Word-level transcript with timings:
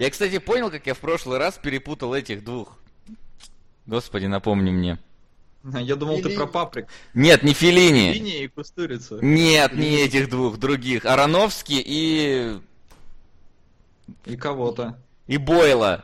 Я, 0.00 0.08
кстати, 0.08 0.38
понял, 0.38 0.70
как 0.70 0.86
я 0.86 0.94
в 0.94 0.98
прошлый 0.98 1.36
раз 1.38 1.58
перепутал 1.62 2.14
этих 2.14 2.42
двух. 2.42 2.72
Господи, 3.84 4.24
напомни 4.24 4.70
мне. 4.70 4.98
Я 5.62 5.94
думал, 5.94 6.16
ты 6.16 6.22
Феллини. 6.22 6.36
про 6.38 6.46
паприк. 6.46 6.86
Нет, 7.12 7.42
не 7.42 7.52
Филини. 7.52 8.14
Линия 8.14 8.44
и 8.44 8.48
Кустурица. 8.48 9.18
Нет, 9.20 9.74
не 9.74 9.96
этих 10.00 10.30
двух, 10.30 10.56
других. 10.56 11.04
Ароновский 11.04 11.82
и... 11.84 12.58
И 14.24 14.36
кого-то. 14.38 14.98
и 15.26 15.36
Бойла. 15.36 16.02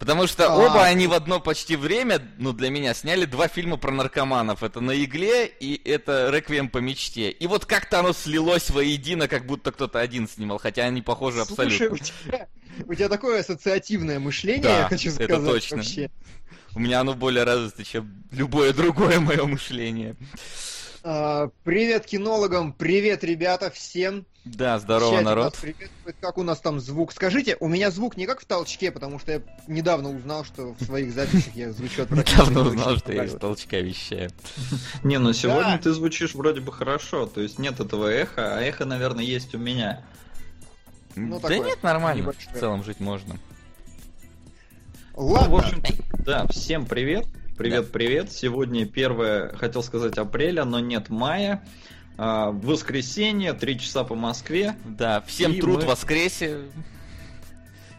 Потому 0.00 0.26
что 0.26 0.52
А. 0.52 0.56
оба 0.56 0.84
они 0.84 1.06
в 1.06 1.12
одно 1.12 1.38
почти 1.40 1.76
время, 1.76 2.20
ну, 2.38 2.52
для 2.52 2.70
меня, 2.70 2.92
сняли 2.94 3.24
два 3.24 3.46
фильма 3.48 3.76
про 3.76 3.90
наркоманов. 3.90 4.62
Это 4.62 4.80
«На 4.80 4.92
игле» 4.92 5.46
и 5.46 5.80
это 5.88 6.30
«Реквием 6.30 6.68
по 6.68 6.78
мечте». 6.78 7.30
И 7.30 7.46
вот 7.46 7.66
как-то 7.66 8.00
оно 8.00 8.12
слилось 8.12 8.70
воедино, 8.70 9.26
как 9.28 9.46
будто 9.46 9.72
кто-то 9.72 9.98
один 10.00 10.28
снимал, 10.28 10.58
хотя 10.58 10.84
они 10.84 11.02
похожи 11.02 11.44
Слушай, 11.44 11.66
абсолютно. 11.66 11.94
у 11.94 11.98
тебя, 11.98 12.48
у 12.86 12.94
тебя 12.94 13.08
такое 13.08 13.40
ассоциативное 13.40 14.18
мышление, 14.18 14.62
Да, 14.62 14.78
я 14.80 14.88
хочу 14.88 15.10
это 15.10 15.24
сказать. 15.24 15.46
точно. 15.46 15.76
Вообще. 15.78 16.10
У 16.74 16.80
меня 16.80 17.00
оно 17.00 17.14
более 17.14 17.44
развито, 17.44 17.84
чем 17.84 18.24
любое 18.30 18.72
другое 18.72 19.20
мое 19.20 19.44
мышление. 19.44 20.16
А, 21.04 21.50
привет 21.64 22.06
кинологам, 22.06 22.72
привет, 22.72 23.24
ребята, 23.24 23.70
всем. 23.70 24.26
Да, 24.44 24.78
здорово, 24.78 25.20
народ. 25.20 25.56
приветствует. 25.56 26.16
Как 26.20 26.38
у 26.38 26.42
нас 26.42 26.60
там 26.60 26.80
звук? 26.80 27.12
Скажите, 27.12 27.56
у 27.60 27.68
меня 27.68 27.90
звук 27.90 28.16
не 28.16 28.26
как 28.26 28.40
в 28.40 28.46
толчке, 28.46 28.90
потому 28.90 29.18
что 29.18 29.32
я 29.32 29.42
недавно 29.66 30.10
узнал, 30.10 30.44
что 30.44 30.74
в 30.78 30.84
своих 30.84 31.12
записях 31.12 31.54
я 31.54 31.72
звучу. 31.72 32.02
Недавно 32.10 32.60
узнал, 32.62 32.96
что 32.96 33.12
я 33.12 33.24
из 33.24 33.34
толчка 33.34 33.78
вещаю. 33.78 34.30
Не, 35.02 35.18
ну 35.18 35.32
сегодня 35.32 35.78
ты 35.78 35.92
звучишь 35.92 36.34
вроде 36.34 36.60
бы 36.60 36.72
хорошо, 36.72 37.26
то 37.26 37.40
есть 37.40 37.58
нет 37.58 37.78
этого 37.80 38.06
эха, 38.10 38.56
а 38.56 38.60
эхо, 38.60 38.84
наверное, 38.84 39.24
есть 39.24 39.54
у 39.54 39.58
меня. 39.58 40.02
Ну, 41.16 41.40
да 41.40 41.48
такое, 41.48 41.60
нет, 41.66 41.82
нормально. 41.82 42.20
небольшое. 42.22 42.56
В 42.56 42.60
целом 42.60 42.84
жить 42.84 43.00
можно. 43.00 43.36
Ладно, 45.14 45.48
Ну, 45.48 45.56
в 45.56 45.58
общем, 45.58 45.82
да, 46.24 46.46
всем 46.46 46.86
привет. 46.86 47.26
Привет, 47.56 47.90
привет. 47.90 48.30
Сегодня 48.30 48.86
первое, 48.86 49.52
хотел 49.56 49.82
сказать, 49.82 50.16
апреля, 50.16 50.64
но 50.64 50.78
нет 50.78 51.08
мая. 51.08 51.64
А, 52.16 52.50
воскресенье, 52.52 53.52
три 53.52 53.78
часа 53.80 54.04
по 54.04 54.14
Москве. 54.14 54.76
Да, 54.84 55.20
всем 55.22 55.52
И 55.52 55.60
труд 55.60 55.82
мы- 55.82 55.88
воскресе. 55.88 56.60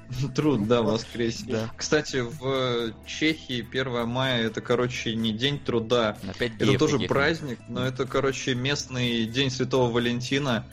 Труд, 0.35 0.67
да, 0.67 0.81
воскресенье. 0.81 1.53
Да. 1.53 1.71
Кстати, 1.77 2.21
в 2.23 2.93
Чехии 3.05 3.61
1 3.69 4.07
мая 4.07 4.43
это, 4.43 4.59
короче, 4.61 5.13
не 5.15 5.31
день 5.33 5.59
труда. 5.59 6.17
Опять 6.27 6.53
Это 6.57 6.77
тоже 6.79 6.93
каких-то. 6.93 7.13
праздник, 7.13 7.59
но 7.67 7.85
это, 7.85 8.05
короче, 8.07 8.55
местный 8.55 9.25
день 9.25 9.51
Святого 9.51 9.91
Валентина. 9.91 10.65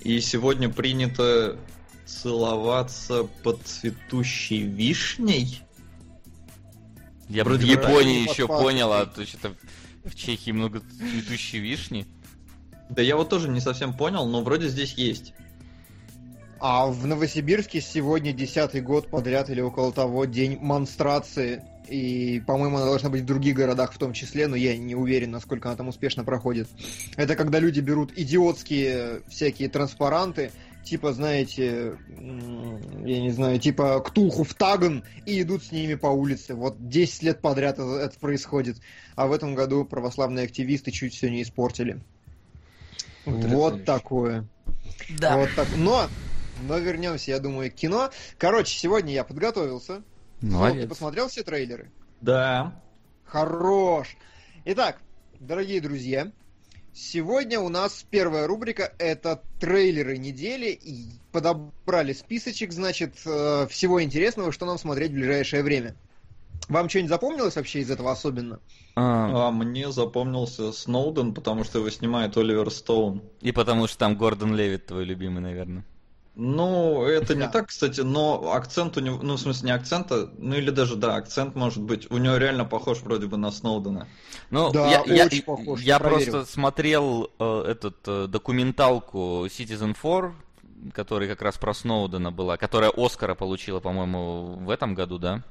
И 0.00 0.18
сегодня 0.20 0.68
принято 0.70 1.56
целоваться 2.10 3.24
под 3.42 3.62
цветущей 3.62 4.62
вишней. 4.62 5.60
Я 7.28 7.44
Вроде 7.44 7.66
в 7.66 7.68
Японии 7.68 8.28
еще 8.28 8.46
понял, 8.48 8.92
а 8.92 9.06
то 9.06 9.24
что-то 9.24 9.54
в 10.04 10.14
Чехии 10.16 10.50
много 10.50 10.80
цветущей 10.80 11.60
вишни. 11.60 12.06
Да 12.88 13.02
я 13.02 13.16
вот 13.16 13.28
тоже 13.28 13.48
не 13.48 13.60
совсем 13.60 13.96
понял, 13.96 14.26
но 14.26 14.42
вроде 14.42 14.68
здесь 14.68 14.94
есть. 14.94 15.32
а 16.60 16.86
в 16.86 17.06
Новосибирске 17.06 17.80
сегодня 17.80 18.32
десятый 18.32 18.80
год 18.82 19.08
подряд 19.08 19.48
или 19.48 19.60
около 19.60 19.92
того 19.92 20.26
день 20.26 20.58
монстрации. 20.60 21.62
И, 21.88 22.42
по-моему, 22.46 22.76
она 22.76 22.86
должна 22.86 23.08
быть 23.08 23.22
в 23.22 23.26
других 23.26 23.56
городах 23.56 23.92
в 23.92 23.98
том 23.98 24.12
числе, 24.12 24.46
но 24.46 24.54
я 24.54 24.76
не 24.76 24.94
уверен, 24.94 25.30
насколько 25.30 25.68
она 25.68 25.76
там 25.76 25.88
успешно 25.88 26.22
проходит. 26.22 26.68
Это 27.16 27.34
когда 27.34 27.58
люди 27.58 27.80
берут 27.80 28.12
идиотские 28.16 29.22
всякие 29.28 29.68
транспаранты, 29.68 30.52
типа, 30.84 31.12
знаете, 31.12 31.98
я 32.08 33.20
не 33.20 33.30
знаю, 33.30 33.58
типа 33.58 34.00
Ктулху 34.00 34.44
в 34.44 34.54
Таган, 34.54 35.04
и 35.26 35.42
идут 35.42 35.64
с 35.64 35.72
ними 35.72 35.94
по 35.94 36.08
улице. 36.08 36.54
Вот 36.54 36.88
10 36.88 37.22
лет 37.22 37.40
подряд 37.40 37.78
это, 37.78 37.96
это 37.96 38.18
происходит. 38.18 38.78
А 39.16 39.26
в 39.26 39.32
этом 39.32 39.54
году 39.54 39.84
православные 39.84 40.44
активисты 40.44 40.90
чуть 40.90 41.14
все 41.14 41.30
не 41.30 41.42
испортили. 41.42 42.00
Вот 43.24 43.84
такое. 43.84 44.46
Вот 45.08 45.50
так. 45.56 45.68
Но, 45.76 46.08
но 46.66 46.78
вернемся, 46.78 47.32
я 47.32 47.38
думаю, 47.38 47.70
к 47.70 47.74
кино. 47.74 48.10
Короче, 48.38 48.78
сегодня 48.78 49.12
я 49.12 49.24
подготовился. 49.24 49.92
Слав, 49.92 50.02
ты 50.40 50.46
Молодец. 50.46 50.88
посмотрел 50.88 51.28
все 51.28 51.42
трейлеры? 51.42 51.90
Да. 52.20 52.80
Хорош. 53.24 54.16
Итак, 54.64 54.98
дорогие 55.38 55.80
друзья, 55.80 56.32
сегодня 56.92 57.60
у 57.60 57.68
нас 57.68 58.04
первая 58.10 58.46
рубрика 58.46 58.92
это 58.98 59.42
трейлеры 59.58 60.18
недели. 60.18 60.70
И 60.70 61.06
подобрали 61.32 62.12
списочек, 62.12 62.72
значит, 62.72 63.14
э, 63.24 63.66
всего 63.68 64.02
интересного, 64.02 64.52
что 64.52 64.66
нам 64.66 64.78
смотреть 64.78 65.10
в 65.10 65.14
ближайшее 65.14 65.62
время. 65.62 65.94
Вам 66.68 66.88
что-нибудь 66.88 67.10
запомнилось 67.10 67.56
вообще 67.56 67.80
из 67.80 67.90
этого 67.90 68.12
особенно? 68.12 68.60
А, 68.94 69.48
А 69.48 69.50
мне 69.50 69.90
запомнился 69.90 70.72
Сноуден, 70.72 71.34
потому 71.34 71.64
что 71.64 71.78
его 71.78 71.90
снимает 71.90 72.36
Оливер 72.36 72.70
Стоун. 72.70 73.22
И 73.40 73.50
потому 73.50 73.86
что 73.88 73.98
там 73.98 74.16
Гордон 74.16 74.54
Левит 74.54 74.86
твой 74.86 75.04
любимый, 75.04 75.40
наверное. 75.40 75.84
Ну, 76.42 77.02
это 77.04 77.34
не 77.34 77.42
Да. 77.42 77.48
так, 77.48 77.68
кстати, 77.68 78.00
но 78.00 78.52
акцент 78.54 78.96
у 78.96 79.00
него, 79.00 79.18
ну, 79.22 79.34
в 79.34 79.40
смысле, 79.40 79.66
не 79.66 79.72
акцента, 79.74 80.30
ну 80.38 80.56
или 80.56 80.70
даже, 80.70 80.96
да, 80.96 81.16
акцент 81.16 81.54
может 81.54 81.82
быть, 81.82 82.10
у 82.10 82.16
него 82.16 82.38
реально 82.38 82.64
похож 82.64 83.00
вроде 83.02 83.26
бы 83.26 83.36
на 83.36 83.50
Сноудена. 83.50 84.08
Ну, 84.50 84.72
Да, 84.72 84.88
я, 84.90 85.02
я- 85.14 85.26
очень 85.26 85.42
похож, 85.42 85.80
я 85.82 85.98
проверил. 85.98 86.32
просто 86.32 86.50
смотрел 86.50 87.30
э, 87.38 87.64
этот 87.68 87.96
э, 88.06 88.26
документалку 88.26 89.44
Citizen 89.48 89.94
4, 89.94 90.32
которая 90.94 91.28
как 91.28 91.42
раз 91.42 91.58
про 91.58 91.74
Сноудена 91.74 92.32
была, 92.32 92.56
которая 92.56 92.90
Оскара 92.96 93.34
получила, 93.34 93.80
по-моему, 93.80 94.56
в 94.64 94.70
этом 94.70 94.94
году, 94.94 95.18
да? 95.18 95.42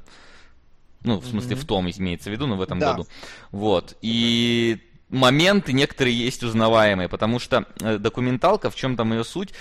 Ну, 1.03 1.19
в 1.19 1.25
смысле, 1.27 1.55
Мгм. 1.55 1.63
в 1.63 1.67
том 1.67 1.89
имеется 1.91 2.29
в 2.29 2.33
виду, 2.33 2.47
но 2.47 2.55
в 2.57 2.61
этом 2.63 2.79
Да. 2.79 2.93
году. 2.93 3.07
Вот. 3.51 3.95
И 4.01 4.79
моменты 5.09 5.71
некоторые 5.71 6.17
есть 6.17 6.41
узнаваемые, 6.43 7.07
потому 7.09 7.37
что 7.39 7.65
э, 7.79 7.99
документалка, 7.99 8.69
в 8.71 8.75
чем 8.75 8.97
там 8.97 9.13
ее 9.13 9.23
суть, 9.23 9.53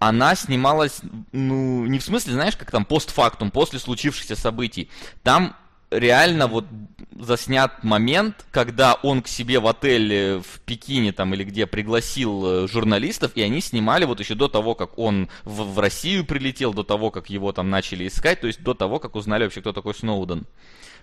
она 0.00 0.34
снималась, 0.34 1.02
ну, 1.30 1.84
не 1.84 1.98
в 1.98 2.02
смысле, 2.02 2.32
знаешь, 2.32 2.56
как 2.56 2.70
там 2.70 2.86
постфактум, 2.86 3.50
после 3.50 3.78
случившихся 3.78 4.34
событий. 4.34 4.88
Там 5.22 5.54
реально 5.90 6.46
вот 6.46 6.64
заснят 7.12 7.84
момент, 7.84 8.46
когда 8.50 8.94
он 8.94 9.20
к 9.20 9.28
себе 9.28 9.60
в 9.60 9.66
отель 9.66 10.12
э, 10.12 10.38
в 10.38 10.60
Пекине 10.60 11.12
там 11.12 11.34
или 11.34 11.44
где 11.44 11.66
пригласил 11.66 12.46
э, 12.64 12.68
журналистов, 12.68 13.32
и 13.34 13.42
они 13.42 13.60
снимали 13.60 14.06
вот 14.06 14.20
еще 14.20 14.34
до 14.34 14.48
того, 14.48 14.74
как 14.74 14.98
он 14.98 15.28
в, 15.44 15.74
в 15.74 15.78
Россию 15.78 16.24
прилетел, 16.24 16.72
до 16.72 16.82
того, 16.82 17.10
как 17.10 17.28
его 17.28 17.52
там 17.52 17.68
начали 17.68 18.08
искать, 18.08 18.40
то 18.40 18.46
есть 18.46 18.62
до 18.62 18.72
того, 18.72 19.00
как 19.00 19.16
узнали 19.16 19.44
вообще, 19.44 19.60
кто 19.60 19.74
такой 19.74 19.94
Сноуден. 19.94 20.46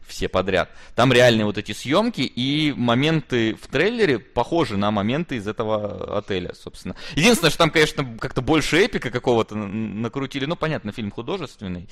Все 0.07 0.29
подряд. 0.29 0.69
Там 0.95 1.12
реальные 1.12 1.45
вот 1.45 1.57
эти 1.57 1.73
съемки 1.73 2.22
и 2.22 2.73
моменты 2.75 3.56
в 3.56 3.68
трейлере 3.68 4.19
похожи 4.19 4.78
на 4.78 4.90
моменты 4.90 5.35
из 5.35 5.47
этого 5.47 6.18
отеля, 6.18 6.53
собственно. 6.53 6.95
Единственное, 7.16 7.50
что 7.50 7.59
там, 7.59 7.72
конечно, 7.72 8.18
как-то 8.18 8.41
больше 8.41 8.78
эпика 8.78 9.12
какого-то 9.12 9.56
накрутили. 9.56 10.45
Ну, 10.45 10.56
понятно, 10.56 10.94
фильм 10.94 11.12
художественный. 11.12 11.90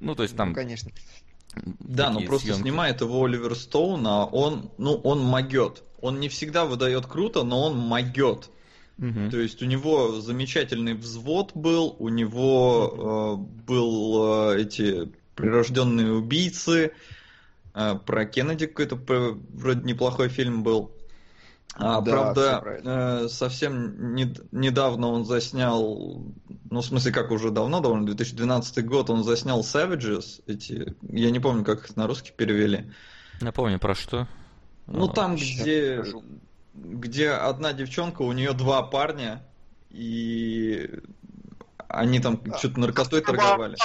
Ну, 0.00 0.14
то 0.14 0.22
есть 0.22 0.36
там... 0.36 0.50
Ну, 0.50 0.54
конечно. 0.54 0.90
Да, 1.54 2.10
но 2.10 2.20
просто 2.20 2.48
съемки. 2.48 2.62
снимает 2.62 3.00
его 3.00 3.24
Оливер 3.24 3.54
Стоун, 3.56 4.06
а 4.06 4.24
он, 4.24 4.70
ну, 4.78 4.94
он 4.94 5.20
могет. 5.20 5.82
Он 6.00 6.20
не 6.20 6.28
всегда 6.28 6.64
выдает 6.64 7.06
круто, 7.06 7.42
но 7.42 7.64
он 7.64 7.76
могет. 7.76 8.50
Мгм. 8.98 9.30
То 9.30 9.38
есть 9.38 9.62
у 9.62 9.66
него 9.66 10.20
замечательный 10.20 10.94
взвод 10.94 11.50
был, 11.54 11.96
у 11.98 12.08
него 12.08 13.36
э, 13.36 13.64
был 13.66 14.52
э, 14.52 14.62
эти 14.62 15.10
прирожденные 15.34 16.12
убийцы, 16.12 16.92
э, 17.74 17.94
про 18.06 18.24
Кеннеди 18.26 18.66
какой-то 18.66 18.96
вроде 18.96 19.82
неплохой 19.82 20.28
фильм 20.28 20.62
был. 20.62 20.92
А, 21.74 22.00
Да, 22.02 22.34
правда, 22.34 22.62
э, 22.84 23.28
совсем 23.28 24.14
нед- 24.14 24.42
недавно 24.52 25.08
он 25.08 25.24
заснял, 25.24 26.22
ну, 26.70 26.80
в 26.80 26.84
смысле, 26.84 27.12
как 27.12 27.30
уже 27.30 27.50
давно, 27.50 27.80
довольно, 27.80 28.04
2012 28.06 28.82
год, 28.82 29.08
он 29.08 29.24
заснял 29.24 29.60
Savages, 29.62 30.42
эти, 30.46 30.94
я 31.02 31.30
не 31.30 31.40
помню, 31.40 31.64
как 31.64 31.84
их 31.88 31.96
на 31.96 32.06
русский 32.06 32.32
перевели. 32.36 32.92
Напомню, 33.40 33.78
про 33.78 33.94
что? 33.94 34.28
Ну, 34.86 35.08
А, 35.08 35.12
там, 35.14 35.36
где, 35.36 36.04
где 36.74 37.30
одна 37.30 37.72
девчонка, 37.72 38.20
у 38.22 38.32
нее 38.32 38.52
два 38.52 38.82
парня, 38.82 39.42
и 39.88 40.90
они 41.88 42.20
там 42.20 42.38
А, 42.50 42.58
что-то 42.58 42.80
наркотой 42.80 43.22
торговали. 43.22 43.76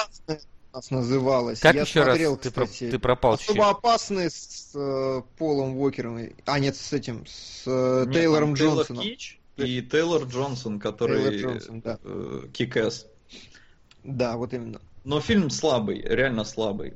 Нас 0.72 0.90
называлось. 0.90 1.60
Как 1.60 1.74
Я 1.74 1.82
еще 1.82 2.00
раз 2.00 2.08
смотрел, 2.10 2.36
ты, 2.36 2.50
про- 2.50 2.66
кстати, 2.66 2.90
ты 2.90 2.98
пропал 2.98 3.32
Особо 3.34 3.46
чуть-чуть? 3.58 3.70
опасные 3.78 4.30
с 4.30 4.70
э, 4.74 5.22
Полом 5.38 5.76
Уокером. 5.76 6.18
А, 6.46 6.58
нет, 6.58 6.76
с 6.76 6.92
этим, 6.92 7.24
с 7.26 7.62
э, 7.66 8.04
Нет, 8.06 8.14
Тейлором 8.14 8.54
Тейлор 8.54 8.78
Джонсоном. 8.78 9.02
Кич 9.02 9.40
и 9.56 9.82
Тейлор 9.82 10.24
Джонсон, 10.24 10.78
который 10.78 11.22
Тейлор 11.30 11.52
Джонсон, 11.52 11.80
да. 11.80 11.98
э, 12.04 12.42
Кик-Эс. 12.52 13.06
Да, 14.04 14.36
вот 14.36 14.52
именно. 14.52 14.80
Но 15.04 15.20
фильм 15.20 15.50
слабый, 15.50 16.00
реально 16.02 16.44
слабый. 16.44 16.94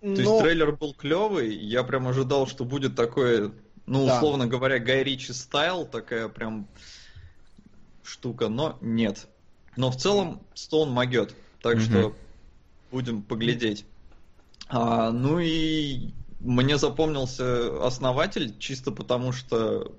То 0.00 0.08
есть 0.08 0.24
Но- 0.24 0.40
трейлер 0.40 0.72
был 0.72 0.94
клевый, 0.94 1.54
я 1.54 1.82
прям 1.82 2.06
ожидал, 2.08 2.46
что 2.46 2.64
будет 2.64 2.94
такое, 2.96 3.52
ну, 3.86 4.06
Да. 4.06 4.16
условно 4.16 4.46
говоря, 4.46 4.78
Гай 4.78 5.02
Ричи 5.02 5.32
стайл, 5.32 5.86
такая 5.86 6.28
прям 6.28 6.66
штука, 8.02 8.48
но 8.48 8.78
нет. 8.80 9.26
Но 9.76 9.90
в 9.90 9.96
целом 9.96 10.40
Стоун 10.54 10.90
могет, 10.90 11.34
так 11.60 11.76
Мгм. 11.76 11.82
что 11.84 12.16
будем 12.90 13.22
поглядеть. 13.22 13.84
А, 14.68 15.10
ну 15.10 15.38
и 15.38 16.10
мне 16.40 16.78
запомнился 16.78 17.84
основатель, 17.84 18.56
чисто 18.58 18.90
потому 18.90 19.32
что 19.32 19.92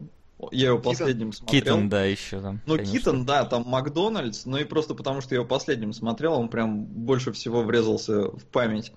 я 0.52 0.68
его 0.68 0.80
последним 0.80 1.32
Китон. 1.32 1.34
смотрел. 1.34 1.62
Китон, 1.62 1.90
да, 1.90 2.06
еще 2.06 2.42
там. 2.42 2.62
Ну, 2.66 2.76
конечно. 2.76 3.00
Китон, 3.00 3.26
да, 3.26 3.46
там 3.46 3.64
Макдональдс, 3.66 4.46
ну 4.46 4.58
и 4.58 4.64
просто 4.64 4.94
потому 4.94 5.22
что 5.22 5.34
я 5.34 5.40
его 5.40 5.48
последним 5.48 5.94
смотрел, 5.94 6.34
он 6.34 6.50
прям 6.50 6.84
больше 6.84 7.32
всего 7.32 7.64
врезался 7.64 8.30
в 8.30 8.44
память. 8.52 8.92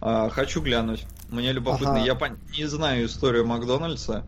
А, 0.00 0.30
хочу 0.30 0.62
глянуть. 0.62 1.06
Мне 1.28 1.52
любопытно. 1.52 1.96
Ага. 1.96 2.04
Я 2.04 2.14
пон... 2.14 2.38
не 2.56 2.64
знаю 2.64 3.06
историю 3.06 3.46
Макдональдса. 3.46 4.24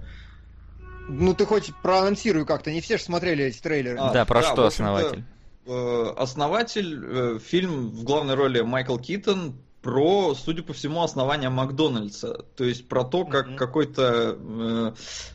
Ну 1.09 1.35
ты 1.35 1.47
хоть 1.47 1.73
проанонсируй 1.83 2.45
как-то, 2.47 2.71
не 2.71 2.81
все 2.81 2.97
же 2.97 3.03
смотрели 3.03 3.45
эти 3.45 3.59
трейлеры. 3.59 3.99
А, 3.99 4.13
да, 4.13 4.25
про 4.25 4.43
да, 4.43 4.53
что 4.53 4.67
основатель? 4.67 5.25
Э, 5.65 6.15
основатель, 6.17 7.01
э, 7.05 7.39
фильм 7.39 7.91
в 7.91 8.03
главной 8.05 8.35
роли 8.35 8.63
Майкл 8.63 8.99
Китон 8.99 9.55
про, 9.81 10.35
судя 10.35 10.63
по 10.63 10.73
всему, 10.73 11.03
основание 11.03 11.51
Макдональдса. 11.51 12.45
То 12.57 12.65
есть 12.65 12.89
про 12.89 13.05
то, 13.05 13.25
как 13.25 13.49
mm-hmm. 13.49 13.57
какой-то 13.57 14.39
э, 14.39 14.93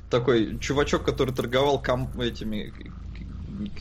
такой 0.09 0.59
чувачок, 0.59 1.03
который 1.03 1.33
торговал 1.33 1.81
ком- 1.81 2.19
этими 2.19 2.73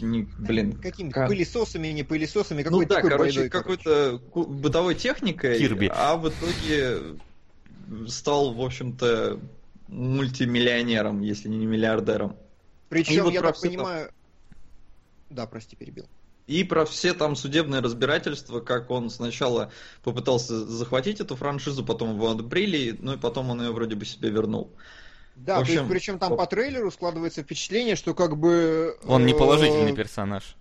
не, 0.00 0.26
блин. 0.38 0.78
Какими 0.80 1.10
как... 1.10 1.28
пылесосами, 1.28 1.88
не 1.88 2.02
пылесосами, 2.02 2.62
какой 2.62 2.84
Ну 2.84 2.88
да, 2.88 3.02
короче, 3.02 3.48
какой-то 3.50 4.20
бытовой 4.34 4.94
техникой, 4.94 5.58
Кирби. 5.58 5.90
а 5.92 6.16
в 6.16 6.28
итоге 6.28 7.18
стал, 8.08 8.54
в 8.54 8.60
общем-то, 8.62 9.38
мультимиллионером, 9.88 11.20
если 11.20 11.48
не 11.48 11.66
миллиардером. 11.66 12.36
Причем, 12.88 13.24
вот 13.24 13.32
я 13.32 13.42
так 13.42 13.60
понимаю... 13.60 14.10
Да, 15.28 15.46
прости, 15.46 15.76
перебил. 15.76 16.06
И 16.46 16.62
про 16.62 16.84
все 16.84 17.12
там 17.12 17.34
судебные 17.34 17.80
разбирательства, 17.80 18.60
как 18.60 18.90
он 18.90 19.10
сначала 19.10 19.72
попытался 20.04 20.64
захватить 20.64 21.20
эту 21.20 21.34
франшизу, 21.34 21.84
потом 21.84 22.14
его 22.14 22.30
отбрили, 22.30 22.96
ну 23.00 23.14
и 23.14 23.16
потом 23.16 23.50
он 23.50 23.62
ее 23.62 23.72
вроде 23.72 23.96
бы 23.96 24.04
себе 24.04 24.30
вернул. 24.30 24.70
Да, 25.34 25.58
общем, 25.58 25.74
то 25.74 25.80
есть, 25.80 25.90
причем 25.90 26.18
там 26.18 26.36
по 26.36 26.46
трейлеру 26.46 26.90
складывается 26.90 27.42
впечатление, 27.42 27.96
что 27.96 28.14
как 28.14 28.38
бы... 28.38 28.96
Он 29.04 29.26
не 29.26 29.32
э, 29.32 29.36
положительный 29.36 29.94
персонаж. 29.94 30.56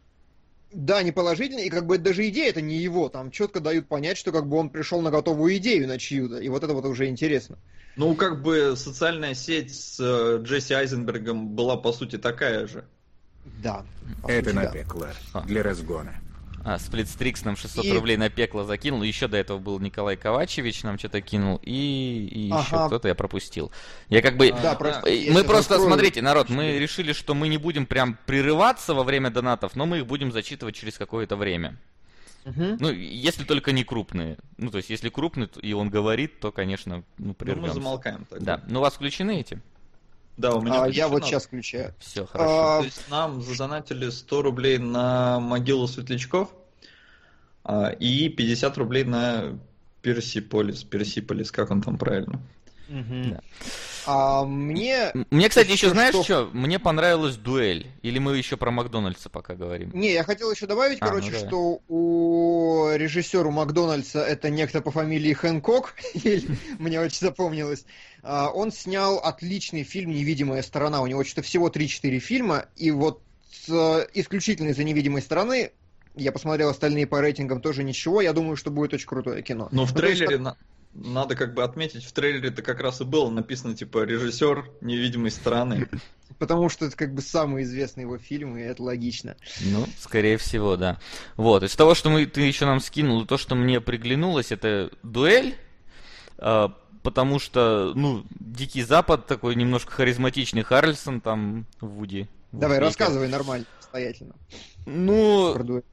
Да, 0.74 1.02
не 1.04 1.14
положительный, 1.14 1.68
и 1.68 1.70
как 1.70 1.86
бы 1.86 1.98
даже 1.98 2.28
идея 2.28 2.50
это 2.50 2.62
не 2.62 2.76
его, 2.76 3.08
там 3.08 3.32
четко 3.32 3.62
дают 3.62 3.88
понять, 3.88 4.18
что 4.18 4.34
как 4.34 4.50
бы 4.50 4.58
он 4.58 4.70
пришел 4.70 5.02
на 5.02 5.12
готовую 5.12 5.56
идею 5.58 5.88
на 5.88 5.98
чью-то, 5.98 6.40
и 6.40 6.50
вот 6.50 6.64
это 6.64 6.74
вот 6.74 6.84
уже 6.84 7.08
интересно. 7.08 7.58
Ну, 7.96 8.14
как 8.16 8.42
бы 8.42 8.76
социальная 8.76 9.36
сеть 9.36 9.74
с 9.74 9.98
э, 10.02 10.44
Джесси 10.44 10.74
Айзенбергом 10.74 11.56
была, 11.56 11.78
по 11.78 11.94
сути, 11.94 12.18
такая 12.18 12.68
же. 12.68 12.84
Да. 13.64 13.84
Это 14.28 14.54
на 14.54 14.68
пекло. 14.68 15.08
Для 15.46 15.64
разгона. 15.64 16.16
А, 16.66 16.80
Сплитстрикс 16.80 17.46
нам 17.46 17.56
600 17.56 17.86
и... 17.86 17.94
рублей 17.94 18.18
на 18.18 18.32
пекло 18.32 18.64
закинул. 18.64 19.04
Еще 19.04 19.28
до 19.28 19.38
этого 19.38 19.60
был 19.60 19.80
Николай 19.80 20.18
Ковачевич 20.18 20.82
нам 20.82 20.98
что-то 20.98 21.22
кинул. 21.22 21.60
И, 21.62 22.28
и 22.32 22.52
ага. 22.52 22.62
еще 22.62 22.88
кто-то 22.88 23.08
я 23.08 23.14
пропустил. 23.14 23.72
Я 24.10 24.24
как 24.24 24.36
бы... 24.36 24.52
Да, 24.52 24.74
просто, 24.74 25.08
мы 25.08 25.44
просто, 25.44 25.76
открою... 25.76 25.94
смотрите, 25.94 26.24
народ, 26.24 26.50
мы 26.50 26.80
решили, 26.80 27.14
что 27.14 27.36
мы 27.36 27.50
не 27.50 27.58
будем 27.58 27.86
прям 27.86 28.18
прерываться 28.26 28.96
во 28.96 29.04
время 29.04 29.30
донатов, 29.30 29.76
но 29.76 29.86
мы 29.86 30.00
их 30.00 30.08
будем 30.08 30.32
зачитывать 30.32 30.76
через 30.76 30.98
какое-то 30.98 31.36
время. 31.36 31.78
Угу. 32.46 32.78
Ну, 32.80 32.92
если 32.92 33.44
только 33.44 33.72
не 33.72 33.84
крупные. 33.84 34.38
Ну, 34.58 34.72
то 34.72 34.78
есть, 34.78 34.90
если 34.90 35.10
крупный, 35.10 35.48
и 35.62 35.74
он 35.74 35.92
говорит, 35.92 36.40
то, 36.40 36.52
конечно, 36.52 37.04
ну, 37.20 37.36
прервемся. 37.36 37.62
Ну, 37.62 37.68
мы 37.68 37.74
замолкаем 37.74 38.26
тогда. 38.28 38.58
Да. 38.58 38.64
Ну, 38.68 38.80
у 38.80 38.82
вас 38.82 38.96
включены 38.96 39.40
эти? 39.40 39.62
Да, 40.38 40.54
у 40.56 40.62
меня 40.62 40.84
а, 40.84 40.88
Я 40.88 41.08
вот 41.08 41.24
сейчас 41.24 41.46
включаю. 41.46 41.94
Все, 42.00 42.24
а, 42.24 42.28
хорошо. 42.28 42.52
А... 42.52 42.80
То 42.80 42.86
есть 42.86 43.10
нам 43.10 43.42
задонатили 43.42 44.10
100 44.10 44.42
рублей 44.42 44.78
на 44.78 45.40
могилу 45.40 45.88
светлячков 45.88 46.50
а, 47.64 47.90
и 47.90 48.30
50 48.30 48.78
рублей 48.78 49.04
на 49.06 49.58
Персиполис. 50.02 50.84
Персиполис, 50.84 51.52
как 51.52 51.72
он 51.72 51.82
там 51.82 51.98
правильно? 51.98 52.42
Угу. 52.90 53.30
Да. 53.32 53.42
А 54.08 54.46
мне... 54.46 55.12
Мне, 55.32 55.50
кстати, 55.50 55.72
еще 55.72 55.90
знаешь 55.90 56.14
что... 56.14 56.24
что? 56.24 56.50
Мне 56.54 56.78
понравилась 56.78 57.38
дуэль. 57.38 57.88
Или 58.04 58.20
мы 58.20 58.38
еще 58.38 58.56
про 58.56 58.70
Макдональдса 58.72 59.30
пока 59.30 59.56
говорим? 59.56 59.92
Не, 59.94 60.14
я 60.14 60.24
хотел 60.24 60.52
еще 60.52 60.68
добавить, 60.68 61.00
а, 61.02 61.08
короче, 61.08 61.32
ну, 61.32 61.48
что 61.48 61.82
у 61.88 62.90
режиссера 62.96 63.50
Макдональдса 63.50 64.20
это 64.22 64.50
некто 64.50 64.82
по 64.82 64.92
фамилии 64.92 65.34
Хэнкок, 65.34 65.96
мне 66.80 67.00
очень 67.00 67.20
запомнилось. 67.20 67.86
А, 68.22 68.50
он 68.50 68.72
снял 68.72 69.18
отличный 69.18 69.84
фильм 69.84 70.12
«Невидимая 70.12 70.62
сторона». 70.62 71.02
У 71.02 71.08
него 71.08 71.24
что-то 71.24 71.42
всего 71.42 71.70
3-4 71.70 72.20
фильма, 72.20 72.66
и 72.76 72.92
вот 72.92 73.22
исключительно 73.68 74.70
из-за 74.70 74.84
невидимой 74.84 75.24
стороны 75.24 75.72
я 76.16 76.32
посмотрел 76.32 76.70
остальные 76.70 77.08
по 77.08 77.20
рейтингам, 77.20 77.62
тоже 77.62 77.84
ничего. 77.84 78.22
Я 78.22 78.34
думаю, 78.34 78.56
что 78.56 78.72
будет 78.72 78.94
очень 78.94 79.08
крутое 79.08 79.42
кино. 79.42 79.68
Но 79.72 79.86
в 79.86 79.92
ну, 79.92 79.98
трейлере, 79.98 80.38
есть, 80.38 80.56
надо 80.96 81.36
как 81.36 81.54
бы 81.54 81.64
отметить, 81.64 82.04
в 82.06 82.12
трейлере 82.14 82.50
это 82.50 82.62
как 82.62 82.80
раз 82.80 83.02
и 83.02 83.04
было 83.04 83.30
написано, 83.30 83.76
типа, 83.76 84.04
режиссер 84.04 84.70
невидимой 84.82 85.32
стороны. 85.32 85.90
Потому 86.40 86.70
что 86.70 86.86
это 86.86 86.96
как 86.96 87.14
бы 87.14 87.22
самый 87.22 87.64
известный 87.64 88.02
его 88.02 88.18
фильм, 88.18 88.58
и 88.58 88.62
это 88.62 88.82
логично. 88.82 89.36
Ну, 89.62 89.86
скорее 90.00 90.38
всего, 90.38 90.76
да. 90.76 91.00
Вот, 91.38 91.64
из 91.64 91.76
того, 91.76 91.96
что 91.96 92.10
мы, 92.10 92.26
ты 92.26 92.42
еще 92.42 92.66
нам 92.66 92.80
скинул, 92.80 93.26
то, 93.26 93.38
что 93.38 93.56
мне 93.56 93.80
приглянулось, 93.80 94.52
это 94.52 94.90
дуэль, 95.04 95.56
э, 96.38 96.70
потому 97.04 97.40
что, 97.40 97.94
ну, 97.96 98.26
Дикий 98.32 98.84
Запад 98.84 99.28
такой 99.28 99.56
немножко 99.56 99.92
харизматичный 99.92 100.64
Харльсон 100.64 101.22
там, 101.22 101.66
Вуди. 101.80 102.28
Давай, 102.52 102.78
Вуди, 102.78 102.88
рассказывай 102.88 103.28
нормально, 103.28 103.66
обстоятельно. 103.80 104.36
Ну, 104.86 105.84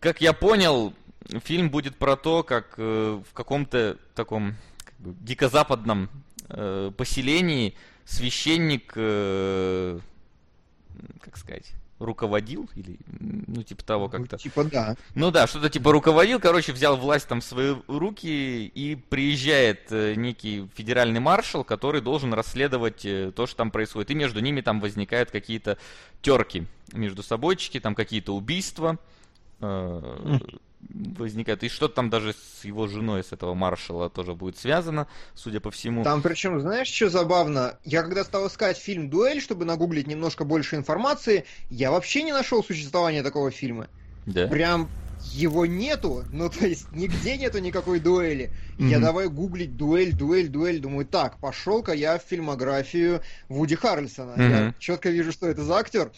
как 0.00 0.20
я 0.20 0.32
понял, 0.32 0.92
фильм 1.42 1.70
будет 1.70 1.96
про 1.96 2.16
то, 2.16 2.42
как 2.42 2.74
э, 2.76 3.22
в 3.28 3.32
каком-то 3.32 3.98
таком 4.14 4.54
как 4.84 4.94
бы, 4.98 5.14
дикозападном 5.20 6.08
э, 6.48 6.90
поселении 6.96 7.74
священник, 8.04 8.92
э, 8.96 9.98
как 11.20 11.36
сказать, 11.36 11.72
руководил 11.98 12.68
или 12.74 12.98
ну 13.20 13.62
типа 13.62 13.84
того 13.84 14.08
как-то. 14.08 14.36
Типа 14.36 14.64
да. 14.64 14.96
Ну 15.14 15.30
да, 15.30 15.46
что-то 15.46 15.70
типа 15.70 15.92
руководил, 15.92 16.40
короче, 16.40 16.72
взял 16.72 16.96
власть 16.96 17.28
там 17.28 17.40
в 17.40 17.44
свои 17.44 17.76
руки 17.86 18.66
и 18.66 18.96
приезжает 18.96 19.90
некий 19.90 20.68
федеральный 20.74 21.20
маршал, 21.20 21.62
который 21.62 22.00
должен 22.00 22.34
расследовать 22.34 23.02
то, 23.02 23.46
что 23.46 23.56
там 23.56 23.70
происходит. 23.70 24.10
И 24.10 24.14
между 24.14 24.40
ними 24.40 24.62
там 24.62 24.80
возникают 24.80 25.30
какие-то 25.30 25.78
терки 26.22 26.66
между 26.92 27.22
собойчики, 27.22 27.78
там 27.78 27.94
какие-то 27.94 28.34
убийства. 28.34 28.98
Э, 29.62 30.38
возникает. 31.16 31.62
И 31.62 31.68
что-то 31.68 31.94
там 31.94 32.10
даже 32.10 32.32
с 32.32 32.64
его 32.64 32.86
женой, 32.86 33.22
с 33.22 33.32
этого 33.32 33.54
маршала 33.54 34.10
тоже 34.10 34.34
будет 34.34 34.58
связано, 34.58 35.06
судя 35.34 35.60
по 35.60 35.70
всему. 35.70 36.02
Там 36.02 36.22
причем, 36.22 36.60
знаешь, 36.60 36.88
что 36.88 37.08
забавно? 37.08 37.78
Я 37.84 38.02
когда 38.02 38.24
стал 38.24 38.48
искать 38.48 38.76
фильм 38.76 39.08
«Дуэль», 39.08 39.40
чтобы 39.40 39.64
нагуглить 39.64 40.06
немножко 40.06 40.44
больше 40.44 40.76
информации, 40.76 41.44
я 41.70 41.90
вообще 41.90 42.22
не 42.24 42.32
нашел 42.32 42.62
существования 42.64 43.22
такого 43.22 43.50
фильма. 43.50 43.88
Да? 44.26 44.48
Прям 44.48 44.88
его 45.30 45.66
нету, 45.66 46.24
ну 46.32 46.50
то 46.50 46.66
есть 46.66 46.90
нигде 46.92 47.36
нету 47.36 47.58
никакой 47.58 48.00
дуэли. 48.00 48.50
Mm-hmm. 48.76 48.88
Я 48.88 48.98
давай 48.98 49.28
гуглить 49.28 49.76
дуэль, 49.76 50.12
дуэль, 50.12 50.48
дуэль, 50.48 50.80
думаю, 50.80 51.06
так, 51.06 51.38
пошел-ка 51.38 51.92
я 51.92 52.18
в 52.18 52.22
фильмографию 52.22 53.22
Вуди 53.48 53.76
Харрельсона. 53.76 54.32
Mm-hmm. 54.32 54.50
Я 54.50 54.74
четко 54.80 55.10
вижу, 55.10 55.30
что 55.30 55.46
это 55.46 55.62
за 55.62 55.76
актер. 55.76 56.10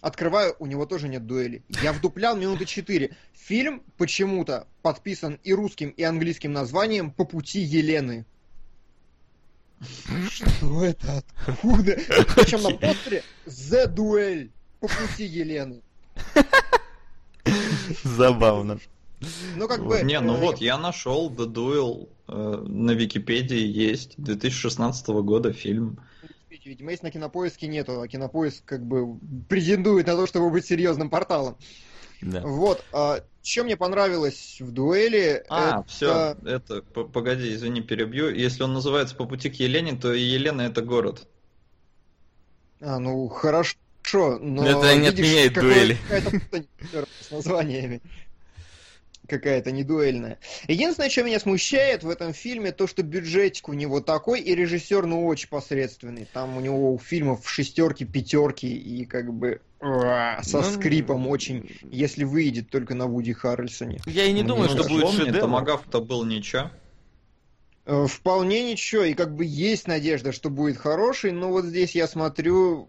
Открываю, 0.00 0.56
у 0.58 0.66
него 0.66 0.86
тоже 0.86 1.08
нет 1.08 1.26
дуэли. 1.26 1.62
Я 1.82 1.92
вдуплял 1.92 2.36
минуты 2.36 2.64
четыре. 2.64 3.16
Фильм 3.34 3.82
почему-то 3.98 4.66
подписан 4.82 5.38
и 5.44 5.52
русским, 5.52 5.90
и 5.90 6.02
английским 6.02 6.52
названием 6.52 7.10
«По 7.10 7.24
пути 7.24 7.60
Елены». 7.60 8.24
Что 10.30 10.84
это? 10.84 11.22
Откуда? 11.46 11.98
Причем 12.34 12.62
на 12.62 12.70
постере 12.70 13.22
«The 13.46 13.86
Дуэль» 13.86 14.50
по 14.78 14.88
пути 14.88 15.24
Елены. 15.24 15.82
Забавно. 18.04 18.78
Ну, 19.56 19.68
как 19.68 19.84
бы... 19.84 20.00
Не, 20.02 20.20
ну 20.20 20.34
э, 20.34 20.40
вот, 20.40 20.58
я 20.58 20.78
нашел 20.78 21.30
The 21.30 21.46
Duel 21.46 22.08
э, 22.28 22.64
на 22.66 22.92
Википедии 22.92 23.66
есть. 23.66 24.14
2016 24.16 25.08
года 25.08 25.52
фильм 25.52 25.98
видимо, 26.70 26.92
если 26.92 27.06
на 27.06 27.10
кинопоиске 27.10 27.66
нету, 27.66 28.00
а 28.00 28.06
кинопоиск 28.06 28.64
как 28.64 28.86
бы 28.86 29.18
претендует 29.48 30.06
на 30.06 30.14
то, 30.14 30.26
чтобы 30.26 30.50
быть 30.50 30.64
серьезным 30.64 31.10
порталом. 31.10 31.56
Да. 32.22 32.42
Вот. 32.42 32.84
А, 32.92 33.24
что 33.42 33.64
мне 33.64 33.76
понравилось 33.76 34.58
в 34.60 34.70
дуэли? 34.70 35.44
А, 35.48 35.80
это... 35.80 35.88
все, 35.88 36.36
это, 36.44 36.82
погоди, 36.82 37.52
извини, 37.54 37.80
перебью. 37.80 38.32
Если 38.32 38.62
он 38.62 38.72
называется 38.72 39.16
по 39.16 39.26
пути 39.26 39.50
к 39.50 39.54
Елене, 39.54 39.96
то 39.96 40.12
Елена 40.12 40.62
это 40.62 40.80
город. 40.80 41.26
А, 42.80 43.00
ну 43.00 43.26
хорошо, 43.26 44.38
но... 44.40 44.64
Это 44.64 44.96
не 44.96 45.08
отменяет 45.08 45.54
дуэли. 45.54 45.98
с 47.20 47.30
названиями 47.32 48.00
какая-то 49.30 49.70
не 49.70 49.84
дуэльная. 49.84 50.38
Единственное, 50.68 51.08
что 51.08 51.22
меня 51.22 51.40
смущает 51.40 52.02
в 52.02 52.10
этом 52.10 52.34
фильме, 52.34 52.72
то, 52.72 52.86
что 52.86 53.02
бюджетик 53.02 53.68
у 53.68 53.72
него 53.72 54.00
такой, 54.00 54.40
и 54.40 54.54
режиссер, 54.54 55.06
ну, 55.06 55.26
очень 55.26 55.48
посредственный. 55.48 56.28
Там 56.30 56.56
у 56.56 56.60
него 56.60 56.92
у 56.92 56.98
фильмов 56.98 57.48
шестерки, 57.48 58.04
пятерки, 58.04 58.66
и 58.66 59.06
как 59.06 59.32
бы 59.32 59.60
Со 59.80 60.58
ну, 60.58 60.62
скрипом 60.62 61.26
очень, 61.28 61.70
если 61.90 62.24
выйдет 62.24 62.68
только 62.68 62.94
на 62.94 63.06
Вуди 63.06 63.32
Харрельсоне. 63.32 64.00
Я 64.04 64.24
и 64.24 64.32
не 64.32 64.42
думаю, 64.42 64.68
что 64.68 64.86
будет 64.86 65.08
шедевр. 65.10 65.40
Томагавк-то 65.40 66.00
был 66.00 66.24
ничего. 66.24 66.70
Э, 67.86 68.06
вполне 68.06 68.70
ничего, 68.70 69.04
и 69.04 69.14
как 69.14 69.34
бы 69.34 69.44
есть 69.44 69.88
надежда, 69.88 70.32
что 70.32 70.50
будет 70.50 70.76
хороший, 70.76 71.32
но 71.32 71.50
вот 71.50 71.64
здесь 71.64 71.94
я 71.94 72.06
смотрю... 72.06 72.88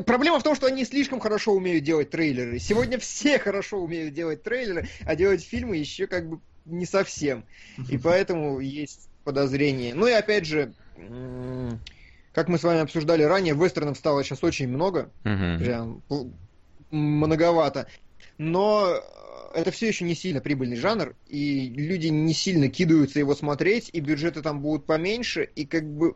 Проблема 0.00 0.40
в 0.40 0.42
том, 0.42 0.54
что 0.54 0.66
они 0.66 0.84
слишком 0.84 1.20
хорошо 1.20 1.52
умеют 1.52 1.84
делать 1.84 2.10
трейлеры. 2.10 2.58
Сегодня 2.58 2.98
все 2.98 3.38
хорошо 3.38 3.78
умеют 3.78 4.14
делать 4.14 4.42
трейлеры, 4.42 4.88
а 5.04 5.14
делать 5.16 5.44
фильмы 5.44 5.76
еще 5.76 6.06
как 6.06 6.28
бы 6.28 6.40
не 6.64 6.86
совсем. 6.86 7.44
И 7.90 7.98
поэтому 7.98 8.60
есть 8.60 9.08
подозрение. 9.24 9.94
Ну 9.94 10.06
и 10.06 10.12
опять 10.12 10.46
же, 10.46 10.72
как 12.32 12.48
мы 12.48 12.58
с 12.58 12.62
вами 12.62 12.80
обсуждали 12.80 13.22
ранее, 13.22 13.54
вестернов 13.54 13.98
стало 13.98 14.24
сейчас 14.24 14.42
очень 14.42 14.68
много. 14.68 15.10
Прям 15.22 16.02
многовато. 16.90 17.86
Но 18.38 19.02
это 19.54 19.70
все 19.70 19.88
еще 19.88 20.04
не 20.04 20.14
сильно 20.14 20.40
прибыльный 20.40 20.76
жанр, 20.76 21.14
и 21.28 21.68
люди 21.68 22.08
не 22.08 22.34
сильно 22.34 22.68
кидаются 22.68 23.18
его 23.18 23.34
смотреть, 23.34 23.90
и 23.92 24.00
бюджеты 24.00 24.42
там 24.42 24.60
будут 24.60 24.86
поменьше, 24.86 25.48
и 25.54 25.66
как 25.66 25.84
бы, 25.84 26.14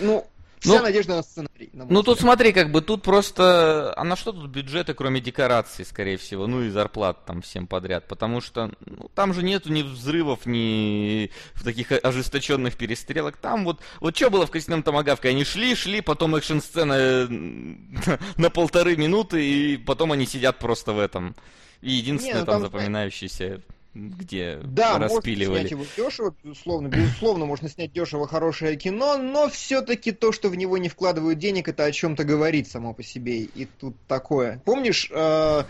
ну, 0.00 0.26
Вся 0.64 0.78
ну, 0.78 0.82
надежда 0.82 1.16
на 1.16 1.22
сценарий. 1.22 1.68
На 1.74 1.84
ну 1.84 2.02
тут 2.02 2.20
смотри, 2.20 2.52
как 2.52 2.72
бы 2.72 2.80
тут 2.80 3.02
просто... 3.02 3.92
А 3.96 4.02
на 4.02 4.16
что 4.16 4.32
тут 4.32 4.48
бюджеты, 4.48 4.94
кроме 4.94 5.20
декораций, 5.20 5.84
скорее 5.84 6.16
всего, 6.16 6.46
ну 6.46 6.62
и 6.62 6.70
зарплат 6.70 7.26
там 7.26 7.42
всем 7.42 7.66
подряд, 7.66 8.08
потому 8.08 8.40
что 8.40 8.70
ну, 8.86 9.10
там 9.14 9.34
же 9.34 9.42
нету 9.42 9.70
ни 9.70 9.82
взрывов, 9.82 10.46
ни 10.46 11.30
в 11.52 11.64
таких 11.64 11.92
ожесточенных 11.92 12.76
перестрелок. 12.76 13.36
Там 13.36 13.64
вот, 13.64 13.80
вот 14.00 14.16
что 14.16 14.30
было 14.30 14.46
в 14.46 14.50
Крестном 14.50 14.82
Томагавке? 14.82 15.28
Они 15.28 15.44
шли, 15.44 15.74
шли, 15.74 16.00
потом 16.00 16.34
экшн-сцена 16.34 16.94
э, 16.94 17.26
на 18.38 18.48
полторы 18.48 18.96
минуты, 18.96 19.44
и 19.44 19.76
потом 19.76 20.12
они 20.12 20.24
сидят 20.24 20.58
просто 20.58 20.92
в 20.92 20.98
этом. 20.98 21.36
И 21.82 21.90
единственное 21.90 22.36
Не, 22.36 22.40
ну, 22.40 22.46
там, 22.46 22.62
там 22.62 22.70
запоминающееся 22.70 23.60
где 23.94 24.60
да, 24.64 24.98
распиливали. 24.98 25.46
можно 25.46 25.68
снять 25.68 25.70
его 25.70 25.84
дешево, 25.96 26.34
безусловно. 26.42 26.88
Безусловно, 26.88 27.46
можно 27.46 27.68
снять 27.68 27.92
дешево 27.92 28.26
хорошее 28.26 28.76
кино, 28.76 29.18
но 29.18 29.48
все-таки 29.48 30.12
то, 30.12 30.32
что 30.32 30.48
в 30.48 30.56
него 30.56 30.78
не 30.78 30.88
вкладывают 30.88 31.38
денег, 31.38 31.68
это 31.68 31.84
о 31.84 31.92
чем-то 31.92 32.24
говорит 32.24 32.68
само 32.68 32.92
по 32.92 33.02
себе. 33.02 33.42
И 33.42 33.66
тут 33.80 33.94
такое. 34.08 34.60
Помнишь, 34.64 35.10
э, 35.12 35.64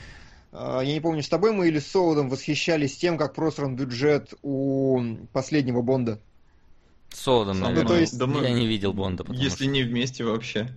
э, 0.52 0.81
я 0.85 0.93
не 0.93 1.00
помню, 1.00 1.23
с 1.23 1.28
тобой 1.28 1.52
мы 1.52 1.69
или 1.69 1.78
с 1.78 1.87
Солодом 1.87 2.31
восхищались 2.31 2.97
тем, 2.97 3.19
как 3.19 3.35
просран 3.35 3.76
бюджет 3.76 4.33
у 4.43 5.02
последнего 5.33 5.83
Бонда? 5.83 6.19
Солодом, 7.12 7.61
наверное. 7.61 7.83
Ну, 7.83 7.88
то 7.88 7.97
есть... 7.99 8.14
Я 8.19 8.52
не 8.52 8.66
видел 8.66 8.93
Бонда. 8.95 9.25
Если 9.28 9.64
что... 9.64 9.66
не 9.66 9.83
вместе 9.83 10.25
вообще. 10.25 10.75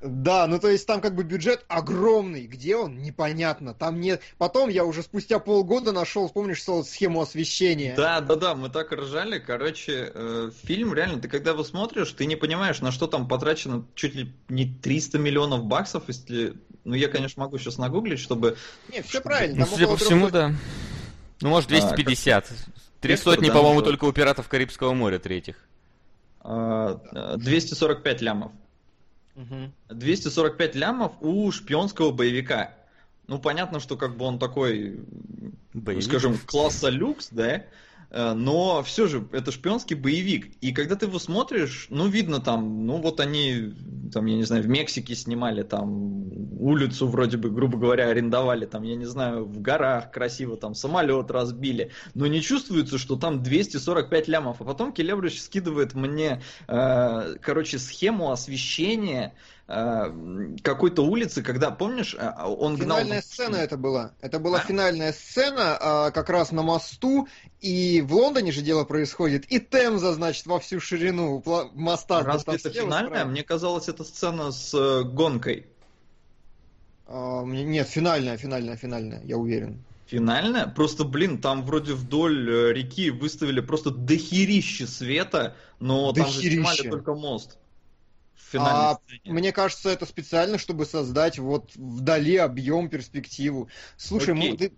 Да, 0.00 0.46
ну 0.46 0.60
то 0.60 0.68
есть 0.68 0.86
там 0.86 1.00
как 1.00 1.16
бы 1.16 1.24
бюджет 1.24 1.64
огромный. 1.66 2.46
Где 2.46 2.76
он? 2.76 2.98
Непонятно. 2.98 3.74
Там 3.74 4.00
нет. 4.00 4.22
Потом 4.38 4.68
я 4.68 4.84
уже 4.84 5.02
спустя 5.02 5.40
полгода 5.40 5.90
нашел, 5.90 6.28
помнишь, 6.28 6.62
схему 6.62 7.20
освещения. 7.20 7.94
Да, 7.96 8.20
да, 8.20 8.36
да, 8.36 8.54
мы 8.54 8.68
так 8.68 8.92
ржали. 8.92 9.40
Короче, 9.40 10.12
э, 10.14 10.50
фильм 10.62 10.94
реально, 10.94 11.20
ты 11.20 11.28
когда 11.28 11.50
его 11.50 11.64
смотришь, 11.64 12.12
ты 12.12 12.26
не 12.26 12.36
понимаешь, 12.36 12.80
на 12.80 12.92
что 12.92 13.08
там 13.08 13.26
потрачено 13.26 13.84
чуть 13.96 14.14
ли 14.14 14.32
не 14.48 14.66
300 14.66 15.18
миллионов 15.18 15.64
баксов, 15.64 16.04
если. 16.06 16.54
Ну, 16.84 16.94
я, 16.94 17.08
конечно, 17.08 17.42
могу 17.42 17.58
сейчас 17.58 17.76
нагуглить, 17.76 18.20
чтобы. 18.20 18.56
Не, 18.92 19.02
все 19.02 19.20
правильно. 19.20 19.58
Ну, 19.58 19.66
судя 19.66 19.88
по 19.88 19.96
всему, 19.96 20.30
да. 20.30 20.54
Ну, 21.40 21.48
может, 21.48 21.68
250. 21.68 22.44
А, 22.44 22.48
как... 22.48 22.56
Три 23.00 23.16
сотни, 23.16 23.50
по-моему, 23.50 23.82
только 23.82 24.04
у 24.04 24.12
пиратов 24.12 24.48
Карибского 24.48 24.92
моря 24.92 25.18
третьих. 25.18 25.56
245 26.44 28.22
а, 28.22 28.52
лямов. 29.38 29.72
245 29.88 30.74
лямов 30.74 31.12
у 31.20 31.50
шпионского 31.52 32.10
боевика. 32.10 32.74
Ну, 33.28 33.38
понятно, 33.38 33.78
что 33.78 33.96
как 33.96 34.16
бы 34.16 34.24
он 34.24 34.38
такой, 34.38 35.00
Боевик. 35.74 36.04
скажем, 36.04 36.38
класса 36.46 36.88
люкс, 36.88 37.28
да, 37.30 37.64
но 38.10 38.82
все 38.82 39.06
же 39.06 39.28
это 39.32 39.52
шпионский 39.52 39.94
боевик. 39.94 40.50
И 40.60 40.72
когда 40.72 40.96
ты 40.96 41.06
его 41.06 41.18
смотришь, 41.18 41.86
ну, 41.90 42.06
видно 42.06 42.40
там, 42.40 42.86
ну, 42.86 42.96
вот 42.98 43.20
они, 43.20 43.74
там, 44.12 44.26
я 44.26 44.36
не 44.36 44.44
знаю, 44.44 44.62
в 44.62 44.68
Мексике 44.68 45.14
снимали 45.14 45.62
там 45.62 46.28
улицу 46.58 47.06
вроде 47.06 47.36
бы, 47.36 47.50
грубо 47.50 47.78
говоря, 47.78 48.08
арендовали, 48.08 48.66
там, 48.66 48.82
я 48.82 48.96
не 48.96 49.04
знаю, 49.04 49.44
в 49.44 49.60
горах 49.60 50.10
красиво, 50.10 50.56
там, 50.56 50.74
самолет 50.74 51.30
разбили, 51.30 51.92
но 52.14 52.26
не 52.26 52.40
чувствуется, 52.40 52.98
что 52.98 53.16
там 53.16 53.42
245 53.42 54.28
лямов. 54.28 54.60
А 54.60 54.64
потом 54.64 54.92
Келебрыч 54.92 55.40
скидывает 55.40 55.94
мне, 55.94 56.42
э, 56.66 57.34
короче, 57.40 57.78
схему 57.78 58.30
освещения, 58.32 59.34
Э, 59.34 59.57
какой-то 59.68 61.02
улицы, 61.02 61.42
когда, 61.42 61.70
помнишь, 61.70 62.16
э, 62.18 62.32
он 62.42 62.78
финальная 62.78 63.20
гнал... 63.20 63.22
Сцена 63.22 63.56
это 63.56 63.76
была. 63.76 64.12
Это 64.22 64.38
была 64.38 64.60
а? 64.60 64.62
финальная 64.62 65.12
сцена 65.12 65.76
а, 65.78 66.10
как 66.10 66.30
раз 66.30 66.52
на 66.52 66.62
мосту, 66.62 67.28
и 67.60 68.00
в 68.00 68.14
Лондоне 68.14 68.50
же 68.50 68.62
дело 68.62 68.84
происходит, 68.84 69.44
и 69.52 69.60
Темза, 69.60 70.14
значит, 70.14 70.46
во 70.46 70.58
всю 70.58 70.80
ширину 70.80 71.42
моста. 71.74 72.22
Разве 72.22 72.54
это 72.54 72.70
финальная? 72.70 73.10
Справа. 73.10 73.28
Мне 73.28 73.42
казалось, 73.42 73.88
это 73.88 74.04
сцена 74.04 74.52
с 74.52 74.72
э, 74.72 75.02
гонкой. 75.02 75.66
А, 77.06 77.44
нет, 77.44 77.88
финальная, 77.88 78.38
финальная, 78.38 78.76
финальная, 78.76 79.20
я 79.24 79.36
уверен. 79.36 79.84
Финальная? 80.06 80.66
Просто, 80.66 81.04
блин, 81.04 81.42
там 81.42 81.62
вроде 81.62 81.92
вдоль 81.92 82.72
реки 82.72 83.10
выставили 83.10 83.60
просто 83.60 83.90
дохерище 83.90 84.86
света, 84.86 85.56
но 85.78 86.10
дохерище. 86.12 86.32
там 86.32 86.42
же 86.42 86.50
снимали 86.50 86.88
только 86.88 87.14
мост 87.14 87.58
финальной 88.50 88.92
а, 88.92 88.98
сцене. 89.04 89.20
Мне 89.24 89.52
кажется, 89.52 89.90
это 89.90 90.06
специально, 90.06 90.58
чтобы 90.58 90.86
создать 90.86 91.38
вот 91.38 91.74
вдали 91.74 92.36
объем, 92.36 92.88
перспективу. 92.88 93.68
Слушай, 93.96 94.34
Окей. 94.34 94.56
ты, 94.56 94.72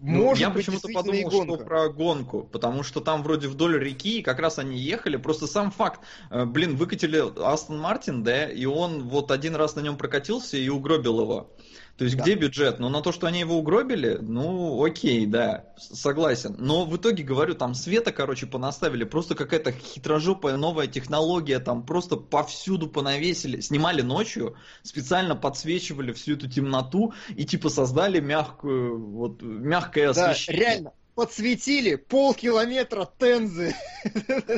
ну, 0.00 0.24
Может 0.24 0.40
я 0.40 0.50
почему-то 0.50 0.88
подумал, 0.88 1.30
что 1.30 1.56
про 1.56 1.88
гонку, 1.88 2.42
потому 2.44 2.82
что 2.82 3.00
там 3.00 3.22
вроде 3.22 3.48
вдоль 3.48 3.78
реки, 3.78 4.18
и 4.18 4.22
как 4.22 4.38
раз 4.40 4.58
они 4.58 4.78
ехали. 4.78 5.16
Просто 5.16 5.46
сам 5.46 5.70
факт, 5.70 6.00
э, 6.30 6.44
блин, 6.44 6.76
выкатили 6.76 7.22
Астон 7.42 7.78
Мартин, 7.78 8.22
да, 8.22 8.46
и 8.46 8.66
он 8.66 9.04
вот 9.04 9.30
один 9.30 9.56
раз 9.56 9.74
на 9.74 9.80
нем 9.80 9.96
прокатился 9.96 10.58
и 10.58 10.68
угробил 10.68 11.20
его. 11.22 11.50
То 11.96 12.04
есть 12.04 12.16
да. 12.16 12.22
где 12.22 12.34
бюджет? 12.34 12.78
Ну, 12.78 12.90
на 12.90 13.00
то, 13.00 13.10
что 13.10 13.26
они 13.26 13.40
его 13.40 13.56
угробили, 13.56 14.18
ну, 14.20 14.84
окей, 14.84 15.24
да, 15.26 15.64
согласен. 15.78 16.54
Но 16.58 16.84
в 16.84 16.94
итоге, 16.96 17.24
говорю, 17.24 17.54
там 17.54 17.74
света, 17.74 18.12
короче, 18.12 18.46
понаставили, 18.46 19.04
просто 19.04 19.34
какая-то 19.34 19.72
хитрожопая 19.72 20.56
новая 20.58 20.88
технология, 20.88 21.58
там 21.58 21.86
просто 21.86 22.16
повсюду 22.16 22.88
понавесили. 22.88 23.60
Снимали 23.60 24.02
ночью, 24.02 24.56
специально 24.82 25.34
подсвечивали 25.34 26.12
всю 26.12 26.34
эту 26.34 26.48
темноту 26.50 27.14
и 27.34 27.46
типа 27.46 27.70
создали 27.70 28.20
мягкую, 28.20 28.98
вот, 28.98 29.40
мягкое 29.40 30.12
да, 30.12 30.30
освещение. 30.30 30.60
реально, 30.60 30.92
подсветили 31.14 31.96
полкилометра 31.96 33.08
тензы. 33.18 33.74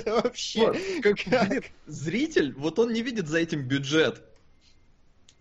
Вообще. 0.07 0.73
Зритель, 1.87 2.52
вот 2.54 2.80
он 2.80 2.92
не 2.92 3.02
видит 3.02 3.28
за 3.28 3.38
этим 3.38 3.62
бюджет. 3.62 4.23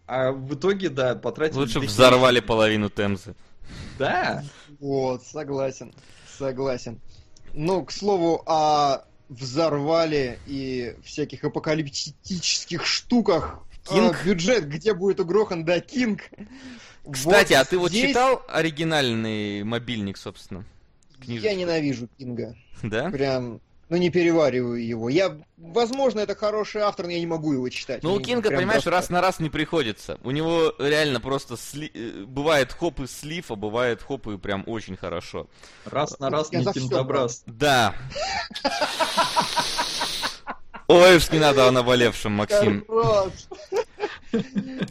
А 0.08 0.32
в 0.32 0.56
итоге, 0.56 0.90
да, 0.90 1.16
потратили... 1.16 1.60
Лучше 1.60 1.80
взорвали 1.80 2.40
половину 2.40 2.90
Темзы. 2.90 3.36
Да. 4.00 4.44
Вот, 4.80 5.24
согласен, 5.24 5.94
согласен. 6.38 7.02
Ну, 7.54 7.84
к 7.84 7.92
слову, 7.92 8.42
о 8.46 9.04
взорвали 9.30 10.40
и 10.48 10.96
всяких 11.04 11.44
апокалиптических 11.44 12.86
штуках. 12.86 13.60
Кинг? 13.84 14.18
А, 14.22 14.26
бюджет, 14.26 14.68
где 14.68 14.94
будет 14.94 15.20
угрохан, 15.20 15.66
да, 15.66 15.80
Кинг. 15.80 16.22
Кстати, 17.10 17.54
вот 17.54 17.60
а 17.60 17.66
ты 17.66 17.78
вот 17.78 17.90
здесь... 17.92 18.10
читал 18.10 18.44
оригинальный 18.48 19.64
мобильник, 19.64 20.18
собственно? 20.18 20.66
Книжечку? 21.20 21.50
Я 21.50 21.56
ненавижу 21.56 22.08
Кинга. 22.18 22.56
Да? 22.84 23.10
Прям 23.10 23.60
но 23.90 23.98
не 23.98 24.10
перевариваю 24.10 24.86
его. 24.86 25.10
Я, 25.10 25.38
возможно, 25.58 26.20
это 26.20 26.36
хороший 26.36 26.82
автор, 26.82 27.06
но 27.06 27.14
я 27.14 27.20
не 27.20 27.26
могу 27.26 27.54
его 27.54 27.70
читать. 27.70 28.04
Ну, 28.04 28.14
у 28.14 28.20
Кинга, 28.20 28.52
понимаешь, 28.52 28.86
раз 28.86 29.10
на 29.10 29.22
раз 29.22 29.40
не 29.40 29.50
приходится. 29.50 30.18
У 30.24 30.32
него 30.32 30.74
реально 30.78 31.22
просто 31.22 31.56
сли... 31.56 31.90
Э, 31.94 32.24
бывает 32.26 32.74
хоп 32.74 33.00
и 33.00 33.08
слив, 33.08 33.50
а 33.52 33.56
бывает 33.56 34.02
хоп 34.02 34.28
и 34.28 34.38
прям 34.38 34.64
очень 34.68 34.98
хорошо. 34.98 35.48
Раз 35.86 36.20
на 36.20 36.30
раз 36.30 36.52
я 36.52 36.60
не 36.60 36.72
кинтобраз. 36.72 37.44
Да. 37.46 37.96
Ой 40.88 41.18
уж 41.18 41.30
не 41.32 41.40
надо 41.40 41.68
о 41.68 41.72
наболевшем, 41.72 42.34
Максим. 42.34 42.86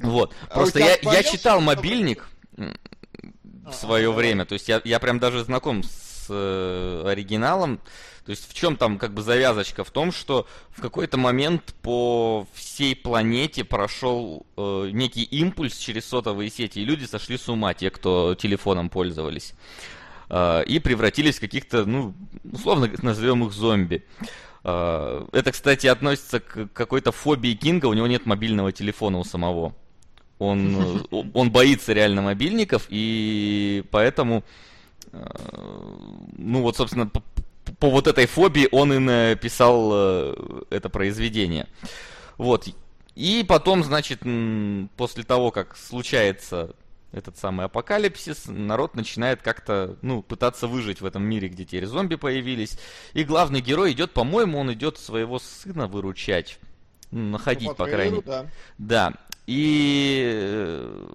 Вот. 0.02 0.34
А 0.48 0.54
Просто 0.54 0.78
я, 0.78 0.96
я 1.02 1.22
читал 1.22 1.60
мобильник 1.60 2.26
в 2.56 3.72
свое 3.72 4.12
время. 4.12 4.44
То 4.46 4.54
есть 4.54 4.68
я, 4.68 4.80
я 4.84 4.98
прям 5.00 5.18
даже 5.18 5.44
знаком 5.44 5.82
с 5.82 6.05
э, 6.28 7.02
оригиналом. 7.06 7.80
То 8.25 8.30
есть 8.30 8.49
в 8.50 8.54
чем 8.54 8.76
там 8.76 8.99
как 8.99 9.14
бы 9.14 9.23
завязочка? 9.23 9.85
В 9.85 9.90
том, 9.90 10.11
что 10.11 10.47
в 10.71 10.80
какой-то 10.80 11.16
момент 11.16 11.75
по 11.83 12.47
всей 12.54 12.97
планете 12.97 13.64
прошел 13.64 14.47
э, 14.56 14.90
некий 14.92 15.23
импульс 15.23 15.76
через 15.76 16.06
сотовые 16.06 16.50
сети, 16.50 16.80
и 16.80 16.85
люди 16.85 17.04
сошли 17.04 17.38
с 17.38 17.49
ума, 17.49 17.73
те, 17.75 17.90
кто 17.90 18.35
телефоном 18.35 18.90
пользовались. 18.90 19.54
Э, 20.28 20.64
и 20.64 20.78
превратились 20.78 21.37
в 21.37 21.40
каких-то, 21.40 21.87
ну, 21.87 22.14
условно 22.52 22.90
назовем 23.02 23.45
их 23.45 23.52
зомби. 23.52 24.04
Э, 24.64 25.25
это, 25.33 25.52
кстати, 25.52 25.87
относится 25.87 26.40
к 26.40 26.68
какой-то 26.73 27.12
фобии 27.12 27.54
Кинга, 27.54 27.87
у 27.87 27.92
него 27.92 28.09
нет 28.09 28.26
мобильного 28.26 28.73
телефона 28.73 29.18
у 29.18 29.25
самого. 29.25 29.75
Он, 30.38 31.06
он 31.35 31.50
боится 31.50 31.92
реально 31.92 32.23
мобильников, 32.23 32.87
и 32.88 33.85
поэтому, 33.90 34.45
ну 36.37 36.62
вот, 36.62 36.76
собственно, 36.76 37.06
по, 37.06 37.23
по 37.78 37.90
вот 37.90 38.06
этой 38.06 38.26
фобии 38.26 38.68
он 38.73 38.92
и 38.92 38.99
написал 38.99 39.92
это 40.70 40.88
произведение. 40.88 41.66
Вот. 42.38 42.68
И 43.14 43.44
потом, 43.49 43.82
значит, 43.82 44.20
после 44.96 45.23
того, 45.25 45.50
как 45.50 45.76
случается 45.76 46.75
этот 47.12 47.38
самый 47.38 47.66
апокалипсис, 47.66 48.44
народ 48.46 48.94
начинает 48.94 49.40
как-то, 49.40 49.96
ну, 50.02 50.23
пытаться 50.23 50.66
выжить 50.66 51.00
в 51.00 51.06
этом 51.06 51.23
мире, 51.23 51.49
где 51.49 51.64
теперь 51.64 51.87
зомби 51.87 52.16
появились. 52.16 52.78
И 53.14 53.25
главный 53.25 53.62
герой 53.62 53.92
идет, 53.92 54.12
по-моему, 54.12 54.58
он 54.58 54.73
идет 54.73 54.99
своего 54.99 55.38
сына 55.38 55.87
выручать. 55.87 56.58
Находить, 57.10 57.68
ну, 57.68 57.75
по, 57.75 57.84
по 57.84 57.90
крайней 57.90 58.16
мере. 58.16 58.26
Да. 58.26 58.46
да. 58.78 59.12
И 59.46 60.22
э, 60.25 61.06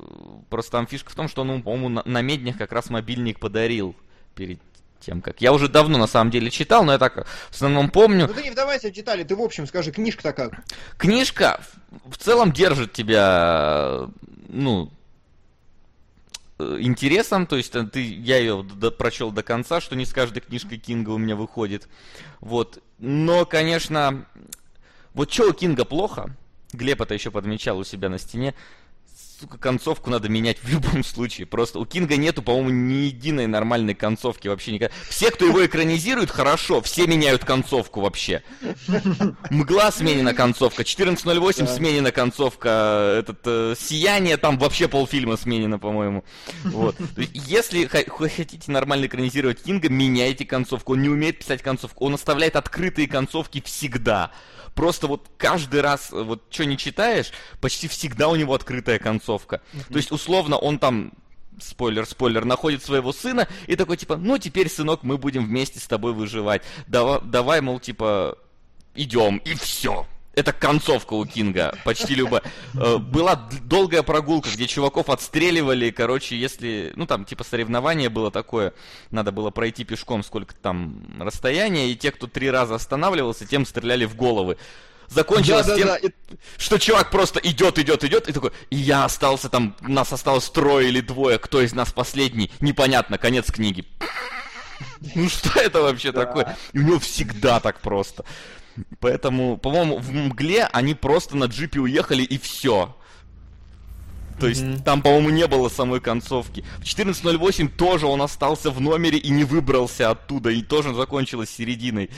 просто 0.50 0.72
там 0.72 0.88
фишка 0.88 1.12
в 1.12 1.16
том, 1.16 1.28
что 1.28 1.44
ну, 1.44 1.62
по-моему, 1.62 1.90
на, 1.90 2.04
на 2.06 2.22
меднях 2.22 2.58
как 2.58 2.72
раз 2.72 2.90
мобильник 2.90 3.40
подарил 3.40 3.96
перед 4.36 4.60
тем, 5.02 5.22
как... 5.22 5.42
Я 5.42 5.52
уже 5.52 5.68
давно, 5.68 5.98
на 5.98 6.08
самом 6.08 6.32
деле, 6.32 6.50
читал, 6.50 6.84
но 6.86 6.94
я 6.94 6.98
так 6.98 7.28
в 7.28 7.54
основном 7.54 7.90
помню... 7.90 8.28
Ну 8.28 8.34
ты 8.34 8.44
не 8.44 8.52
вдавайся 8.52 8.90
в 8.90 8.92
детали, 8.92 9.24
ты 9.24 9.36
в 9.36 9.42
общем 9.42 9.68
скажи, 9.68 9.92
книжка-то 9.92 10.32
как? 10.32 10.64
Книжка 10.98 11.60
в 12.06 12.18
целом 12.18 12.54
держит 12.54 12.94
тебя, 12.94 14.08
ну, 14.48 14.92
Э, 16.62 16.78
интересом, 16.80 17.48
то 17.48 17.56
есть 17.58 17.76
э, 17.76 17.84
ты, 17.84 18.02
я 18.04 18.38
ее 18.38 18.64
до, 18.64 18.92
прочел 18.92 19.32
до 19.32 19.42
конца, 19.42 19.82
что 19.82 19.96
не 19.96 20.06
с 20.06 20.14
каждой 20.14 20.42
книжкой 20.42 20.78
Кинга 20.78 21.10
у 21.10 21.18
меня 21.18 21.36
выходит. 21.36 21.88
Вот. 22.40 22.82
Но, 23.00 23.46
конечно, 23.46 24.26
вот 25.14 25.32
что 25.32 25.50
у 25.50 25.54
Кинга 25.54 25.86
плохо, 25.86 26.36
Глеб 26.74 27.02
это 27.02 27.14
еще 27.14 27.32
подмечал 27.32 27.78
у 27.78 27.84
себя 27.84 28.10
на 28.10 28.18
стене, 28.18 28.54
сука, 29.42 29.58
концовку 29.58 30.10
надо 30.10 30.30
менять 30.30 30.60
в 30.62 30.70
любом 30.70 31.04
случае. 31.04 31.48
Просто 31.48 31.80
у 31.80 31.86
Кинга 31.86 32.16
нету, 32.16 32.42
по-моему, 32.42 32.70
ни 32.70 33.06
единой 33.06 33.48
нормальной 33.48 33.96
концовки 33.96 34.48
вообще 34.48 34.72
никогда. 34.74 34.94
Все, 35.10 35.32
кто 35.32 35.46
его 35.46 35.66
экранизирует, 35.66 36.30
хорошо, 36.30 36.82
все 36.82 37.08
меняют 37.08 37.44
концовку 37.44 38.02
вообще. 38.02 38.44
Мгла 39.50 39.92
сменена 39.92 40.34
концовка, 40.34 40.84
14.08 40.84 41.60
да. 41.60 41.68
сменена 41.68 42.12
концовка, 42.12 43.18
этот 43.20 43.40
э, 43.46 43.76
Сияние, 43.78 44.38
там 44.38 44.58
вообще 44.58 44.88
полфильма 44.88 45.38
сменено, 45.38 45.80
по-моему. 45.80 46.24
Вот. 46.64 46.96
Если 47.34 47.86
хотите 47.86 48.72
нормально 48.72 49.06
экранизировать 49.06 49.64
Кинга, 49.64 49.90
меняйте 49.90 50.46
концовку. 50.46 50.94
Он 50.94 51.02
не 51.02 51.10
умеет 51.10 51.40
писать 51.40 51.62
концовку, 51.62 52.06
он 52.06 52.14
оставляет 52.14 52.56
открытые 52.56 53.08
концовки 53.08 53.62
всегда 53.66 54.32
просто 54.76 55.08
вот 55.08 55.30
каждый 55.38 55.82
раз, 55.82 56.12
э, 56.12 56.22
вот 56.22 56.44
что 56.50 56.66
не 56.66 56.78
читаешь, 56.78 57.32
почти 57.60 57.88
всегда 57.88 58.28
у 58.28 58.36
него 58.36 58.54
открытая 58.54 59.00
концовка. 59.00 59.62
То 59.90 59.98
есть, 59.98 60.12
условно, 60.12 60.58
он 60.58 60.80
там 60.80 61.14
спойлер, 61.60 62.06
спойлер, 62.06 62.46
находит 62.46 62.84
своего 62.84 63.14
сына 63.14 63.48
и 63.68 63.76
такой, 63.76 63.98
типа, 63.98 64.18
ну, 64.18 64.38
теперь, 64.38 64.70
сынок, 64.70 65.04
мы 65.04 65.18
будем 65.18 65.46
вместе 65.46 65.80
с 65.80 65.88
тобой 65.88 66.14
выживать. 66.14 66.64
Давай, 66.88 67.20
давай 67.24 67.62
мол, 67.62 67.80
типа, 67.80 68.38
идем, 68.96 69.38
и 69.38 69.54
все 69.56 70.08
это 70.34 70.54
концовка 70.54 71.14
у 71.14 71.26
Кинга, 71.26 71.78
почти 71.84 72.16
любая. 72.16 72.42
Э, 72.74 72.98
была 72.98 73.36
долгая 73.64 74.04
прогулка, 74.04 74.50
где 74.50 74.68
чуваков 74.68 75.10
отстреливали, 75.10 75.92
короче, 75.92 76.38
если, 76.38 76.94
ну 76.96 77.06
там 77.06 77.26
типа 77.26 77.44
соревнование 77.44 78.10
было 78.10 78.32
такое, 78.32 78.74
надо 79.12 79.32
было 79.32 79.50
пройти 79.50 79.84
пешком 79.84 80.24
сколько 80.24 80.56
там 80.56 81.04
расстояния, 81.20 81.92
и 81.92 81.96
те, 81.96 82.12
кто 82.12 82.28
три 82.28 82.50
раза 82.50 82.76
останавливался, 82.76 83.46
тем 83.46 83.66
стреляли 83.66 84.06
в 84.06 84.16
головы. 84.16 84.58
Закончилось 85.10 85.68
да, 85.68 85.76
тем, 85.76 85.88
да, 85.88 85.98
да. 86.02 86.10
что 86.58 86.78
чувак 86.78 87.12
просто 87.12 87.42
идет, 87.44 87.78
идет, 87.78 88.06
идет, 88.06 88.30
и 88.30 88.32
такой, 88.32 88.52
и 88.70 88.78
я 88.78 89.04
остался 89.04 89.50
там, 89.50 89.76
нас 89.82 90.14
осталось 90.14 90.50
трое 90.50 90.88
или 90.88 91.02
двое, 91.02 91.38
кто 91.38 91.62
из 91.62 91.74
нас 91.74 91.92
последний, 91.92 92.50
непонятно, 92.62 93.18
конец 93.18 93.52
книги. 93.52 93.86
Ну 95.16 95.30
что 95.30 95.60
это 95.60 95.82
вообще 95.82 96.12
такое? 96.12 96.58
И 96.74 96.80
у 96.80 96.84
него 96.84 97.00
всегда 97.00 97.60
так 97.60 97.82
просто. 97.82 98.24
Поэтому, 99.00 99.58
по-моему, 99.58 99.98
в 99.98 100.12
мгле 100.12 100.66
они 100.72 100.94
просто 100.94 101.38
на 101.38 101.46
джипе 101.46 101.80
уехали 101.80 102.24
и 102.24 102.38
все. 102.38 102.96
То 104.40 104.48
есть 104.48 104.64
mm-hmm. 104.64 104.84
там, 104.84 105.04
по-моему, 105.04 105.30
не 105.30 105.46
было 105.46 105.70
самой 105.70 106.00
концовки. 106.00 106.64
В 106.80 106.84
14.08 106.84 107.70
тоже 107.70 108.08
он 108.08 108.24
остался 108.24 108.72
в 108.72 108.82
номере 108.82 109.20
и 109.20 109.30
не 109.30 109.44
выбрался 109.44 110.10
оттуда, 110.10 110.50
и 110.50 110.64
тоже 110.64 110.96
закончилось 110.96 111.52
серединой 111.52 112.10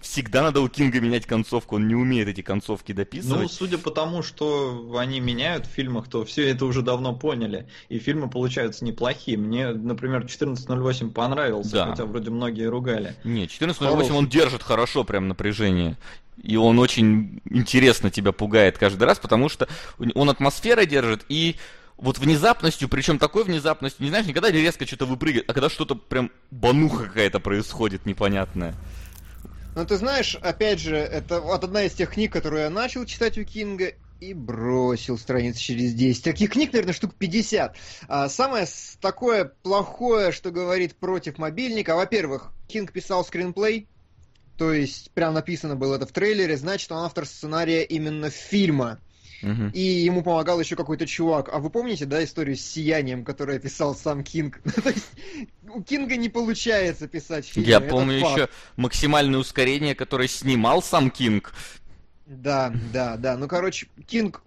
всегда 0.00 0.42
надо 0.42 0.60
у 0.60 0.68
Кинга 0.68 1.00
менять 1.00 1.26
концовку, 1.26 1.76
он 1.76 1.88
не 1.88 1.94
умеет 1.94 2.28
эти 2.28 2.42
концовки 2.42 2.92
дописывать. 2.92 3.42
Ну, 3.42 3.48
судя 3.48 3.78
по 3.78 3.90
тому, 3.90 4.22
что 4.22 4.96
они 4.98 5.20
меняют 5.20 5.66
в 5.66 5.70
фильмах, 5.70 6.08
то 6.08 6.24
все 6.24 6.48
это 6.50 6.64
уже 6.64 6.82
давно 6.82 7.14
поняли. 7.14 7.68
И 7.88 7.98
фильмы 7.98 8.28
получаются 8.28 8.84
неплохие. 8.84 9.36
Мне, 9.36 9.70
например, 9.72 10.24
14.08 10.24 11.10
понравился, 11.12 11.72
да. 11.72 11.86
хотя 11.90 12.04
вроде 12.04 12.30
многие 12.30 12.68
ругали. 12.68 13.14
Не, 13.24 13.44
14.08 13.44 14.12
он 14.12 14.28
держит 14.28 14.62
хорошо 14.62 15.04
прям 15.04 15.28
напряжение. 15.28 15.96
И 16.42 16.56
он 16.56 16.78
очень 16.78 17.42
интересно 17.44 18.10
тебя 18.10 18.32
пугает 18.32 18.78
каждый 18.78 19.04
раз, 19.04 19.18
потому 19.18 19.48
что 19.48 19.68
он 20.14 20.30
атмосферой 20.30 20.86
держит 20.86 21.24
и 21.28 21.56
вот 22.00 22.18
внезапностью, 22.18 22.88
причем 22.88 23.18
такой 23.18 23.44
внезапностью, 23.44 24.04
не 24.04 24.08
знаешь, 24.08 24.26
никогда 24.26 24.50
резко 24.50 24.86
что-то 24.86 25.04
выпрыгивает, 25.04 25.48
а 25.50 25.52
когда 25.52 25.68
что-то 25.68 25.94
прям 25.94 26.30
бануха 26.50 27.04
какая-то 27.04 27.40
происходит 27.40 28.06
непонятная. 28.06 28.74
Ну, 29.76 29.86
ты 29.86 29.96
знаешь, 29.96 30.34
опять 30.34 30.80
же, 30.80 30.96
это 30.96 31.40
вот 31.40 31.62
одна 31.62 31.84
из 31.84 31.94
тех 31.94 32.10
книг, 32.10 32.32
которую 32.32 32.62
я 32.62 32.70
начал 32.70 33.04
читать 33.04 33.38
у 33.38 33.44
Кинга 33.44 33.92
и 34.18 34.34
бросил 34.34 35.16
страниц 35.16 35.56
через 35.56 35.94
10. 35.94 36.24
Таких 36.24 36.50
книг, 36.50 36.72
наверное, 36.72 36.92
штук 36.92 37.14
50. 37.16 37.76
А 38.08 38.28
самое 38.28 38.66
такое 39.00 39.56
плохое, 39.62 40.32
что 40.32 40.50
говорит 40.50 40.98
против 40.98 41.38
мобильника, 41.38 41.94
во-первых, 41.94 42.52
Кинг 42.66 42.92
писал 42.92 43.24
скринплей, 43.24 43.88
то 44.56 44.72
есть 44.72 45.12
прям 45.14 45.34
написано 45.34 45.76
было 45.76 45.96
это 45.96 46.06
в 46.06 46.12
трейлере, 46.12 46.56
значит, 46.56 46.92
он 46.92 46.98
автор 46.98 47.24
сценария 47.24 47.82
именно 47.82 48.28
фильма. 48.28 49.00
Угу. 49.42 49.70
И 49.72 49.80
ему 49.80 50.22
помогал 50.22 50.60
еще 50.60 50.76
какой-то 50.76 51.06
чувак. 51.06 51.48
А 51.52 51.58
вы 51.58 51.70
помните, 51.70 52.06
да, 52.06 52.22
историю 52.22 52.56
с 52.56 52.60
сиянием, 52.60 53.24
которую 53.24 53.56
описал 53.56 53.94
сам 53.94 54.22
Кинг? 54.22 54.60
То 54.82 54.90
есть 54.90 55.10
у 55.68 55.82
Кинга 55.82 56.16
не 56.16 56.28
получается 56.28 57.08
писать 57.08 57.46
фильмы. 57.46 57.68
Я 57.68 57.80
помню 57.80 58.16
еще 58.16 58.48
максимальное 58.76 59.40
ускорение, 59.40 59.94
которое 59.94 60.28
снимал 60.28 60.82
сам 60.82 61.10
Кинг. 61.10 61.52
Да, 62.26 62.72
да, 62.92 63.16
да. 63.16 63.36
Ну, 63.36 63.48
короче, 63.48 63.88
Кинг 64.06 64.42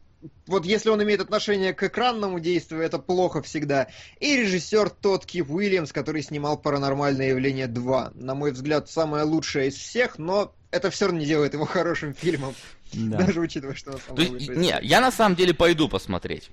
вот 0.48 0.66
если 0.66 0.90
он 0.90 1.04
имеет 1.04 1.22
отношение 1.22 1.74
к 1.74 1.84
экранному 1.84 2.40
действию, 2.40 2.82
это 2.82 3.00
плохо 3.00 3.42
всегда. 3.42 3.88
И 4.20 4.38
режиссер 4.38 4.90
тот 4.90 5.26
Кип 5.26 5.50
Уильямс, 5.50 5.92
который 5.92 6.22
снимал 6.22 6.58
«Паранормальное 6.58 7.30
явление 7.30 7.68
2». 7.68 8.12
На 8.16 8.36
мой 8.36 8.52
взгляд, 8.52 8.90
самое 8.90 9.24
лучшее 9.24 9.68
из 9.68 9.76
всех, 9.76 10.18
но 10.18 10.54
это 10.72 10.90
все 10.90 11.06
равно 11.06 11.20
не 11.20 11.26
делает 11.26 11.54
его 11.54 11.66
хорошим 11.66 12.14
фильмом. 12.14 12.56
Да. 12.94 13.18
Даже 13.18 13.40
учитывая, 13.40 13.76
что 13.76 13.92
он 13.92 14.00
сам 14.00 14.16
есть, 14.18 14.50
Не, 14.50 14.78
я 14.82 15.02
на 15.02 15.12
самом 15.12 15.36
деле 15.36 15.54
пойду 15.54 15.90
посмотреть. 15.90 16.50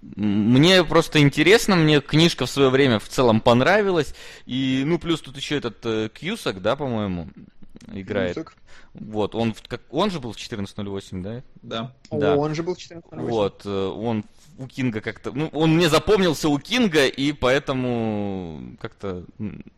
Мне 0.00 0.84
просто 0.84 1.20
интересно, 1.20 1.74
мне 1.74 2.00
книжка 2.00 2.46
в 2.46 2.50
свое 2.50 2.70
время 2.70 2.98
в 2.98 3.08
целом 3.08 3.40
понравилась. 3.40 4.14
И, 4.46 4.82
ну, 4.86 4.98
плюс 4.98 5.20
тут 5.20 5.36
еще 5.36 5.56
этот 5.56 5.78
э, 5.84 6.08
Кьюсак, 6.14 6.62
да, 6.62 6.76
по-моему, 6.76 7.28
играет. 7.92 8.34
Кьюсак. 8.36 8.54
Вот, 8.94 9.34
он, 9.34 9.54
как, 9.66 9.82
он 9.90 10.10
же 10.10 10.20
был 10.20 10.32
в 10.32 10.36
14.08, 10.36 11.22
да? 11.22 11.42
Да. 11.62 11.94
да. 12.10 12.36
он 12.36 12.54
же 12.54 12.62
был 12.62 12.74
в 12.74 12.78
14.08. 12.78 13.02
Вот, 13.28 13.62
э, 13.64 13.68
он 13.68 14.24
у 14.58 14.66
Кинга 14.66 15.00
как-то... 15.00 15.30
Ну, 15.32 15.48
он 15.52 15.76
мне 15.76 15.88
запомнился 15.88 16.48
у 16.48 16.58
Кинга, 16.58 17.06
и 17.06 17.32
поэтому 17.32 18.76
как-то, 18.80 19.24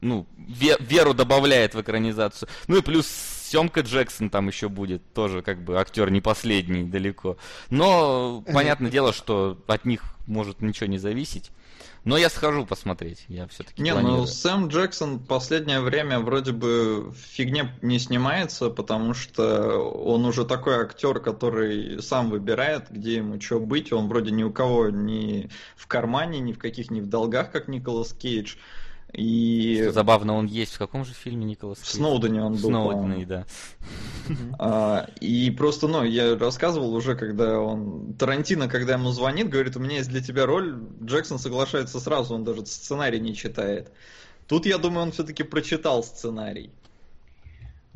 ну, 0.01 0.27
веру 0.39 1.13
добавляет 1.13 1.75
в 1.75 1.81
экранизацию. 1.81 2.49
Ну 2.67 2.79
и 2.79 2.83
плюс 2.83 3.07
Семка 3.51 3.81
Джексон 3.81 4.31
там 4.31 4.47
еще 4.47 4.69
будет, 4.69 5.13
тоже 5.13 5.43
как 5.43 5.61
бы 5.65 5.81
актер 5.81 6.09
не 6.13 6.21
последний 6.21 6.85
далеко. 6.85 7.37
Но 7.69 8.45
понятное 8.53 8.93
дело, 8.93 9.13
что 9.13 9.59
от 9.67 9.85
них 9.85 10.05
может 10.29 10.63
ничего 10.63 10.87
не 10.87 10.99
зависеть. 10.99 11.51
Но 12.05 12.17
я 12.17 12.31
схожу 12.31 12.65
посмотреть, 12.65 13.25
я 13.27 13.49
все-таки 13.49 13.83
Не, 13.83 13.91
ну, 13.91 14.01
планирую. 14.01 14.21
ну 14.21 14.27
Сэм 14.29 14.69
Джексон 14.69 15.19
последнее 15.19 15.81
время 15.81 16.21
вроде 16.21 16.53
бы 16.53 17.11
в 17.11 17.17
фигне 17.17 17.77
не 17.83 17.99
снимается, 17.99 18.71
потому 18.71 19.15
что 19.15 19.79
он 19.79 20.25
уже 20.27 20.45
такой 20.45 20.77
актер, 20.77 21.19
который 21.19 22.01
сам 22.01 22.31
выбирает, 22.31 22.85
где 22.91 23.17
ему 23.17 23.41
что 23.41 23.59
быть. 23.59 23.93
Он 23.93 24.09
вроде 24.09 24.31
ни 24.31 24.45
у 24.45 24.53
кого 24.53 24.91
ни 24.91 25.51
в 25.75 25.89
кармане, 25.89 26.39
ни 26.39 26.53
в 26.53 26.59
каких 26.59 26.91
ни 26.93 27.01
в 27.01 27.07
долгах, 27.07 27.51
как 27.51 27.67
Николас 27.67 28.13
Кейдж. 28.13 28.55
И... 29.13 29.81
Что 29.83 29.93
забавно, 29.93 30.35
он 30.35 30.47
есть 30.47 30.75
в 30.75 30.79
каком 30.79 31.05
же 31.05 31.13
фильме 31.13 31.45
Николас 31.45 31.79
В 31.79 31.87
Сноудене 31.89 32.43
он 32.43 32.53
был. 32.55 32.69
Сноудене, 32.69 33.27
да. 33.27 33.47
А, 34.59 35.09
и 35.21 35.51
просто, 35.51 35.89
ну, 35.89 36.05
я 36.05 36.37
рассказывал 36.37 36.95
уже, 36.95 37.17
когда 37.17 37.59
он... 37.59 38.15
Тарантино, 38.15 38.69
когда 38.69 38.95
ему 38.95 39.11
звонит, 39.11 39.49
говорит, 39.49 39.77
у 39.77 39.81
меня 39.81 39.97
есть 39.97 40.11
для 40.11 40.21
тебя 40.21 40.47
роль. 40.47 40.79
Джексон 41.03 41.39
соглашается 41.39 41.99
сразу, 41.99 42.35
он 42.35 42.45
даже 42.45 42.65
сценарий 42.67 43.19
не 43.19 43.35
читает. 43.35 43.91
Тут, 44.47 44.67
я 44.67 44.79
думаю, 44.79 45.05
он 45.05 45.13
все-таки 45.13 45.43
прочитал 45.43 46.05
сценарий. 46.05 46.71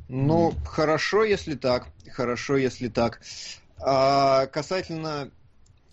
Ну, 0.08 0.50
mm. 0.50 0.64
хорошо, 0.66 1.24
если 1.24 1.54
так. 1.54 1.88
Хорошо, 2.10 2.56
если 2.56 2.88
так. 2.88 3.20
А, 3.78 4.46
касательно 4.46 5.30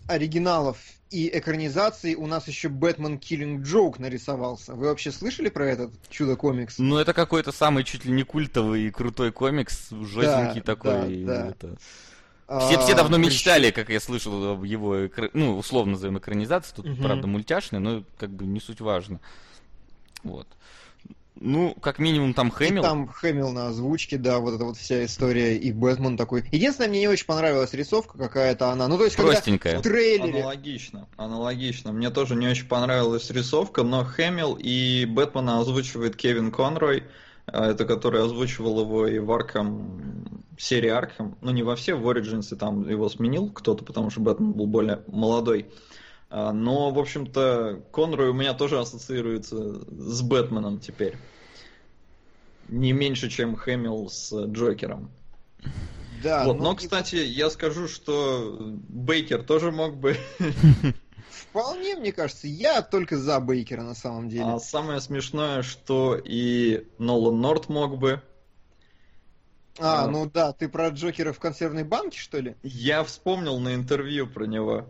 оригиналов 0.06 0.78
и 1.10 1.28
экранизаций 1.32 2.14
у 2.14 2.26
нас 2.26 2.48
еще 2.48 2.68
Бэтмен 2.68 3.16
Killing 3.16 3.62
Joke 3.62 3.96
нарисовался. 3.98 4.74
Вы 4.74 4.86
вообще 4.86 5.12
слышали 5.12 5.48
про 5.48 5.66
этот 5.66 5.92
чудо-комикс? 6.10 6.78
Ну, 6.78 6.96
это 6.96 7.12
какой-то 7.12 7.52
самый 7.52 7.84
чуть 7.84 8.04
ли 8.04 8.12
не 8.12 8.22
культовый 8.22 8.82
и 8.84 8.90
крутой 8.90 9.30
комикс, 9.32 9.90
жестенький 9.90 10.60
Да, 10.60 10.74
такой. 10.74 11.26
да, 11.26 11.44
да. 11.44 11.48
это. 11.50 11.76
Все, 12.58 12.78
все 12.78 12.92
А, 12.92 12.96
давно 12.96 13.16
мечтали, 13.16 13.70
как 13.70 13.88
я 13.88 14.00
слышал, 14.00 14.52
об 14.52 14.64
его, 14.64 14.96
ну, 15.32 15.56
условно 15.58 15.92
назовем 15.92 16.18
экранизации, 16.18 16.74
тут, 16.76 16.86
Мгм. 16.86 17.02
правда, 17.02 17.26
мультяшный, 17.26 17.78
но 17.80 18.04
как 18.18 18.30
бы 18.30 18.44
не 18.46 18.60
суть 18.60 18.80
важно. 18.80 19.20
Вот. 20.22 20.46
Ну, 21.44 21.74
как 21.80 21.98
минимум 21.98 22.34
там 22.34 22.48
И 22.48 22.50
Хэмилл. 22.52 22.82
там 22.82 23.08
Хэмилл 23.08 23.50
на 23.50 23.66
озвучке, 23.68 24.16
да, 24.16 24.38
вот 24.38 24.54
эта 24.54 24.64
вот 24.64 24.76
вся 24.76 25.04
история, 25.04 25.56
и 25.56 25.72
Бэтмен 25.72 26.16
такой. 26.16 26.44
Единственное, 26.52 26.88
мне 26.88 27.00
не 27.00 27.08
очень 27.08 27.26
понравилась 27.26 27.74
рисовка 27.74 28.16
какая-то 28.16 28.70
она. 28.70 28.86
Ну, 28.86 28.96
то 28.96 29.04
есть, 29.04 29.16
когда 29.16 29.32
Простенькая. 29.32 29.80
в 29.80 29.82
трейлере... 29.82 30.40
Аналогично, 30.40 31.08
аналогично. 31.16 31.92
Мне 31.92 32.10
тоже 32.10 32.36
не 32.36 32.46
очень 32.46 32.66
понравилась 32.66 33.28
рисовка, 33.30 33.82
но 33.82 34.04
Хэмилл 34.04 34.56
и 34.60 35.04
Бэтмена 35.04 35.58
озвучивает 35.58 36.14
Кевин 36.14 36.52
Конрой, 36.52 37.02
а, 37.46 37.70
это 37.70 37.86
который 37.86 38.22
озвучивал 38.22 38.80
его 38.80 39.08
и 39.08 39.18
в 39.18 39.32
Аркам, 39.32 40.44
серии 40.58 40.90
Аркам, 40.90 41.36
ну 41.40 41.50
не 41.50 41.64
во 41.64 41.74
все, 41.74 41.94
в 41.94 42.08
Origins 42.08 42.54
там 42.54 42.88
его 42.88 43.08
сменил 43.08 43.50
кто-то, 43.50 43.84
потому 43.84 44.10
что 44.10 44.20
Бэтмен 44.20 44.52
был 44.52 44.66
более 44.68 45.02
молодой. 45.08 45.66
А, 46.30 46.52
Но, 46.52 46.92
в 46.92 46.98
общем-то, 47.00 47.82
Конрой 47.92 48.28
у 48.28 48.32
меня 48.32 48.54
тоже 48.54 48.78
ассоциируется 48.78 49.82
с 49.90 50.22
Бэтменом 50.22 50.78
теперь. 50.78 51.16
Не 52.72 52.92
меньше, 52.92 53.28
чем 53.28 53.54
Хэмилл 53.54 54.08
с 54.08 54.32
Джокером. 54.46 55.10
Да, 56.22 56.44
вот, 56.44 56.56
ну, 56.56 56.62
но, 56.64 56.74
кстати, 56.74 57.16
я 57.16 57.50
скажу, 57.50 57.86
что 57.86 58.56
Бейкер 58.60 59.42
тоже 59.42 59.72
мог 59.72 59.96
бы 59.96 60.16
Вполне, 61.30 61.96
мне 61.96 62.12
кажется, 62.12 62.46
я 62.46 62.80
только 62.80 63.18
за 63.18 63.38
Бейкера 63.40 63.82
на 63.82 63.94
самом 63.94 64.30
деле. 64.30 64.44
А 64.44 64.58
самое 64.58 65.00
смешное, 65.02 65.62
что 65.62 66.16
и 66.16 66.86
Нолан 66.98 67.40
Норт 67.40 67.68
мог 67.68 67.98
бы. 67.98 68.22
А, 69.78 70.04
а. 70.04 70.08
ну 70.08 70.30
да, 70.30 70.52
ты 70.52 70.68
про 70.68 70.88
Джокера 70.88 71.34
в 71.34 71.38
консервной 71.38 71.84
банке, 71.84 72.18
что 72.18 72.38
ли? 72.38 72.56
Я 72.62 73.04
вспомнил 73.04 73.58
на 73.58 73.74
интервью 73.74 74.26
про 74.26 74.46
него. 74.46 74.88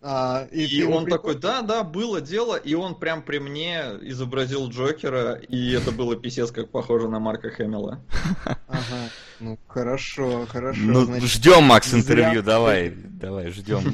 А, 0.00 0.46
И, 0.52 0.62
ему 0.62 0.94
он 0.96 1.04
припом- 1.06 1.10
такой, 1.10 1.34
да, 1.34 1.62
да, 1.62 1.82
было 1.82 2.20
дело, 2.20 2.54
и 2.54 2.74
он 2.74 2.94
прям 2.94 3.20
при 3.22 3.38
мне 3.38 3.82
изобразил 4.02 4.68
Джокера, 4.68 5.34
и 5.34 5.72
это 5.72 5.90
было 5.90 6.14
писец 6.14 6.52
как 6.52 6.70
похоже 6.70 7.08
на 7.08 7.18
Марка 7.18 7.50
Хэмилла. 7.50 8.00
Ага, 8.68 9.10
ну 9.40 9.58
хорошо, 9.66 10.46
хорошо. 10.48 10.80
Ну, 10.82 11.00
значит. 11.04 11.28
ждем, 11.28 11.64
Макс, 11.64 11.88
зря 11.88 11.98
интервью, 12.00 12.40
ты- 12.42 12.46
давай, 12.46 12.90
давай, 12.94 13.50
ждем. 13.50 13.92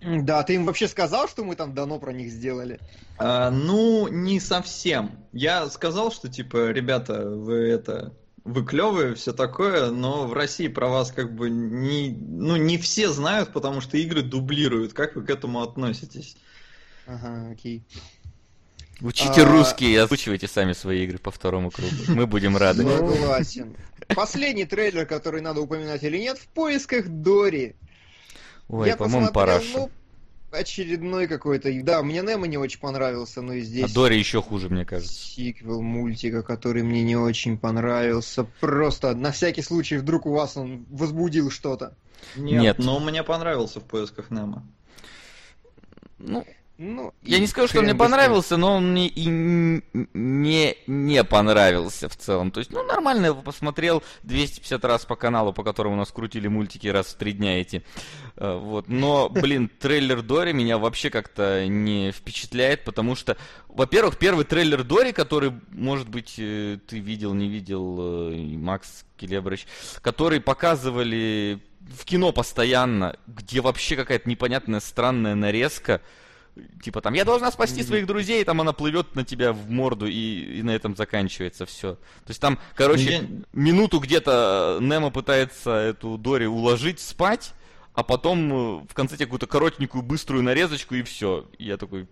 Да, 0.00 0.42
ты 0.44 0.54
им 0.54 0.64
вообще 0.66 0.86
сказал, 0.86 1.28
что 1.28 1.44
мы 1.44 1.56
там 1.56 1.74
давно 1.74 1.98
про 1.98 2.12
них 2.12 2.30
сделали? 2.30 2.78
А, 3.16 3.50
ну, 3.50 4.06
не 4.08 4.38
совсем. 4.38 5.12
Я 5.32 5.66
сказал, 5.70 6.12
что 6.12 6.28
типа, 6.28 6.70
ребята, 6.70 7.28
вы 7.28 7.54
это, 7.68 8.12
вы 8.52 8.64
клевые, 8.64 9.14
все 9.14 9.32
такое, 9.32 9.90
но 9.90 10.26
в 10.26 10.32
России 10.32 10.68
про 10.68 10.88
вас 10.88 11.12
как 11.12 11.34
бы 11.34 11.50
не, 11.50 12.10
ну, 12.10 12.56
не 12.56 12.78
все 12.78 13.10
знают, 13.10 13.52
потому 13.52 13.80
что 13.80 13.96
игры 13.96 14.22
дублируют. 14.22 14.92
Как 14.92 15.16
вы 15.16 15.22
к 15.22 15.30
этому 15.30 15.62
относитесь? 15.62 16.36
Ага, 17.06 17.50
окей. 17.52 17.82
Учите 19.00 19.42
А- 19.42 19.44
русский 19.44 19.92
и 19.92 19.96
озвучивайте 19.96 20.48
сами 20.48 20.72
свои 20.72 21.04
игры 21.04 21.18
по 21.18 21.30
второму 21.30 21.70
кругу. 21.70 21.90
Мы 22.08 22.26
будем 22.26 22.56
рады. 22.56 22.82
Согласен. 22.82 23.76
Последний 24.14 24.64
трейлер, 24.64 25.06
который 25.06 25.40
надо 25.40 25.60
упоминать 25.60 26.02
или 26.02 26.18
нет, 26.18 26.38
в 26.38 26.48
поисках 26.48 27.06
Дори. 27.06 27.76
Ой, 28.68 28.94
по-моему, 28.96 29.28
посмотрел, 29.28 29.32
параша. 29.32 29.78
ну, 29.78 29.90
очередной 30.50 31.26
какой-то. 31.26 31.70
Да, 31.82 32.02
мне 32.02 32.22
Немо 32.22 32.46
не 32.46 32.58
очень 32.58 32.80
понравился, 32.80 33.42
но 33.42 33.52
и 33.52 33.60
А 33.60 33.64
здесь 33.64 33.92
Дори 33.92 34.18
еще 34.18 34.40
хуже, 34.42 34.68
мне 34.68 34.84
кажется. 34.84 35.12
сиквел 35.12 35.82
мультика, 35.82 36.42
который 36.42 36.82
мне 36.82 37.02
не 37.02 37.16
очень 37.16 37.58
понравился. 37.58 38.44
Просто 38.60 39.14
на 39.14 39.32
всякий 39.32 39.62
случай, 39.62 39.96
вдруг 39.96 40.26
у 40.26 40.32
вас 40.32 40.56
он 40.56 40.86
возбудил 40.90 41.50
что-то. 41.50 41.94
Нет, 42.36 42.62
Нет. 42.62 42.78
но 42.78 42.98
мне 43.00 43.22
понравился 43.22 43.80
в 43.80 43.84
поисках 43.84 44.30
Немо. 44.30 44.64
Ну, 46.18 46.44
Ну, 46.80 47.12
я 47.22 47.40
не 47.40 47.48
скажу, 47.48 47.66
что 47.66 47.80
он 47.80 47.86
мне 47.86 47.94
понравился, 47.96 48.56
но 48.56 48.76
он 48.76 48.92
мне 48.92 49.08
и 49.08 49.26
не, 49.26 50.76
не 50.86 51.24
понравился 51.24 52.08
в 52.08 52.16
целом. 52.16 52.52
То 52.52 52.60
есть, 52.60 52.70
ну, 52.70 52.84
нормально 52.84 53.26
его 53.26 53.42
посмотрел 53.42 54.04
250 54.22 54.84
раз 54.84 55.04
по 55.04 55.16
каналу, 55.16 55.52
по 55.52 55.64
которому 55.64 55.96
у 55.96 55.98
нас 55.98 56.12
крутили 56.12 56.46
мультики 56.46 56.86
раз 56.86 57.08
в 57.08 57.16
три 57.16 57.32
дня 57.32 57.60
эти. 57.60 57.82
Э, 58.36 58.56
Вот. 58.56 58.88
Но, 58.88 59.28
блин, 59.28 59.68
трейлер 59.80 60.22
Дори 60.22 60.52
меня 60.52 60.78
вообще 60.78 61.10
как-то 61.10 61.66
не 61.66 62.12
впечатляет, 62.12 62.84
потому 62.84 63.16
что, 63.16 63.36
во-первых, 63.66 64.16
первый 64.16 64.44
трейлер 64.44 64.84
Дори, 64.84 65.10
который, 65.10 65.54
может 65.72 66.08
быть, 66.08 66.36
э, 66.38 66.78
ты 66.86 67.00
видел, 67.00 67.34
не 67.34 67.48
видел, 67.48 68.30
э, 68.30 68.36
Макс 68.56 69.04
Келебрыч, 69.16 69.66
который 70.00 70.40
показывали 70.40 71.60
в 71.80 72.04
кино 72.04 72.30
постоянно, 72.30 73.16
где 73.26 73.60
вообще 73.60 73.96
какая-то 73.96 74.28
непонятная 74.28 74.78
странная 74.78 75.34
нарезка, 75.34 76.02
Типа 76.82 77.00
там, 77.00 77.14
я 77.14 77.24
должна 77.24 77.50
спасти 77.50 77.82
своих 77.82 78.06
друзей, 78.06 78.44
там 78.44 78.60
она 78.60 78.72
плывет 78.72 79.14
на 79.14 79.24
тебя 79.24 79.52
в 79.52 79.70
морду, 79.70 80.06
и, 80.06 80.58
и 80.58 80.62
на 80.62 80.70
этом 80.70 80.96
заканчивается 80.96 81.66
все. 81.66 81.94
То 81.94 82.28
есть 82.28 82.40
там, 82.40 82.58
короче, 82.74 83.10
Я- 83.12 83.24
минуту 83.52 83.98
где-то 83.98 84.78
Немо 84.80 85.10
пытается 85.10 85.70
эту 85.70 86.18
Дори 86.18 86.46
уложить 86.46 87.00
спать, 87.00 87.52
а 87.94 88.02
потом 88.02 88.52
э, 88.52 88.86
в 88.88 88.94
конце 88.94 89.16
тебе 89.16 89.26
какую-то 89.26 89.46
коротенькую 89.46 90.02
быструю 90.02 90.42
нарезочку, 90.42 90.94
и 90.94 91.02
все. 91.02 91.46
Я 91.58 91.76
такой 91.76 92.06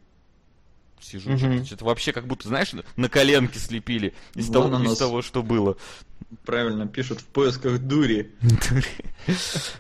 сижу, 1.01 1.31
Мгм. 1.31 1.39
что-то, 1.39 1.65
что-то 1.67 1.85
вообще 1.85 2.13
как 2.13 2.27
будто, 2.27 2.49
знаешь, 2.49 2.73
на 2.97 3.09
коленке 3.09 3.59
слепили 3.59 4.15
из, 4.35 4.49
Вон 4.49 4.71
того, 4.73 4.85
из 4.85 4.99
того, 4.99 5.23
что 5.23 5.43
было. 5.43 5.77
Правильно 6.45 6.87
пишут 6.89 7.21
в 7.21 7.27
поисках 7.27 7.79
дури. 7.79 8.33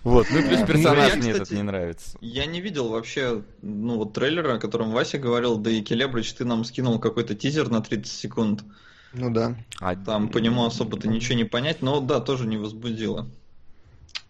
Вот, 0.04 0.26
ну 0.30 0.42
плюс 0.46 0.60
персонаж 0.66 1.16
мне 1.16 1.30
этот 1.32 1.50
не 1.50 1.62
нравится. 1.62 2.16
Я 2.20 2.46
не 2.46 2.60
видел 2.60 2.88
вообще, 2.88 3.42
ну 3.62 3.96
вот 3.96 4.12
трейлера, 4.12 4.54
о 4.54 4.58
котором 4.58 4.90
Вася 4.92 5.18
говорил, 5.18 5.56
да 5.56 5.70
и 5.70 5.82
Келебрич, 5.82 6.32
ты 6.34 6.44
нам 6.44 6.64
скинул 6.64 6.98
какой-то 6.98 7.34
тизер 7.34 7.68
на 7.70 7.80
30 7.80 8.12
секунд. 8.12 8.64
Ну 9.12 9.30
да. 9.30 9.56
А, 9.80 9.96
Там 9.96 10.28
по 10.28 10.38
нему 10.38 10.64
особо-то 10.66 11.08
ничего 11.08 11.34
не 11.36 11.44
понять, 11.44 11.80
но 11.82 12.00
да, 12.00 12.20
тоже 12.20 12.46
не 12.46 12.56
возбудило. 12.58 13.28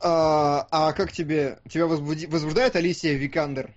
А, 0.01 0.66
а 0.70 0.92
как 0.92 1.12
тебе... 1.12 1.59
Тебя 1.68 1.85
возбуди- 1.87 2.29
возбуждает 2.31 2.77
Алисия 2.77 3.14
Викандер? 3.16 3.75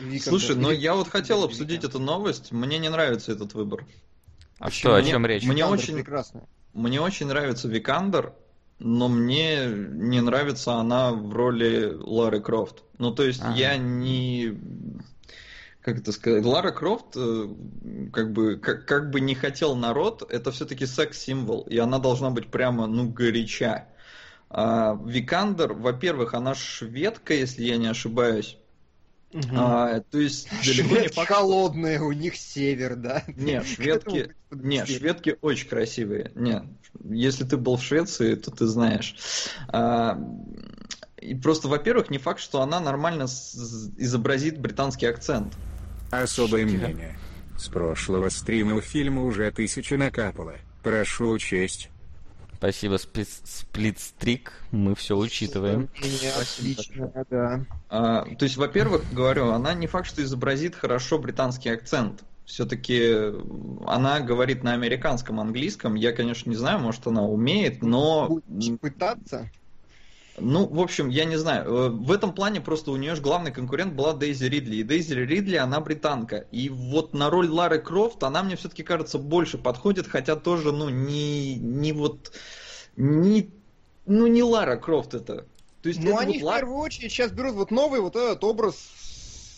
Викандер. 0.00 0.22
Слушай, 0.22 0.56
ну 0.56 0.70
Или- 0.70 0.80
я 0.80 0.94
вот 0.94 1.08
хотел 1.08 1.44
обсудить 1.44 1.84
эту 1.84 1.98
новость, 1.98 2.52
мне 2.52 2.78
не 2.78 2.88
нравится 2.88 3.32
этот 3.32 3.54
выбор. 3.54 3.84
а 4.58 4.70
что, 4.70 4.94
о 4.96 5.00
Мне- 5.00 5.10
чем 5.10 5.24
речь? 5.26 5.44
мне 5.44 5.56
Викандер 5.62 5.78
очень- 5.78 5.94
прекрасная. 5.94 6.48
Мне 6.74 7.00
очень 7.00 7.26
нравится 7.26 7.68
Викандер, 7.68 8.32
но 8.78 9.08
мне 9.08 9.66
не 9.66 10.20
нравится 10.20 10.74
она 10.74 11.12
в 11.12 11.32
роли 11.32 11.92
Лары 11.96 12.40
Крофт. 12.40 12.82
Ну, 12.98 13.12
то 13.12 13.22
есть 13.24 13.40
Ага. 13.42 13.54
я 13.54 13.76
не... 13.76 14.58
Как 15.80 15.98
это 16.00 16.12
сказать? 16.12 16.44
Лара 16.44 16.70
Крофт, 16.70 17.16
э, 17.16 17.48
как 18.12 18.32
бы, 18.32 18.56
как, 18.56 18.84
как 18.84 19.10
бы 19.10 19.20
не 19.20 19.34
хотел 19.34 19.74
народ, 19.74 20.22
это 20.28 20.50
все-таки 20.52 20.84
секс-символ, 20.86 21.62
и 21.62 21.78
она 21.78 21.98
должна 21.98 22.30
быть 22.30 22.48
прямо, 22.48 22.86
ну, 22.86 23.08
горяча. 23.08 23.86
А 24.50 24.98
Викандер, 25.04 25.72
во-первых, 25.72 26.34
она 26.34 26.54
шведка, 26.54 27.32
если 27.32 27.64
я 27.64 27.76
не 27.78 27.86
ошибаюсь. 27.86 28.58
Мгм. 29.32 29.50
А, 29.58 30.00
то 30.00 30.18
есть 30.18 30.48
далеко 30.64 30.96
не 30.96 31.08
факт, 31.08 31.26
что- 31.28 31.34
холодные, 31.34 32.00
у 32.00 32.12
них 32.12 32.34
север, 32.36 32.96
да? 32.96 33.24
Не, 33.36 33.62
шведки, 33.64 34.34
не, 34.50 34.86
шведки 34.86 35.36
очень 35.42 35.68
красивые. 35.68 36.32
Не, 36.34 36.62
если 37.04 37.44
ты 37.44 37.56
был 37.58 37.76
в 37.76 37.82
Швеции, 37.84 38.34
то 38.36 38.50
ты 38.50 38.66
знаешь. 38.66 39.14
А, 39.68 40.18
и 41.20 41.34
просто, 41.34 41.68
во-первых, 41.68 42.08
не 42.10 42.18
факт, 42.18 42.40
что 42.40 42.62
она 42.62 42.80
нормально 42.80 43.26
с- 43.26 43.90
изобразит 43.98 44.58
британский 44.58 45.06
акцент. 45.06 45.52
Особое 46.10 46.64
мнение. 46.64 47.18
С 47.58 47.68
прошлого 47.68 48.28
стрима 48.30 48.76
у 48.76 48.80
фильма 48.80 49.24
уже 49.24 49.50
тысяча 49.50 49.96
накапало. 49.98 50.54
Прошу 50.82 51.28
учесть. 51.30 51.90
Спасибо, 52.58 52.96
сплит, 52.96 53.28
сплитстрик, 53.44 54.52
мы 54.72 54.96
все 54.96 55.16
учитываем. 55.16 55.88
Отлично, 56.40 57.12
да. 57.30 57.64
А, 57.88 58.24
то 58.24 58.44
есть, 58.44 58.56
во-первых, 58.56 59.04
говорю, 59.12 59.50
она 59.50 59.74
не 59.74 59.86
факт, 59.86 60.08
что 60.08 60.24
изобразит 60.24 60.74
хорошо 60.74 61.18
британский 61.20 61.68
акцент. 61.68 62.24
Все-таки 62.44 63.32
она 63.86 64.18
говорит 64.18 64.64
на 64.64 64.72
американском 64.72 65.38
английском. 65.38 65.94
Я, 65.94 66.12
конечно, 66.12 66.50
не 66.50 66.56
знаю, 66.56 66.80
может, 66.80 67.06
она 67.06 67.22
умеет, 67.22 67.82
но 67.82 68.26
Будешь 68.28 68.76
пытаться? 68.80 69.48
Ну, 70.40 70.66
в 70.66 70.80
общем, 70.80 71.08
я 71.08 71.24
не 71.24 71.36
знаю. 71.36 71.64
Э, 71.64 71.88
В 71.90 72.12
этом 72.12 72.32
плане 72.32 72.60
просто 72.60 72.90
у 72.90 72.96
нее 72.96 73.14
же 73.14 73.22
главный 73.22 73.52
конкурент 73.52 73.94
была 73.94 74.14
Дейзи 74.14 74.44
Ридли. 74.44 74.76
И 74.76 74.82
Дейзи 74.82 75.14
Ридли, 75.14 75.56
она 75.56 75.80
британка. 75.80 76.46
И 76.50 76.68
вот 76.68 77.14
на 77.14 77.30
роль 77.30 77.48
Лары 77.48 77.78
Крофт 77.78 78.22
она 78.22 78.42
мне 78.42 78.56
все-таки 78.56 78.82
кажется 78.82 79.18
больше 79.18 79.58
подходит, 79.58 80.06
хотя 80.06 80.36
тоже, 80.36 80.72
ну, 80.72 80.88
не, 80.88 81.56
не 81.56 81.92
вот... 81.92 82.32
Не, 82.96 83.50
ну, 84.06 84.26
не 84.26 84.42
Лара 84.42 84.76
Крофт 84.76 85.14
это. 85.14 85.46
То 85.82 85.88
есть, 85.88 86.02
ну, 86.02 86.18
они 86.18 86.38
вот 86.40 86.52
в 86.52 86.56
первую 86.56 86.78
очередь 86.78 87.12
сейчас 87.12 87.30
берут 87.30 87.54
вот 87.54 87.70
новый 87.70 88.00
вот 88.00 88.16
этот 88.16 88.42
образ 88.42 88.74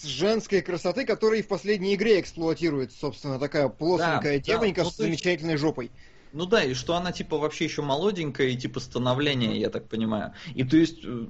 женской 0.05 0.61
красоты, 0.61 1.05
который 1.05 1.43
в 1.43 1.49
последней 1.49 1.95
игре 1.95 2.21
эксплуатирует, 2.21 2.93
собственно, 2.93 3.39
такая 3.39 3.69
плоскенькая 3.69 4.39
да, 4.39 4.45
девонька 4.45 4.83
да, 4.83 4.85
ну, 4.85 4.91
с 4.91 4.97
замечательной 4.97 5.57
жопой. 5.57 5.91
Ну 6.33 6.47
да, 6.47 6.63
и 6.63 6.75
что 6.75 6.97
она 6.97 7.13
типа 7.13 7.39
вообще 7.39 7.65
еще 7.65 7.83
молоденькая 7.83 8.49
и 8.49 8.57
типа 8.57 8.81
становление, 8.81 9.59
я 9.59 9.71
так 9.71 9.89
понимаю. 9.89 10.33
И 10.55 10.65
то 10.65 10.77
есть, 10.77 11.05
э, 11.05 11.27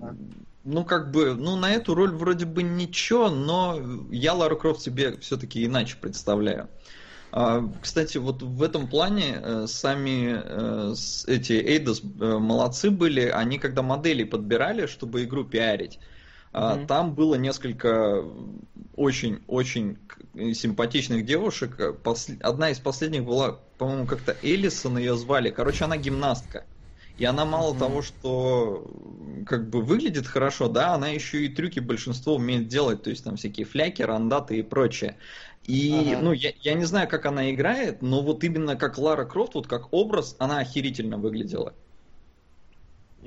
ну 0.65 0.85
как 0.85 1.11
бы, 1.11 1.35
ну 1.35 1.57
на 1.57 1.71
эту 1.71 1.95
роль 1.95 2.13
вроде 2.13 2.45
бы 2.45 2.63
ничего, 2.63 3.31
но 3.31 3.81
я 4.11 4.35
Лару 4.35 4.57
Крофт 4.57 4.83
себе 4.83 5.19
все-таки 5.19 5.65
иначе 5.65 5.97
представляю. 6.01 6.69
А, 7.33 7.63
кстати, 7.81 8.19
вот 8.19 8.43
в 8.43 8.63
этом 8.63 8.89
плане 8.89 9.41
э, 9.41 9.67
сами 9.69 10.41
э, 10.43 10.95
эти 11.29 11.53
Эйдос 11.53 12.03
молодцы 12.03 12.91
были, 12.91 13.23
они 13.23 13.59
когда 13.59 13.83
модели 13.83 14.25
подбирали, 14.25 14.87
чтобы 14.87 15.25
игру 15.25 15.45
пиарить, 15.45 15.99
Mm-hmm. 16.53 16.87
Там 16.87 17.15
было 17.15 17.37
несколько 17.37 18.25
очень-очень 18.97 19.99
симпатичных 20.35 21.25
девушек. 21.25 21.79
Одна 22.41 22.71
из 22.71 22.79
последних 22.79 23.25
была, 23.25 23.59
по-моему, 23.79 24.07
как-то 24.07 24.37
Элисон 24.43 24.99
ее 24.99 25.17
звали. 25.17 25.51
Короче, 25.51 25.85
она 25.85 25.97
гимнастка. 25.97 26.65
И 27.19 27.25
она 27.27 27.45
мало 27.45 27.75
mm-hmm. 27.75 27.79
того, 27.79 28.01
что 28.01 28.91
как 29.47 29.69
бы 29.69 29.83
выглядит 29.83 30.27
хорошо, 30.27 30.69
да, 30.69 30.95
она 30.95 31.09
еще 31.09 31.45
и 31.45 31.49
трюки 31.49 31.79
большинство 31.79 32.37
умеет 32.37 32.69
делать, 32.69 33.03
то 33.03 33.11
есть 33.11 33.25
там 33.25 33.37
всякие 33.37 33.67
фляки, 33.67 34.01
рандаты 34.01 34.59
и 34.59 34.63
прочее. 34.63 35.17
И, 35.67 36.13
ага. 36.15 36.23
ну, 36.23 36.33
я, 36.33 36.53
я 36.63 36.73
не 36.73 36.85
знаю, 36.85 37.09
как 37.09 37.27
она 37.27 37.51
играет, 37.51 38.01
но 38.01 38.23
вот 38.23 38.43
именно 38.43 38.75
как 38.75 38.97
Лара 38.97 39.27
Крофт, 39.27 39.55
вот 39.55 39.67
как 39.67 39.93
образ, 39.93 40.35
она 40.39 40.61
охерительно 40.61 41.19
выглядела. 41.19 41.75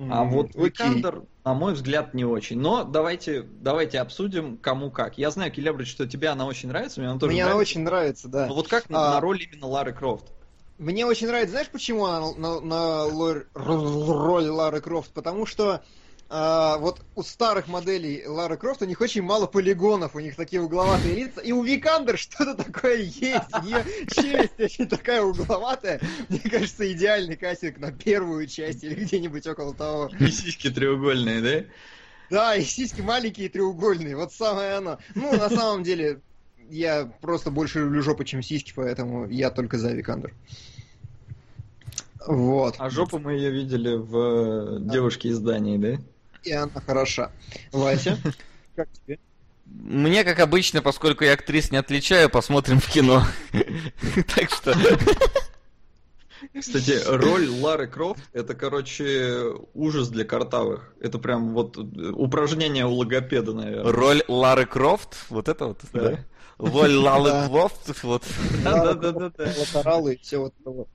А 0.10 0.24
вот 0.24 0.56
Викандер, 0.56 1.24
на 1.46 1.54
мой 1.54 1.74
взгляд, 1.74 2.14
не 2.14 2.26
очень. 2.26 2.60
Но 2.60 2.84
давайте, 2.84 3.44
давайте 3.44 4.00
обсудим, 4.00 4.58
кому 4.58 4.90
как. 4.90 5.18
Я 5.18 5.30
знаю, 5.30 5.52
Келебрич, 5.52 5.90
что 5.90 6.08
тебе 6.08 6.30
она 6.30 6.46
очень 6.46 6.70
нравится, 6.70 7.00
мне 7.00 7.10
она 7.10 7.20
тоже 7.20 7.32
Мне 7.32 7.44
нравится. 7.44 7.54
она 7.54 7.62
очень 7.62 7.82
нравится, 7.82 8.28
да. 8.28 8.48
Но 8.48 8.56
вот 8.56 8.68
как 8.68 8.86
а... 8.90 9.16
на 9.16 9.20
роль 9.20 9.44
именно 9.44 9.68
Лары 9.68 9.94
Крофт? 9.94 10.32
Мне 10.80 11.06
очень 11.06 11.28
нравится, 11.28 11.52
знаешь, 11.52 11.70
почему 11.70 12.06
она 12.06 12.32
на, 12.36 12.60
на, 12.60 13.08
на 13.08 13.44
роль 13.54 14.48
Лары 14.50 14.82
Крофт? 14.82 15.12
Потому 15.12 15.46
что 15.46 15.84
а, 16.30 16.78
вот 16.78 17.02
у 17.16 17.22
старых 17.22 17.68
моделей 17.68 18.26
Лары 18.26 18.58
Крофт 18.58 18.82
у 18.82 18.86
них 18.86 19.00
очень 19.02 19.22
мало 19.22 19.46
полигонов, 19.46 20.16
у 20.16 20.20
них 20.20 20.36
такие 20.36 20.62
угловатые 20.62 21.16
лица. 21.16 21.42
И 21.42 21.52
у 21.52 21.64
Викандер 21.64 22.18
что-то 22.18 22.56
такое 22.56 22.98
есть. 22.98 23.56
У 23.62 23.66
нее 23.66 23.86
челюсть 24.10 24.60
очень 24.60 24.88
такая 24.88 25.22
угловатая. 25.22 26.02
Мне 26.30 26.40
кажется, 26.40 26.92
идеальный 26.92 27.36
кастинг 27.36 27.78
на 27.78 27.92
первую 27.92 28.48
часть 28.48 28.84
или 28.84 28.96
где-нибудь 28.96 29.46
около 29.46 29.76
того. 29.76 30.10
И 30.20 30.28
сиськи 30.28 30.72
треугольные, 30.72 31.42
да? 31.42 31.66
Да, 32.30 32.56
и 32.56 32.64
сиськи 32.64 33.02
маленькие 33.02 33.46
и 33.46 33.50
треугольные. 33.50 34.16
Вот 34.16 34.34
самое 34.34 34.74
оно. 34.74 34.98
Ну, 35.14 35.38
на 35.38 35.50
самом 35.50 35.84
деле, 35.84 36.20
я 36.70 37.12
просто 37.22 37.52
больше 37.52 37.80
люблю 37.80 38.02
жопы, 38.02 38.26
чем 38.26 38.42
сиськи, 38.42 38.74
поэтому 38.76 39.28
я 39.30 39.52
только 39.52 39.78
за 39.78 39.92
Викандер. 39.92 40.34
Вот. 42.26 42.76
А 42.80 42.90
жопу 42.90 43.20
мы 43.20 43.34
ее 43.34 43.52
видели 43.52 43.96
в 43.96 44.80
«Девушке 44.80 45.30
из 45.30 45.40
Дании», 45.40 45.78
да? 45.78 45.98
И 46.44 46.52
она 46.52 46.82
хороша. 46.86 47.32
Вася, 47.72 48.18
как 48.76 48.90
тебе? 48.92 49.20
Мне, 49.66 50.24
как 50.24 50.40
обычно, 50.40 50.82
поскольку 50.82 51.24
я 51.24 51.34
актрис 51.34 51.72
не 51.72 51.78
отличаю, 51.78 52.30
посмотрим 52.30 52.80
в 52.80 52.88
кино. 52.88 53.24
Так 54.36 54.50
что... 54.52 54.76
Кстати, 56.60 57.00
роль 57.08 57.48
Лары 57.48 57.88
Крофт 57.88 58.22
это, 58.34 58.54
короче, 58.54 59.54
ужас 59.74 60.10
для 60.10 60.26
картавых. 60.26 60.94
Это 61.00 61.18
прям 61.18 61.54
вот 61.54 61.78
упражнение 61.78 62.86
у 62.86 62.94
логопеда, 62.94 63.54
наверное. 63.54 63.92
Роль 63.92 64.24
Лары 64.28 64.66
Крофт? 64.66 65.16
Вот 65.30 65.48
это 65.48 65.68
вот, 65.68 65.80
да? 65.94 66.20
Роль 66.58 66.96
Лары 66.96 67.48
Крофт, 67.48 68.04
вот. 68.04 68.24
Да-да-да. 68.64 69.32
Латералы 69.38 70.16
и 70.16 70.18
все 70.18 70.38
вот 70.40 70.54
это 70.60 70.86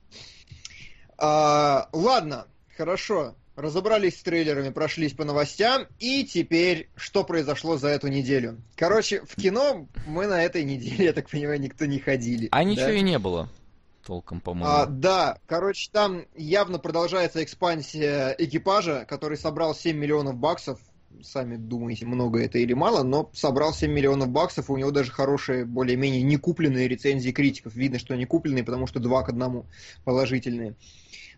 а, 1.16 1.88
Ладно, 1.92 2.46
хорошо. 2.76 3.34
Разобрались 3.58 4.20
с 4.20 4.22
трейлерами, 4.22 4.68
прошлись 4.68 5.14
по 5.14 5.24
новостям, 5.24 5.86
и 5.98 6.24
теперь 6.24 6.88
что 6.94 7.24
произошло 7.24 7.76
за 7.76 7.88
эту 7.88 8.06
неделю? 8.06 8.62
Короче, 8.76 9.22
в 9.22 9.34
кино 9.34 9.88
мы 10.06 10.28
на 10.28 10.44
этой 10.44 10.62
неделе, 10.62 11.06
я 11.06 11.12
так 11.12 11.28
понимаю, 11.28 11.60
никто 11.60 11.84
не 11.84 11.98
ходили. 11.98 12.46
А 12.52 12.58
да? 12.58 12.62
ничего 12.62 12.90
и 12.90 13.00
не 13.00 13.18
было 13.18 13.50
толком, 14.06 14.40
по-моему. 14.40 14.72
А, 14.72 14.86
да, 14.86 15.38
короче, 15.48 15.90
там 15.90 16.24
явно 16.36 16.78
продолжается 16.78 17.42
экспансия 17.42 18.32
экипажа, 18.38 19.04
который 19.08 19.36
собрал 19.36 19.74
7 19.74 19.96
миллионов 19.96 20.36
баксов. 20.36 20.78
Сами 21.20 21.56
думаете, 21.56 22.06
много 22.06 22.40
это 22.40 22.58
или 22.58 22.74
мало, 22.74 23.02
но 23.02 23.28
собрал 23.34 23.74
7 23.74 23.90
миллионов 23.90 24.28
баксов, 24.28 24.68
и 24.68 24.72
у 24.72 24.76
него 24.76 24.92
даже 24.92 25.10
хорошие, 25.10 25.64
более-менее 25.64 26.22
не 26.22 26.36
купленные 26.36 26.86
рецензии 26.86 27.32
критиков. 27.32 27.74
Видно, 27.74 27.98
что 27.98 28.14
не 28.14 28.24
купленные, 28.24 28.62
потому 28.62 28.86
что 28.86 29.00
два 29.00 29.24
к 29.24 29.30
одному 29.30 29.66
положительные. 30.04 30.76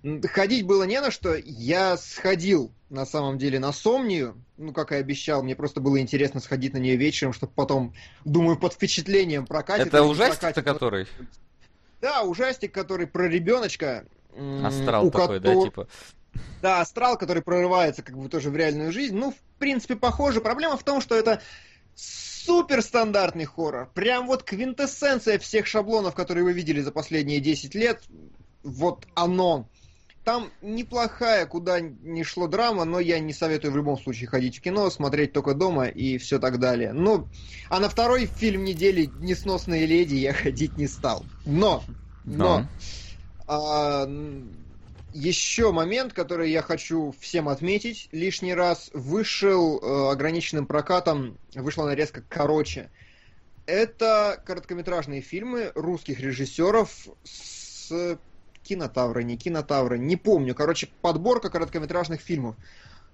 Ходить 0.03 0.67
было 0.67 0.85
не 0.85 1.01
на 1.01 1.11
что. 1.11 1.35
Я 1.37 1.97
сходил, 1.97 2.73
на 2.89 3.05
самом 3.05 3.39
деле, 3.39 3.59
на 3.59 3.73
Сомнию. 3.73 4.43
Ну, 4.57 4.73
как 4.73 4.93
и 4.93 4.97
обещал, 4.97 5.43
мне 5.43 5.55
просто 5.55 5.81
было 5.81 6.01
интересно 6.01 6.41
сходить 6.41 6.73
на 6.73 6.79
нее 6.79 6.97
вечером, 6.97 7.33
чтобы 7.33 7.53
потом, 7.55 7.95
думаю, 8.25 8.59
под 8.59 8.73
впечатлением 8.75 9.47
прокатить. 9.47 9.89
Это 9.89 10.03
ужастик 10.03 10.55
который? 10.55 11.07
Да, 12.01 12.23
ужастик, 12.23 12.73
который 12.73 13.07
про 13.07 13.29
ребеночка. 13.29 14.07
Астрал 14.65 15.11
такой, 15.11 15.39
которого... 15.39 15.41
да, 15.41 15.69
типа? 15.69 15.89
Да, 16.63 16.81
астрал, 16.81 17.19
который 17.19 17.43
прорывается 17.43 18.03
как 18.03 18.17
бы 18.17 18.29
тоже 18.29 18.51
в 18.51 18.57
реальную 18.57 18.93
жизнь. 18.93 19.17
Ну, 19.17 19.33
в 19.33 19.59
принципе, 19.59 19.97
похоже. 19.97 20.41
Проблема 20.41 20.77
в 20.77 20.83
том, 20.83 21.01
что 21.01 21.15
это 21.15 21.43
супер 21.95 22.83
стандартный 22.83 23.45
хоррор. 23.45 23.91
Прям 23.93 24.27
вот 24.27 24.45
квинтэссенция 24.45 25.39
всех 25.39 25.67
шаблонов, 25.67 26.15
которые 26.15 26.45
вы 26.45 26.53
видели 26.53 26.81
за 26.81 26.93
последние 26.93 27.41
10 27.41 27.75
лет. 27.75 28.03
Вот 28.63 29.07
оно. 29.15 29.69
Там 30.23 30.51
неплохая, 30.61 31.47
куда 31.47 31.81
ни 31.81 32.23
шло 32.23 32.47
драма, 32.47 32.85
но 32.85 33.01
я 33.01 33.19
не 33.19 33.33
советую 33.33 33.73
в 33.73 33.77
любом 33.77 33.99
случае 33.99 34.29
ходить 34.29 34.59
в 34.59 34.61
кино, 34.61 34.91
смотреть 34.91 35.33
только 35.33 35.55
дома 35.55 35.87
и 35.87 36.19
все 36.19 36.39
так 36.39 36.59
далее. 36.59 36.93
Ну, 36.93 37.29
а 37.71 37.81
на 37.81 37.89
второй 37.89 38.27
фильм 38.27 38.65
недели 38.65 39.11
«Несносные 39.17 39.87
леди» 39.87 40.17
я 40.17 40.35
ходить 40.35 40.77
не 40.77 40.89
стал. 40.89 41.25
Но, 41.47 41.85
но, 42.25 42.67
а, 43.47 44.07
еще 45.13 45.73
момент, 45.73 46.13
который 46.13 46.51
я 46.51 46.63
хочу 46.63 47.15
всем 47.19 47.49
отметить 47.49 48.09
лишний 48.13 48.55
раз, 48.55 48.91
вышел 48.93 49.79
э, 49.79 50.13
ограниченным 50.13 50.67
прокатом, 50.67 51.39
вышла 51.55 51.87
нарезка 51.87 52.23
короче. 52.29 52.91
Это 53.67 54.43
короткометражные 54.47 55.21
фильмы 55.21 55.73
русских 55.75 56.21
режиссеров 56.21 57.09
с 57.25 58.19
кинотавры, 58.71 59.25
не 59.25 59.37
кинотавры, 59.37 59.99
не 59.99 60.15
помню. 60.15 60.55
Короче, 60.55 60.89
подборка 61.03 61.51
короткометражных 61.51 62.21
фильмов. 62.21 62.55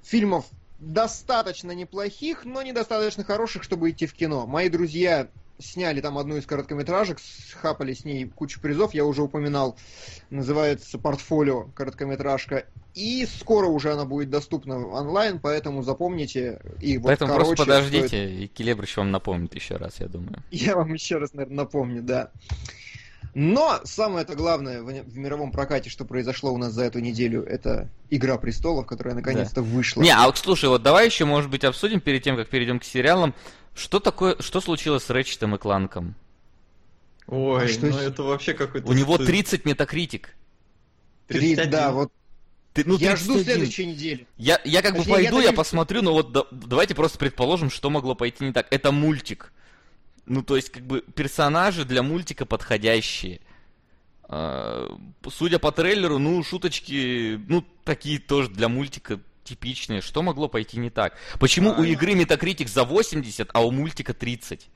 Фильмов 0.03 0.45
достаточно 0.79 1.73
неплохих, 1.73 2.45
но 2.45 2.61
недостаточно 2.61 3.25
хороших, 3.25 3.63
чтобы 3.63 3.91
идти 3.91 4.07
в 4.07 4.13
кино. 4.13 4.47
Мои 4.47 4.69
друзья 4.69 5.29
сняли 5.59 6.03
там 6.03 6.19
одну 6.19 6.37
из 6.37 6.45
короткометражек, 6.45 7.19
схапали 7.19 7.95
с 7.95 8.05
ней 8.05 8.27
кучу 8.27 8.61
призов, 8.61 8.93
я 8.93 9.07
уже 9.07 9.23
упоминал, 9.23 9.79
называется 10.29 10.99
«Портфолио» 10.99 11.69
короткометражка, 11.75 12.67
и 12.93 13.25
скоро 13.25 13.67
уже 13.67 13.95
она 13.95 14.05
будет 14.05 14.29
доступна 14.29 14.87
онлайн, 14.87 15.41
поэтому 15.41 15.83
запомните. 15.83 16.61
И 16.83 16.99
вот, 16.99 17.07
поэтому 17.07 17.33
короче, 17.33 17.47
просто 17.47 17.65
подождите, 17.65 18.09
стоит... 18.09 18.41
и 18.41 18.47
Келебрич 18.49 18.95
вам 18.99 19.11
напомнит 19.11 19.55
еще 19.55 19.77
раз, 19.77 20.01
я 20.01 20.09
думаю. 20.09 20.43
Я 20.51 20.77
вам 20.77 20.93
еще 20.93 21.17
раз, 21.17 21.33
наверное, 21.33 21.57
напомню, 21.57 22.03
да. 22.03 22.31
Но 23.39 23.83
самое 23.85 24.25
это 24.25 24.35
главное 24.35 24.81
в, 24.81 24.87
в 24.87 25.19
мировом 25.19 25.53
прокате, 25.53 25.91
что 25.91 26.07
произошло 26.07 26.55
у 26.55 26.57
нас 26.57 26.73
за 26.73 26.85
эту 26.85 27.01
неделю, 27.01 27.43
это 27.43 27.91
Игра 28.09 28.39
престолов, 28.39 28.87
которая 28.87 29.15
наконец-то 29.15 29.57
да. 29.57 29.61
вышла. 29.61 30.01
Не, 30.01 30.09
а 30.09 30.25
вот 30.25 30.39
слушай, 30.39 30.71
вот 30.71 30.83
давай 30.83 31.05
еще, 31.05 31.27
может 31.27 31.51
быть, 31.51 31.63
обсудим 31.63 32.01
перед 32.01 32.23
тем, 32.23 32.37
как 32.37 32.49
перейдем 32.49 32.81
к 32.81 32.85
сериалам, 32.85 33.35
что 33.75 34.01
такое, 34.01 34.37
что 34.41 34.63
случилось 34.63 35.05
с 35.05 35.11
Рэчетом 35.11 35.55
и 35.55 35.59
Кланком? 35.59 36.15
Ой, 37.27 37.67
а 37.67 37.69
что 37.69 37.85
ну 37.89 37.99
это 37.99 38.23
вообще 38.23 38.55
какой-то... 38.55 38.89
У 38.89 38.95
него 38.95 39.19
30 39.19 39.67
метакритик. 39.67 40.35
30, 41.27 41.69
да, 41.69 41.93
вот 41.93 42.11
ты, 42.73 42.85
ну, 42.87 42.97
я 42.97 43.17
жду 43.17 43.39
следующей 43.39 43.85
недели. 43.85 44.27
Я, 44.39 44.63
я 44.65 44.81
как 44.81 44.97
Точнее, 44.97 45.13
бы 45.13 45.15
пойду, 45.15 45.41
я, 45.41 45.49
я 45.49 45.53
посмотрю, 45.53 46.01
но 46.01 46.15
вот 46.15 46.33
да, 46.33 46.45
давайте 46.51 46.95
просто 46.95 47.19
предположим, 47.19 47.69
что 47.69 47.91
могло 47.91 48.15
пойти 48.15 48.45
не 48.45 48.53
так. 48.53 48.67
Это 48.71 48.93
мультик. 48.93 49.53
Ну, 50.27 50.43
то 50.43 50.57
есть, 50.57 50.71
как 50.71 50.83
бы, 50.83 51.03
персонажи 51.15 51.85
для 51.85 52.03
мультика 52.03 52.45
подходящие. 52.45 53.41
А, 54.25 54.89
судя 55.31 55.59
по 55.59 55.73
трейлеру, 55.73 56.19
ну, 56.19 56.43
шуточки, 56.43 57.41
ну, 57.49 57.65
такие 57.85 58.19
тоже 58.19 58.51
для 58.51 58.69
мультика 58.69 59.21
типичные. 59.45 60.01
Что 60.01 60.23
могло 60.23 60.49
пойти 60.49 60.79
не 60.79 60.91
так? 60.91 61.15
Почему 61.39 61.71
а, 61.71 61.81
у 61.81 61.85
игры 61.85 62.13
Metacritic 62.13 62.69
за 62.69 62.85
80, 62.85 63.51
а 63.53 63.65
у 63.65 63.71
мультика 63.71 64.13
30? 64.13 64.69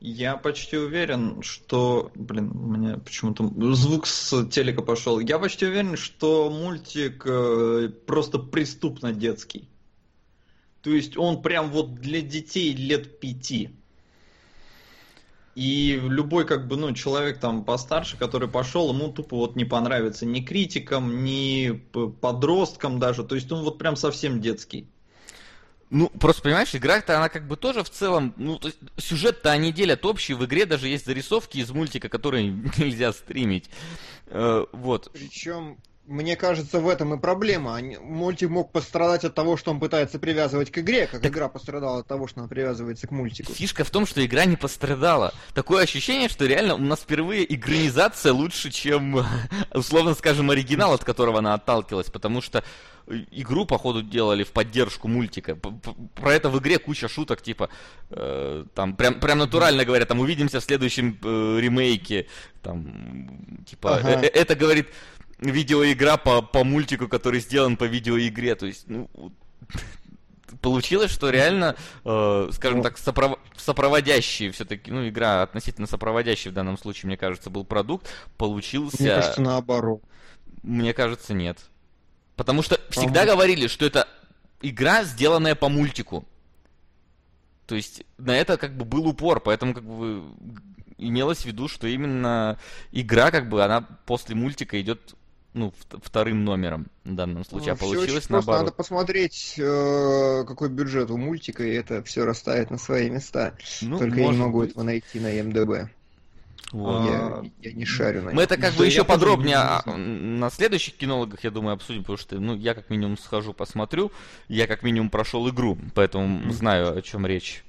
Я 0.00 0.36
почти 0.36 0.76
уверен, 0.76 1.42
что... 1.42 2.10
Блин, 2.14 2.50
у 2.50 2.68
меня 2.68 2.98
почему-то 2.98 3.50
звук 3.74 4.06
с 4.06 4.46
телека 4.48 4.82
пошел. 4.82 5.18
Я 5.18 5.38
почти 5.38 5.66
уверен, 5.66 5.96
что 5.96 6.50
мультик 6.50 7.22
э, 7.26 7.90
просто 8.06 8.38
преступно 8.38 9.12
детский. 9.12 9.68
То 10.82 10.90
есть 10.90 11.16
он 11.16 11.40
прям 11.40 11.70
вот 11.70 11.94
для 11.94 12.20
детей 12.20 12.74
лет 12.74 13.18
пяти. 13.18 13.70
И 15.54 16.00
любой, 16.02 16.46
как 16.46 16.66
бы, 16.66 16.76
ну, 16.76 16.92
человек 16.92 17.38
там 17.38 17.64
постарше, 17.64 18.16
который 18.16 18.48
пошел, 18.48 18.92
ему 18.92 19.12
тупо 19.12 19.36
вот 19.36 19.54
не 19.54 19.64
понравится 19.64 20.26
ни 20.26 20.40
критикам, 20.40 21.24
ни 21.24 21.70
подросткам 22.20 22.98
даже. 22.98 23.22
То 23.22 23.36
есть 23.36 23.50
он 23.52 23.62
вот 23.62 23.78
прям 23.78 23.94
совсем 23.94 24.40
детский. 24.40 24.88
Ну, 25.90 26.08
просто 26.08 26.42
понимаешь, 26.42 26.74
игра-то 26.74 27.16
она 27.16 27.28
как 27.28 27.46
бы 27.46 27.56
тоже 27.56 27.84
в 27.84 27.90
целом, 27.90 28.34
ну, 28.36 28.58
то 28.58 28.68
есть 28.68 28.78
сюжет-то 28.96 29.52
они 29.52 29.72
делят 29.72 30.04
общий, 30.04 30.34
в 30.34 30.44
игре 30.44 30.66
даже 30.66 30.88
есть 30.88 31.06
зарисовки 31.06 31.58
из 31.58 31.70
мультика, 31.70 32.08
которые 32.08 32.48
нельзя 32.78 33.12
стримить. 33.12 33.70
Э, 34.26 34.64
вот. 34.72 35.10
Причем 35.12 35.78
мне 36.06 36.36
кажется, 36.36 36.80
в 36.80 36.88
этом 36.88 37.14
и 37.14 37.18
проблема. 37.18 37.78
Мультик 38.02 38.50
мог 38.50 38.72
пострадать 38.72 39.24
от 39.24 39.34
того, 39.34 39.56
что 39.56 39.70
он 39.70 39.80
пытается 39.80 40.18
привязывать 40.18 40.70
к 40.70 40.78
игре, 40.78 41.06
как 41.06 41.22
так... 41.22 41.32
игра 41.32 41.48
пострадала 41.48 42.00
от 42.00 42.06
того, 42.06 42.26
что 42.26 42.40
она 42.40 42.48
привязывается 42.48 43.06
к 43.06 43.10
мультику. 43.10 43.52
Фишка 43.52 43.84
в 43.84 43.90
том, 43.90 44.04
что 44.06 44.24
игра 44.24 44.44
не 44.44 44.56
пострадала. 44.56 45.32
Такое 45.54 45.82
ощущение, 45.82 46.28
что 46.28 46.46
реально 46.46 46.74
у 46.74 46.78
нас 46.78 47.00
впервые 47.00 47.52
игранизация 47.52 48.32
лучше, 48.32 48.70
чем, 48.70 49.24
условно 49.74 50.14
скажем, 50.14 50.50
оригинал, 50.50 50.92
от 50.92 51.04
которого 51.04 51.38
она 51.38 51.54
отталкивалась, 51.54 52.10
потому 52.10 52.42
что 52.42 52.62
игру, 53.30 53.66
походу, 53.66 54.02
делали 54.02 54.44
в 54.44 54.52
поддержку 54.52 55.08
мультика. 55.08 55.56
Про 56.14 56.34
это 56.34 56.48
в 56.48 56.58
игре 56.58 56.78
куча 56.78 57.08
шуток, 57.08 57.42
типа, 57.42 57.68
э, 58.10 58.64
там, 58.74 58.94
прям, 58.96 59.20
прям 59.20 59.38
натурально 59.38 59.84
говорят, 59.84 60.08
там, 60.08 60.20
увидимся 60.20 60.60
в 60.60 60.64
следующем 60.64 61.18
э, 61.22 61.58
ремейке, 61.60 62.26
там, 62.62 63.64
типа, 63.66 63.96
ага. 63.96 64.20
э, 64.22 64.26
это 64.26 64.54
говорит 64.54 64.88
видеоигра 65.50 66.16
по, 66.16 66.42
по 66.42 66.64
мультику, 66.64 67.08
который 67.08 67.40
сделан 67.40 67.76
по 67.76 67.84
видеоигре. 67.84 68.54
То 68.54 68.66
есть, 68.66 68.88
ну, 68.88 69.08
получилось, 70.60 71.10
что 71.10 71.30
реально, 71.30 71.76
э, 72.04 72.50
скажем 72.52 72.82
так, 72.82 72.98
сопров... 72.98 73.38
сопроводящий 73.56 74.50
все-таки, 74.50 74.90
ну, 74.90 75.08
игра 75.08 75.42
относительно 75.42 75.86
сопроводящий 75.86 76.50
в 76.50 76.54
данном 76.54 76.78
случае, 76.78 77.08
мне 77.08 77.16
кажется, 77.16 77.50
был 77.50 77.64
продукт, 77.64 78.08
получился... 78.36 79.02
Мне 79.02 79.14
кажется, 79.14 79.40
наоборот. 79.40 80.02
Мне 80.62 80.94
кажется, 80.94 81.34
нет. 81.34 81.58
Потому 82.36 82.62
что 82.62 82.80
всегда 82.90 83.22
ага. 83.22 83.32
говорили, 83.32 83.66
что 83.66 83.84
это 83.84 84.08
игра, 84.62 85.04
сделанная 85.04 85.54
по 85.54 85.68
мультику. 85.68 86.26
То 87.66 87.74
есть 87.74 88.02
на 88.18 88.36
это 88.36 88.56
как 88.56 88.76
бы 88.76 88.84
был 88.84 89.06
упор, 89.06 89.40
поэтому 89.40 89.74
как 89.74 89.84
бы 89.84 90.24
имелось 90.98 91.40
в 91.42 91.44
виду, 91.46 91.68
что 91.68 91.86
именно 91.86 92.58
игра, 92.92 93.30
как 93.30 93.48
бы, 93.48 93.62
она 93.64 93.82
после 93.82 94.34
мультика 94.34 94.80
идет 94.80 95.14
ну, 95.54 95.72
вторым 96.02 96.44
номером 96.44 96.88
в 97.04 97.14
данном 97.14 97.44
случае, 97.44 97.70
ну, 97.70 97.74
а 97.74 97.76
получилось 97.76 98.28
наоборот. 98.28 98.44
Просто 98.44 98.64
надо 98.64 98.72
посмотреть, 98.72 99.54
э, 99.56 100.44
какой 100.46 100.68
бюджет 100.68 101.10
у 101.10 101.16
мультика, 101.16 101.64
и 101.64 101.72
это 101.72 102.02
все 102.02 102.24
расставит 102.24 102.70
на 102.70 102.78
свои 102.78 103.08
места. 103.08 103.54
Ну, 103.80 103.98
Только 103.98 104.20
я 104.20 104.28
не 104.28 104.36
могу 104.36 104.60
быть. 104.60 104.70
этого 104.72 104.82
найти 104.82 105.20
на 105.20 105.30
МДБ. 105.30 105.90
Вот. 106.72 107.08
Я, 107.08 107.44
я 107.62 107.72
не 107.72 107.84
шарю 107.84 108.22
на 108.22 108.32
Мы 108.32 108.42
это 108.42 108.56
как 108.56 108.74
бы 108.74 108.84
еще 108.84 109.04
подробнее 109.04 109.58
на 109.86 110.50
следующих 110.50 110.96
кинологах, 110.96 111.44
я 111.44 111.52
думаю, 111.52 111.74
обсудим, 111.74 112.02
потому 112.02 112.18
что 112.18 112.40
ну, 112.40 112.56
я 112.56 112.74
как 112.74 112.90
минимум 112.90 113.16
схожу, 113.16 113.52
посмотрю. 113.52 114.10
Я 114.48 114.66
как 114.66 114.82
минимум 114.82 115.08
прошел 115.08 115.48
игру, 115.48 115.78
поэтому 115.94 116.50
знаю, 116.52 116.98
о 116.98 117.02
чем 117.02 117.26
речь. 117.26 117.64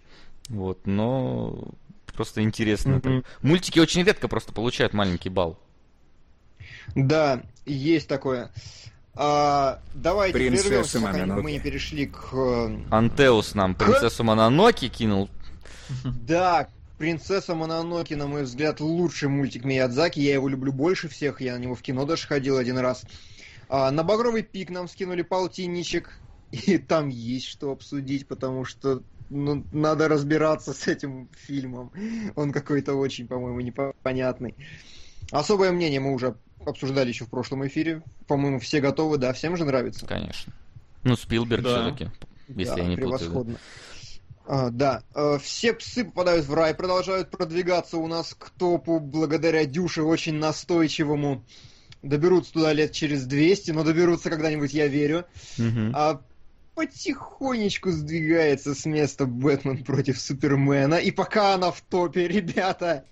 Вот, 0.50 0.88
но 0.88 1.68
просто 2.16 2.42
интересно. 2.42 2.94
Mm-hmm. 2.96 3.26
Мультики 3.44 3.78
очень 3.78 4.04
редко 4.04 4.28
просто 4.28 4.54
получают 4.54 4.94
маленький 4.94 5.30
балл. 5.30 5.60
Да, 6.94 7.42
есть 7.66 8.08
такое. 8.08 8.52
А, 9.16 9.80
давайте 9.94 10.38
Принцесса 10.38 11.00
прервемся, 11.00 11.42
мы 11.42 11.52
не 11.54 11.60
перешли 11.60 12.08
к... 12.08 12.34
Э, 12.34 12.78
Антеус 12.92 13.56
нам 13.56 13.74
к... 13.74 13.78
принцессу 13.78 14.24
Мононоки 14.26 14.90
кинул. 14.90 15.30
Да, 16.04 16.68
Принцесса 16.98 17.56
Мононоки, 17.56 18.14
на 18.14 18.28
мой 18.28 18.44
взгляд, 18.44 18.80
лучший 18.80 19.30
мультик 19.30 19.66
Миядзаки. 19.66 20.20
Я 20.20 20.34
его 20.34 20.48
люблю 20.48 20.72
больше 20.72 21.10
всех. 21.10 21.42
Я 21.42 21.56
на 21.56 21.60
него 21.60 21.76
в 21.76 21.82
кино 21.82 22.06
даже 22.06 22.28
ходил 22.28 22.58
один 22.58 22.78
раз. 22.78 23.04
А, 23.70 23.92
на 23.92 24.04
Багровый 24.04 24.44
пик 24.44 24.70
нам 24.70 24.88
скинули 24.88 25.22
полтинничек. 25.22 26.10
И 26.52 26.78
там 26.78 27.10
есть 27.10 27.48
что 27.48 27.72
обсудить, 27.72 28.28
потому 28.28 28.66
что 28.66 29.02
ну, 29.30 29.66
надо 29.72 30.08
разбираться 30.08 30.74
с 30.74 30.88
этим 30.88 31.30
фильмом. 31.34 31.92
Он 32.36 32.52
какой-то 32.52 32.94
очень, 32.96 33.28
по-моему, 33.28 33.60
непонятный. 33.60 34.56
Особое 35.32 35.72
мнение 35.72 36.00
мы 36.00 36.14
уже 36.14 36.36
обсуждали 36.68 37.10
еще 37.10 37.26
в 37.26 37.30
прошлом 37.30 37.66
эфире. 37.68 38.02
По-моему, 38.28 38.60
все 38.60 38.82
готовы, 38.82 39.18
да, 39.18 39.34
всем 39.34 39.58
же 39.58 39.66
нравится. 39.66 40.06
Конечно. 40.06 40.54
Ну, 41.04 41.16
Спилберг 41.16 41.64
да. 41.64 41.82
все-таки, 41.82 42.12
если 42.48 42.76
да, 42.76 42.82
я 42.82 42.88
не 42.88 42.96
превосходно. 42.96 43.40
путаю. 43.40 43.58
А, 44.48 44.70
да, 44.70 45.04
а, 45.14 45.38
все 45.40 45.74
псы 45.74 46.06
попадают 46.06 46.46
в 46.46 46.54
рай, 46.54 46.76
продолжают 46.76 47.32
продвигаться 47.32 47.98
у 47.98 48.08
нас 48.08 48.36
к 48.38 48.52
топу 48.52 49.00
благодаря 49.00 49.66
Дюше 49.66 50.04
очень 50.04 50.36
настойчивому. 50.36 51.44
Доберутся 52.04 52.54
туда 52.54 52.74
лет 52.74 52.92
через 52.92 53.26
200, 53.26 53.72
но 53.72 53.84
доберутся 53.84 54.30
когда-нибудь, 54.30 54.74
я 54.74 54.88
верю. 54.88 55.26
Угу. 55.58 55.92
А 55.94 56.22
потихонечку 56.76 57.92
сдвигается 57.92 58.76
с 58.76 58.86
места 58.86 59.26
Бэтмен 59.26 59.84
против 59.84 60.20
Супермена. 60.20 60.96
И 60.96 61.10
пока 61.10 61.56
она 61.56 61.72
в 61.72 61.82
топе, 61.82 62.28
ребята, 62.28 63.06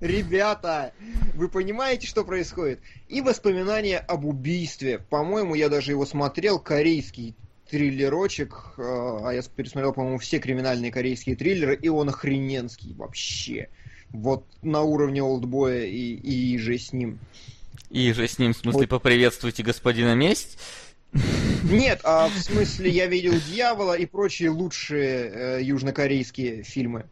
Ребята, 0.00 0.92
вы 1.34 1.48
понимаете, 1.48 2.06
что 2.06 2.24
происходит? 2.24 2.80
И 3.08 3.20
воспоминания 3.20 3.98
об 3.98 4.24
убийстве. 4.24 4.98
По-моему, 4.98 5.54
я 5.54 5.68
даже 5.68 5.92
его 5.92 6.06
смотрел, 6.06 6.58
корейский 6.58 7.34
триллерочек, 7.70 8.74
э, 8.78 8.82
а 8.82 9.30
я 9.30 9.42
пересмотрел, 9.42 9.92
по-моему, 9.92 10.18
все 10.18 10.38
криминальные 10.38 10.90
корейские 10.90 11.36
триллеры, 11.36 11.76
и 11.76 11.88
он 11.88 12.08
охрененский 12.08 12.94
вообще. 12.94 13.68
Вот 14.10 14.46
на 14.62 14.82
уровне 14.82 15.22
олдбоя 15.22 15.84
и, 15.84 16.14
и 16.14 16.58
же 16.58 16.78
с 16.78 16.92
ним. 16.92 17.18
И 17.90 18.12
же 18.12 18.26
с 18.26 18.38
ним, 18.38 18.52
в 18.52 18.56
смысле, 18.56 18.82
вот. 18.82 18.88
поприветствуйте 18.88 19.62
господина 19.62 20.14
Месть? 20.14 20.58
Нет, 21.64 22.00
а 22.04 22.28
в 22.28 22.38
смысле 22.38 22.90
я 22.90 23.06
видел 23.06 23.32
Дьявола 23.32 23.94
и 23.94 24.06
прочие 24.06 24.50
лучшие 24.50 25.30
э, 25.32 25.62
южнокорейские 25.62 26.62
фильмы. 26.62 27.06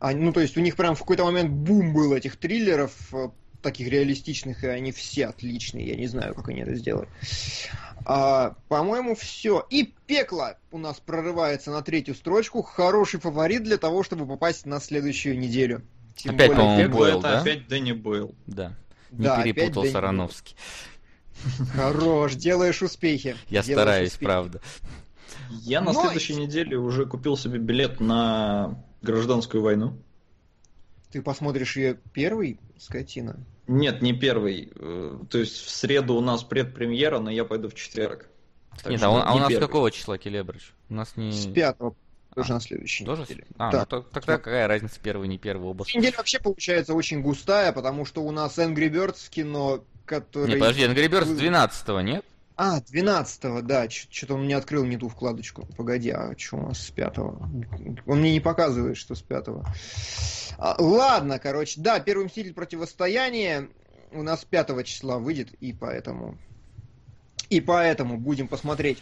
А, 0.00 0.12
ну, 0.12 0.32
то 0.32 0.40
есть 0.40 0.56
у 0.56 0.60
них 0.60 0.76
прям 0.76 0.94
в 0.94 1.00
какой-то 1.00 1.24
момент 1.24 1.50
бум 1.50 1.92
был 1.92 2.14
этих 2.14 2.36
триллеров, 2.36 2.92
э, 3.12 3.28
таких 3.60 3.88
реалистичных, 3.88 4.64
и 4.64 4.66
они 4.66 4.92
все 4.92 5.26
отличные. 5.26 5.88
Я 5.88 5.96
не 5.96 6.06
знаю, 6.06 6.34
как 6.34 6.48
они 6.48 6.62
это 6.62 6.74
сделали. 6.74 7.08
А, 8.06 8.56
по-моему, 8.68 9.14
все. 9.14 9.66
И 9.68 9.94
пекло 10.06 10.56
у 10.72 10.78
нас 10.78 10.98
прорывается 11.00 11.70
на 11.70 11.82
третью 11.82 12.14
строчку. 12.14 12.62
Хороший 12.62 13.20
фаворит 13.20 13.62
для 13.62 13.76
того, 13.76 14.02
чтобы 14.02 14.26
попасть 14.26 14.64
на 14.64 14.80
следующую 14.80 15.38
неделю. 15.38 15.82
Тем 16.16 16.34
опять, 16.34 16.50
по-моему, 16.50 16.94
Бойл, 16.94 17.18
это 17.18 17.28
да? 17.28 17.40
опять 17.42 17.68
Дэнни 17.68 17.92
Бойл. 17.92 18.34
Да. 18.46 18.74
Не 19.10 19.24
да, 19.24 19.42
перепутал 19.42 19.84
Сарановский. 19.84 20.56
Хорош, 21.74 22.34
делаешь 22.34 22.82
успехи. 22.82 23.36
Я 23.48 23.62
делаешь 23.62 23.64
стараюсь, 23.64 24.12
успехи. 24.12 24.24
правда. 24.24 24.60
Я 25.50 25.80
на 25.80 25.92
Но... 25.92 26.02
следующей 26.02 26.36
неделе 26.36 26.76
уже 26.78 27.06
купил 27.06 27.36
себе 27.36 27.58
билет 27.58 28.00
на 28.00 28.82
гражданскую 29.02 29.62
войну. 29.62 29.96
Ты 31.10 31.22
посмотришь 31.22 31.76
ее 31.76 31.98
первый, 32.12 32.58
скотина? 32.78 33.36
Нет, 33.66 34.02
не 34.02 34.12
первый. 34.12 34.72
Э, 34.74 35.18
то 35.28 35.38
есть 35.38 35.64
в 35.64 35.70
среду 35.70 36.14
у 36.14 36.20
нас 36.20 36.44
предпремьера, 36.44 37.18
но 37.18 37.30
я 37.30 37.44
пойду 37.44 37.68
в 37.68 37.74
четверг. 37.74 38.28
Так 38.82 38.92
Нет, 38.92 39.02
а, 39.02 39.10
он, 39.10 39.22
а 39.24 39.34
у 39.34 39.38
нас 39.38 39.48
первый. 39.48 39.66
какого 39.66 39.90
числа 39.90 40.18
Келебрыч? 40.18 40.72
У 40.88 40.94
нас 40.94 41.16
не... 41.16 41.32
С 41.32 41.46
пятого. 41.46 41.94
Тоже 42.34 42.52
а, 42.52 42.54
на 42.54 42.60
следующей 42.60 43.04
тоже? 43.04 43.22
неделе. 43.22 43.46
А, 43.58 43.72
да. 43.72 43.80
ну 43.80 43.86
то, 43.86 44.02
тогда 44.02 44.38
какая 44.38 44.68
разница, 44.68 45.00
первый, 45.02 45.26
не 45.26 45.36
первый, 45.36 45.68
оба. 45.68 45.84
Неделя 45.94 46.14
вообще 46.16 46.38
получается 46.38 46.94
очень 46.94 47.22
густая, 47.22 47.72
потому 47.72 48.04
что 48.04 48.22
у 48.22 48.30
нас 48.30 48.56
Angry 48.58 48.88
Birds 48.88 49.28
кино, 49.28 49.82
который... 50.04 50.48
Не, 50.48 50.56
подожди, 50.56 50.82
Angry 50.82 51.08
Birds 51.08 51.36
12 51.36 51.88
нет? 52.04 52.24
А, 52.62 52.78
12 52.78 53.64
да, 53.64 53.88
что-то 53.88 54.34
он 54.34 54.44
мне 54.44 54.54
открыл 54.54 54.84
не 54.84 54.98
ту 54.98 55.08
вкладочку. 55.08 55.66
Погоди, 55.78 56.10
а 56.10 56.34
что 56.36 56.58
у 56.58 56.66
нас 56.66 56.78
с 56.78 56.90
5 56.90 57.18
Он 57.18 57.96
мне 58.06 58.32
не 58.32 58.40
показывает, 58.40 58.98
что 58.98 59.14
с 59.14 59.22
5 59.22 59.46
а, 60.58 60.76
Ладно, 60.78 61.38
короче, 61.38 61.80
да, 61.80 62.00
первый 62.00 62.26
Мститель 62.26 62.52
противостояние 62.52 63.70
у 64.12 64.22
нас 64.22 64.44
5 64.44 64.84
числа 64.84 65.18
выйдет, 65.18 65.54
и 65.60 65.72
поэтому... 65.72 66.36
И 67.48 67.62
поэтому 67.62 68.18
будем 68.18 68.46
посмотреть. 68.46 68.98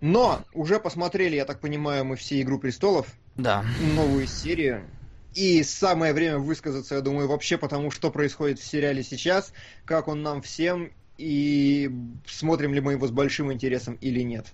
Но 0.00 0.40
уже 0.54 0.80
посмотрели, 0.80 1.36
я 1.36 1.44
так 1.44 1.60
понимаю, 1.60 2.06
мы 2.06 2.16
все 2.16 2.40
«Игру 2.40 2.58
престолов». 2.58 3.08
Да. 3.34 3.62
Новую 3.94 4.26
серию. 4.26 4.88
И 5.34 5.62
самое 5.64 6.14
время 6.14 6.38
высказаться, 6.38 6.94
я 6.94 7.02
думаю, 7.02 7.28
вообще 7.28 7.58
потому, 7.58 7.90
что 7.90 8.10
происходит 8.10 8.58
в 8.58 8.66
сериале 8.66 9.02
сейчас, 9.02 9.52
как 9.84 10.08
он 10.08 10.22
нам 10.22 10.40
всем 10.40 10.92
и 11.18 11.90
смотрим 12.26 12.74
ли 12.74 12.80
мы 12.80 12.92
его 12.92 13.06
с 13.06 13.10
большим 13.10 13.52
интересом 13.52 13.96
или 14.00 14.20
нет. 14.20 14.46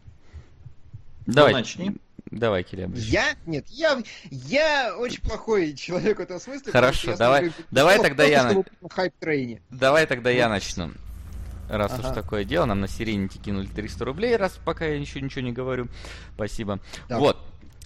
Давай, 1.26 1.52
ну, 1.52 1.58
начни. 1.58 1.96
Давай, 2.30 2.62
Кирилл. 2.62 2.90
Я? 2.94 3.34
Нет, 3.46 3.66
я, 3.68 4.02
я 4.30 4.96
очень 4.96 5.20
плохой 5.20 5.74
человек 5.74 6.18
в 6.18 6.22
этом 6.22 6.40
смысле. 6.40 6.72
Хорошо, 6.72 7.16
давай, 7.16 7.52
давай 7.70 8.00
тогда 8.00 8.24
я... 8.24 8.52
На... 8.52 8.64
Хайп-трейне. 8.88 9.60
Давай 9.70 10.06
тогда 10.06 10.30
я 10.30 10.48
начну. 10.48 10.92
раз 11.68 11.92
Ага. 11.92 12.08
уж 12.08 12.14
такое 12.14 12.44
дело, 12.44 12.64
нам 12.64 12.80
на 12.80 12.88
Сирените 12.88 13.38
кинули 13.38 13.66
300 13.66 14.04
рублей, 14.06 14.36
раз 14.36 14.58
пока 14.64 14.86
я 14.86 14.94
еще 14.94 15.20
ничего 15.20 15.42
не 15.42 15.52
говорю. 15.52 15.88
Спасибо. 16.34 16.80
Так. 17.08 17.18
Вот. 17.18 17.38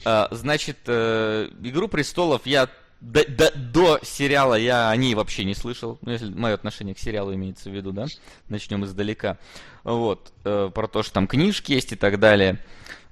А, 0.05 0.29
значит, 0.31 0.79
э, 0.87 1.49
Игру 1.62 1.89
престолов 1.89 2.47
я 2.47 2.68
до, 3.01 3.24
до- 3.28 3.53
до 3.57 4.01
сериала 4.03 4.55
я 4.55 4.90
о 4.90 4.97
ней 4.97 5.14
вообще 5.14 5.44
не 5.44 5.55
слышал. 5.55 5.99
Ну, 6.03 6.12
если 6.12 6.30
мое 6.32 6.55
отношение 6.55 6.94
к 6.94 6.99
сериалу 6.99 7.34
имеется 7.34 7.70
в 7.70 7.74
виду, 7.74 7.92
да? 7.92 8.07
Начнем 8.49 8.84
издалека. 8.84 9.38
Вот. 9.84 10.32
э, 10.44 10.70
про 10.74 10.88
то, 10.88 11.03
что 11.03 11.12
там 11.14 11.26
книжки 11.26 11.72
есть 11.72 11.92
и 11.92 11.97
так 11.97 12.18
далее. 12.18 12.59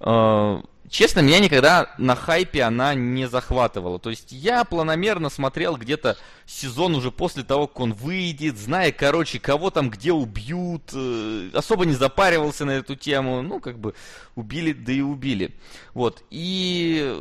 Э, 0.00 0.60
Честно, 0.90 1.20
меня 1.20 1.40
никогда 1.40 1.92
на 1.96 2.14
хайпе 2.14 2.62
она 2.62 2.94
не 2.94 3.26
захватывала. 3.26 3.98
То 3.98 4.10
есть 4.10 4.30
я 4.32 4.64
планомерно 4.64 5.30
смотрел 5.30 5.76
где-то 5.78 6.18
сезон 6.44 6.94
уже 6.94 7.10
после 7.10 7.42
того, 7.42 7.66
как 7.66 7.80
он 7.80 7.94
выйдет, 7.94 8.58
зная, 8.58 8.92
короче, 8.92 9.40
кого 9.40 9.70
там 9.70 9.88
где 9.90 10.12
убьют. 10.12 10.90
э, 10.92 11.50
Особо 11.54 11.86
не 11.86 11.94
запаривался 11.94 12.64
на 12.66 12.72
эту 12.72 12.96
тему. 12.96 13.40
Ну, 13.42 13.60
как 13.60 13.78
бы 13.78 13.94
убили, 14.36 14.72
да 14.74 14.92
и 14.92 15.00
убили. 15.00 15.54
Вот. 15.94 16.22
И 16.30 17.18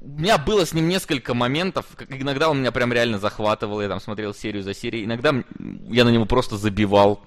у 0.00 0.08
меня 0.20 0.38
было 0.38 0.64
с 0.64 0.72
ним 0.72 0.88
несколько 0.88 1.34
моментов, 1.34 1.86
как 1.96 2.12
иногда 2.12 2.48
он 2.48 2.60
меня 2.60 2.70
прям 2.70 2.92
реально 2.92 3.18
захватывал, 3.18 3.80
я 3.80 3.88
там 3.88 4.00
смотрел 4.00 4.32
серию 4.32 4.62
за 4.62 4.72
серией, 4.72 5.04
иногда 5.04 5.34
я 5.88 6.04
на 6.04 6.10
него 6.10 6.24
просто 6.24 6.56
забивал, 6.56 7.20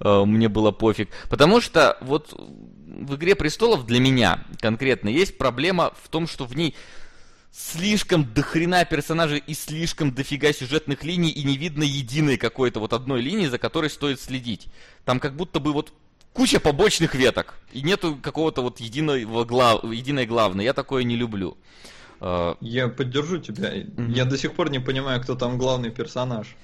э, 0.00 0.24
мне 0.24 0.48
было 0.48 0.70
пофиг. 0.70 1.08
Потому 1.30 1.60
что 1.60 1.96
вот 2.02 2.32
в 2.32 3.14
«Игре 3.16 3.34
престолов» 3.34 3.86
для 3.86 3.98
меня 3.98 4.44
конкретно 4.60 5.08
есть 5.08 5.38
проблема 5.38 5.92
в 6.02 6.08
том, 6.08 6.26
что 6.26 6.44
в 6.44 6.54
ней 6.54 6.74
слишком 7.50 8.30
дохрена 8.32 8.84
персонажей 8.84 9.42
и 9.46 9.54
слишком 9.54 10.12
дофига 10.12 10.52
сюжетных 10.52 11.04
линий, 11.04 11.30
и 11.30 11.42
не 11.44 11.56
видно 11.56 11.82
единой 11.82 12.36
какой-то 12.36 12.78
вот 12.78 12.92
одной 12.92 13.22
линии, 13.22 13.46
за 13.46 13.58
которой 13.58 13.88
стоит 13.88 14.20
следить. 14.20 14.68
Там 15.06 15.18
как 15.18 15.34
будто 15.34 15.60
бы 15.60 15.72
вот 15.72 15.94
куча 16.34 16.60
побочных 16.60 17.14
веток, 17.14 17.58
и 17.72 17.80
нету 17.80 18.16
какого-то 18.16 18.60
вот 18.60 18.80
единого 18.80 19.44
глав... 19.44 19.82
единой 19.84 20.26
главной. 20.26 20.64
Я 20.64 20.74
такое 20.74 21.04
не 21.04 21.16
люблю. 21.16 21.56
Э, 22.20 22.54
Я 22.60 22.88
поддержу 22.88 23.38
тебя. 23.38 23.72
Я 24.08 24.24
до 24.24 24.36
сих 24.38 24.52
пор 24.54 24.70
не 24.70 24.78
понимаю, 24.80 25.20
кто 25.20 25.34
там 25.34 25.58
главный 25.58 25.90
персонаж. 25.90 26.56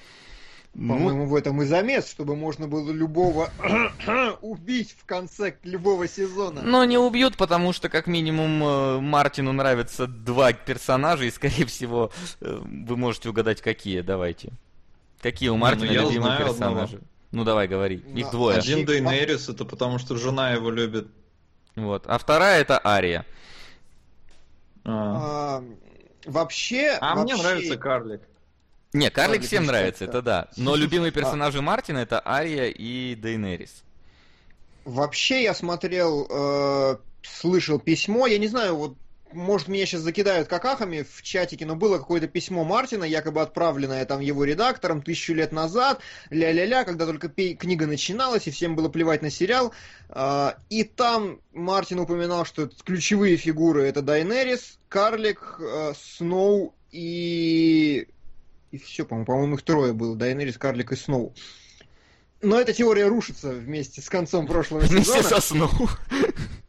ну, 0.75 0.95
По-моему, 0.95 1.27
в 1.27 1.35
этом 1.35 1.63
и 1.63 1.65
замес, 1.67 2.11
чтобы 2.11 2.35
можно 2.37 2.67
было 2.67 2.91
любого 2.91 3.51
убить 4.43 4.97
в 4.99 5.05
конце 5.07 5.55
любого 5.63 6.09
сезона. 6.09 6.63
Но 6.63 6.85
не 6.85 6.99
убьют, 6.99 7.37
потому 7.37 7.73
что, 7.73 7.89
как 7.89 8.07
минимум, 8.07 8.63
э, 8.65 9.01
Мартину 9.01 9.53
нравятся 9.53 10.07
два 10.07 10.53
персонажа, 10.53 11.25
и, 11.25 11.31
скорее 11.31 11.65
всего, 11.67 12.11
э, 12.41 12.61
вы 12.65 12.97
можете 12.97 13.29
угадать, 13.29 13.61
какие. 13.63 14.01
Давайте. 14.01 14.51
Какие 15.23 15.49
у 15.51 15.55
Не, 15.55 15.61
Мартина 15.61 15.87
ну 15.87 15.93
я 15.93 16.01
любимые 16.03 16.21
знаю 16.23 16.45
персонажи? 16.47 17.01
Ну, 17.33 17.45
давай, 17.45 17.67
говори. 17.67 17.97
Их 18.15 18.27
Ну, 18.27 18.31
двое. 18.31 18.59
один- 18.59 18.75
Один 18.81 18.87
Дейнерис 18.87 19.49
это 19.49 19.65
потому, 19.65 19.99
что 19.99 20.17
жена 20.17 20.53
его 20.53 20.71
любит. 20.71 21.09
Вот. 21.77 22.05
А 22.07 22.19
вторая 22.19 22.61
это 22.61 22.81
Ария. 22.85 23.25
А, 24.85 25.59
А, 25.59 25.65
вообще... 26.27 26.99
А 27.01 27.15
мне 27.17 27.35
вообще- 27.35 27.43
нравится 27.49 27.77
карлик. 27.77 28.21
Не, 28.93 29.11
Карлик 29.11 29.39
Карлик 29.41 29.47
всем 29.49 29.67
нравится, 29.67 30.05
это 30.05 30.23
да. 30.23 30.49
Но 30.57 30.77
любимые 30.77 31.11
персонажи 31.11 31.61
Мартина 31.61 31.99
это 31.99 32.23
Ария 32.25 32.67
и 32.69 33.17
Дейнерис. 33.17 33.83
Вообще 34.85 35.43
я 35.43 35.55
смотрел, 35.55 36.29
э, 36.31 36.97
слышал 37.23 37.81
письмо, 37.81 38.27
я 38.29 38.39
не 38.39 38.47
знаю, 38.47 38.77
вот 38.77 38.97
может 39.35 39.69
меня 39.69 39.85
сейчас 39.87 40.01
закидают 40.01 40.49
какахами 40.49 41.03
в 41.03 41.23
чатике, 41.23 41.67
но 41.67 41.77
было 41.77 41.99
какое-то 41.99 42.27
письмо 42.29 42.65
Мартина, 42.65 43.05
якобы 43.05 43.43
отправленное 43.43 44.05
там 44.05 44.21
его 44.21 44.45
редактором 44.45 45.03
тысячу 45.03 45.35
лет 45.35 45.53
назад, 45.53 46.01
ля-ля-ля, 46.31 46.85
когда 46.85 47.07
только 47.07 47.29
книга 47.29 47.87
начиналась, 47.87 48.47
и 48.47 48.51
всем 48.51 48.77
было 48.77 48.89
плевать 48.89 49.23
на 49.23 49.31
сериал. 49.31 49.73
А, 50.09 50.57
И 50.71 50.85
там 50.85 51.41
Мартин 51.53 52.01
упоминал, 52.01 52.45
что 52.47 52.71
ключевые 52.85 53.37
фигуры 53.37 53.85
это 53.85 54.01
Дайнерис, 54.03 54.79
Карлик, 54.89 55.57
э, 55.61 55.93
Сноу 56.01 56.75
и... 56.91 58.09
И 58.71 58.79
все, 58.79 59.05
по-моему, 59.05 59.27
по-моему, 59.27 59.55
их 59.57 59.63
трое 59.63 59.93
было. 59.93 60.17
Дайнерис, 60.17 60.57
Карлик 60.59 60.93
и 60.93 60.97
Сноу. 60.97 61.33
Но 62.43 62.61
эта 62.61 62.73
теория 62.73 63.07
рушится 63.07 63.51
вместе 63.51 64.01
с 64.03 64.09
концом 64.09 64.47
прошлого 64.47 64.81
Вместе 64.81 65.23
сезона. 65.23 65.23
со 65.23 65.41
Сноу. 65.41 65.89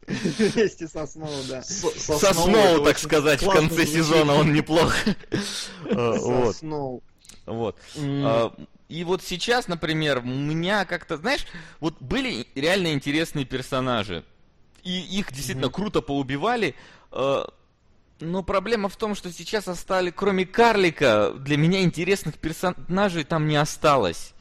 Вместе 0.38 0.86
со 0.88 1.06
Сноу, 1.06 1.30
да. 1.48 1.62
Со 1.62 2.32
Сноу, 2.34 2.84
так 2.84 2.98
сказать, 2.98 3.42
в 3.42 3.50
конце 3.50 3.86
сезона 3.86 4.34
он 4.34 4.52
неплох. 4.52 4.94
Э, 5.84 5.94
Со 5.94 6.18
Вот, 6.20 6.56
Сноу. 6.56 7.02
вот. 7.46 7.76
А, 7.96 8.52
И 8.88 9.04
вот 9.04 9.22
сейчас, 9.22 9.68
например, 9.68 10.18
у 10.18 10.22
меня 10.28 10.84
как-то, 10.84 11.16
знаешь, 11.16 11.46
вот 11.80 11.94
были 12.00 12.46
реально 12.54 12.92
интересные 12.92 13.44
персонажи. 13.44 14.24
И 14.84 15.00
их 15.00 15.32
действительно 15.32 15.68
круто 15.70 16.00
поубивали. 16.00 16.74
э, 17.12 17.44
Но 18.20 18.42
проблема 18.44 18.88
в 18.88 18.96
том, 18.96 19.14
что 19.16 19.32
сейчас 19.32 19.66
остали, 19.68 20.10
кроме 20.10 20.46
карлика, 20.46 21.32
для 21.38 21.56
меня 21.56 21.82
интересных 21.82 22.36
персонажей 22.38 23.24
там 23.24 23.48
не 23.48 23.56
осталось. 23.56 24.32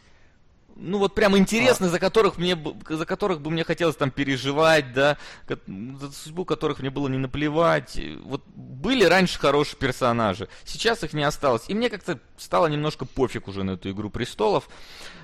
Ну 0.76 0.98
вот 0.98 1.16
прям 1.16 1.38
интересных, 1.38 1.90
за 1.90 2.00
которых 2.00 2.38
мне 2.38 2.58
за 2.90 3.06
которых 3.06 3.40
бы 3.40 3.50
мне 3.50 3.64
хотелось 3.64 3.96
там 3.96 4.12
переживать, 4.12 4.92
да, 4.92 5.18
за 5.48 6.12
судьбу 6.12 6.44
которых 6.44 6.80
мне 6.80 6.90
было 6.90 7.08
не 7.08 7.18
наплевать. 7.18 7.98
Вот 8.24 8.44
были 8.48 9.06
раньше 9.06 9.40
хорошие 9.40 9.78
персонажи, 9.80 10.50
сейчас 10.66 11.04
их 11.04 11.14
не 11.14 11.24
осталось. 11.24 11.64
И 11.70 11.74
мне 11.74 11.90
как-то 11.90 12.20
стало 12.38 12.68
немножко 12.68 13.06
пофиг 13.06 13.48
уже 13.48 13.64
на 13.64 13.72
эту 13.72 13.90
игру 13.92 14.10
престолов. 14.10 14.68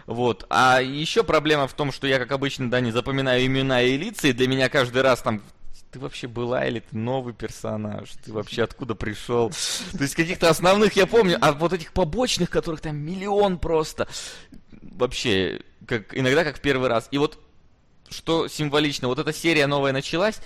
Вот. 0.05 0.45
А 0.49 0.81
еще 0.81 1.23
проблема 1.23 1.67
в 1.67 1.73
том, 1.73 1.91
что 1.91 2.07
я, 2.07 2.17
как 2.17 2.31
обычно, 2.31 2.69
да, 2.69 2.79
не 2.79 2.91
запоминаю 2.91 3.45
имена 3.45 3.81
и 3.81 3.97
лица, 3.97 4.29
и 4.29 4.33
для 4.33 4.47
меня 4.47 4.69
каждый 4.69 5.01
раз 5.01 5.21
там 5.21 5.41
ты 5.91 5.99
вообще 5.99 6.27
была 6.27 6.65
или 6.65 6.79
ты 6.79 6.97
новый 6.97 7.33
персонаж? 7.33 8.09
Ты 8.23 8.31
вообще 8.31 8.63
откуда 8.63 8.95
пришел? 8.95 9.51
То 9.91 10.03
есть 10.03 10.15
каких-то 10.15 10.49
основных 10.49 10.95
я 10.95 11.05
помню, 11.05 11.37
а 11.41 11.51
вот 11.51 11.73
этих 11.73 11.91
побочных, 11.91 12.49
которых 12.49 12.81
там 12.81 12.95
миллион 12.95 13.59
просто, 13.59 14.07
вообще, 14.81 15.61
как, 15.85 16.17
иногда 16.17 16.43
как 16.43 16.57
в 16.57 16.61
первый 16.61 16.87
раз. 16.87 17.09
И 17.11 17.17
вот, 17.17 17.37
что 18.09 18.47
символично, 18.47 19.09
вот 19.09 19.19
эта 19.19 19.33
серия 19.33 19.67
новая 19.67 19.91
началась, 19.91 20.39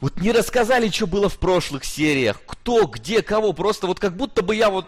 вот 0.00 0.20
не 0.20 0.32
рассказали, 0.32 0.88
что 0.88 1.06
было 1.06 1.28
в 1.28 1.38
прошлых 1.38 1.84
сериях, 1.84 2.40
кто, 2.46 2.86
где, 2.86 3.22
кого, 3.22 3.52
просто 3.52 3.86
вот 3.86 4.00
как 4.00 4.16
будто 4.16 4.42
бы 4.42 4.56
я 4.56 4.70
вот 4.70 4.86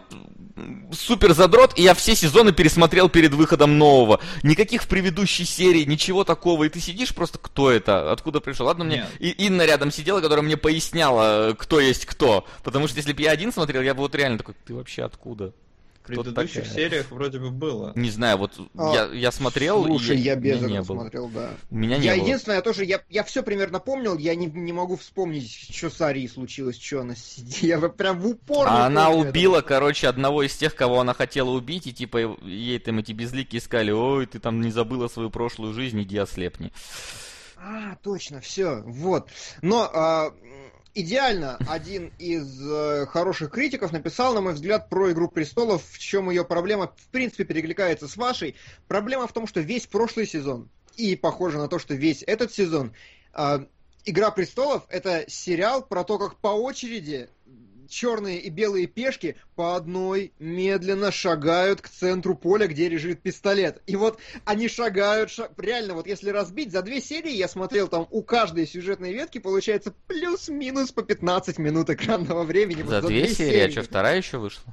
супер 0.93 1.33
задрот, 1.35 1.79
и 1.79 1.83
я 1.83 1.95
все 1.95 2.15
сезоны 2.15 2.53
пересмотрел 2.53 3.09
перед 3.09 3.33
выходом 3.35 3.79
нового. 3.79 4.21
Никаких 4.43 4.83
в 4.83 4.89
предыдущей 4.89 5.45
серии, 5.45 5.85
ничего 5.85 6.25
такого, 6.25 6.65
и 6.65 6.69
ты 6.69 6.81
сидишь 6.81 7.15
просто, 7.15 7.39
кто 7.39 7.71
это, 7.71 8.13
откуда 8.13 8.41
пришел. 8.41 8.67
Ладно, 8.67 8.85
мне 8.85 9.07
и 9.19 9.31
Инна 9.31 9.65
рядом 9.65 9.91
сидела, 9.91 10.21
которая 10.21 10.45
мне 10.45 10.57
поясняла, 10.57 11.51
э, 11.51 11.55
кто 11.55 11.81
есть 11.81 12.07
кто. 12.07 12.47
Потому 12.63 12.89
что 12.89 12.97
если 12.99 13.13
бы 13.13 13.23
я 13.23 13.31
один 13.31 13.53
смотрел, 13.53 13.83
я 13.83 13.95
бы 13.95 14.01
вот 14.01 14.15
реально 14.15 14.39
такой, 14.39 14.55
ты 14.67 14.75
вообще 14.75 15.03
откуда? 15.03 15.53
Предыдущих 16.07 16.65
такая? 16.65 16.75
сериях 16.75 17.11
вроде 17.11 17.39
бы 17.39 17.51
было. 17.51 17.93
Не 17.95 18.11
знаю, 18.11 18.39
вот 18.39 18.53
А, 18.77 18.93
я, 18.95 19.05
я 19.13 19.33
смотрел, 19.33 19.85
Слушай, 19.85 20.17
и 20.17 20.21
я 20.21 20.35
без 20.37 20.61
не 20.61 20.75
этого 20.79 20.85
было. 20.95 21.01
смотрел, 21.03 21.29
да. 21.29 21.51
У 21.71 21.77
меня 21.77 21.99
не 21.99 22.05
я 22.07 22.15
было. 22.17 22.23
единственное, 22.25 22.57
я 22.57 22.63
тоже, 22.63 22.85
я, 22.85 23.03
я 23.09 23.23
все 23.25 23.43
примерно 23.43 23.79
помнил, 23.79 24.19
я 24.19 24.35
не, 24.35 24.47
не 24.47 24.73
могу 24.73 24.97
вспомнить, 24.97 25.51
что 25.71 25.91
с 25.91 26.01
Арией 26.01 26.29
случилось, 26.29 26.81
что 26.81 27.01
она 27.01 27.15
сидит. 27.15 27.63
Я 27.63 27.79
прям 27.89 28.21
в 28.21 28.27
упор 28.27 28.67
не 28.69 28.73
А 28.75 28.87
она 28.87 29.11
убила, 29.11 29.59
этого. 29.59 29.69
короче, 29.69 30.09
одного 30.09 30.43
из 30.43 30.57
тех, 30.57 30.75
кого 30.75 31.01
она 31.01 31.15
хотела 31.15 31.51
убить, 31.51 31.87
и 31.87 31.93
типа 31.93 32.37
ей 32.43 32.79
там 32.79 32.99
эти 32.99 33.13
безлики 33.13 33.57
искали, 33.57 33.91
ой, 33.91 34.27
ты 34.27 34.39
там 34.39 34.61
не 34.61 34.71
забыла 34.71 35.09
свою 35.09 35.31
прошлую 35.31 35.73
жизнь, 35.75 36.03
иди 36.03 36.19
ослепни. 36.19 36.73
А, 37.57 37.95
точно, 38.03 38.41
все, 38.41 38.83
вот. 38.85 39.29
Но 39.61 39.89
а, 39.95 40.33
идеально 40.95 41.59
один 41.69 42.13
из 42.19 42.61
э, 42.61 43.07
хороших 43.07 43.51
критиков 43.51 43.93
написал, 43.93 44.35
на 44.35 44.41
мой 44.41 44.55
взгляд, 44.55 44.89
про 44.89 45.11
Игру 45.13 45.29
престолов, 45.29 45.83
в 45.89 45.99
чем 45.99 46.31
ее 46.31 46.45
проблема, 46.45 46.93
в 46.97 47.09
принципе, 47.09 47.45
перекликается 47.45 48.09
с 48.09 48.17
вашей. 48.17 48.57
Проблема 48.89 49.27
в 49.27 49.33
том, 49.33 49.47
что 49.47 49.61
весь 49.61 49.87
прошлый 49.87 50.27
сезон, 50.27 50.69
и 50.97 51.17
похоже 51.17 51.59
на 51.59 51.69
то, 51.69 51.79
что 51.79 51.95
весь 51.95 52.23
этот 52.27 52.53
сезон, 52.53 52.93
а, 53.33 53.67
Игра 54.05 54.33
престолов 54.33 54.85
это 54.89 55.25
сериал 55.29 55.83
про 55.87 56.03
то, 56.03 56.19
как 56.19 56.37
по 56.37 56.49
очереди 56.49 57.31
черные 57.93 58.41
и 58.41 58.49
белые 58.51 58.87
пешки 58.87 59.37
по 59.55 59.77
одной 59.77 60.33
медленно 60.39 61.13
шагают 61.13 61.81
к 61.83 61.89
центру 61.89 62.35
поля, 62.35 62.67
где 62.67 62.89
лежит 62.89 63.21
пистолет. 63.21 63.83
И 63.87 63.97
вот 63.97 64.19
они 64.45 64.69
шагают, 64.69 65.31
ша- 65.31 65.51
реально, 65.59 65.95
вот 65.95 66.07
если 66.07 66.31
разбить, 66.31 66.73
за 66.73 66.83
две 66.83 67.01
серии 67.01 67.33
я 67.33 67.49
смотрел 67.49 67.89
там 67.89 68.09
у 68.11 68.23
каждой 68.23 68.67
сюжетной 68.67 69.13
ветки 69.13 69.39
получается 69.39 69.95
плюс-минус 70.09 70.91
по 70.93 71.03
15 71.03 71.59
минут 71.59 71.91
экранного 71.91 72.45
времени. 72.45 72.83
Вот 72.83 72.91
За 72.91 73.03
две 73.03 73.29
серии, 73.29 73.61
а 73.61 73.71
что, 73.71 73.83
вторая 73.83 74.17
еще 74.17 74.39
вышла? 74.39 74.73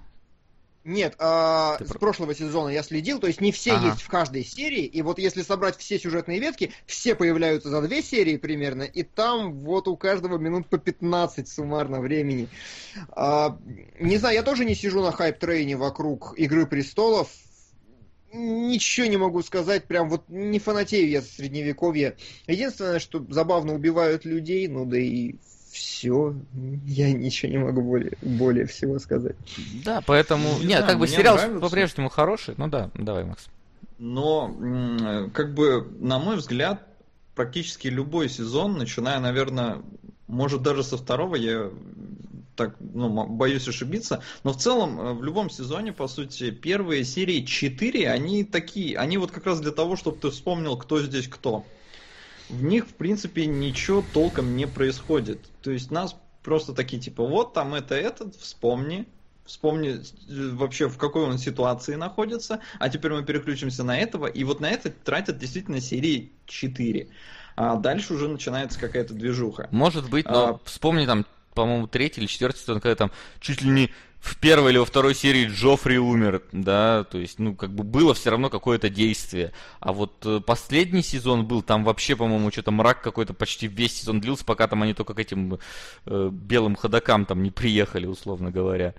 Нет, 0.90 1.12
Ты 1.18 1.86
с 1.86 1.90
про- 1.90 2.00
прошлого 2.00 2.34
сезона 2.34 2.70
я 2.70 2.82
следил, 2.82 3.20
то 3.20 3.28
есть 3.28 3.42
не 3.42 3.52
все 3.52 3.74
Ага. 3.74 3.90
есть 3.90 4.02
в 4.02 4.08
каждой 4.08 4.44
серии, 4.44 4.86
и 4.86 5.04
вот 5.04 5.20
если 5.20 5.44
собрать 5.44 5.78
все 5.78 6.00
сюжетные 6.00 6.40
ветки, 6.40 6.72
все 6.88 7.14
появляются 7.14 7.70
за 7.70 7.80
две 7.84 8.02
серии 8.02 8.38
примерно, 8.38 8.82
и 8.84 9.04
там 9.04 9.54
вот 9.60 9.88
у 9.88 9.96
каждого 9.96 10.40
минут 10.40 10.68
по 10.68 10.80
15 10.80 11.48
суммарно 11.48 12.02
времени. 12.02 12.50
А, 13.10 13.60
не 14.00 14.18
знаю, 14.18 14.34
я 14.34 14.42
тоже 14.42 14.66
не 14.66 14.74
сижу 14.74 15.04
на 15.04 15.12
хайп-трейне 15.12 15.78
вокруг 15.78 16.34
Игры 16.38 16.66
Престолов. 16.66 17.30
ничего 18.34 19.06
не 19.08 19.18
могу 19.18 19.44
сказать, 19.44 19.86
прям 19.86 20.10
вот 20.10 20.28
не 20.28 20.58
фанатею 20.58 21.08
я 21.08 21.22
средневековье. 21.22 22.16
Единственное, 22.48 23.00
что 23.00 23.24
забавно 23.30 23.76
убивают 23.76 24.26
людей, 24.26 24.68
ну 24.68 24.86
да 24.86 24.98
и 24.98 25.36
все. 25.80 26.36
Я 26.86 27.12
ничего 27.14 27.52
не 27.52 27.58
могу 27.58 27.82
более, 27.82 28.18
более 28.22 28.66
всего 28.66 29.00
сказать. 29.00 29.36
Да, 29.86 30.02
поэтому... 30.06 30.44
Не 30.60 30.66
Нет, 30.66 30.80
знаю, 30.80 30.86
как 30.88 31.00
бы 31.00 31.08
сериал 31.08 31.36
нравится. 31.38 31.60
по-прежнему 31.60 32.10
хороший. 32.10 32.54
Ну 32.58 32.68
да, 32.68 32.90
давай, 32.94 33.24
Макс. 33.24 33.48
Но, 33.98 34.54
м, 34.60 35.32
как 35.32 35.54
бы, 35.54 35.88
на 36.00 36.20
мой 36.20 36.36
взгляд, 36.38 36.86
практически 37.36 37.88
любой 37.88 38.30
сезон, 38.30 38.78
начиная, 38.78 39.20
наверное, 39.20 39.78
может 40.28 40.62
даже 40.62 40.84
со 40.84 40.98
второго, 40.98 41.36
я 41.36 41.70
так, 42.56 42.76
ну, 42.80 43.26
боюсь 43.28 43.68
ошибиться, 43.70 44.22
но 44.44 44.52
в 44.52 44.58
целом 44.58 45.00
э, 45.00 45.14
в 45.14 45.24
любом 45.24 45.50
сезоне, 45.50 45.94
по 45.94 46.10
сути, 46.10 46.52
первые 46.52 47.06
серии 47.06 47.46
4, 47.46 48.10
они 48.12 48.44
такие, 48.44 48.98
они 48.98 49.18
вот 49.18 49.32
как 49.32 49.46
раз 49.46 49.62
для 49.62 49.72
того, 49.72 49.96
чтобы 49.96 50.18
ты 50.18 50.30
вспомнил, 50.30 50.76
кто 50.76 51.02
здесь 51.02 51.30
кто. 51.30 51.64
В 52.50 52.64
них, 52.64 52.88
в 52.88 52.94
принципе, 52.94 53.46
ничего 53.46 54.04
толком 54.14 54.56
не 54.56 54.68
происходит. 54.68 55.40
То 55.62 55.72
есть 55.72 55.92
нас 55.92 56.16
просто 56.44 56.74
такие, 56.74 57.02
типа, 57.02 57.26
вот 57.26 57.54
там 57.54 57.76
это, 57.76 57.96
этот, 57.96 58.36
вспомни, 58.36 59.06
вспомни 59.46 60.00
э, 60.30 60.56
вообще 60.56 60.88
в 60.88 60.98
какой 60.98 61.24
он 61.24 61.38
ситуации 61.38 61.96
находится, 61.96 62.60
а 62.80 62.90
теперь 62.90 63.12
мы 63.12 63.24
переключимся 63.24 63.84
на 63.84 63.98
этого, 63.98 64.28
и 64.28 64.44
вот 64.44 64.60
на 64.60 64.70
это 64.70 64.90
тратят 64.90 65.38
действительно 65.38 65.82
серии 65.82 66.32
4. 66.46 67.08
А 67.56 67.76
дальше 67.76 68.14
уже 68.14 68.28
начинается 68.28 68.80
какая-то 68.80 69.14
движуха. 69.14 69.68
Может 69.72 70.10
быть, 70.10 70.26
но 70.26 70.48
А. 70.48 70.60
вспомни 70.66 71.06
там, 71.06 71.26
по-моему, 71.54 71.88
третий 71.88 72.22
или 72.22 72.28
четвертый 72.28 72.60
сезон, 72.60 72.80
когда 72.80 72.96
там 72.96 73.12
чуть 73.42 73.62
ли 73.62 73.70
не 73.70 73.92
в 74.20 74.38
первой 74.40 74.72
или 74.72 74.78
во 74.78 74.86
второй 74.86 75.16
серии 75.16 75.48
Джоффри 75.48 75.98
умер, 75.98 76.44
да, 76.52 77.06
то 77.06 77.18
есть, 77.18 77.40
ну, 77.40 77.56
как 77.56 77.72
бы 77.74 77.84
было 77.84 78.14
все 78.14 78.30
равно 78.32 78.50
какое-то 78.50 78.90
действие. 78.90 79.54
А 79.80 79.94
вот 79.94 80.26
э, 80.26 80.42
последний 80.46 81.02
сезон 81.04 81.46
был, 81.46 81.62
там 81.62 81.84
вообще, 81.84 82.16
по-моему, 82.16 82.52
что-то 82.52 82.72
мрак 82.72 83.02
какой-то 83.02 83.34
почти 83.34 83.68
весь 83.68 84.00
сезон 84.00 84.20
длился, 84.20 84.44
пока 84.44 84.68
там 84.68 84.84
они 84.84 84.94
только 84.94 85.14
к 85.14 85.20
этим 85.20 85.58
э, 86.06 86.30
белым 86.32 86.76
ходокам 86.76 87.26
там 87.26 87.44
не 87.44 87.52
приехали, 87.52 88.08
условно 88.08 88.52
говоря. 88.52 88.94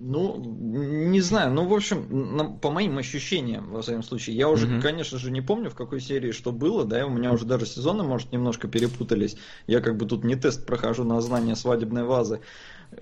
Ну, 0.00 0.38
не 0.38 1.20
знаю, 1.20 1.52
ну, 1.52 1.66
в 1.66 1.74
общем, 1.74 2.58
по 2.60 2.70
моим 2.70 2.98
ощущениям, 2.98 3.68
во 3.70 3.82
всяком 3.82 4.04
случае, 4.04 4.36
я 4.36 4.48
уже, 4.48 4.68
Мгм. 4.68 4.80
конечно 4.80 5.18
же, 5.18 5.32
не 5.32 5.40
помню, 5.40 5.70
в 5.70 5.74
какой 5.74 6.00
серии 6.00 6.30
что 6.30 6.52
было, 6.52 6.84
да, 6.84 7.04
у 7.04 7.10
меня 7.10 7.32
уже 7.32 7.44
даже 7.44 7.66
сезоны, 7.66 8.04
может, 8.04 8.30
немножко 8.30 8.68
перепутались. 8.68 9.36
Я 9.66 9.80
как 9.80 9.96
бы 9.96 10.06
тут 10.06 10.22
не 10.22 10.36
тест 10.36 10.64
прохожу 10.66 11.02
на 11.02 11.20
знание 11.20 11.56
свадебной 11.56 12.04
вазы. 12.04 12.40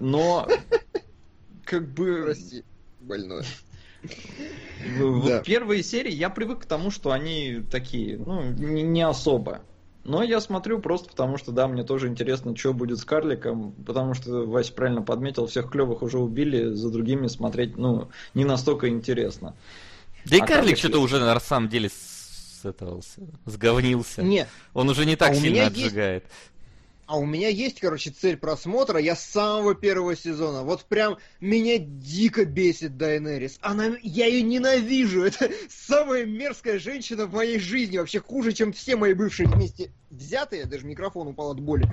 Но, 0.00 0.48
как 1.66 1.92
бы, 1.92 2.22
Прости, 2.24 2.64
больное. 3.00 3.44
в- 4.02 5.20
вот 5.20 5.28
Да. 5.28 5.40
первые 5.40 5.82
серии 5.82 6.12
я 6.12 6.30
привык 6.30 6.60
к 6.60 6.64
тому, 6.66 6.90
что 6.90 7.10
они 7.10 7.62
такие, 7.70 8.16
ну, 8.18 8.42
не, 8.52 8.82
не 8.82 9.02
особо. 9.02 9.60
Но 10.04 10.22
я 10.22 10.40
смотрю 10.40 10.78
просто 10.78 11.08
потому, 11.08 11.36
что, 11.36 11.50
да, 11.50 11.66
мне 11.66 11.82
тоже 11.82 12.06
интересно, 12.06 12.56
что 12.56 12.72
будет 12.72 12.98
с 13.00 13.04
карликом, 13.04 13.72
потому 13.84 14.14
что 14.14 14.46
Вася 14.46 14.72
правильно 14.72 15.02
подметил, 15.02 15.48
всех 15.48 15.68
клевых 15.68 16.02
уже 16.02 16.20
убили, 16.20 16.72
за 16.74 16.90
другими 16.90 17.26
смотреть, 17.26 17.76
ну, 17.76 18.08
не 18.32 18.44
настолько 18.44 18.88
интересно. 18.88 19.56
Да 20.24 20.36
и 20.36 20.40
А 20.40 20.46
карлик 20.46 20.78
что-то 20.78 21.00
уже 21.00 21.18
на 21.18 21.38
самом 21.40 21.68
деле 21.68 21.88
с 21.90 22.60
этого, 22.64 23.02
сговнился. 23.46 24.22
Не, 24.22 24.46
Он 24.74 24.88
уже 24.88 25.04
не 25.06 25.16
так 25.16 25.30
А 25.30 25.32
у 25.32 25.34
сильно 25.40 25.56
есть- 25.64 25.70
отжигает. 25.72 26.24
А 27.06 27.18
у 27.18 27.24
меня 27.24 27.48
есть, 27.48 27.78
короче, 27.78 28.10
цель 28.10 28.36
просмотра. 28.36 28.98
Я 28.98 29.14
с 29.14 29.24
самого 29.24 29.76
первого 29.76 30.16
сезона. 30.16 30.62
Вот 30.62 30.84
прям 30.84 31.18
меня 31.40 31.78
дико 31.78 32.44
бесит 32.44 32.96
Дайнерис. 32.96 33.58
Она, 33.60 33.96
я 34.02 34.26
ее 34.26 34.42
ненавижу. 34.42 35.22
Это 35.24 35.50
самая 35.68 36.26
мерзкая 36.26 36.80
женщина 36.80 37.26
в 37.26 37.32
моей 37.32 37.60
жизни. 37.60 37.98
Вообще 37.98 38.20
хуже, 38.20 38.52
чем 38.52 38.72
все 38.72 38.96
мои 38.96 39.12
бывшие 39.14 39.48
вместе 39.48 39.92
взятые. 40.10 40.64
Даже 40.64 40.84
микрофон 40.84 41.28
упал 41.28 41.52
от 41.52 41.60
боли. 41.60 41.88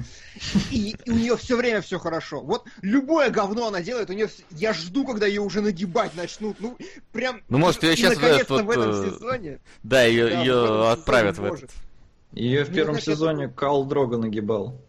И, 0.72 0.95
и 1.05 1.11
у 1.11 1.16
нее 1.16 1.38
все 1.38 1.57
время 1.57 1.82
все 1.82 1.99
хорошо. 1.99 2.41
Вот 2.41 2.66
любое 2.82 3.30
говно 3.30 3.68
она 3.68 3.82
делает, 3.82 4.09
у 4.09 4.14
нее 4.14 4.30
я 4.49 4.74
жду, 4.74 5.05
когда 5.05 5.28
ее 5.28 5.41
уже 5.41 5.61
нагибать 5.61 6.16
начнут. 6.16 6.57
Ну, 6.59 6.76
прям. 7.11 7.41
Ну, 7.49 7.59
может, 7.59 7.84
наконец-то 7.84 8.64
вот, 8.64 8.66
в 8.66 8.70
этом 8.72 8.89
э, 8.89 9.09
сезоне. 9.11 9.59
Да, 9.84 10.03
ее, 10.03 10.30
Да, 10.30 10.41
ее 10.41 10.53
в 10.53 10.64
этом 10.64 10.66
сезоне 10.66 10.91
отправят 10.91 11.38
в 11.38 11.43
этот. 11.45 11.72
Ее 12.32 12.64
в 12.64 12.70
Ну, 12.70 12.76
первом 12.76 12.93
значит, 12.95 13.14
сезоне 13.14 13.45
это- 13.45 13.53
Кал 13.53 13.86
Дрога 13.86 14.18
нагибал. 14.18 14.82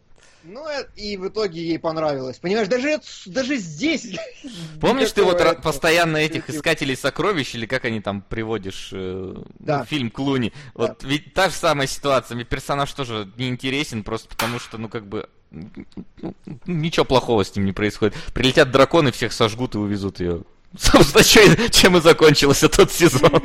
Ну, 0.46 0.68
э, 0.68 0.86
и 0.96 1.16
в 1.16 1.28
итоге 1.28 1.62
ей 1.66 1.78
понравилось. 1.78 2.38
Понимаешь, 2.38 2.68
даже, 2.68 2.88
это- 2.90 3.06
даже 3.26 3.56
здесь... 3.56 4.06
Помнишь, 4.80 5.12
ты 5.12 5.22
вот 5.22 5.40
этого. 5.40 5.54
постоянно 5.54 6.16
этих 6.18 6.50
искателей 6.50 6.96
сокровищ, 6.96 7.54
или 7.54 7.64
как 7.64 7.86
они 7.86 8.00
там 8.00 8.20
приводишь 8.20 8.90
э, 8.92 9.34
Да. 9.58 9.84
фильм 9.86 10.10
Клуни? 10.10 10.52
Вот 10.74 11.02
ведь 11.02 11.32
та 11.32 11.48
же 11.48 11.54
самая 11.54 11.86
ситуация. 11.86 12.34
Мне 12.34 12.44
персонаж 12.44 12.92
тоже 12.92 13.26
не 13.38 13.48
интересен, 13.48 14.02
просто 14.02 14.28
потому 14.28 14.58
что, 14.58 14.76
ну, 14.76 14.88
как 14.88 15.06
бы, 15.06 15.28
ну, 15.50 16.34
ничего 16.66 17.06
плохого 17.06 17.42
с 17.42 17.56
ним 17.56 17.64
не 17.64 17.72
происходит. 17.72 18.14
Прилетят 18.34 18.70
драконы, 18.70 19.12
всех 19.12 19.32
сожгут 19.32 19.74
и 19.74 19.78
увезут 19.78 20.20
ее. 20.20 20.42
Собственно, 20.78 21.70
чем 21.70 21.96
и 21.96 22.00
закончился 22.02 22.68
тот 22.68 22.92
сезон. 22.92 23.42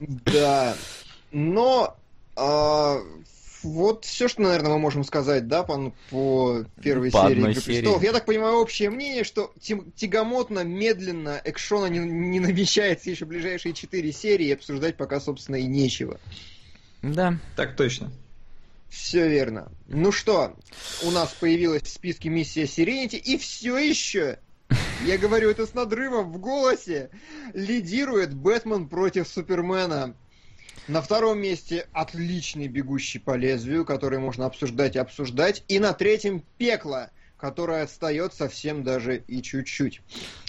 Да. 0.00 0.76
Но 1.30 1.96
а, 2.36 2.98
вот 3.62 4.04
все, 4.04 4.28
что, 4.28 4.42
наверное, 4.42 4.72
мы 4.72 4.78
можем 4.78 5.04
сказать, 5.04 5.48
да, 5.48 5.62
по, 5.62 5.92
по 6.10 6.64
первой 6.82 7.10
По 7.10 7.22
серии 7.22 7.32
одной 7.32 7.50
«Игры 7.52 7.62
серии. 7.62 7.76
престолов». 7.80 8.02
Я 8.02 8.12
так 8.12 8.24
понимаю, 8.24 8.54
общее 8.56 8.90
мнение, 8.90 9.24
что 9.24 9.52
тягомотно, 9.96 10.64
медленно 10.64 11.40
экшона 11.44 11.86
не, 11.86 11.98
не 11.98 12.40
намечается 12.40 13.10
еще 13.10 13.24
ближайшие 13.24 13.72
четыре 13.74 14.12
серии, 14.12 14.48
и 14.48 14.52
обсуждать 14.52 14.96
пока, 14.96 15.20
собственно, 15.20 15.56
и 15.56 15.64
нечего. 15.64 16.18
Да. 17.02 17.38
Так 17.56 17.76
точно. 17.76 18.12
Все 18.88 19.26
верно. 19.28 19.72
Ну 19.88 20.12
что, 20.12 20.54
у 21.02 21.10
нас 21.10 21.34
появилась 21.40 21.82
в 21.82 21.88
списке 21.88 22.28
миссия 22.28 22.66
Сиренити, 22.66 23.16
и 23.16 23.38
все 23.38 23.78
еще, 23.78 24.38
я 25.06 25.16
говорю 25.16 25.48
это 25.50 25.66
с 25.66 25.72
надрывом 25.72 26.30
в 26.30 26.38
голосе, 26.38 27.08
лидирует 27.54 28.34
Бэтмен 28.34 28.88
против 28.88 29.28
Супермена. 29.28 30.14
На 30.88 31.00
втором 31.00 31.38
месте 31.38 31.86
отличный 31.92 32.68
бегущий 32.68 33.18
по 33.18 33.36
лезвию, 33.36 33.84
который 33.84 34.18
можно 34.18 34.46
обсуждать 34.46 34.96
и 34.96 34.98
обсуждать. 34.98 35.64
И 35.68 35.78
на 35.78 35.92
третьем 35.92 36.42
пекло, 36.58 37.10
которое 37.36 37.82
отстает 37.84 38.34
совсем 38.34 38.82
даже 38.82 39.18
и 39.18 39.42
чуть-чуть. 39.42 40.00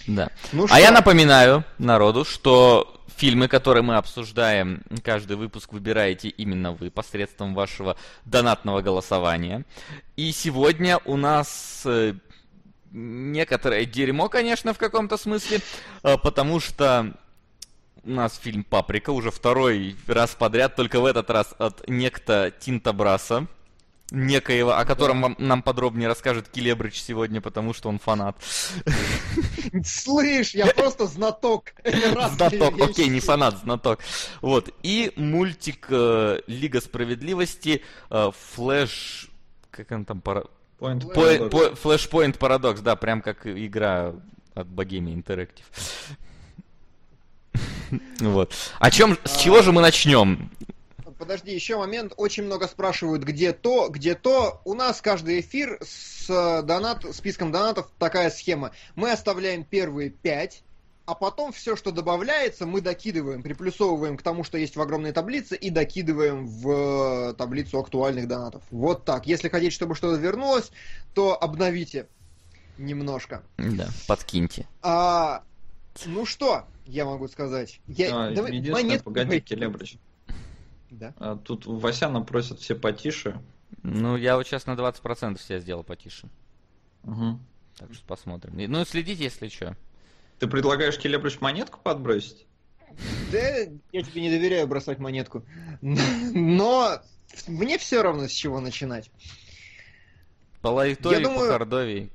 Да. 0.08 0.30
Ну 0.52 0.66
А 0.70 0.80
я 0.80 0.88
что? 0.88 0.96
напоминаю 0.96 1.64
народу, 1.78 2.26
что 2.26 3.00
фильмы, 3.16 3.48
которые 3.48 3.84
мы 3.84 3.96
обсуждаем, 3.96 4.82
каждый 5.04 5.38
выпуск 5.38 5.72
выбираете 5.72 6.30
именно 6.30 6.74
вы 6.74 6.90
посредством 6.90 7.54
вашего 7.54 7.96
донатного 8.26 8.82
голосования. 8.82 9.66
И 10.16 10.32
сегодня 10.32 11.00
у 11.06 11.16
нас 11.16 11.84
э, 11.86 12.16
некоторое 12.92 13.86
дерьмо, 13.86 14.30
конечно, 14.30 14.74
в 14.74 14.78
каком-то 14.78 15.18
смысле, 15.18 15.60
э, 16.04 16.18
потому 16.18 16.60
что 16.60 17.14
у 18.04 18.12
нас 18.12 18.38
фильм 18.38 18.64
«Паприка» 18.64 19.12
уже 19.12 19.32
второй 19.32 19.96
раз 20.08 20.36
подряд, 20.36 20.76
только 20.76 21.00
в 21.00 21.06
этот 21.06 21.30
раз 21.30 21.54
от 21.58 21.88
некто 21.88 22.52
Тинта 22.60 22.92
Браса, 22.94 23.48
некоего, 24.12 24.72
о 24.78 24.86
котором 24.86 25.22
вам, 25.22 25.36
нам 25.40 25.64
подробнее 25.64 26.08
расскажет 26.08 26.50
Килебрич 26.50 27.02
сегодня, 27.02 27.42
потому 27.42 27.74
что 27.74 27.90
он 27.90 28.00
фанат. 28.00 28.36
Слышь, 29.84 30.54
я 30.54 30.68
просто 30.68 31.08
знаток. 31.08 31.72
Знаток, 32.36 32.80
окей, 32.82 33.08
не 33.08 33.20
фанат, 33.20 33.58
знаток. 33.60 34.00
Вот. 34.42 34.70
И 34.84 35.14
мультик 35.16 35.88
э, 35.90 36.42
Лига 36.48 36.82
Справедливости 36.82 37.82
э, 38.10 38.32
Флэш... 38.56 39.30
Как 39.72 39.92
он 39.92 40.06
там? 40.06 40.22
Пара... 40.22 40.46
Point 40.80 41.02
По- 41.02 41.14
По- 41.14 41.22
Paradox. 41.22 41.50
по- 41.50 41.90
Flashpoint 41.90 42.38
Paradox, 42.38 42.82
да, 42.82 42.96
прям 42.96 43.22
как 43.22 43.48
игра 43.48 44.14
от 44.54 44.68
Bohemia 44.68 45.16
Interactive. 45.16 45.64
Вот. 48.20 48.54
О 48.80 48.92
чем, 48.92 49.18
с 49.24 49.38
чего 49.38 49.62
же 49.62 49.72
мы 49.72 49.82
начнем? 49.82 50.50
Подожди, 51.18 51.54
еще 51.54 51.78
момент. 51.78 52.14
Очень 52.18 52.44
много 52.44 52.68
спрашивают, 52.68 53.24
где 53.24 53.54
то, 53.54 53.88
где 53.90 54.14
то. 54.14 54.62
У 54.66 54.74
нас 54.74 55.02
каждый 55.02 55.40
эфир 55.40 55.80
с 55.82 56.30
э, 56.30 56.64
донат, 56.64 57.06
списком 57.16 57.52
донатов 57.52 57.90
такая 57.98 58.30
схема. 58.30 58.72
Мы 58.96 59.12
оставляем 59.12 59.64
первые 59.64 60.10
пять, 60.10 60.64
а 61.06 61.16
потом 61.16 61.52
все, 61.52 61.76
что 61.76 61.92
добавляется, 61.92 62.66
мы 62.66 62.82
докидываем, 62.82 63.44
приплюсовываем 63.44 64.18
к 64.18 64.22
тому, 64.22 64.44
что 64.44 64.58
есть 64.58 64.76
в 64.76 64.82
огромной 64.82 65.12
таблице, 65.12 65.56
и 65.56 65.70
докидываем 65.70 66.46
в 66.46 67.30
э, 67.30 67.34
таблицу 67.34 67.80
актуальных 67.80 68.28
донатов. 68.28 68.64
Вот 68.70 69.06
так. 69.06 69.26
Если 69.26 69.50
хотите, 69.50 69.72
чтобы 69.72 69.96
что-то 69.96 70.20
вернулось, 70.20 70.72
то 71.14 71.42
обновите 71.42 72.08
немножко. 72.78 73.44
Да, 73.58 73.88
подкиньте. 74.08 74.68
А, 74.82 75.44
ну 76.06 76.26
что, 76.26 76.66
я 76.86 77.06
могу 77.06 77.28
сказать. 77.28 77.80
Я, 77.88 78.08
А, 78.28 78.32
давай, 78.32 78.52
единственное, 78.52 78.84
монетку 78.84 79.12
погоди. 79.12 79.40
Келебрич. 79.40 79.98
Да. 80.92 81.14
А, 81.18 81.36
Тут 81.38 81.66
Васяна 81.66 82.22
просят 82.22 82.60
все 82.60 82.76
потише. 82.76 83.42
Ну, 83.82 84.16
я 84.18 84.38
вот 84.38 84.46
сейчас 84.48 84.66
на 84.66 84.74
20% 84.74 85.42
себя 85.42 85.60
сделал 85.60 85.84
потише. 85.84 86.30
Мгм. 87.04 87.44
Так 87.78 87.94
что 87.94 88.06
посмотрим. 88.06 88.58
И- 88.60 88.68
Ну, 88.68 88.86
следите, 88.86 89.24
если 89.24 89.48
что. 89.50 89.76
Ты 90.40 90.48
предлагаешь 90.48 90.98
Келебрич 90.98 91.40
монетку 91.42 91.80
подбросить? 91.82 92.46
Да, 93.32 93.40
я 93.92 94.04
тебе 94.04 94.22
не 94.22 94.30
доверяю 94.30 94.68
бросать 94.68 95.00
монетку. 95.00 95.44
Но 95.82 97.00
мне 97.48 97.78
все 97.80 98.04
равно 98.04 98.28
с 98.28 98.32
чего 98.32 98.60
начинать. 98.60 99.10
По 100.62 100.68
лайтове, 100.68 101.20
думаю... 101.22 101.40
по 101.40 101.48
хардове. 101.48 102.10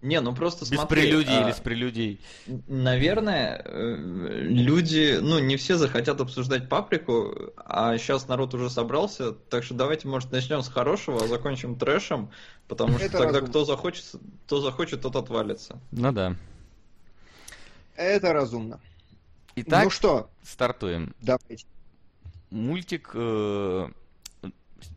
Не, 0.00 0.20
ну 0.20 0.32
просто 0.32 0.64
Без 0.64 0.78
смотри. 0.78 1.02
прелюдий 1.02 1.36
а, 1.36 1.42
или 1.44 1.52
с 1.52 1.58
прелюдий. 1.58 2.20
Наверное, 2.68 3.60
э, 3.64 3.96
люди, 3.96 5.18
ну, 5.20 5.40
не 5.40 5.56
все 5.56 5.76
захотят 5.76 6.20
обсуждать 6.20 6.68
паприку, 6.68 7.52
а 7.56 7.98
сейчас 7.98 8.28
народ 8.28 8.54
уже 8.54 8.70
собрался, 8.70 9.32
так 9.32 9.64
что 9.64 9.74
давайте, 9.74 10.06
может, 10.06 10.30
начнем 10.30 10.62
с 10.62 10.68
хорошего, 10.68 11.24
а 11.24 11.26
закончим 11.26 11.76
трэшем, 11.76 12.30
потому 12.68 12.92
что 12.92 13.06
Это 13.06 13.18
тогда 13.18 13.26
разумно. 13.40 13.48
кто 13.48 13.64
захочет, 13.64 14.04
кто 14.46 14.60
захочет, 14.60 15.02
тот 15.02 15.16
отвалится. 15.16 15.80
Ну 15.90 16.12
да. 16.12 16.36
Это 17.96 18.32
разумно. 18.32 18.78
Итак, 19.56 19.84
ну 19.84 19.90
что? 19.90 20.30
Стартуем. 20.44 21.12
Давайте. 21.20 21.66
Мультик 22.50 23.10
э, 23.14 23.88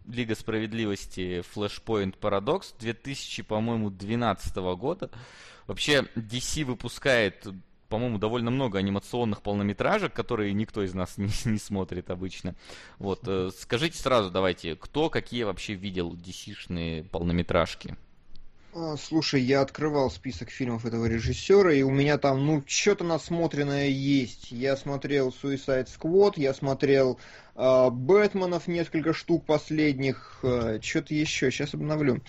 Лига 0.08 0.36
справедливости 0.36 1.44
Flashpoint 1.56 2.16
Paradox 2.20 2.74
2000, 2.80 3.44
по-моему, 3.44 3.90
12 3.90 4.56
года. 4.78 5.10
Вообще, 5.68 6.08
DC 6.16 6.66
выпускает, 6.66 7.48
по-моему, 7.90 8.18
довольно 8.18 8.52
много 8.52 8.80
анимационных 8.80 9.42
полнометражек, 9.42 10.14
которые 10.14 10.54
никто 10.54 10.84
из 10.84 10.94
нас 10.94 11.18
не, 11.18 11.30
не 11.46 11.58
смотрит 11.58 12.10
обычно. 12.10 12.56
Вот, 13.00 13.22
э, 13.28 13.52
скажите 13.58 13.98
сразу, 13.98 14.32
давайте, 14.32 14.76
кто 14.76 15.10
какие 15.10 15.44
вообще 15.44 15.74
видел 15.74 16.14
DC-шные 16.14 17.04
полнометражки? 17.04 17.96
А, 18.74 18.96
слушай, 18.98 19.42
я 19.42 19.62
открывал 19.62 20.10
список 20.10 20.50
фильмов 20.50 20.86
этого 20.86 21.06
режиссера, 21.06 21.74
и 21.74 21.82
у 21.82 21.90
меня 21.90 22.18
там, 22.18 22.46
ну, 22.46 22.64
что-то 22.66 23.04
насмотренное 23.04 23.88
есть. 23.88 24.52
Я 24.52 24.78
смотрел 24.78 25.30
Suicide 25.30 25.88
Squad, 25.88 26.34
я 26.38 26.54
смотрел 26.54 27.20
э, 27.56 27.90
Бэтменов 27.90 28.68
несколько 28.68 29.14
штук 29.14 29.46
последних, 29.46 30.40
э, 30.44 30.80
что-то 30.82 31.14
еще, 31.14 31.52
сейчас 31.52 31.74
обновлю. 31.74 32.22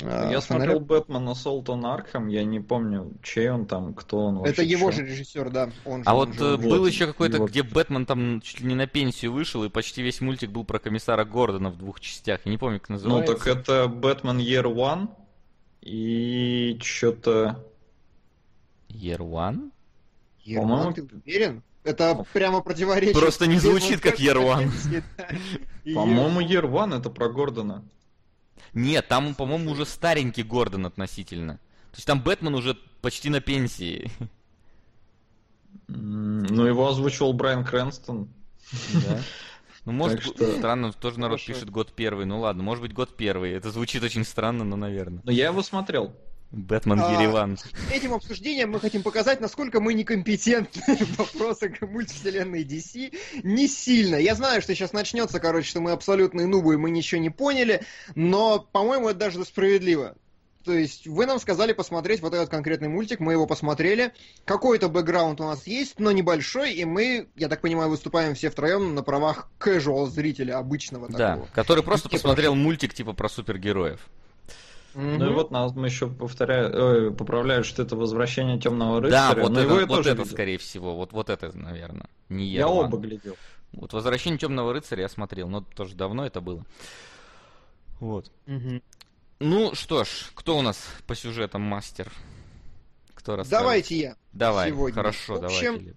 Э, 0.00 0.28
я 0.30 0.42
смотрел 0.42 0.78
Бэтмена 0.80 1.34
Солтон 1.34 1.86
Аркхам, 1.86 2.28
я 2.28 2.44
не 2.44 2.60
помню, 2.60 3.12
чей 3.22 3.48
он 3.48 3.64
там, 3.64 3.94
кто 3.94 4.26
он 4.26 4.36
вообще. 4.38 4.52
Это 4.52 4.62
его 4.62 4.90
же 4.90 5.06
режиссер, 5.06 5.48
да. 5.48 5.70
Он 5.86 6.00
же, 6.00 6.04
а 6.06 6.14
он 6.14 6.28
вот 6.28 6.34
же, 6.36 6.58
был 6.58 6.80
вот, 6.80 6.86
еще 6.86 7.06
какой-то, 7.06 7.36
его... 7.36 7.46
где 7.46 7.62
Бэтмен 7.62 8.04
там 8.04 8.42
чуть 8.42 8.60
ли 8.60 8.66
не 8.66 8.74
на 8.74 8.86
пенсию 8.86 9.32
вышел, 9.32 9.64
и 9.64 9.70
почти 9.70 10.02
весь 10.02 10.20
мультик 10.20 10.50
был 10.50 10.64
про 10.64 10.78
комиссара 10.78 11.24
Гордона 11.24 11.70
в 11.70 11.78
двух 11.78 12.00
частях. 12.00 12.40
Я 12.44 12.50
не 12.50 12.58
помню, 12.58 12.78
как 12.78 12.90
называется. 12.90 13.32
Ну 13.32 13.38
так 13.38 13.46
это 13.46 13.88
Бэтмен 13.88 14.38
Year 14.38 14.64
One. 14.64 15.08
И 15.82 16.78
что-то... 16.80 17.64
Year 18.88 19.18
One? 19.18 19.72
Year 20.46 20.62
One, 20.64 20.94
ты 20.94 21.02
уверен? 21.02 21.62
Это 21.82 22.24
прямо 22.32 22.60
противоречит. 22.60 23.18
Просто 23.18 23.46
не 23.46 23.58
звучит 23.58 24.00
как 24.00 24.20
Year 24.20 24.36
One. 24.36 25.04
По-моему, 25.94 26.40
Year 26.40 26.70
One 26.70 26.96
это 26.98 27.10
про 27.10 27.28
Гордона. 27.28 27.84
Нет, 28.72 29.08
там, 29.08 29.34
по-моему, 29.34 29.72
уже 29.72 29.84
старенький 29.84 30.44
Гордон 30.44 30.86
относительно. 30.86 31.54
То 31.90 31.96
есть 31.96 32.06
там 32.06 32.22
Бэтмен 32.22 32.54
уже 32.54 32.74
почти 33.00 33.28
на 33.28 33.40
пенсии. 33.40 34.10
Ну, 35.88 36.64
его 36.64 36.88
озвучивал 36.88 37.32
Брайан 37.32 37.64
Крэнстон. 37.64 38.28
Да. 38.94 39.20
Ну, 39.84 39.92
может, 39.92 40.22
так 40.22 40.34
что... 40.36 40.52
странно, 40.58 40.92
тоже 40.92 41.18
народ 41.18 41.40
Хорошо. 41.40 41.52
пишет 41.52 41.70
год 41.70 41.92
первый. 41.92 42.24
Ну 42.24 42.38
ладно, 42.40 42.62
может 42.62 42.82
быть, 42.82 42.92
год 42.92 43.16
первый. 43.16 43.52
Это 43.52 43.70
звучит 43.70 44.02
очень 44.02 44.24
странно, 44.24 44.64
но 44.64 44.76
наверное. 44.76 45.22
Но 45.24 45.32
я 45.32 45.46
его 45.46 45.62
смотрел. 45.62 46.14
Бэтмен 46.52 47.00
а, 47.00 47.12
Ереван. 47.14 47.58
Этим 47.90 48.12
обсуждением 48.12 48.72
мы 48.72 48.78
хотим 48.78 49.02
показать, 49.02 49.40
насколько 49.40 49.80
мы 49.80 49.94
некомпетентны 49.94 50.96
в 50.96 51.18
вопросах 51.18 51.80
мультивселенной 51.80 52.62
DC. 52.62 53.18
Не 53.42 53.66
сильно. 53.66 54.16
Я 54.16 54.34
знаю, 54.34 54.60
что 54.60 54.74
сейчас 54.74 54.92
начнется, 54.92 55.40
короче, 55.40 55.68
что 55.68 55.80
мы 55.80 55.92
абсолютные 55.92 56.46
нубы 56.46 56.74
и 56.74 56.76
мы 56.76 56.90
ничего 56.90 57.22
не 57.22 57.30
поняли, 57.30 57.82
но, 58.14 58.60
по-моему, 58.60 59.08
это 59.08 59.18
даже 59.18 59.42
справедливо. 59.46 60.14
То 60.64 60.72
есть 60.72 61.06
вы 61.06 61.26
нам 61.26 61.38
сказали 61.38 61.72
посмотреть 61.72 62.20
вот 62.20 62.34
этот 62.34 62.48
конкретный 62.48 62.88
мультик, 62.88 63.20
мы 63.20 63.32
его 63.32 63.46
посмотрели. 63.46 64.12
Какой-то 64.44 64.88
бэкграунд 64.88 65.40
у 65.40 65.44
нас 65.44 65.66
есть, 65.66 65.98
но 65.98 66.12
небольшой, 66.12 66.72
и 66.72 66.84
мы, 66.84 67.28
я 67.36 67.48
так 67.48 67.60
понимаю, 67.60 67.90
выступаем 67.90 68.34
все 68.34 68.50
втроем 68.50 68.94
на 68.94 69.02
правах 69.02 69.48
casual 69.58 70.06
зрителя 70.06 70.58
обычного 70.58 71.08
да, 71.08 71.32
такого. 71.32 71.48
который 71.52 71.82
просто 71.82 72.08
типа... 72.08 72.22
посмотрел 72.22 72.54
мультик 72.54 72.94
типа 72.94 73.12
про 73.12 73.28
супергероев. 73.28 74.00
Mm-hmm. 74.94 75.18
Ну 75.18 75.30
и 75.30 75.32
вот 75.32 75.50
нас 75.50 75.74
мы 75.74 75.86
еще 75.86 76.08
повторяю, 76.08 77.08
э, 77.08 77.10
поправляют, 77.12 77.64
что 77.64 77.82
это 77.82 77.96
возвращение 77.96 78.58
темного 78.58 79.00
рыцаря. 79.00 79.34
Да, 79.34 79.42
вот 79.42 79.56
это, 79.56 79.68
вот 79.68 79.88
тоже 79.88 80.10
это 80.10 80.24
скорее 80.26 80.58
всего, 80.58 80.94
вот, 80.94 81.12
вот 81.12 81.30
это, 81.30 81.56
наверное. 81.56 82.08
Не 82.28 82.46
я 82.46 82.68
оба 82.68 82.98
глядел. 82.98 83.36
Вот 83.72 83.94
возвращение 83.94 84.38
темного 84.38 84.72
рыцаря 84.74 85.02
я 85.02 85.08
смотрел, 85.08 85.48
но 85.48 85.62
тоже 85.62 85.94
давно 85.94 86.26
это 86.26 86.42
было. 86.42 86.62
Вот. 88.00 88.30
Mm-hmm. 88.46 88.82
Ну 89.42 89.74
что 89.74 90.04
ж, 90.04 90.30
кто 90.34 90.56
у 90.56 90.62
нас 90.62 90.78
по 91.08 91.16
сюжетам 91.16 91.62
мастер? 91.62 92.12
Кто 93.12 93.34
расскажет? 93.34 93.60
Давайте 93.60 93.96
я. 93.96 94.16
Давай, 94.32 94.70
сегодня. 94.70 94.94
хорошо, 94.94 95.34
в 95.34 95.44
общем, 95.44 95.78
давайте. 95.78 95.96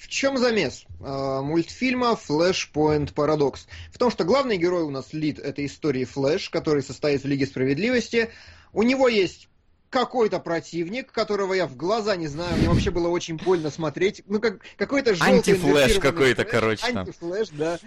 В 0.00 0.06
чем 0.06 0.38
замес 0.38 0.84
э, 1.00 1.40
мультфильма 1.42 2.12
Flashpoint 2.12 3.12
Paradox? 3.12 3.66
В 3.92 3.98
том, 3.98 4.12
что 4.12 4.22
главный 4.22 4.58
герой 4.58 4.84
у 4.84 4.90
нас 4.90 5.12
лид 5.12 5.40
этой 5.40 5.66
истории 5.66 6.04
Флэш, 6.04 6.48
который 6.50 6.84
состоит 6.84 7.24
в 7.24 7.26
Лиге 7.26 7.46
Справедливости. 7.46 8.30
У 8.72 8.84
него 8.84 9.08
есть 9.08 9.48
какой-то 9.90 10.38
противник, 10.38 11.10
которого 11.10 11.52
я 11.52 11.66
в 11.66 11.74
глаза 11.74 12.14
не 12.14 12.28
знаю, 12.28 12.56
мне 12.58 12.68
вообще 12.68 12.92
было 12.92 13.08
очень 13.08 13.38
больно 13.38 13.70
смотреть. 13.70 14.22
Ну, 14.28 14.38
как, 14.38 14.60
какой-то 14.76 15.16
желтый... 15.16 15.34
Антифлэш 15.38 15.98
какой-то, 15.98 16.44
короче. 16.44 16.86
Антифлэш, 16.86 17.48
да. 17.48 17.80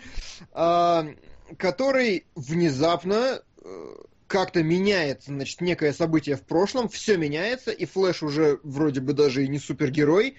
А, 0.51 1.07
который 1.57 2.25
внезапно 2.35 3.41
э, 3.63 3.95
как-то 4.29 4.61
меняется, 4.61 5.31
значит, 5.31 5.59
некое 5.59 5.91
событие 5.91 6.35
в 6.35 6.43
прошлом, 6.43 6.87
все 6.87 7.17
меняется, 7.17 7.71
и 7.71 7.85
Флэш 7.85 8.21
уже 8.21 8.59
вроде 8.63 9.01
бы 9.01 9.13
даже 9.13 9.43
и 9.43 9.47
не 9.47 9.57
супергерой, 9.57 10.37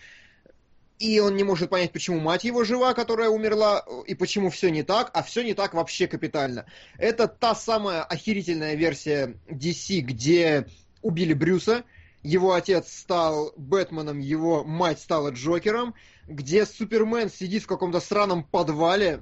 и 1.00 1.18
он 1.18 1.34
не 1.34 1.42
может 1.42 1.70
понять, 1.70 1.90
почему 1.90 2.20
мать 2.20 2.44
его 2.44 2.62
жива, 2.62 2.94
которая 2.94 3.30
умерла, 3.30 3.84
и 4.06 4.14
почему 4.14 4.48
все 4.50 4.70
не 4.70 4.84
так, 4.84 5.10
а 5.12 5.24
все 5.24 5.42
не 5.42 5.54
так 5.54 5.74
вообще 5.74 6.06
капитально. 6.06 6.66
Это 6.98 7.26
та 7.26 7.54
самая 7.56 8.04
охерительная 8.04 8.76
версия 8.76 9.34
DC, 9.48 10.00
где 10.02 10.68
убили 11.02 11.32
Брюса, 11.32 11.82
его 12.22 12.52
отец 12.52 12.92
стал 12.92 13.52
Бэтменом, 13.56 14.20
его 14.20 14.62
мать 14.62 15.00
стала 15.00 15.30
Джокером, 15.30 15.94
где 16.28 16.64
Супермен 16.64 17.28
сидит 17.28 17.64
в 17.64 17.66
каком-то 17.66 17.98
сраном 17.98 18.44
подвале, 18.44 19.20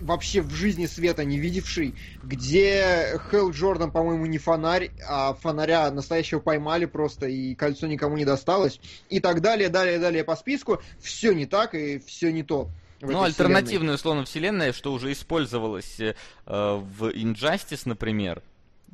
вообще 0.00 0.42
в 0.42 0.52
жизни 0.52 0.86
света 0.86 1.24
не 1.24 1.38
видевший, 1.38 1.94
где 2.22 3.20
Хелл 3.30 3.50
Джордан, 3.50 3.90
по-моему, 3.90 4.26
не 4.26 4.38
фонарь, 4.38 4.90
а 5.06 5.34
фонаря 5.34 5.90
настоящего 5.90 6.40
поймали 6.40 6.86
просто, 6.86 7.26
и 7.26 7.54
кольцо 7.54 7.86
никому 7.86 8.16
не 8.16 8.24
досталось, 8.24 8.80
и 9.08 9.20
так 9.20 9.40
далее, 9.40 9.68
далее, 9.68 9.98
далее 9.98 10.24
по 10.24 10.36
списку. 10.36 10.80
Все 11.00 11.32
не 11.32 11.46
так 11.46 11.74
и 11.74 11.98
все 11.98 12.32
не 12.32 12.42
то. 12.42 12.68
Ну, 13.00 13.22
альтернативная, 13.22 13.94
условно, 13.94 14.24
вселенная, 14.24 14.72
что 14.72 14.92
уже 14.92 15.12
использовалось 15.12 16.00
э, 16.00 16.14
в 16.44 17.08
Injustice, 17.08 17.82
например, 17.86 18.42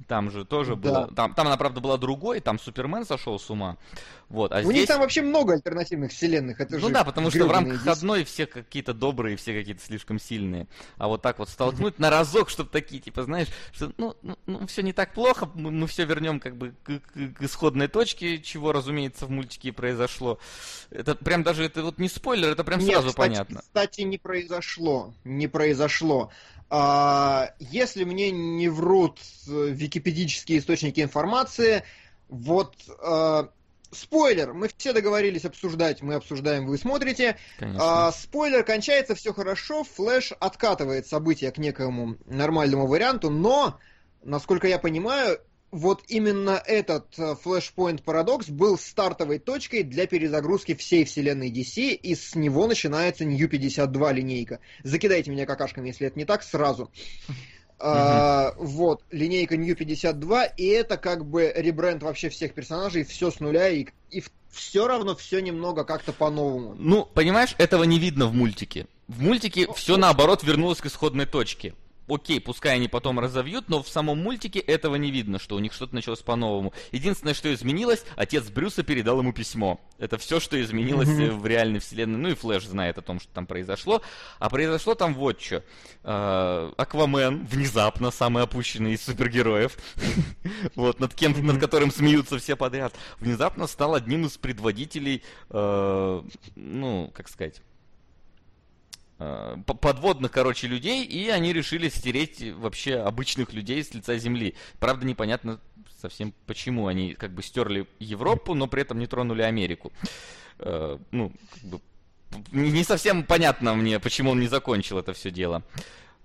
там 0.08 0.30
же 0.30 0.44
тоже 0.44 0.76
да. 0.76 0.76
было. 0.76 1.14
Там, 1.14 1.34
там 1.34 1.46
она, 1.46 1.56
правда, 1.56 1.80
была 1.80 1.96
другой, 1.96 2.40
там 2.40 2.58
Супермен 2.58 3.04
сошел 3.04 3.38
с 3.38 3.50
ума. 3.50 3.76
Вот, 4.28 4.52
а 4.52 4.58
У 4.58 4.62
здесь... 4.62 4.74
них 4.74 4.88
там 4.88 5.00
вообще 5.00 5.22
много 5.22 5.54
альтернативных 5.54 6.10
вселенных. 6.10 6.60
Это 6.60 6.78
ну 6.78 6.90
да, 6.90 7.04
потому 7.04 7.30
что 7.30 7.46
в 7.46 7.50
рамках 7.50 7.80
здесь... 7.80 7.92
одной 7.92 8.24
все 8.24 8.46
какие-то 8.46 8.92
добрые, 8.92 9.36
все 9.36 9.56
какие-то 9.56 9.82
слишком 9.82 10.18
сильные. 10.18 10.66
А 10.98 11.06
вот 11.06 11.22
так 11.22 11.38
вот 11.38 11.48
столкнуть 11.48 11.98
на 11.98 12.10
разок, 12.10 12.50
чтобы 12.50 12.70
такие, 12.70 13.00
типа, 13.00 13.22
знаешь, 13.22 13.48
что 13.72 13.92
ну, 13.96 14.16
ну, 14.22 14.36
ну 14.46 14.66
все 14.66 14.82
не 14.82 14.92
так 14.92 15.14
плохо, 15.14 15.48
мы, 15.54 15.70
мы 15.70 15.86
все 15.86 16.04
вернем 16.04 16.40
как 16.40 16.56
бы 16.56 16.74
к, 16.82 16.98
к, 16.98 17.38
к 17.38 17.42
исходной 17.42 17.88
точке, 17.88 18.40
чего, 18.40 18.72
разумеется, 18.72 19.26
в 19.26 19.30
мультике 19.30 19.72
произошло. 19.72 20.40
Это 20.90 21.14
прям 21.14 21.42
даже, 21.42 21.64
это 21.64 21.82
вот 21.82 21.98
не 21.98 22.08
спойлер, 22.08 22.50
это 22.50 22.64
прям 22.64 22.80
Нет, 22.80 22.94
сразу 22.94 23.08
кстати, 23.08 23.28
понятно. 23.28 23.60
Кстати, 23.60 24.00
не 24.00 24.18
произошло. 24.18 25.14
Не 25.24 25.46
произошло. 25.46 26.30
А, 26.68 27.52
если 27.60 28.04
мне 28.04 28.30
не 28.30 28.68
врут 28.68 29.20
э, 29.48 29.68
википедические 29.70 30.58
источники 30.58 31.00
информации, 31.00 31.84
вот 32.28 32.74
а, 33.00 33.50
спойлер, 33.92 34.52
мы 34.52 34.68
все 34.76 34.92
договорились 34.92 35.44
обсуждать, 35.44 36.02
мы 36.02 36.14
обсуждаем, 36.14 36.66
вы 36.66 36.76
смотрите. 36.78 37.36
А, 37.60 38.10
спойлер, 38.12 38.64
кончается 38.64 39.14
все 39.14 39.32
хорошо, 39.32 39.84
Флэш 39.84 40.32
откатывает 40.40 41.06
события 41.06 41.52
к 41.52 41.58
некому 41.58 42.16
нормальному 42.26 42.86
варианту, 42.86 43.30
но, 43.30 43.78
насколько 44.24 44.66
я 44.66 44.78
понимаю, 44.78 45.38
вот 45.70 46.02
именно 46.08 46.62
этот 46.64 47.18
э, 47.18 47.34
Flashpoint 47.44 48.02
Paradox 48.04 48.50
был 48.50 48.78
стартовой 48.78 49.38
точкой 49.38 49.82
для 49.82 50.06
перезагрузки 50.06 50.74
всей 50.74 51.04
вселенной 51.04 51.50
DC, 51.50 51.92
и 51.92 52.14
с 52.14 52.34
него 52.34 52.66
начинается 52.66 53.24
New 53.24 53.48
52 53.48 54.12
линейка. 54.12 54.60
Закидайте 54.84 55.30
меня 55.30 55.46
какашками, 55.46 55.88
если 55.88 56.06
это 56.06 56.18
не 56.18 56.24
так, 56.24 56.42
сразу. 56.42 56.90
А, 57.78 58.54
вот, 58.56 59.02
линейка 59.10 59.56
New 59.56 59.74
52, 59.74 60.44
и 60.44 60.64
это 60.66 60.96
как 60.96 61.26
бы 61.26 61.52
ребренд 61.54 62.02
вообще 62.02 62.30
всех 62.30 62.54
персонажей, 62.54 63.04
все 63.04 63.30
с 63.30 63.40
нуля, 63.40 63.68
и, 63.68 63.86
и 64.10 64.22
все 64.50 64.86
равно 64.86 65.14
все 65.14 65.40
немного 65.40 65.84
как-то 65.84 66.12
по-новому. 66.12 66.74
Ну, 66.78 67.04
понимаешь, 67.04 67.54
этого 67.58 67.84
не 67.84 67.98
видно 67.98 68.26
в 68.28 68.34
мультике. 68.34 68.86
В 69.08 69.20
мультике 69.20 69.68
все 69.74 69.96
наоборот 69.98 70.42
вернулось 70.42 70.80
к 70.80 70.86
исходной 70.86 71.26
точке 71.26 71.74
окей, 72.08 72.40
пускай 72.40 72.76
они 72.76 72.88
потом 72.88 73.18
разовьют, 73.18 73.68
но 73.68 73.82
в 73.82 73.88
самом 73.88 74.22
мультике 74.22 74.58
этого 74.58 74.96
не 74.96 75.10
видно, 75.10 75.38
что 75.38 75.56
у 75.56 75.58
них 75.58 75.72
что-то 75.72 75.94
началось 75.94 76.20
по-новому. 76.20 76.72
Единственное, 76.92 77.34
что 77.34 77.52
изменилось, 77.52 78.04
отец 78.16 78.48
Брюса 78.48 78.82
передал 78.82 79.20
ему 79.20 79.32
письмо. 79.32 79.80
Это 79.98 80.18
все, 80.18 80.40
что 80.40 80.60
изменилось 80.60 81.08
mm-hmm. 81.08 81.38
в 81.38 81.46
реальной 81.46 81.80
вселенной. 81.80 82.18
Ну 82.18 82.28
и 82.30 82.34
Флэш 82.34 82.66
знает 82.66 82.98
о 82.98 83.02
том, 83.02 83.20
что 83.20 83.32
там 83.32 83.46
произошло. 83.46 84.02
А 84.38 84.50
произошло 84.50 84.94
там 84.94 85.14
вот 85.14 85.40
что. 85.40 85.62
Э, 86.02 86.72
Аквамен, 86.76 87.46
внезапно, 87.46 88.10
самый 88.10 88.42
опущенный 88.42 88.92
из 88.92 89.02
супергероев, 89.02 89.76
вот, 90.74 91.00
над 91.00 91.14
кем, 91.14 91.46
над 91.46 91.58
которым 91.58 91.90
смеются 91.90 92.38
все 92.38 92.56
подряд, 92.56 92.94
внезапно 93.18 93.66
стал 93.66 93.94
одним 93.94 94.26
из 94.26 94.36
предводителей, 94.36 95.22
э, 95.50 96.22
ну, 96.54 97.10
как 97.14 97.28
сказать, 97.28 97.62
подводных, 99.18 100.30
короче, 100.30 100.66
людей, 100.66 101.04
и 101.04 101.28
они 101.28 101.52
решили 101.52 101.88
стереть 101.88 102.42
вообще 102.52 102.96
обычных 102.96 103.52
людей 103.52 103.82
с 103.82 103.94
лица 103.94 104.18
земли. 104.18 104.54
Правда, 104.78 105.06
непонятно 105.06 105.58
совсем 106.00 106.34
почему 106.46 106.86
они 106.86 107.14
как 107.14 107.32
бы 107.32 107.42
стерли 107.42 107.86
Европу, 107.98 108.54
но 108.54 108.66
при 108.66 108.82
этом 108.82 108.98
не 108.98 109.06
тронули 109.06 109.42
Америку. 109.42 109.92
Э, 110.58 110.98
ну, 111.10 111.32
как 111.52 111.70
бы 111.70 111.80
не 112.52 112.84
совсем 112.84 113.24
понятно 113.24 113.74
мне, 113.74 113.98
почему 113.98 114.32
он 114.32 114.40
не 114.40 114.48
закончил 114.48 114.98
это 114.98 115.12
все 115.14 115.30
дело. 115.30 115.62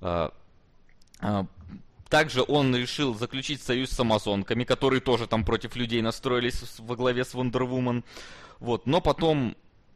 Э, 0.02 0.30
также 2.10 2.44
он 2.46 2.76
решил 2.76 3.16
заключить 3.16 3.62
союз 3.62 3.92
с 3.92 4.00
амазонками, 4.00 4.66
которые 4.66 5.00
тоже 5.00 5.28
там 5.28 5.46
против 5.46 5.78
людей 5.78 6.02
настроились 6.02 6.62
во 6.80 6.98
главе 6.98 7.24
с 7.24 7.34
Wonder 7.34 8.04
Вот, 8.60 8.86
но 8.86 9.00
потом 9.00 9.56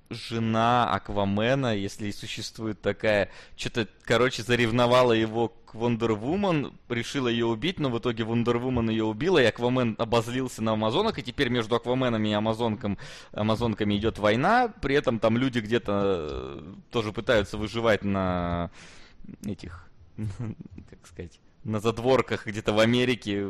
жена 0.09 0.91
Аквамена, 0.93 1.75
если 1.75 2.11
существует 2.11 2.81
такая, 2.81 3.29
что-то, 3.55 3.87
короче, 4.03 4.43
заревновала 4.43 5.13
его 5.13 5.49
к 5.49 5.75
Woman, 5.75 6.73
решила 6.89 7.27
ее 7.27 7.45
убить, 7.45 7.79
но 7.79 7.89
в 7.89 7.99
итоге 7.99 8.23
Woman 8.23 8.89
ее 8.89 9.03
убила, 9.03 9.39
и 9.39 9.45
Аквамен 9.45 9.95
обозлился 9.97 10.61
на 10.61 10.73
Амазонок, 10.73 11.19
и 11.19 11.23
теперь 11.23 11.49
между 11.49 11.75
Акваменами 11.75 12.29
и 12.29 12.33
Амазонком, 12.33 12.97
Амазонками 13.31 13.95
идет 13.95 14.19
война, 14.19 14.73
при 14.81 14.95
этом 14.95 15.19
там 15.19 15.37
люди 15.37 15.59
где-то 15.59 15.91
э, 16.29 16.73
тоже 16.91 17.11
пытаются 17.11 17.57
выживать 17.57 18.03
на 18.03 18.69
этих, 19.45 19.89
как 20.17 21.07
сказать, 21.07 21.39
на 21.66 21.80
задворках 21.80 22.47
где-то 22.47 22.72
в 22.72 22.80
Америке 22.80 23.49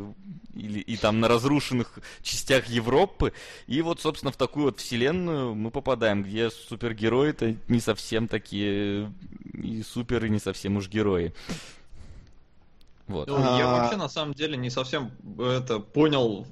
или 0.55 0.79
и 0.79 0.97
там 0.97 1.19
на 1.19 1.27
разрушенных 1.27 1.99
частях 2.23 2.67
Европы. 2.67 3.33
И 3.67 3.81
вот, 3.81 4.01
собственно, 4.01 4.31
в 4.31 4.37
такую 4.37 4.65
вот 4.65 4.79
вселенную 4.79 5.53
мы 5.53 5.69
попадаем, 5.69 6.23
где 6.23 6.49
супергерои-то 6.49 7.55
не 7.67 7.79
совсем 7.79 8.27
такие 8.27 9.11
и 9.53 9.83
супер, 9.83 10.25
и 10.25 10.29
не 10.29 10.39
совсем 10.39 10.77
уж 10.77 10.87
герои. 10.87 11.33
Вот. 13.07 13.27
Ну, 13.27 13.37
я 13.37 13.69
а. 13.69 13.79
вообще 13.79 13.97
на 13.97 14.09
самом 14.09 14.33
деле 14.33 14.57
не 14.57 14.69
совсем 14.69 15.11
это 15.39 15.79
понял 15.79 16.47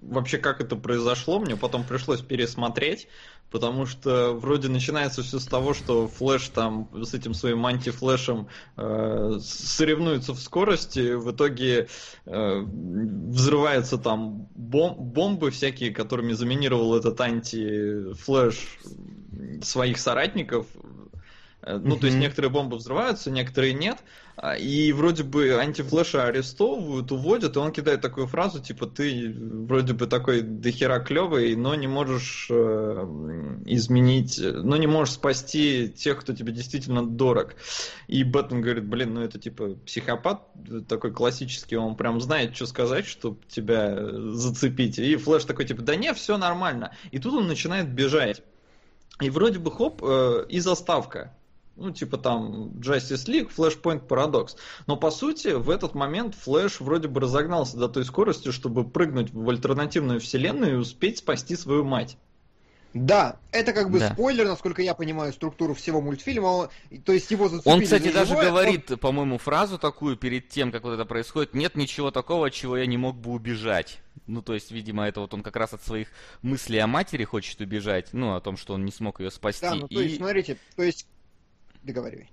вообще 0.00 0.38
как 0.38 0.60
это 0.60 0.76
произошло. 0.76 1.38
Мне 1.38 1.56
потом 1.56 1.84
пришлось 1.84 2.20
пересмотреть, 2.20 3.06
потому 3.50 3.86
что 3.86 4.32
вроде 4.32 4.68
начинается 4.68 5.22
все 5.22 5.38
с 5.38 5.46
того, 5.46 5.74
что 5.74 6.08
Флэш 6.08 6.48
там 6.48 6.88
с 7.04 7.14
этим 7.14 7.34
своим 7.34 7.64
антифлэшем 7.64 8.48
э, 8.76 9.38
соревнуется 9.40 10.32
в 10.32 10.40
скорости, 10.40 11.14
в 11.14 11.30
итоге 11.30 11.88
э, 12.26 12.60
взрываются 12.60 13.96
там 13.96 14.48
бом 14.56 14.96
бомбы 14.96 15.52
всякие, 15.52 15.92
которыми 15.92 16.32
заминировал 16.32 16.96
этот 16.96 17.20
антифлэш 17.20 18.78
своих 19.62 19.98
соратников, 19.98 20.66
Э, 21.62 21.78
ну, 21.78 21.94
mm-hmm. 21.94 22.00
то 22.00 22.06
есть 22.06 22.18
некоторые 22.18 22.50
бомбы 22.50 22.76
взрываются, 22.76 23.30
некоторые 23.30 23.74
нет. 23.74 23.98
А, 24.36 24.56
и 24.56 24.92
вроде 24.92 25.24
бы 25.24 25.58
антифлеша 25.58 26.24
арестовывают, 26.24 27.12
уводят, 27.12 27.56
и 27.56 27.58
он 27.58 27.70
кидает 27.70 28.00
такую 28.00 28.26
фразу, 28.26 28.60
типа, 28.60 28.86
ты 28.86 29.34
вроде 29.36 29.92
бы 29.92 30.06
такой 30.06 30.40
дохера 30.40 31.00
клевый, 31.00 31.54
но 31.54 31.74
не 31.74 31.86
можешь 31.86 32.46
э, 32.50 33.06
изменить, 33.66 34.40
но 34.40 34.76
не 34.76 34.86
можешь 34.86 35.14
спасти 35.14 35.88
тех, 35.90 36.20
кто 36.20 36.32
тебе 36.32 36.52
действительно 36.52 37.06
дорог. 37.06 37.54
И 38.08 38.24
Бэтмен 38.24 38.62
говорит, 38.62 38.86
блин, 38.86 39.14
ну 39.14 39.20
это 39.20 39.38
типа 39.38 39.74
психопат 39.86 40.42
такой 40.88 41.12
классический, 41.12 41.76
он 41.76 41.94
прям 41.96 42.20
знает, 42.20 42.56
что 42.56 42.66
сказать, 42.66 43.06
чтобы 43.06 43.38
тебя 43.48 43.98
зацепить. 44.32 44.98
И 44.98 45.16
Флэш 45.16 45.44
такой, 45.44 45.66
типа, 45.66 45.82
да 45.82 45.94
не, 45.94 46.12
все 46.14 46.38
нормально. 46.38 46.94
И 47.10 47.18
тут 47.18 47.34
он 47.34 47.48
начинает 47.48 47.88
бежать. 47.92 48.42
И 49.20 49.28
вроде 49.28 49.58
бы 49.58 49.70
хоп, 49.70 50.02
э, 50.02 50.46
и 50.48 50.58
заставка 50.58 51.34
ну, 51.76 51.90
типа 51.90 52.18
там 52.18 52.68
Justice 52.78 53.26
League, 53.26 53.50
Flashpoint 53.54 54.06
Paradox. 54.06 54.56
Но 54.86 54.96
по 54.96 55.10
сути, 55.10 55.48
в 55.48 55.70
этот 55.70 55.94
момент 55.94 56.34
Флэш 56.34 56.80
вроде 56.80 57.08
бы 57.08 57.20
разогнался 57.20 57.76
до 57.76 57.88
той 57.88 58.04
скорости, 58.04 58.50
чтобы 58.50 58.88
прыгнуть 58.88 59.32
в 59.32 59.48
альтернативную 59.48 60.20
вселенную 60.20 60.72
и 60.72 60.76
успеть 60.76 61.18
спасти 61.18 61.56
свою 61.56 61.84
мать. 61.84 62.16
Да, 62.94 63.38
это 63.52 63.72
как 63.72 63.90
бы 63.90 64.00
да. 64.00 64.12
спойлер, 64.12 64.46
насколько 64.46 64.82
я 64.82 64.92
понимаю 64.94 65.32
структуру 65.32 65.72
всего 65.72 66.02
мультфильма. 66.02 66.68
То 67.04 67.12
есть 67.12 67.30
его 67.30 67.48
зацепили. 67.48 67.74
Он, 67.74 67.80
кстати, 67.80 68.12
даже 68.12 68.30
живое, 68.30 68.50
говорит, 68.50 68.90
он... 68.90 68.98
по-моему, 68.98 69.38
фразу 69.38 69.78
такую 69.78 70.16
перед 70.16 70.50
тем, 70.50 70.70
как 70.70 70.82
вот 70.82 70.92
это 70.92 71.06
происходит: 71.06 71.54
нет 71.54 71.74
ничего 71.74 72.10
такого, 72.10 72.48
от 72.48 72.52
чего 72.52 72.76
я 72.76 72.84
не 72.84 72.98
мог 72.98 73.16
бы 73.16 73.30
убежать. 73.30 74.00
Ну, 74.26 74.42
то 74.42 74.52
есть, 74.52 74.70
видимо, 74.70 75.08
это 75.08 75.20
вот 75.20 75.32
он 75.32 75.42
как 75.42 75.56
раз 75.56 75.72
от 75.72 75.82
своих 75.82 76.08
мыслей 76.42 76.78
о 76.78 76.86
матери 76.86 77.24
хочет 77.24 77.60
убежать, 77.60 78.10
ну, 78.12 78.34
о 78.34 78.40
том, 78.40 78.58
что 78.58 78.74
он 78.74 78.84
не 78.84 78.92
смог 78.92 79.20
ее 79.20 79.30
спасти. 79.30 79.62
Да, 79.62 79.74
ну, 79.74 79.88
то 79.88 80.00
есть, 80.00 80.18
смотрите, 80.18 80.58
то 80.76 80.82
есть 80.82 81.06
договаривай. 81.82 82.30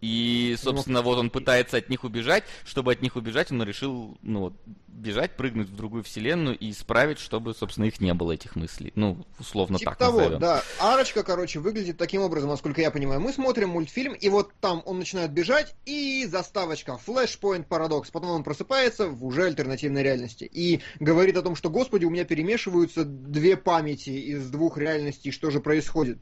И, 0.00 0.56
собственно, 0.62 1.02
вот 1.02 1.18
он 1.18 1.28
пытается 1.30 1.76
от 1.76 1.88
них 1.88 2.04
убежать. 2.04 2.44
Чтобы 2.64 2.92
от 2.92 3.02
них 3.02 3.16
убежать, 3.16 3.50
он 3.50 3.62
решил, 3.64 4.16
ну, 4.22 4.54
бежать, 4.86 5.36
прыгнуть 5.36 5.68
в 5.68 5.76
другую 5.76 6.04
вселенную 6.04 6.56
и 6.56 6.70
исправить, 6.70 7.18
чтобы, 7.18 7.52
собственно, 7.54 7.86
их 7.86 8.00
не 8.00 8.14
было, 8.14 8.32
этих 8.32 8.54
мыслей. 8.54 8.92
Ну, 8.94 9.26
условно 9.40 9.78
типа 9.78 9.92
так 9.92 9.98
того, 9.98 10.18
назовем. 10.18 10.38
да. 10.38 10.62
Арочка, 10.78 11.24
короче, 11.24 11.58
выглядит 11.58 11.98
таким 11.98 12.22
образом, 12.22 12.50
насколько 12.50 12.80
я 12.80 12.92
понимаю. 12.92 13.20
Мы 13.20 13.32
смотрим 13.32 13.70
мультфильм, 13.70 14.12
и 14.12 14.28
вот 14.28 14.52
там 14.60 14.82
он 14.86 14.98
начинает 14.98 15.32
бежать, 15.32 15.74
и 15.84 16.24
заставочка 16.26 16.98
Flashpoint 17.04 17.66
Paradox. 17.66 18.10
Потом 18.12 18.30
он 18.30 18.44
просыпается 18.44 19.08
в 19.08 19.24
уже 19.24 19.46
альтернативной 19.46 20.04
реальности. 20.04 20.44
И 20.44 20.80
говорит 21.00 21.36
о 21.36 21.42
том, 21.42 21.56
что, 21.56 21.70
господи, 21.70 22.04
у 22.04 22.10
меня 22.10 22.24
перемешиваются 22.24 23.04
две 23.04 23.56
памяти 23.56 24.10
из 24.10 24.48
двух 24.48 24.78
реальностей, 24.78 25.32
что 25.32 25.50
же 25.50 25.58
происходит. 25.58 26.18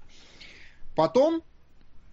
Потом 0.95 1.43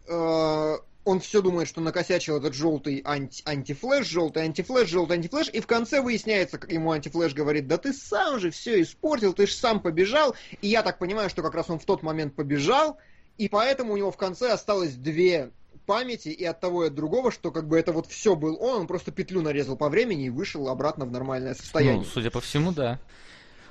Э, 0.07 0.77
он 1.05 1.19
все 1.19 1.41
думает, 1.41 1.67
что 1.67 1.81
накосячил 1.81 2.37
этот 2.37 2.53
желтый 2.53 3.01
анти 3.03 3.43
антифлэш, 3.45 4.07
желтый 4.07 4.43
антифлэш, 4.43 4.87
желтый 4.87 5.17
антифлэш, 5.17 5.49
и 5.49 5.59
в 5.59 5.67
конце 5.67 6.01
выясняется, 6.01 6.57
как 6.57 6.71
ему 6.71 6.91
антифлэш 6.91 7.33
говорит, 7.33 7.67
да 7.67 7.77
ты 7.77 7.93
сам 7.93 8.39
же 8.39 8.51
все 8.51 8.81
испортил, 8.81 9.33
ты 9.33 9.47
же 9.47 9.53
сам 9.53 9.81
побежал, 9.81 10.35
и 10.61 10.67
я 10.67 10.81
так 10.81 10.99
понимаю, 10.99 11.29
что 11.29 11.41
как 11.41 11.55
раз 11.55 11.69
он 11.69 11.79
в 11.79 11.85
тот 11.85 12.03
момент 12.03 12.35
побежал, 12.35 12.97
и 13.37 13.49
поэтому 13.49 13.93
у 13.93 13.97
него 13.97 14.11
в 14.11 14.17
конце 14.17 14.51
осталось 14.51 14.93
две 14.93 15.51
памяти 15.85 16.29
и 16.29 16.45
от 16.45 16.61
того 16.61 16.85
и 16.85 16.87
от 16.87 16.95
другого, 16.95 17.31
что 17.31 17.51
как 17.51 17.67
бы 17.67 17.77
это 17.77 17.91
вот 17.91 18.07
все 18.07 18.35
был 18.35 18.57
он, 18.61 18.81
он 18.81 18.87
просто 18.87 19.11
петлю 19.11 19.41
нарезал 19.41 19.75
по 19.75 19.89
времени 19.89 20.27
и 20.27 20.29
вышел 20.29 20.69
обратно 20.69 21.05
в 21.05 21.11
нормальное 21.11 21.55
состояние. 21.55 21.97
Ну, 21.97 22.05
судя 22.05 22.31
по 22.31 22.39
всему, 22.39 22.71
да. 22.71 22.99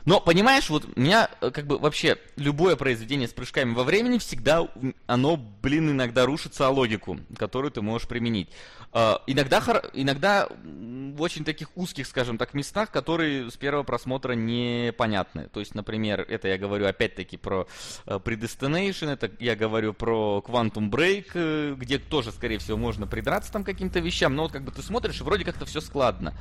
Но, 0.05 0.21
понимаешь, 0.21 0.69
вот 0.69 0.97
меня 0.97 1.31
э, 1.41 1.51
как 1.51 1.67
бы 1.67 1.79
вообще 1.79 2.19
любое 2.37 2.77
произведение 2.77 3.29
с 3.29 3.33
прыжками 3.33 3.73
во 3.73 3.85
времени 3.85 4.19
всегда, 4.19 4.69
оно, 5.07 5.37
блин, 5.37 5.91
иногда 5.91 6.27
рушится 6.27 6.67
о 6.67 6.71
логику, 6.71 7.19
которую 7.37 7.71
ты 7.71 7.83
можешь 7.83 8.09
применить. 8.09 8.49
Uh, 8.93 9.19
иногда, 9.27 9.63
иногда 9.95 10.49
в 10.51 11.23
очень 11.23 11.45
таких 11.47 11.75
узких, 11.77 12.07
скажем 12.07 12.37
так, 12.37 12.53
местах, 12.53 12.91
которые 12.91 13.51
с 13.51 13.57
первого 13.57 13.85
просмотра 13.85 14.35
непонятны. 14.35 15.49
То 15.49 15.61
есть, 15.61 15.75
например, 15.75 16.21
это 16.29 16.49
я 16.49 16.59
говорю 16.59 16.87
опять-таки 16.87 17.39
про 17.39 17.67
uh, 18.05 18.23
Predestination, 18.23 19.11
это 19.11 19.31
я 19.39 19.57
говорю 19.57 19.95
про 19.95 20.45
Quantum 20.47 20.91
Break, 20.91 21.33
uh, 21.33 21.75
где 21.77 21.99
тоже, 21.99 22.33
скорее 22.33 22.59
всего, 22.59 22.77
можно 22.77 23.07
придраться 23.07 23.51
там 23.51 23.65
каким-то 23.65 24.01
вещам, 24.01 24.37
но 24.37 24.43
вот 24.43 24.53
как 24.53 24.63
бы 24.63 24.73
ты 24.73 24.83
смотришь, 24.83 25.21
и 25.21 25.25
вроде 25.25 25.45
как-то 25.45 25.65
все 25.65 25.81
складно. 25.81 26.35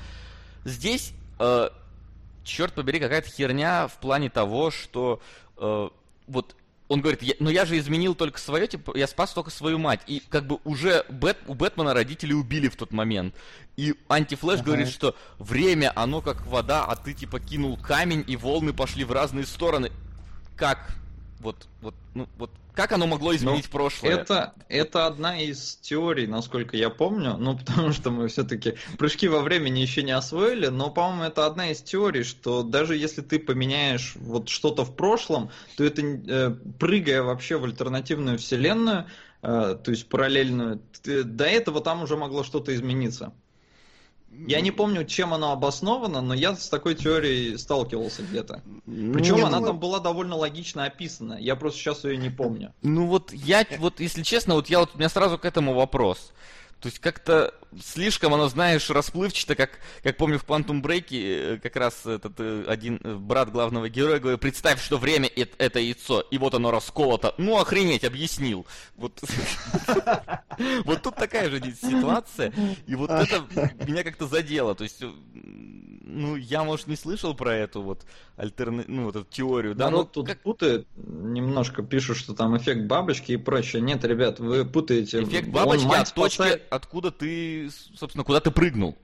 Здесь 0.66 1.14
черт 2.44 2.74
побери, 2.74 3.00
какая-то 3.00 3.30
херня 3.30 3.88
в 3.88 3.98
плане 4.00 4.30
того, 4.30 4.72
что 4.72 5.22
э, 5.58 5.90
вот 6.28 6.56
он 6.92 7.00
говорит, 7.00 7.24
я, 7.24 7.36
но 7.40 7.50
я 7.50 7.64
же 7.66 7.78
изменил 7.78 8.16
только 8.16 8.38
свое, 8.38 8.68
типа, 8.68 8.98
я 8.98 9.08
спас 9.08 9.32
только 9.32 9.50
свою 9.50 9.80
мать. 9.80 10.02
И 10.08 10.22
как 10.28 10.46
бы 10.46 10.60
уже 10.66 11.06
Бэт, 11.08 11.38
у 11.48 11.54
Бэтмена 11.54 11.94
родители 11.94 12.34
убили 12.34 12.68
в 12.68 12.76
тот 12.76 12.92
момент. 12.92 13.34
И 13.78 13.96
антифлэш 14.10 14.60
ага. 14.60 14.66
говорит, 14.66 14.90
что 14.90 15.16
время, 15.40 15.94
оно 15.96 16.20
как 16.20 16.46
вода, 16.46 16.84
а 16.84 16.98
ты 16.98 17.14
типа 17.14 17.40
кинул 17.40 17.78
камень, 17.78 18.26
и 18.28 18.36
волны 18.36 18.74
пошли 18.74 19.06
в 19.06 19.14
разные 19.14 19.46
стороны. 19.46 19.90
Как? 20.58 20.98
Вот, 21.42 21.68
вот, 21.82 21.96
ну, 22.14 22.28
вот 22.38 22.52
как 22.74 22.94
оно 22.94 23.06
могло 23.06 23.36
изменить 23.36 23.66
Ну, 23.66 23.72
прошлое? 23.72 24.14
Это, 24.14 24.54
это 24.70 25.06
одна 25.06 25.42
из 25.42 25.76
теорий, 25.78 26.26
насколько 26.26 26.78
я 26.78 26.90
помню, 26.90 27.36
ну, 27.38 27.58
потому 27.66 27.92
что 27.92 28.12
мы 28.12 28.28
все-таки 28.28 28.76
прыжки 28.98 29.28
во 29.28 29.42
времени 29.42 29.80
еще 29.80 30.04
не 30.04 30.12
освоили, 30.12 30.68
но, 30.68 30.90
по-моему, 30.90 31.24
это 31.24 31.46
одна 31.46 31.72
из 31.72 31.82
теорий, 31.82 32.24
что 32.24 32.64
даже 32.64 32.96
если 32.96 33.22
ты 33.22 33.40
поменяешь 33.40 34.14
вот 34.16 34.50
что-то 34.50 34.86
в 34.86 34.96
прошлом, 34.96 35.52
то 35.76 35.84
это, 35.84 36.02
э, 36.02 36.52
прыгая 36.80 37.24
вообще 37.24 37.58
в 37.58 37.66
альтернативную 37.66 38.38
вселенную, 38.38 39.08
э, 39.42 39.78
то 39.84 39.92
есть 39.92 40.08
параллельную, 40.08 40.82
ты- 41.02 41.24
до 41.24 41.46
этого 41.46 41.82
там 41.82 42.04
уже 42.04 42.16
могло 42.16 42.44
что-то 42.44 42.74
измениться. 42.74 43.34
Я 44.34 44.62
не 44.62 44.72
помню, 44.72 45.06
чем 45.06 45.34
оно 45.34 45.52
обосновано, 45.52 46.22
но 46.22 46.34
я 46.34 46.56
с 46.56 46.70
такой 46.70 46.96
теорией 46.96 47.58
сталкивался 47.58 48.24
где-то. 48.24 48.62
Причем 48.86 49.36
я 49.38 49.48
она 49.48 49.58
думаю- 49.58 49.68
там 49.74 49.80
была 49.80 50.00
довольно 50.00 50.36
логично 50.36 50.86
описана. 50.86 51.34
Я 51.40 51.56
просто 51.56 51.80
сейчас 51.80 52.04
ее 52.06 52.18
не 52.18 52.30
помню. 52.30 52.74
Ну 52.82 53.08
вот 53.08 53.34
я, 53.34 53.66
вот 53.78 54.00
если 54.00 54.24
честно, 54.24 54.56
вот 54.56 54.68
я 54.70 54.80
вот 54.80 54.92
у 54.96 54.98
меня 54.98 55.10
сразу 55.10 55.38
к 55.38 55.46
этому 55.46 55.74
вопрос. 55.74 56.32
То 56.82 56.88
есть 56.88 56.98
как-то 56.98 57.54
слишком 57.80 58.34
оно, 58.34 58.50
знаешь, 58.50 58.90
расплывчато, 58.90 59.56
как, 59.56 59.80
как 60.02 60.18
помню 60.18 60.40
в 60.40 60.46
Quantum 60.46 60.82
Break, 60.82 61.08
э, 61.12 61.60
как 61.62 61.76
раз 61.76 62.06
этот 62.08 62.34
э, 62.40 62.66
один 62.68 63.00
э, 63.04 63.14
брат 63.14 63.52
главного 63.52 63.88
героя 63.88 64.20
говорит, 64.20 64.40
представь, 64.40 64.84
что 64.84 64.98
время 64.98 65.28
это, 65.28 65.56
это 65.60 65.80
яйцо, 65.80 66.22
и 66.22 66.40
вот 66.40 66.56
оно 66.56 66.72
расколото. 66.72 67.36
Ну 67.38 67.60
охренеть, 67.60 68.04
объяснил. 68.04 68.66
Вот, 68.96 69.22
вот 70.86 71.04
тут 71.04 71.16
такая 71.16 71.52
же 71.52 71.62
ситуация, 71.80 72.52
и 72.88 72.96
вот 72.96 73.12
это 73.12 73.46
меня 73.86 74.04
как-то 74.04 74.28
задело. 74.28 74.74
То 74.74 74.84
есть, 74.84 75.04
ну, 76.12 76.36
я, 76.36 76.64
может, 76.64 76.88
не 76.88 76.96
слышал 76.96 77.34
про 77.34 77.56
эту 77.56 77.82
вот 77.82 78.06
альтерна... 78.36 78.84
ну, 78.88 79.06
вот 79.06 79.16
эту 79.16 79.26
теорию, 79.30 79.76
да, 79.76 79.86
но 79.86 79.92
Народ 79.98 80.12
тут 80.12 80.28
как- 80.28 80.42
путает, 80.42 80.88
немножко 80.96 81.84
пишут, 81.84 82.18
что 82.18 82.34
там 82.34 82.56
эффект 82.58 82.86
бабочки 82.86 83.32
и 83.32 83.38
прочее. 83.38 83.82
Нет, 83.82 84.04
ребят, 84.04 84.40
вы 84.40 84.66
путаете. 84.66 85.24
Эффект 85.24 85.48
Он 85.48 85.54
бабочки 85.54 85.86
мать 85.86 86.10
от 86.10 86.14
точки, 86.14 86.36
спасает- 86.36 86.64
откуда 86.70 87.12
ты, 87.12 87.70
собственно, 87.96 88.24
куда 88.24 88.40
ты 88.40 88.52
прыгнул. 88.52 88.98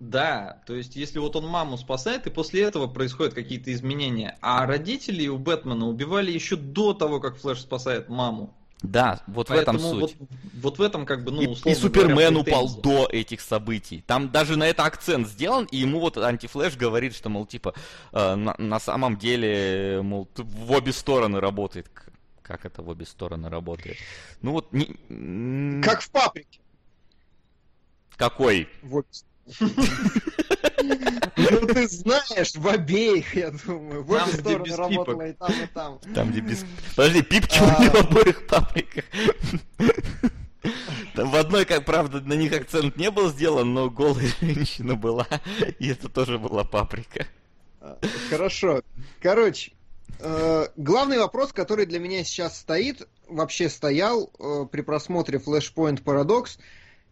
Да, 0.00 0.62
то 0.66 0.74
есть 0.74 0.96
если 0.96 1.18
вот 1.18 1.36
он 1.36 1.46
маму 1.46 1.78
спасает, 1.78 2.26
и 2.26 2.30
после 2.30 2.62
этого 2.62 2.88
происходят 2.88 3.32
какие-то 3.32 3.72
изменения. 3.72 4.36
А 4.40 4.66
родителей 4.66 5.28
у 5.28 5.38
Бэтмена 5.38 5.86
убивали 5.88 6.30
еще 6.30 6.56
до 6.56 6.94
того, 6.94 7.20
как 7.20 7.36
Флэш 7.36 7.60
спасает 7.60 8.08
маму. 8.08 8.54
Да, 8.84 9.22
вот 9.26 9.48
в 9.48 9.52
Поэтому 9.52 9.78
этом 9.78 9.90
суть. 9.90 10.16
Вот, 10.18 10.28
вот 10.54 10.78
в 10.78 10.82
этом 10.82 11.06
как 11.06 11.24
бы, 11.24 11.32
ну, 11.32 11.42
и, 11.42 11.46
условно 11.46 11.76
и 11.76 11.80
Супермен 11.80 12.34
говоря, 12.34 12.40
упал 12.40 12.68
до 12.76 13.06
этих 13.10 13.40
событий. 13.40 14.04
Там 14.06 14.30
даже 14.30 14.56
на 14.56 14.64
это 14.64 14.84
акцент 14.84 15.26
сделан, 15.26 15.64
и 15.70 15.78
ему 15.78 16.00
вот 16.00 16.18
антифлэш 16.18 16.76
говорит, 16.76 17.14
что, 17.14 17.30
мол, 17.30 17.46
типа, 17.46 17.74
э, 18.12 18.34
на, 18.34 18.54
на 18.58 18.78
самом 18.78 19.16
деле, 19.16 20.00
мол, 20.02 20.28
в 20.36 20.72
обе 20.72 20.92
стороны 20.92 21.40
работает. 21.40 21.90
Как 22.42 22.66
это 22.66 22.82
в 22.82 22.88
обе 22.90 23.06
стороны 23.06 23.48
работает? 23.48 23.96
Ну 24.42 24.52
вот, 24.52 24.70
не, 24.72 25.80
Как 25.82 26.02
в 26.02 26.10
паприке. 26.10 26.60
какой? 28.16 28.68
Вот. 28.82 29.06
Ну 31.36 31.66
ты 31.66 31.88
знаешь, 31.88 32.54
в 32.54 32.68
обеих, 32.68 33.34
я 33.34 33.50
думаю. 33.50 34.02
В 34.04 34.10
обе 34.10 34.32
стороны 34.32 34.76
работала 34.76 35.28
и 35.28 35.32
там, 35.32 35.52
и 35.52 35.66
там. 35.66 35.98
Там, 36.14 36.30
где 36.30 36.40
без... 36.40 36.64
Подожди, 36.96 37.22
пипки 37.22 37.58
А. 37.60 37.64
у 37.64 37.82
него 37.82 37.92
в 37.92 38.10
обоих 38.10 38.46
паприках. 38.46 39.04
Там 41.14 41.30
в 41.30 41.36
одной, 41.36 41.64
как 41.64 41.84
правда, 41.84 42.20
на 42.20 42.34
них 42.34 42.52
акцент 42.52 42.96
не 42.96 43.10
был 43.10 43.30
сделан, 43.30 43.72
но 43.74 43.90
голая 43.90 44.28
женщина 44.40 44.94
была, 44.94 45.26
и 45.78 45.88
это 45.88 46.08
тоже 46.08 46.38
была 46.38 46.64
паприка. 46.64 47.26
А, 47.80 47.98
Хорошо. 48.30 48.82
Короче, 49.20 49.72
э, 50.20 50.66
главный 50.76 51.18
вопрос, 51.18 51.52
который 51.52 51.86
для 51.86 51.98
меня 51.98 52.24
сейчас 52.24 52.58
стоит, 52.58 53.06
вообще 53.28 53.68
стоял 53.68 54.30
э, 54.38 54.66
при 54.70 54.80
просмотре 54.80 55.38
Flashpoint 55.38 56.02
Paradox, 56.02 56.58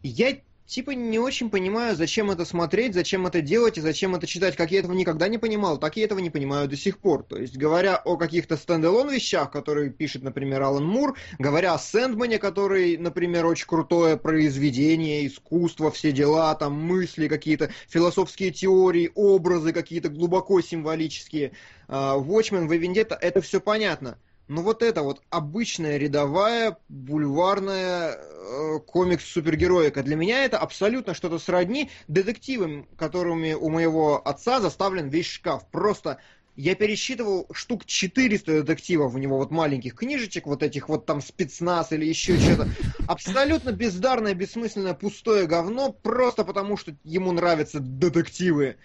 я 0.03 0.39
типа 0.73 0.93
не 0.93 1.18
очень 1.18 1.51
понимаю, 1.51 1.95
зачем 1.95 2.31
это 2.31 2.47
смотреть, 2.47 2.95
зачем 2.95 3.27
это 3.27 3.43
делать 3.43 3.77
и 3.77 3.83
зачем 3.83 4.14
это 4.14 4.27
читать. 4.27 4.57
Как 4.57 4.70
я 4.70 4.79
этого 4.79 4.95
никогда 4.95 5.29
не 5.29 5.37
понимал, 5.37 5.79
так 5.79 5.97
я 5.97 6.05
этого 6.05 6.18
не 6.18 6.31
понимаю 6.31 6.66
до 6.66 6.77
сих 6.77 6.99
пор. 6.99 7.25
То 7.25 7.37
есть, 7.37 7.59
говоря 7.59 7.97
о 7.97 8.16
каких-то 8.16 8.57
стендалон 8.57 9.11
вещах, 9.11 9.51
которые 9.51 9.91
пишет, 9.91 10.23
например, 10.23 10.62
Алан 10.62 10.87
Мур, 10.87 11.16
говоря 11.39 11.75
о 11.75 11.79
Сэндмане, 11.79 12.39
который, 12.39 12.97
например, 12.97 13.45
очень 13.47 13.66
крутое 13.66 14.16
произведение, 14.16 15.27
искусство, 15.27 15.91
все 15.91 16.11
дела, 16.11 16.55
там 16.55 16.73
мысли 16.73 17.29
какие-то, 17.29 17.70
философские 17.89 18.51
теории, 18.51 19.12
образы 19.14 19.73
какие-то 19.73 20.09
глубоко 20.09 20.62
символические. 20.62 21.53
А, 21.87 22.16
Watchmen, 22.16 22.66
Vendetta, 22.66 23.16
это 23.20 23.43
все 23.43 23.61
понятно. 23.61 24.16
Но 24.49 24.62
вот 24.62 24.82
это 24.82 25.03
вот 25.03 25.22
обычная 25.30 25.97
рядовая 25.97 26.76
бульварная 26.88 28.12
э, 28.12 28.78
комикс-супергероика, 28.86 30.03
для 30.03 30.16
меня 30.16 30.45
это 30.45 30.59
абсолютно 30.59 31.14
что-то 31.14 31.38
сродни 31.38 31.90
детективам, 32.09 32.86
которыми 32.97 33.55
у 33.55 33.70
моего 33.70 34.20
отца 34.26 34.61
заставлен 34.61 35.09
весь 35.09 35.26
шкаф. 35.26 35.66
Просто 35.70 36.18
я 36.55 36.74
пересчитывал 36.74 37.47
штук 37.53 37.86
400 37.86 38.62
детективов 38.62 39.14
у 39.14 39.18
него, 39.18 39.38
вот 39.38 39.51
маленьких 39.51 39.95
книжечек, 39.95 40.47
вот 40.47 40.62
этих 40.62 40.88
вот 40.88 41.07
там 41.07 41.22
спецназ 41.22 41.93
или 41.93 42.05
еще 42.05 42.38
что-то. 42.38 42.68
Абсолютно 43.09 43.72
бездарное, 43.72 44.34
бессмысленное, 44.34 44.95
пустое 44.95 45.47
говно, 45.47 45.93
просто 45.93 46.45
потому 46.45 46.76
что 46.76 46.95
ему 47.05 47.32
нравятся 47.32 47.80
детективы. 47.80 48.76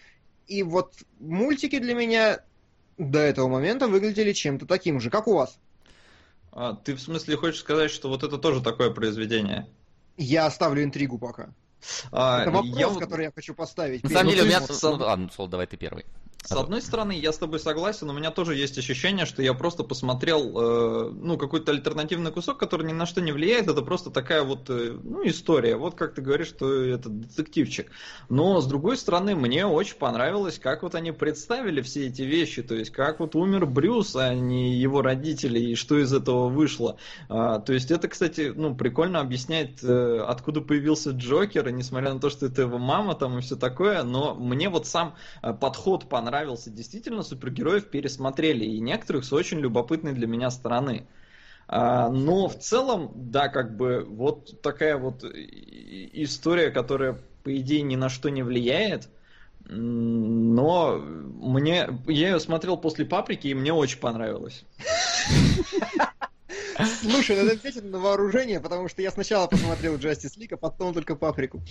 И 0.48 0.64
вот 0.64 0.94
мультики 1.20 1.78
для 1.80 1.94
меня 1.94 2.40
до 2.98 3.20
этого 3.20 3.48
момента 3.48 3.88
выглядели 3.88 4.34
чем-то 4.34 4.66
таким 4.66 5.00
же, 5.00 5.10
как 5.10 5.28
у 5.28 5.36
вас. 5.36 5.58
А, 6.52 6.74
ты 6.74 6.96
в 6.96 7.00
смысле 7.00 7.38
хочешь 7.38 7.60
сказать, 7.60 7.92
что 7.92 8.10
вот 8.10 8.24
это 8.24 8.38
тоже 8.38 8.62
такое 8.62 8.90
произведение? 8.90 9.68
Я 10.18 10.48
оставлю 10.48 10.84
интригу 10.84 11.20
пока. 11.20 11.50
А, 12.12 12.42
это 12.42 12.52
вопрос, 12.52 12.76
я 12.76 12.90
который 12.90 13.26
я 13.26 13.32
хочу 13.32 13.54
поставить. 13.54 14.04
На 14.04 14.10
самом 14.10 14.32
деле, 14.32 14.44
у 14.44 14.46
меня... 14.46 14.62
Ну, 14.68 14.90
ладно, 14.96 15.30
Сол, 15.36 15.48
давай 15.48 15.68
ты 15.68 15.78
первый. 15.78 16.06
С 16.44 16.52
одной 16.54 16.82
стороны, 16.82 17.12
я 17.12 17.34
с 17.34 17.38
тобой 17.38 17.60
согласен, 17.60 18.10
у 18.10 18.14
меня 18.14 18.32
тоже 18.32 18.56
есть 18.56 18.78
ощущение, 18.78 19.26
что 19.26 19.42
я 19.42 19.54
просто 19.54 19.84
посмотрел, 19.84 20.54
э, 20.56 21.12
ну, 21.12 21.38
какой-то 21.38 21.74
альтернативный 21.74 22.32
кусок, 22.32 22.58
который 22.58 22.88
ни 22.88 22.94
на 22.94 23.06
что 23.06 23.22
не 23.22 23.34
влияет, 23.34 23.68
это 23.68 23.82
просто 23.82 24.12
такая 24.12 24.44
вот, 24.44 24.70
э, 24.70 24.98
ну, 25.04 25.28
история. 25.28 25.76
Вот 25.76 25.96
как 25.96 26.14
ты 26.14 26.22
говоришь, 26.22 26.48
что 26.48 26.72
это 26.72 27.10
детективчик. 27.10 27.92
Но, 28.30 28.62
с 28.62 28.68
другой 28.68 28.96
стороны, 28.96 29.36
мне 29.36 29.66
очень 29.66 29.98
понравилось, 29.98 30.58
как 30.58 30.84
вот 30.84 30.96
они 30.96 31.12
представили 31.12 31.82
все 31.82 32.08
эти 32.08 32.22
вещи, 32.22 32.62
то 32.62 32.76
есть, 32.76 32.92
как 32.92 33.20
вот 33.20 33.36
умер 33.36 33.66
Брюс, 33.66 34.16
а 34.16 34.34
не 34.34 34.74
его 34.74 35.02
родители, 35.02 35.60
и 35.60 35.76
что 35.76 36.00
из 36.00 36.14
этого 36.14 36.48
вышло. 36.48 36.98
А, 37.28 37.60
то 37.60 37.74
есть, 37.74 37.92
это, 37.92 38.08
кстати, 38.08 38.54
ну, 38.56 38.74
прикольно 38.74 39.20
объясняет, 39.20 39.84
э, 39.84 40.24
откуда 40.26 40.62
появился 40.62 41.12
Джокер, 41.12 41.68
и 41.68 41.74
несмотря 41.74 42.14
на 42.14 42.22
то, 42.22 42.30
что 42.30 42.46
это 42.46 42.62
его 42.62 42.78
мама 42.78 43.16
там 43.16 43.38
и 43.38 43.42
все 43.42 43.58
такое, 43.58 44.04
но 44.04 44.34
мне 44.34 44.70
вот 44.70 44.88
сам 44.88 45.16
э, 45.42 45.54
подход 45.54 46.08
понравился. 46.08 46.27
Действительно, 46.72 47.24
супергероев 47.24 47.86
пересмотрели, 47.86 48.66
и 48.66 48.80
некоторых 48.80 49.26
с 49.26 49.34
очень 49.34 49.60
любопытной 49.60 50.14
для 50.14 50.28
меня 50.28 50.50
стороны. 50.50 51.08
А, 51.68 52.10
Но 52.10 52.48
в 52.48 52.58
целом, 52.58 53.12
да, 53.16 53.50
как 53.50 53.76
бы 53.76 54.06
вот 54.08 54.62
такая 54.62 54.98
вот 54.98 55.24
история, 55.24 56.72
которая, 56.72 57.20
по 57.44 57.56
идее, 57.58 57.82
ни 57.82 57.96
на 57.96 58.10
что 58.10 58.30
не 58.30 58.44
влияет, 58.44 59.10
но 59.70 60.98
мне, 60.98 61.90
я 62.08 62.30
ее 62.30 62.40
смотрел 62.40 62.78
после 62.78 63.06
паприки, 63.06 63.48
и 63.48 63.54
мне 63.54 63.74
очень 63.74 64.00
понравилось. 64.00 64.64
Слушай, 67.02 67.38
надо 67.38 67.56
взять 67.56 67.76
это 67.76 67.88
на 67.88 68.00
вооружение, 68.00 68.60
потому 68.60 68.88
что 68.88 69.02
я 69.02 69.12
сначала 69.12 69.48
посмотрел 69.48 69.96
Justice 69.96 70.38
League, 70.38 70.54
а 70.54 70.58
потом 70.58 70.94
только 70.94 71.16
Паприку. 71.16 71.62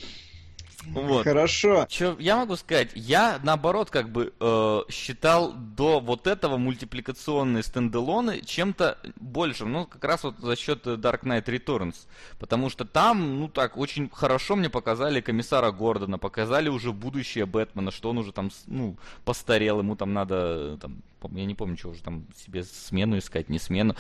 Вот. 0.93 1.25
Хорошо. 1.25 1.87
Че 1.89 2.17
я 2.19 2.37
могу 2.37 2.57
сказать? 2.57 2.91
Я 2.95 3.41
наоборот 3.43 3.91
как 3.91 4.11
бы 4.11 4.33
э, 4.39 4.81
считал 4.91 5.53
до 5.53 6.01
вот 6.01 6.27
этого 6.27 6.57
мультипликационные 6.57 7.63
стендалоны 7.63 8.43
чем-то 8.45 8.99
большим, 9.17 9.73
ну 9.73 9.87
как 9.87 10.05
раз 10.05 10.25
вот 10.25 10.39
за 10.39 10.57
счет 10.57 10.87
э, 10.87 10.95
Dark 10.95 11.23
Knight 11.23 11.45
Returns, 11.45 12.07
потому 12.39 12.71
что 12.71 12.85
там, 12.85 13.41
ну 13.41 13.49
так 13.49 13.77
очень 13.77 14.11
хорошо 14.11 14.57
мне 14.57 14.71
показали 14.71 15.21
комиссара 15.21 15.71
Гордона, 15.71 16.19
показали 16.19 16.69
уже 16.69 16.93
будущее 16.93 17.47
Бэтмена, 17.47 17.91
что 17.91 18.11
он 18.11 18.19
уже 18.19 18.33
там, 18.33 18.51
ну 18.67 18.97
постарел, 19.25 19.81
ему 19.81 19.97
там 19.97 20.13
надо, 20.13 20.75
э, 20.75 20.79
там, 20.81 21.03
я 21.33 21.45
не 21.45 21.55
помню, 21.55 21.77
что 21.77 21.91
уже 21.91 22.03
там 22.03 22.27
себе 22.37 22.65
смену 22.65 23.19
искать, 23.19 23.49
не 23.49 23.59
смену, 23.59 23.97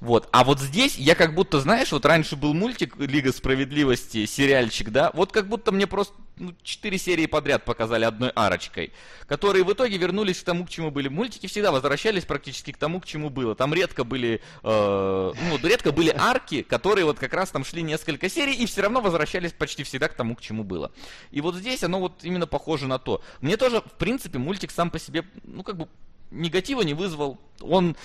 вот. 0.00 0.28
А 0.32 0.44
вот 0.44 0.60
здесь 0.60 0.96
я 0.98 1.14
как 1.14 1.34
будто, 1.34 1.60
знаешь, 1.60 1.92
вот 1.92 2.04
раньше 2.04 2.36
был 2.36 2.54
мультик 2.54 2.96
Лига 2.98 3.32
Справедливости, 3.32 4.26
сериальчик, 4.26 4.90
да, 4.90 5.10
вот 5.14 5.32
как 5.32 5.48
будто 5.48 5.72
мне 5.72 5.86
просто 5.86 6.14
ну, 6.40 6.54
четыре 6.62 6.98
серии 6.98 7.26
подряд 7.26 7.64
показали 7.64 8.04
одной 8.04 8.30
арочкой, 8.30 8.92
которые 9.26 9.64
в 9.64 9.72
итоге 9.72 9.96
вернулись 9.96 10.40
к 10.40 10.44
тому, 10.44 10.66
к 10.66 10.70
чему 10.70 10.90
были. 10.90 11.08
Мультики 11.08 11.46
всегда 11.46 11.72
возвращались 11.72 12.24
практически 12.24 12.72
к 12.72 12.76
тому, 12.76 13.00
к 13.00 13.06
чему 13.06 13.30
было. 13.30 13.54
Там 13.54 13.74
редко 13.74 14.04
были, 14.04 14.40
э, 14.62 15.32
ну, 15.34 15.58
редко 15.68 15.92
были 15.92 16.14
арки, 16.16 16.62
которые 16.62 17.04
вот 17.04 17.18
как 17.18 17.34
раз 17.34 17.50
там 17.50 17.64
шли 17.64 17.82
несколько 17.82 18.28
серий 18.28 18.54
и 18.54 18.66
все 18.66 18.82
равно 18.82 19.00
возвращались 19.00 19.52
почти 19.52 19.82
всегда 19.82 20.08
к 20.08 20.14
тому, 20.14 20.36
к 20.36 20.40
чему 20.40 20.64
было. 20.64 20.92
И 21.30 21.40
вот 21.40 21.56
здесь 21.56 21.82
оно 21.82 22.00
вот 22.00 22.22
именно 22.22 22.46
похоже 22.46 22.86
на 22.86 22.98
то. 22.98 23.22
Мне 23.40 23.56
тоже, 23.56 23.80
в 23.80 23.92
принципе, 23.98 24.38
мультик 24.38 24.70
сам 24.70 24.90
по 24.90 24.98
себе, 24.98 25.24
ну, 25.42 25.62
как 25.62 25.76
бы 25.76 25.88
негатива 26.30 26.82
не 26.82 26.94
вызвал. 26.94 27.38
Он 27.60 27.96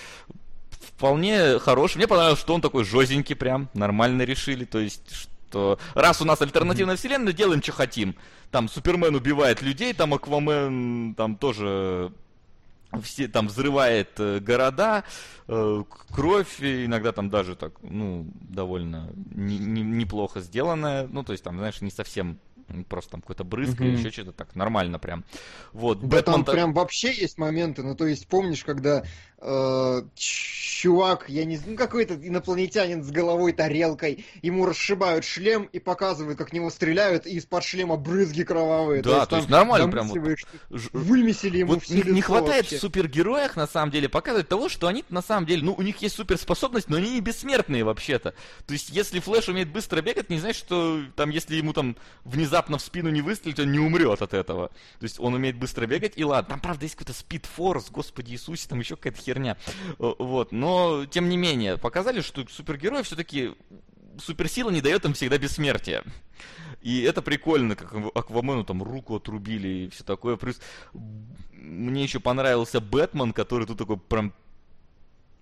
вполне 0.70 1.58
хороший. 1.58 1.98
Мне 1.98 2.08
понравилось, 2.08 2.40
что 2.40 2.54
он 2.54 2.60
такой 2.60 2.84
жозенький 2.84 3.36
прям, 3.36 3.68
нормально 3.74 4.22
решили. 4.22 4.64
То 4.64 4.78
есть, 4.78 5.14
что 5.14 5.78
раз 5.94 6.20
у 6.20 6.24
нас 6.24 6.40
альтернативная 6.42 6.96
вселенная, 6.96 7.32
делаем, 7.32 7.62
что 7.62 7.72
хотим. 7.72 8.16
Там 8.50 8.68
Супермен 8.68 9.14
убивает 9.14 9.62
людей, 9.62 9.92
там 9.92 10.14
Аквамен 10.14 11.14
там 11.14 11.36
тоже 11.36 12.12
все 13.02 13.28
там 13.28 13.48
взрывает 13.48 14.10
э, 14.18 14.38
города, 14.40 15.04
э, 15.48 15.84
кровь, 16.12 16.60
иногда 16.60 17.12
там 17.12 17.30
даже 17.30 17.56
так, 17.56 17.72
ну, 17.82 18.26
довольно 18.40 19.10
не, 19.32 19.58
не, 19.58 19.82
неплохо 19.82 20.40
сделанная, 20.40 21.08
ну, 21.08 21.24
то 21.24 21.32
есть 21.32 21.42
там, 21.42 21.58
знаешь, 21.58 21.80
не 21.80 21.90
совсем 21.90 22.38
просто 22.88 23.12
там 23.12 23.20
какой-то 23.20 23.44
брызг 23.44 23.80
или 23.80 23.96
еще 23.96 24.10
что-то 24.10 24.32
так, 24.32 24.54
нормально 24.54 24.98
прям. 24.98 25.24
Вот, 25.72 26.00
да 26.00 26.06
Бэтмен... 26.06 26.44
там 26.44 26.44
прям 26.44 26.72
вообще 26.72 27.12
есть 27.12 27.38
моменты, 27.38 27.82
ну, 27.82 27.94
то 27.94 28.06
есть 28.06 28.26
помнишь, 28.28 28.64
когда 28.64 29.04
чувак, 30.14 31.26
я 31.28 31.44
не 31.44 31.56
знаю, 31.56 31.76
какой-то 31.76 32.14
инопланетянин 32.14 33.02
с 33.02 33.10
головой 33.10 33.52
тарелкой, 33.52 34.24
ему 34.42 34.64
расшибают 34.64 35.24
шлем 35.24 35.64
и 35.64 35.78
показывают, 35.78 36.38
как 36.38 36.52
него 36.52 36.70
стреляют, 36.70 37.26
и 37.26 37.36
из-под 37.36 37.64
шлема 37.64 37.96
брызги 37.96 38.42
кровавые. 38.42 39.02
Да, 39.02 39.10
то 39.10 39.16
есть, 39.16 39.30
то 39.30 39.36
есть 39.36 39.48
нормально 39.48 39.90
прям. 39.90 40.08
Вот, 40.08 40.38
вымесили 40.92 41.58
ему 41.58 41.74
вот 41.74 41.82
все 41.82 42.02
не, 42.02 42.12
не 42.12 42.22
хватает 42.22 42.64
вообще. 42.64 42.78
в 42.78 42.80
супергероях, 42.80 43.56
на 43.56 43.66
самом 43.66 43.90
деле, 43.90 44.08
показывать 44.08 44.48
того, 44.48 44.68
что 44.68 44.86
они 44.86 45.04
на 45.10 45.22
самом 45.22 45.46
деле, 45.46 45.62
ну, 45.62 45.74
у 45.74 45.82
них 45.82 45.98
есть 45.98 46.16
суперспособность, 46.16 46.88
но 46.88 46.96
они 46.96 47.10
не 47.10 47.20
бессмертные 47.20 47.84
вообще-то. 47.84 48.34
То 48.66 48.72
есть, 48.72 48.90
если 48.90 49.20
Флэш 49.20 49.48
умеет 49.48 49.70
быстро 49.70 50.00
бегать, 50.00 50.30
не 50.30 50.38
значит, 50.38 50.64
что 50.64 51.02
там, 51.16 51.30
если 51.30 51.56
ему 51.56 51.72
там 51.72 51.96
внезапно 52.24 52.78
в 52.78 52.82
спину 52.82 53.10
не 53.10 53.20
выстрелить, 53.20 53.60
он 53.60 53.72
не 53.72 53.78
умрет 53.78 54.22
от 54.22 54.32
этого. 54.34 54.68
То 54.98 55.04
есть, 55.04 55.20
он 55.20 55.34
умеет 55.34 55.56
быстро 55.56 55.86
бегать, 55.86 56.12
и 56.16 56.24
ладно. 56.24 56.50
Там, 56.50 56.60
правда, 56.60 56.84
есть 56.84 56.94
какой-то 56.94 57.18
спидфорс, 57.18 57.90
господи 57.90 58.32
Иисусе, 58.32 58.68
там 58.68 58.80
еще 58.80 58.96
какая-то 58.96 59.20
херня. 59.20 59.33
Вот, 59.98 60.52
но, 60.52 61.06
тем 61.06 61.28
не 61.28 61.36
менее, 61.36 61.76
показали, 61.76 62.20
что 62.20 62.46
супергерой 62.48 63.02
все-таки 63.02 63.52
суперсила 64.18 64.70
не 64.70 64.80
дает 64.80 65.04
им 65.04 65.14
всегда 65.14 65.38
бессмертия. 65.38 66.02
И 66.80 67.00
это 67.00 67.22
прикольно, 67.22 67.76
как 67.76 67.94
Аквамену 68.14 68.62
там 68.64 68.82
руку 68.82 69.16
отрубили 69.16 69.68
и 69.68 69.88
все 69.88 70.04
такое. 70.04 70.36
Плюс 70.36 70.60
мне 71.52 72.02
еще 72.02 72.20
понравился 72.20 72.80
Бэтмен, 72.80 73.32
который 73.32 73.66
тут 73.66 73.78
такой 73.78 73.96
прям 73.96 74.34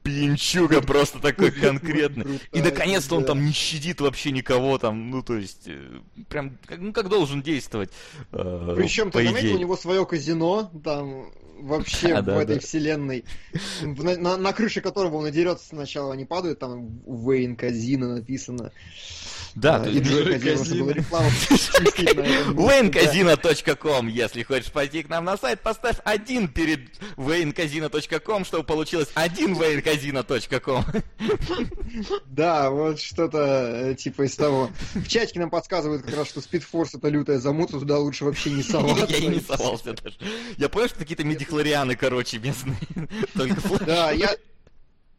пьянчуга 0.02 0.80
просто 0.82 1.18
такой 1.18 1.50
конкретный. 1.52 2.40
И 2.52 2.60
наконец-то 2.60 3.16
он 3.16 3.24
там 3.24 3.44
не 3.44 3.52
щадит 3.52 4.00
вообще 4.00 4.30
никого 4.30 4.78
там, 4.78 5.10
ну 5.10 5.22
то 5.22 5.36
есть, 5.36 5.62
э, 5.66 6.00
прям, 6.28 6.58
ну 6.68 6.92
как 6.92 7.08
должен 7.08 7.42
действовать. 7.42 7.90
Э, 8.32 8.74
Причем 8.76 9.10
ты 9.10 9.24
заметил, 9.24 9.56
у 9.56 9.58
него 9.58 9.76
свое 9.76 10.04
казино, 10.06 10.70
там 10.84 11.32
вообще 11.62 12.20
в 12.22 12.28
этой 12.28 12.58
вселенной, 12.58 13.24
на, 13.82 14.36
на 14.36 14.52
крыше 14.52 14.80
которого 14.80 15.16
он 15.16 15.28
и 15.28 15.30
дерется 15.30 15.68
сначала, 15.68 16.12
они 16.12 16.24
падают, 16.24 16.58
там 16.58 17.00
Вейн 17.06 17.56
Казино 17.56 18.08
написано. 18.08 18.72
Да, 19.54 19.82
а, 19.82 19.88
и 19.88 20.00
Джой 20.00 20.38
Казино, 20.38 20.92
Если 24.08 24.42
хочешь 24.44 24.72
пойти 24.72 25.02
к 25.02 25.10
нам 25.10 25.26
на 25.26 25.36
сайт, 25.36 25.60
поставь 25.60 25.98
один 26.04 26.48
перед 26.48 26.80
wayneказино.com, 27.16 28.46
чтобы 28.46 28.64
получилось 28.64 29.08
один 29.14 29.54
wayneказино.com 29.54 30.84
Да, 32.30 32.70
вот 32.70 33.00
что-то 33.00 33.90
э, 33.90 33.94
типа 33.94 34.22
из 34.22 34.34
того. 34.36 34.70
В 34.94 35.06
чатике 35.06 35.40
нам 35.40 35.50
подсказывают 35.50 36.02
как 36.02 36.16
раз, 36.16 36.28
что 36.28 36.40
Speedforce 36.40 36.92
это 36.94 37.08
лютая 37.08 37.38
замута, 37.38 37.78
туда 37.78 37.98
лучше 37.98 38.24
вообще 38.24 38.50
не 38.50 38.62
соваться. 38.62 39.04
Я 39.06 39.18
и 39.18 39.26
не 39.26 39.40
совался 39.40 39.92
даже. 39.92 40.16
Я 40.56 40.70
понял, 40.70 40.88
что 40.88 40.98
какие-то 40.98 41.24
медихлорианы, 41.24 41.94
короче, 41.94 42.38
местные. 42.38 42.78
Только 43.34 43.60
Да, 43.84 44.12
я 44.12 44.34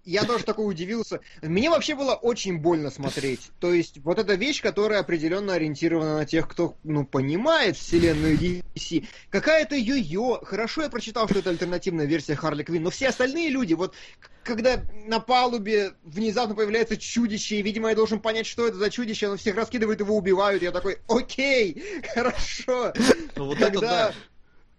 я 0.06 0.24
тоже 0.26 0.44
такой 0.44 0.70
удивился. 0.70 1.22
Мне 1.42 1.70
вообще 1.70 1.96
было 1.96 2.14
очень 2.14 2.58
больно 2.58 2.92
смотреть. 2.92 3.52
То 3.60 3.74
есть, 3.74 4.00
вот 4.00 4.20
эта 4.20 4.36
вещь, 4.36 4.62
которая 4.62 5.00
определенно 5.00 5.54
ориентирована 5.54 6.18
на 6.18 6.26
тех, 6.26 6.48
кто, 6.48 6.76
ну, 6.84 7.06
понимает 7.06 7.78
вселенную 7.78 8.38
DC. 8.38 9.08
Какая-то 9.30 9.76
йо-йо. 9.76 10.44
Хорошо 10.46 10.82
я 10.84 10.90
прочитал, 10.90 11.28
что 11.30 11.40
это 11.40 11.50
альтернативная 11.50 12.06
версия 12.06 12.36
Харли 12.36 12.64
Квинн, 12.64 12.84
но 12.84 12.90
все 12.90 13.10
остальные 13.10 13.50
люди, 13.50 13.74
вот, 13.74 13.96
когда 14.44 14.84
на 15.06 15.20
палубе 15.20 15.94
внезапно 16.04 16.56
появляется 16.56 16.98
чудище, 16.98 17.58
и, 17.58 17.62
видимо, 17.62 17.90
я 17.90 17.96
должен 17.96 18.20
понять, 18.20 18.46
что 18.46 18.68
это 18.68 18.78
за 18.78 18.90
чудище, 18.90 19.28
оно 19.28 19.38
всех 19.38 19.56
раскидывает, 19.56 20.00
его 20.02 20.18
убивают, 20.18 20.64
я 20.64 20.72
такой, 20.72 21.00
окей, 21.08 21.82
хорошо. 22.14 22.94
Ну, 23.36 23.46
вот 23.46 23.58
когда... 23.58 23.68
это 23.68 23.80
да. 23.80 24.14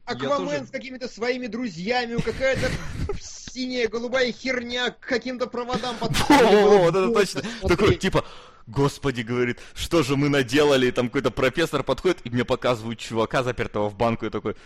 Аквамен 0.05 0.49
тоже... 0.49 0.66
с 0.66 0.70
какими-то 0.70 1.09
своими 1.09 1.47
друзьями, 1.47 2.20
какая-то 2.20 2.70
синяя, 3.55 3.89
голубая 3.89 4.33
херня 4.33 4.91
к 4.91 5.01
каким-то 5.01 5.47
проводам 5.47 5.97
под... 5.97 6.11
Вот 6.29 6.95
это 6.95 7.13
точно. 7.13 7.43
Такой, 7.63 7.95
типа, 7.95 8.25
Господи, 8.67 9.23
говорит, 9.23 9.61
что 9.75 10.03
же 10.03 10.17
мы 10.17 10.29
наделали? 10.29 10.89
И 10.89 10.91
там 10.91 11.09
какой-то 11.09 11.31
профессор 11.31 11.83
подходит, 11.85 12.19
и 12.25 12.31
мне 12.31 12.45
показывают 12.45 12.99
чувака, 12.99 13.43
запертого 13.43 13.89
в 13.89 13.97
банку, 13.97 14.27
и 14.27 14.31
такой, 14.31 14.57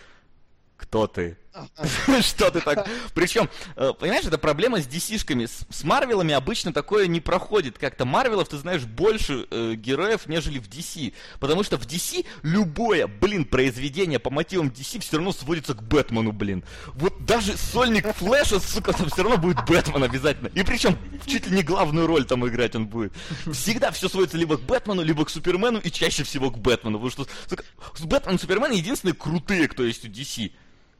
кто 0.77 1.07
ты? 1.07 1.37
Что 2.21 2.51
ты 2.51 2.61
так? 2.61 2.87
Причем, 3.13 3.49
э, 3.75 3.91
понимаешь, 3.97 4.25
это 4.25 4.37
проблема 4.37 4.81
с 4.81 4.87
DC-шками. 4.87 5.47
С 5.47 5.83
Марвелами 5.83 6.33
обычно 6.33 6.73
такое 6.73 7.07
не 7.07 7.19
проходит. 7.19 7.77
Как-то 7.77 8.05
Марвелов, 8.05 8.49
ты 8.49 8.57
знаешь, 8.57 8.83
больше 8.83 9.47
э, 9.49 9.73
героев, 9.75 10.27
нежели 10.27 10.59
в 10.59 10.69
DC. 10.69 11.13
Потому 11.39 11.63
что 11.63 11.77
в 11.77 11.85
DC 11.85 12.25
любое, 12.43 13.07
блин, 13.07 13.45
произведение 13.45 14.19
по 14.19 14.29
мотивам 14.29 14.67
DC 14.67 15.01
все 15.01 15.17
равно 15.17 15.31
сводится 15.31 15.73
к 15.73 15.83
Бэтмену, 15.83 16.31
блин. 16.31 16.63
Вот 16.93 17.25
даже 17.25 17.57
сольник 17.57 18.05
Флэша, 18.15 18.59
сука, 18.59 18.93
там 18.93 19.09
все 19.09 19.23
равно 19.23 19.37
будет 19.37 19.65
Бэтмен 19.65 20.03
обязательно. 20.03 20.47
И 20.49 20.63
причем 20.63 20.97
чуть 21.25 21.47
ли 21.47 21.57
не 21.57 21.63
главную 21.63 22.07
роль 22.07 22.25
там 22.25 22.47
играть 22.47 22.75
он 22.75 22.87
будет. 22.87 23.13
Всегда 23.51 23.91
все 23.91 24.07
сводится 24.09 24.37
либо 24.37 24.57
к 24.57 24.61
Бэтмену, 24.61 25.01
либо 25.01 25.25
к 25.25 25.29
Супермену, 25.29 25.79
и 25.79 25.91
чаще 25.91 26.23
всего 26.23 26.51
к 26.51 26.57
Бэтмену. 26.57 26.99
Потому 26.99 27.11
что 27.11 27.27
сука, 27.47 27.63
Бэтмен 27.99 28.35
и 28.35 28.39
Супермен 28.39 28.71
единственные 28.71 29.15
крутые, 29.15 29.67
кто 29.67 29.83
есть 29.83 30.05
у 30.05 30.07
DC 30.07 30.51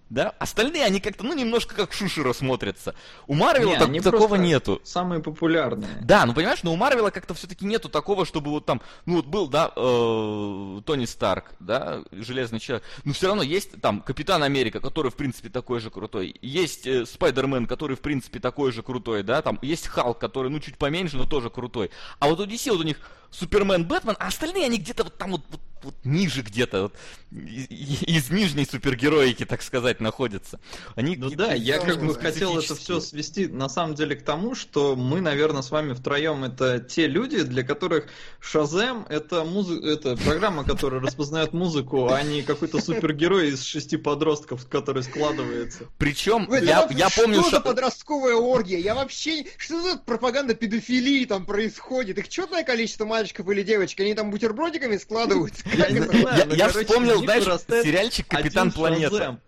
да? 0.10 0.30
Остальные, 0.40 0.84
они 0.84 1.00
как-то, 1.00 1.24
ну, 1.24 1.34
немножко 1.34 1.76
как 1.76 1.94
Шушера 1.94 2.34
смотрятся. 2.34 2.96
У 3.28 3.34
Марвела 3.34 3.78
так, 3.78 4.04
такого 4.04 4.36
нету. 4.36 4.82
Самые 4.84 5.22
популярные. 5.22 5.90
Да, 6.02 6.26
ну, 6.26 6.34
понимаешь, 6.34 6.64
но 6.64 6.74
у 6.74 6.76
Марвела 6.76 7.12
как-то 7.12 7.34
все-таки 7.34 7.66
нету 7.66 7.90
такого, 7.90 8.26
чтобы 8.26 8.52
вот 8.52 8.66
там, 8.66 8.82
ну, 9.06 9.18
вот 9.18 9.26
был, 9.26 9.48
да, 9.48 9.72
э, 9.76 10.82
Тони 10.86 11.06
Старк, 11.06 11.54
да, 11.60 12.04
Железный 12.12 12.60
Человек, 12.60 12.84
но 13.04 13.14
все 13.14 13.28
равно 13.28 13.44
есть 13.44 13.80
там 13.82 14.02
Капитан 14.02 14.44
Америка, 14.44 14.80
который, 14.80 15.12
в 15.12 15.16
принципе, 15.16 15.50
такой 15.50 15.80
же 15.80 15.90
крутой. 15.92 16.36
Есть 16.42 16.88
э, 16.88 17.06
Спайдермен, 17.06 17.68
который, 17.68 17.96
в 17.96 18.02
принципе, 18.02 18.40
такой 18.40 18.72
же 18.72 18.82
крутой, 18.82 19.24
да, 19.24 19.42
там 19.42 19.60
есть 19.62 19.88
Халк, 19.88 20.18
который, 20.20 20.50
ну, 20.50 20.60
чуть 20.60 20.78
поменьше, 20.78 21.18
но 21.18 21.26
тоже 21.26 21.50
крутой. 21.50 21.92
А 22.20 22.28
вот 22.28 22.40
у 22.40 22.46
DC 22.46 22.72
вот 22.72 22.80
у 22.80 22.84
них 22.84 22.98
Супермен, 23.32 23.86
Бэтмен, 23.86 24.16
а 24.20 24.28
остальные, 24.28 24.66
они 24.66 24.78
где-то 24.78 25.04
вот 25.04 25.18
там 25.18 25.32
вот, 25.32 25.42
вот 25.50 25.62
вот 25.84 25.96
ниже 26.04 26.42
где-то, 26.42 26.84
вот, 26.84 26.96
из, 27.32 28.02
из 28.04 28.30
нижней 28.30 28.66
супергероики, 28.66 29.46
так 29.46 29.62
сказать, 29.62 30.00
находятся. 30.00 30.60
Они 30.96 31.16
ну 31.16 31.30
да, 31.30 31.54
я 31.54 31.80
как 31.80 32.04
бы 32.04 32.14
хотел 32.16 32.58
это 32.58 32.76
все 32.76 33.00
свести 33.00 33.48
на 33.48 33.70
самом 33.70 33.96
деле 33.96 34.16
к 34.16 34.24
тому, 34.24 34.56
что 34.56 34.96
мы, 34.96 35.22
наверное, 35.22 35.62
с 35.62 35.72
вами 35.72 35.94
втроем 35.94 36.44
это 36.44 36.80
те 36.80 37.08
люди, 37.08 37.42
для 37.44 37.64
которых 37.64 38.08
Шазем 38.40 39.06
это, 39.10 39.44
музы... 39.44 39.80
это 39.86 40.18
программа, 40.18 40.64
которая 40.64 41.02
распознает 41.02 41.54
музыку, 41.54 42.10
а 42.10 42.22
не 42.24 42.42
какой-то 42.42 42.82
супергерой 42.82 43.50
из 43.50 43.64
шести 43.64 43.98
подростков, 43.98 44.68
который 44.68 45.04
складывается. 45.04 45.86
Причем, 45.98 46.48
я, 46.52 46.88
я 46.92 47.10
помню... 47.10 47.42
Что 47.42 47.52
за 47.52 47.62
подростковая 47.62 48.36
оргия? 48.36 48.80
Я 48.80 48.96
вообще... 48.96 49.46
Что 49.58 49.82
за 49.82 49.98
пропаганда 49.98 50.56
педофилии 50.56 51.26
там 51.26 51.46
происходит? 51.46 52.18
Их 52.18 52.30
четное 52.30 52.64
количество 52.64 53.06
мальчиков 53.20 53.50
или 53.50 53.64
девочек? 53.64 54.00
Они 54.00 54.14
там 54.14 54.32
бутербродиками 54.32 54.98
складываются? 54.98 55.64
Я 56.56 56.70
вспомнил, 56.70 57.20
знаешь, 57.20 57.44
сериальчик 57.44 58.28
«Капитан 58.28 58.72
Планета». 58.72 59.40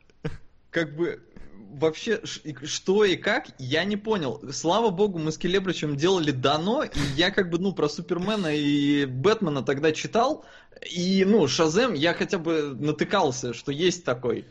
Как 0.70 0.96
бы 0.96 1.22
вообще, 1.74 2.22
что 2.64 3.04
и 3.04 3.16
как, 3.16 3.48
я 3.58 3.84
не 3.84 3.98
понял. 3.98 4.42
Слава 4.52 4.90
богу, 4.90 5.20
мы 5.20 5.32
с 5.32 5.38
Келебричем 5.38 5.98
делали 5.98 6.32
дано, 6.32 6.84
и 6.84 6.90
я 7.16 7.32
как 7.32 7.50
бы, 7.50 7.60
ну, 7.60 7.74
про 7.74 7.90
Супермена 7.90 8.56
и 8.56 9.06
Бэтмена 9.06 9.64
тогда 9.64 9.92
читал, 9.92 10.46
и, 10.90 11.26
ну, 11.26 11.48
Шазем 11.48 11.94
я 11.94 12.14
хотя 12.14 12.38
бы 12.38 12.76
натыкался, 12.78 13.54
что 13.54 13.72
есть 13.72 14.06
такой. 14.06 14.46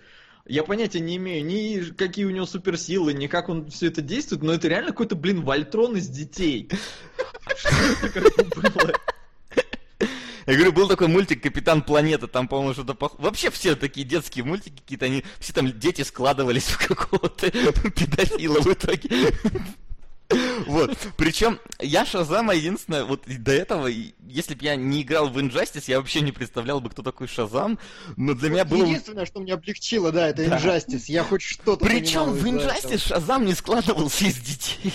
Я 0.46 0.64
понятия 0.64 1.00
не 1.00 1.16
имею 1.16 1.44
ни 1.44 1.90
какие 1.90 2.24
у 2.24 2.30
него 2.30 2.46
суперсилы, 2.46 3.12
ни 3.12 3.26
как 3.26 3.48
он 3.48 3.70
все 3.70 3.86
это 3.86 4.02
действует, 4.02 4.42
но 4.42 4.52
это 4.52 4.68
реально 4.68 4.90
какой-то, 4.90 5.14
блин, 5.14 5.42
Вольтрон 5.42 5.96
из 5.96 6.08
детей. 6.08 6.68
Что 7.56 8.18
это 8.18 8.44
было? 8.44 8.92
Я 10.51 10.57
говорю, 10.57 10.72
был 10.72 10.88
такой 10.88 11.07
мультик 11.07 11.40
«Капитан 11.44 11.80
Планета», 11.80 12.26
там, 12.26 12.48
по-моему, 12.48 12.74
что-то 12.74 12.94
похоже. 12.94 13.22
Вообще 13.22 13.51
все 13.51 13.76
такие 13.76 14.05
детские 14.05 14.44
мультики 14.44 14.80
какие-то, 14.80 15.05
они, 15.05 15.24
все 15.38 15.53
там 15.53 15.70
дети 15.78 16.03
складывались 16.03 16.64
в 16.64 16.88
какого-то 16.88 17.51
педофила 17.92 18.61
в 18.61 18.66
итоге. 18.66 19.32
Вот. 20.66 20.96
Причем 21.16 21.61
я 21.78 22.05
Шазама 22.05 22.55
единственное, 22.55 23.05
вот 23.05 23.22
до 23.26 23.53
этого, 23.53 23.86
если 23.86 24.55
бы 24.55 24.64
я 24.64 24.74
не 24.74 25.03
играл 25.03 25.28
в 25.28 25.38
Injustice, 25.38 25.84
я 25.86 25.98
вообще 25.98 26.20
не 26.20 26.32
представлял 26.32 26.80
бы, 26.80 26.90
кто 26.90 27.03
такой 27.03 27.28
Шазам. 27.28 27.78
Но 28.16 28.34
для 28.34 28.51
меня 28.51 28.64
было... 28.64 28.84
Единственное, 28.84 29.26
что 29.26 29.38
меня 29.38 29.55
облегчило, 29.55 30.11
да, 30.11 30.28
это 30.28 30.48
да. 30.48 30.59
Injustice. 30.59 31.05
Я 31.07 31.22
хоть 31.22 31.42
что-то 31.42 31.84
Причем 31.84 32.32
в 32.32 32.44
Injustice 32.44 33.07
Шазам 33.07 33.46
не 33.46 33.55
складывался 33.55 34.24
из 34.24 34.36
детей. 34.38 34.92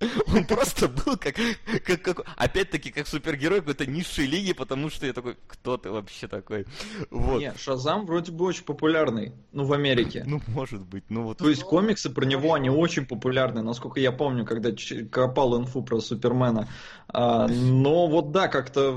Он 0.28 0.44
просто 0.44 0.88
был 0.88 1.16
как, 1.16 1.36
как, 1.84 2.02
как 2.02 2.26
опять-таки, 2.36 2.90
как 2.90 3.06
супергерой 3.08 3.60
какой-то 3.60 3.86
низшей 3.86 4.26
лиги, 4.26 4.52
потому 4.52 4.90
что 4.90 5.06
я 5.06 5.12
такой, 5.12 5.36
кто 5.46 5.76
ты 5.76 5.90
вообще 5.90 6.28
такой? 6.28 6.66
Вот. 7.10 7.40
Нет, 7.40 7.58
Шазам 7.58 8.06
вроде 8.06 8.30
бы 8.30 8.44
очень 8.44 8.64
популярный, 8.64 9.32
ну, 9.52 9.64
в 9.64 9.72
Америке. 9.72 10.22
Ну, 10.26 10.40
может 10.48 10.82
быть, 10.82 11.04
ну 11.08 11.24
вот. 11.24 11.38
То 11.38 11.48
есть 11.48 11.64
комиксы 11.64 12.10
про 12.10 12.24
него, 12.24 12.54
они 12.54 12.70
очень 12.70 13.06
популярны, 13.06 13.62
насколько 13.62 13.98
я 13.98 14.12
помню, 14.12 14.44
когда 14.44 14.70
копал 15.10 15.60
инфу 15.60 15.82
про 15.82 16.00
Супермена. 16.00 16.68
А, 17.08 17.48
но 17.48 18.06
вот 18.06 18.30
да, 18.30 18.48
как-то 18.48 18.92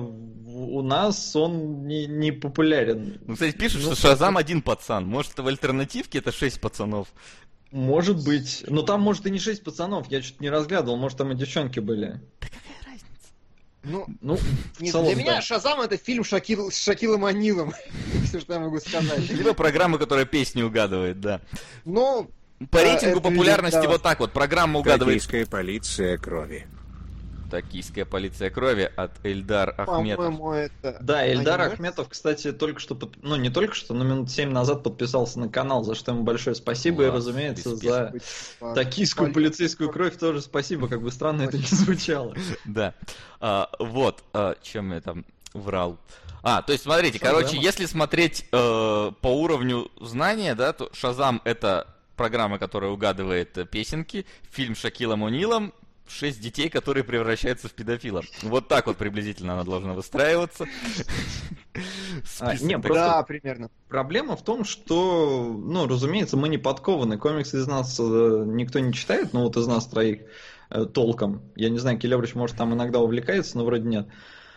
у 0.53 0.81
нас 0.81 1.35
он 1.35 1.87
не, 1.87 2.05
не 2.05 2.31
популярен. 2.31 3.19
Ну, 3.25 3.33
кстати, 3.33 3.55
пишут, 3.55 3.81
ну, 3.83 3.95
что 3.95 4.09
Шазам 4.09 4.37
один 4.37 4.61
пацан. 4.61 5.05
Может, 5.05 5.37
в 5.39 5.47
альтернативке 5.47 6.19
это 6.19 6.31
шесть 6.31 6.59
пацанов. 6.59 7.07
Может 7.71 8.23
быть. 8.23 8.63
Но 8.67 8.81
там, 8.81 9.01
может, 9.01 9.25
и 9.25 9.31
не 9.31 9.39
шесть 9.39 9.63
пацанов. 9.63 10.09
Я 10.11 10.21
что-то 10.21 10.43
не 10.43 10.49
разглядывал. 10.49 10.97
Может, 10.97 11.17
там 11.17 11.31
и 11.31 11.35
девчонки 11.35 11.79
были. 11.79 12.19
Да 12.41 12.47
какая 12.47 12.85
разница? 12.85 13.29
Ну, 13.83 14.05
ну 14.21 14.37
не, 14.79 14.91
целом, 14.91 15.07
для 15.07 15.15
меня 15.15 15.35
да. 15.35 15.41
Шазам 15.41 15.79
это 15.79 15.97
фильм 15.97 16.23
Шакил, 16.23 16.69
с 16.69 16.83
Шакилом 16.83 17.25
Анилом. 17.25 17.73
Все, 18.25 18.41
что 18.41 18.53
я 18.53 18.59
могу 18.59 18.79
сказать. 18.79 19.29
Либо 19.29 19.53
программа, 19.53 19.97
которая 19.97 20.25
песни 20.25 20.61
угадывает, 20.61 21.21
да. 21.21 21.41
Ну, 21.85 22.29
по 22.69 22.81
рейтингу 22.81 23.21
популярности 23.21 23.85
вот 23.87 24.03
так 24.03 24.19
вот. 24.19 24.33
Программа 24.33 24.79
угадывает. 24.79 25.21
Токийская 25.21 25.45
полиция 25.45 26.17
крови. 26.17 26.67
Токийская 27.51 28.05
полиция 28.05 28.49
крови 28.49 28.89
от 28.95 29.11
Эльдар 29.25 29.75
Ахметов. 29.77 30.39
это... 30.53 30.97
Да, 31.01 31.29
Эльдар 31.29 31.59
Анимация? 31.59 31.73
Ахметов, 31.73 32.09
кстати, 32.09 32.53
только 32.53 32.79
что, 32.79 32.95
под... 32.95 33.21
ну 33.21 33.35
не 33.35 33.49
только 33.49 33.75
что, 33.75 33.93
но 33.93 34.05
минут 34.05 34.31
7 34.31 34.49
назад 34.49 34.83
подписался 34.83 35.37
на 35.37 35.49
канал, 35.49 35.83
за 35.83 35.93
что 35.93 36.13
ему 36.13 36.23
большое 36.23 36.55
спасибо, 36.55 37.03
Класс, 37.03 37.07
и, 37.07 37.11
разумеется, 37.11 37.75
за 37.75 38.13
токийскую 38.59 39.33
полицейскую 39.33 39.91
кровь 39.91 40.17
тоже 40.17 40.41
спасибо, 40.41 40.87
как 40.87 41.01
бы 41.01 41.11
странно 41.11 41.41
это 41.41 41.57
не 41.57 41.65
звучало. 41.65 42.33
Да, 42.65 42.93
а, 43.41 43.69
вот, 43.79 44.23
а, 44.33 44.55
чем 44.61 44.93
я 44.93 45.01
там 45.01 45.25
врал. 45.53 45.97
А, 46.43 46.61
то 46.61 46.71
есть, 46.71 46.85
смотрите, 46.85 47.19
короче, 47.19 47.57
если 47.57 47.85
смотреть 47.85 48.45
э, 48.51 49.11
по 49.21 49.27
уровню 49.27 49.91
знания, 49.99 50.55
да, 50.55 50.71
то 50.71 50.89
Шазам 50.93 51.41
это 51.43 51.87
программа, 52.15 52.59
которая 52.59 52.91
угадывает 52.91 53.69
песенки, 53.69 54.25
фильм 54.49 54.75
Шакилом 54.75 55.23
Унилом 55.23 55.73
шесть 56.11 56.41
детей, 56.41 56.69
которые 56.69 57.03
превращаются 57.03 57.67
в 57.67 57.73
педофилов. 57.73 58.25
Вот 58.41 58.67
так 58.67 58.87
вот 58.87 58.97
приблизительно 58.97 59.53
она 59.53 59.63
должна 59.63 59.93
выстраиваться. 59.93 60.65
А, 62.41 62.53
не, 62.57 62.77
да, 62.77 63.23
примерно. 63.23 63.69
Проблема 63.87 64.35
в 64.35 64.43
том, 64.43 64.65
что, 64.65 65.57
ну, 65.57 65.87
разумеется, 65.87 66.35
мы 66.35 66.49
не 66.49 66.57
подкованы. 66.57 67.17
Комиксы 67.17 67.59
из 67.59 67.67
нас 67.67 67.97
э, 67.97 68.03
никто 68.45 68.79
не 68.79 68.91
читает, 68.91 69.31
ну 69.31 69.43
вот 69.43 69.55
из 69.55 69.65
нас 69.67 69.87
троих 69.87 70.23
э, 70.69 70.83
толком. 70.85 71.41
Я 71.55 71.69
не 71.69 71.79
знаю, 71.79 71.97
Келебрич, 71.97 72.35
может, 72.35 72.57
там 72.57 72.73
иногда 72.73 72.99
увлекается, 72.99 73.57
но 73.57 73.63
вроде 73.63 73.87
нет. 73.87 74.07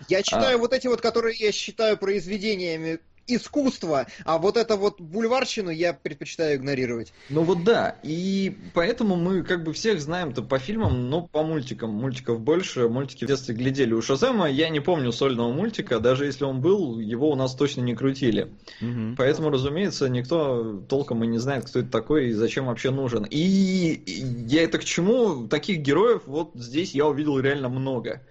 Я 0.08 0.24
читаю 0.24 0.56
а... 0.56 0.58
вот 0.58 0.72
эти 0.72 0.88
вот, 0.88 1.00
которые 1.00 1.36
я 1.38 1.52
считаю 1.52 1.96
произведениями 1.96 2.98
искусство, 3.26 4.06
а 4.24 4.38
вот 4.38 4.56
это 4.56 4.76
вот 4.76 5.00
бульварщину 5.00 5.70
я 5.70 5.92
предпочитаю 5.92 6.56
игнорировать. 6.56 7.12
Ну 7.28 7.42
вот 7.42 7.64
да, 7.64 7.96
и 8.02 8.56
поэтому 8.74 9.16
мы 9.16 9.42
как 9.42 9.64
бы 9.64 9.72
всех 9.72 10.00
знаем-то 10.00 10.42
по 10.42 10.58
фильмам, 10.58 11.08
но 11.10 11.22
по 11.22 11.42
мультикам. 11.42 11.90
Мультиков 11.90 12.40
больше, 12.40 12.88
мультики 12.88 13.24
в 13.24 13.28
детстве 13.28 13.54
глядели. 13.54 13.92
У 13.92 14.02
Шазема 14.02 14.50
я 14.50 14.68
не 14.68 14.80
помню 14.80 15.12
сольного 15.12 15.52
мультика, 15.52 16.00
даже 16.00 16.26
если 16.26 16.44
он 16.44 16.60
был, 16.60 16.98
его 16.98 17.30
у 17.30 17.36
нас 17.36 17.54
точно 17.54 17.80
не 17.82 17.94
крутили. 17.94 18.52
Угу. 18.80 19.14
Поэтому, 19.16 19.50
разумеется, 19.50 20.08
никто 20.08 20.82
толком 20.88 21.24
и 21.24 21.26
не 21.26 21.38
знает, 21.38 21.64
кто 21.64 21.80
это 21.80 21.90
такой 21.90 22.28
и 22.28 22.32
зачем 22.32 22.66
вообще 22.66 22.90
нужен. 22.90 23.26
И 23.30 24.02
я 24.46 24.62
это 24.62 24.78
к 24.78 24.84
чему? 24.84 25.48
Таких 25.48 25.78
героев 25.78 26.22
вот 26.26 26.50
здесь 26.54 26.94
я 26.94 27.06
увидел 27.06 27.38
реально 27.38 27.68
много. 27.68 28.22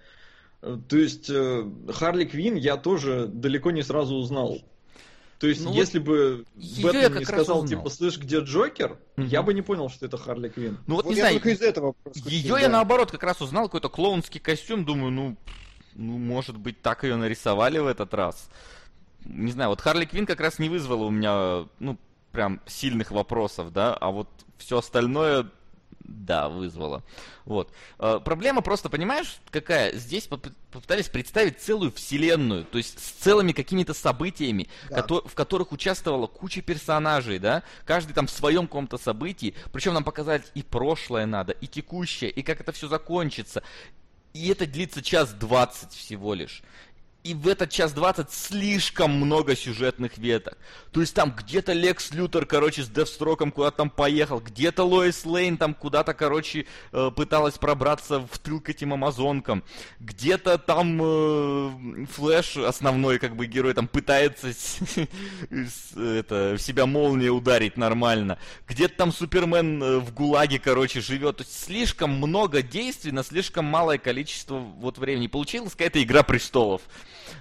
То 0.88 0.96
есть 0.96 1.28
э, 1.28 1.64
Харли 1.90 2.24
Квин 2.24 2.54
я 2.54 2.76
тоже 2.76 3.26
далеко 3.26 3.70
не 3.70 3.82
сразу 3.82 4.14
узнал. 4.14 4.58
То 5.38 5.46
есть, 5.46 5.64
ну, 5.64 5.72
если 5.72 5.98
бы 5.98 6.44
Бэтмен 6.54 7.18
не 7.18 7.24
сказал, 7.24 7.66
типа, 7.66 7.90
слышь, 7.90 8.18
где 8.18 8.38
Джокер, 8.40 8.98
угу. 9.16 9.26
я 9.26 9.42
бы 9.42 9.52
не 9.52 9.62
понял, 9.62 9.88
что 9.88 10.06
это 10.06 10.16
Харли 10.16 10.48
Квин. 10.48 10.78
Ну 10.86 10.96
вот, 10.96 11.04
вот 11.04 11.10
не 11.10 11.20
знаю, 11.20 11.40
из 11.40 11.60
этого 11.60 11.94
ее 12.24 12.52
да. 12.54 12.60
я 12.60 12.68
наоборот 12.68 13.10
как 13.10 13.22
раз 13.22 13.40
узнал, 13.40 13.64
какой-то 13.64 13.88
клоунский 13.88 14.40
костюм, 14.40 14.84
думаю, 14.84 15.10
ну, 15.10 15.36
ну, 15.94 16.18
может 16.18 16.56
быть, 16.56 16.80
так 16.82 17.04
ее 17.04 17.16
нарисовали 17.16 17.78
в 17.78 17.86
этот 17.86 18.14
раз. 18.14 18.48
Не 19.24 19.52
знаю, 19.52 19.70
вот 19.70 19.80
Харли 19.80 20.04
Квин 20.04 20.26
как 20.26 20.40
раз 20.40 20.58
не 20.58 20.68
вызвала 20.68 21.04
у 21.04 21.10
меня, 21.10 21.66
ну, 21.78 21.98
прям 22.32 22.60
сильных 22.66 23.10
вопросов, 23.10 23.72
да, 23.72 23.94
а 23.94 24.10
вот 24.10 24.28
все 24.58 24.78
остальное 24.78 25.48
да, 26.04 26.48
вызвало. 26.48 27.02
Вот. 27.44 27.72
Э, 27.98 28.20
проблема 28.24 28.60
просто, 28.60 28.88
понимаешь, 28.88 29.38
какая? 29.50 29.92
Здесь 29.94 30.26
попытались 30.26 31.08
представить 31.08 31.60
целую 31.60 31.92
вселенную, 31.92 32.64
то 32.64 32.78
есть 32.78 32.98
с 32.98 33.10
целыми 33.22 33.52
какими-то 33.52 33.94
событиями, 33.94 34.68
да. 34.90 35.02
ко- 35.02 35.26
в 35.26 35.34
которых 35.34 35.72
участвовала 35.72 36.26
куча 36.26 36.62
персонажей, 36.62 37.38
да? 37.38 37.62
Каждый 37.84 38.12
там 38.12 38.26
в 38.26 38.30
своем 38.30 38.66
каком-то 38.66 38.98
событии. 38.98 39.54
Причем 39.72 39.94
нам 39.94 40.04
показать 40.04 40.50
и 40.54 40.62
прошлое 40.62 41.26
надо, 41.26 41.52
и 41.52 41.66
текущее, 41.66 42.30
и 42.30 42.42
как 42.42 42.60
это 42.60 42.72
все 42.72 42.88
закончится. 42.88 43.62
И 44.32 44.48
это 44.48 44.66
длится 44.66 45.00
час 45.00 45.32
двадцать 45.32 45.92
всего 45.92 46.34
лишь 46.34 46.62
и 47.24 47.32
в 47.32 47.48
этот 47.48 47.70
час 47.70 47.92
двадцать 47.92 48.30
слишком 48.30 49.10
много 49.12 49.56
сюжетных 49.56 50.18
веток. 50.18 50.58
То 50.92 51.00
есть 51.00 51.14
там 51.14 51.34
где-то 51.34 51.72
Лекс 51.72 52.10
Лютер, 52.12 52.44
короче, 52.44 52.82
с 52.82 52.88
Девстроком 52.88 53.50
куда-то 53.50 53.78
там 53.78 53.90
поехал, 53.90 54.40
где-то 54.40 54.84
Лоис 54.84 55.24
Лейн 55.24 55.56
там 55.56 55.72
куда-то, 55.74 56.12
короче, 56.12 56.66
э, 56.92 57.10
пыталась 57.16 57.56
пробраться 57.56 58.20
в 58.20 58.38
тыл 58.38 58.60
к 58.60 58.68
этим 58.68 58.92
амазонкам, 58.92 59.64
где-то 60.00 60.58
там 60.58 61.00
э, 61.02 62.06
Флэш, 62.12 62.58
основной 62.58 63.18
как 63.18 63.36
бы 63.36 63.46
герой, 63.46 63.72
там 63.72 63.88
пытается 63.88 64.48
это, 65.96 66.56
в 66.56 66.58
себя 66.58 66.84
молнией 66.84 67.30
ударить 67.30 67.78
нормально, 67.78 68.38
где-то 68.68 68.96
там 68.96 69.12
Супермен 69.12 69.82
э, 69.82 69.98
в 69.98 70.12
ГУЛАГе, 70.12 70.58
короче, 70.58 71.00
живет. 71.00 71.38
То 71.38 71.42
есть 71.44 71.64
слишком 71.64 72.10
много 72.10 72.60
действий 72.60 73.12
на 73.12 73.24
слишком 73.24 73.64
малое 73.64 73.96
количество 73.96 74.58
вот 74.58 74.98
времени. 74.98 75.26
Получилась 75.26 75.72
какая-то 75.72 76.02
игра 76.02 76.22
престолов. 76.22 76.82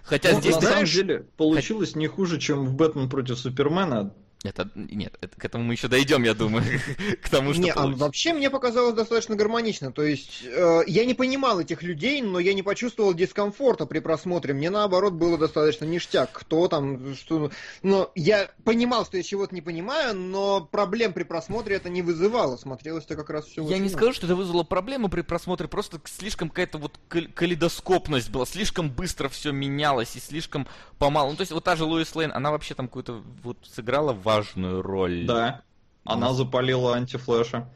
Хотя 0.04 0.34
ну, 0.34 0.42
здесь, 0.42 0.56
на 0.56 0.62
самом 0.62 0.86
деле, 0.86 1.26
получилось 1.38 1.96
не 1.96 2.08
хуже, 2.08 2.40
чем 2.40 2.66
в 2.66 2.76
Бэтмен 2.76 3.10
против 3.10 3.40
Супермена. 3.40 4.14
Это 4.44 4.70
нет, 4.76 5.18
это, 5.22 5.40
к 5.40 5.46
этому 5.46 5.64
мы 5.64 5.74
еще 5.74 5.88
дойдем, 5.88 6.24
я 6.24 6.34
думаю, 6.34 6.66
к 7.22 7.30
тому, 7.30 7.54
что. 7.54 7.62
Не, 7.62 7.72
а 7.72 7.88
вообще 7.88 8.34
мне 8.34 8.50
показалось 8.50 8.94
достаточно 8.94 9.38
гармонично. 9.38 9.94
То 9.94 10.04
есть 10.04 10.44
э, 10.44 10.82
я 10.86 11.06
не 11.06 11.14
понимал 11.14 11.62
этих 11.62 11.82
людей, 11.82 12.22
но 12.22 12.40
я 12.40 12.54
не 12.54 12.62
почувствовал 12.62 13.14
дискомфорта 13.14 13.86
при 13.86 14.00
просмотре. 14.00 14.54
Мне 14.54 14.70
наоборот 14.70 15.14
было 15.14 15.38
достаточно 15.38 15.86
ништяк. 15.86 16.32
Кто 16.34 16.68
там, 16.68 17.16
что. 17.16 17.52
Но 17.84 18.12
я 18.16 18.50
понимал, 18.66 19.06
что 19.06 19.16
я 19.16 19.24
чего-то 19.24 19.56
не 19.56 19.62
понимаю, 19.62 20.14
но 20.14 20.60
проблем 20.60 21.14
при 21.14 21.24
просмотре 21.24 21.78
это 21.78 21.88
не 21.88 22.02
вызывало. 22.02 22.58
Смотрелось 22.58 23.06
это 23.06 23.16
как 23.16 23.30
раз 23.30 23.46
все. 23.46 23.66
Я 23.70 23.78
не 23.78 23.88
скажу, 23.88 24.12
что 24.12 24.26
это 24.26 24.36
вызвало 24.36 24.64
проблемы 24.64 25.08
при 25.08 25.22
просмотре, 25.22 25.70
просто 25.70 26.02
слишком 26.04 26.50
какая-то 26.50 26.80
вот 26.80 27.00
калейдоскопность 27.08 28.30
была, 28.30 28.46
слишком 28.46 28.90
быстро 28.90 29.30
все 29.30 29.54
менялось 29.54 30.18
и 30.18 30.20
слишком 30.20 30.68
помалу. 30.98 31.32
Ну, 31.32 31.38
то 31.38 31.42
есть 31.42 31.54
вот 31.54 31.64
та 31.64 31.78
же 31.78 31.86
Луис 31.86 32.14
Лейн, 32.14 32.34
она 32.34 32.52
вообще 32.52 32.76
там 32.76 32.88
какую-то 32.88 33.24
вот 33.42 33.58
сыграла 33.64 34.12
в 34.12 34.33
важную 34.36 34.82
роль. 34.82 35.26
Да. 35.26 35.62
Она 36.06 36.34
запалила 36.34 36.96
антифлэша. 36.96 37.70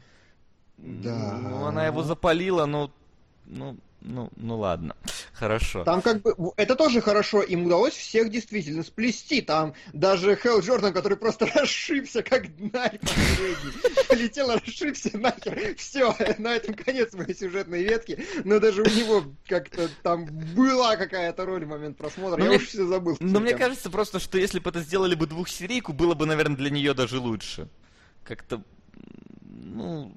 Да. 0.76 1.38
Ну, 1.42 1.66
она 1.66 1.86
его 1.86 2.02
запалила, 2.02 2.66
но 2.66 2.90
ну, 3.46 3.76
ну, 4.00 4.30
ну 4.36 4.58
ладно, 4.58 4.94
хорошо. 5.38 5.84
Там 5.84 6.02
как 6.02 6.22
бы, 6.22 6.34
это 6.56 6.74
тоже 6.74 7.00
хорошо, 7.00 7.42
им 7.42 7.66
удалось 7.66 7.94
всех 7.94 8.30
действительно 8.30 8.82
сплести. 8.82 9.40
Там 9.40 9.74
даже 9.92 10.36
Хелл 10.36 10.60
Джордан, 10.60 10.92
который 10.92 11.16
просто 11.16 11.46
расшибся, 11.54 12.22
как 12.22 12.54
днарь 12.56 12.98
последний. 12.98 14.06
Полетел, 14.08 14.50
расшибся 14.52 15.16
нахер. 15.16 15.74
Все, 15.76 16.14
на 16.38 16.56
этом 16.56 16.74
конец 16.74 17.12
моей 17.14 17.34
сюжетной 17.34 17.82
ветки. 17.82 18.24
Но 18.44 18.58
даже 18.58 18.82
у 18.82 18.86
него 18.86 19.24
как-то 19.46 19.88
там 20.02 20.26
была 20.26 20.96
какая-то 20.96 21.44
роль 21.44 21.64
в 21.64 21.68
момент 21.68 21.96
просмотра. 21.96 22.38
Но 22.38 22.44
Я 22.44 22.50
мне, 22.50 22.58
уж 22.58 22.66
все 22.66 22.86
забыл. 22.86 23.16
Но 23.20 23.40
мне 23.40 23.54
кажется 23.54 23.90
просто, 23.90 24.18
что 24.18 24.38
если 24.38 24.58
бы 24.58 24.70
это 24.70 24.80
сделали 24.80 25.14
бы 25.14 25.26
двухсерийку, 25.26 25.92
было 25.92 26.14
бы, 26.14 26.26
наверное, 26.26 26.56
для 26.56 26.70
нее 26.70 26.94
даже 26.94 27.18
лучше. 27.18 27.68
Как-то, 28.24 28.62
ну, 29.42 30.12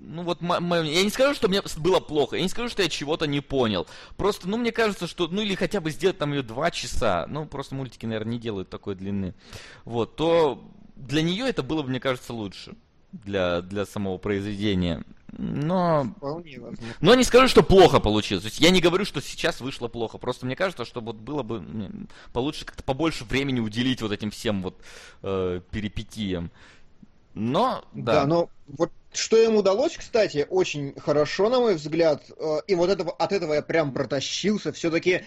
ну 0.00 0.22
вот 0.22 0.40
Я 0.40 1.02
не 1.02 1.10
скажу, 1.10 1.34
что 1.34 1.48
мне 1.48 1.62
было 1.78 2.00
плохо, 2.00 2.36
я 2.36 2.42
не 2.42 2.48
скажу, 2.48 2.68
что 2.68 2.82
я 2.82 2.88
чего-то 2.88 3.26
не 3.26 3.40
понял. 3.40 3.86
Просто, 4.16 4.48
ну, 4.48 4.56
мне 4.56 4.72
кажется, 4.72 5.06
что, 5.06 5.28
ну, 5.28 5.42
или 5.42 5.54
хотя 5.54 5.80
бы 5.80 5.90
сделать 5.90 6.18
там 6.18 6.32
ее 6.32 6.42
два 6.42 6.70
часа, 6.70 7.26
ну, 7.28 7.46
просто 7.46 7.74
мультики, 7.74 8.06
наверное, 8.06 8.32
не 8.32 8.38
делают 8.38 8.70
такой 8.70 8.94
длины. 8.94 9.34
Вот, 9.84 10.16
то 10.16 10.62
для 10.96 11.22
нее 11.22 11.48
это 11.48 11.62
было 11.62 11.82
бы, 11.82 11.90
мне 11.90 12.00
кажется, 12.00 12.32
лучше. 12.32 12.74
Для, 13.10 13.62
для 13.62 13.86
самого 13.86 14.18
произведения. 14.18 15.02
Но... 15.32 16.14
Но 17.00 17.14
не 17.14 17.24
скажу, 17.24 17.48
что 17.48 17.62
плохо 17.62 18.00
получилось. 18.00 18.42
То 18.42 18.48
есть 18.48 18.60
я 18.60 18.68
не 18.68 18.82
говорю, 18.82 19.06
что 19.06 19.22
сейчас 19.22 19.62
вышло 19.62 19.88
плохо. 19.88 20.18
Просто 20.18 20.44
мне 20.44 20.54
кажется, 20.54 20.84
что 20.84 21.00
вот 21.00 21.16
было 21.16 21.42
бы 21.42 21.64
получше 22.34 22.66
как-то 22.66 22.82
побольше 22.82 23.24
времени 23.24 23.60
уделить 23.60 24.02
вот 24.02 24.12
этим 24.12 24.30
всем 24.30 24.60
вот 24.60 24.82
э, 25.22 25.62
перипетиям. 25.70 26.50
Но, 27.32 27.82
да. 27.94 28.22
Да, 28.22 28.26
но 28.26 28.50
вот 28.66 28.90
что 29.12 29.36
им 29.36 29.56
удалось, 29.56 29.96
кстати, 29.96 30.46
очень 30.48 30.94
хорошо, 30.98 31.48
на 31.48 31.60
мой 31.60 31.74
взгляд, 31.74 32.22
э, 32.36 32.58
и 32.66 32.74
вот 32.74 32.90
этого, 32.90 33.12
от 33.12 33.32
этого 33.32 33.54
я 33.54 33.62
прям 33.62 33.92
протащился, 33.92 34.72
все-таки 34.72 35.24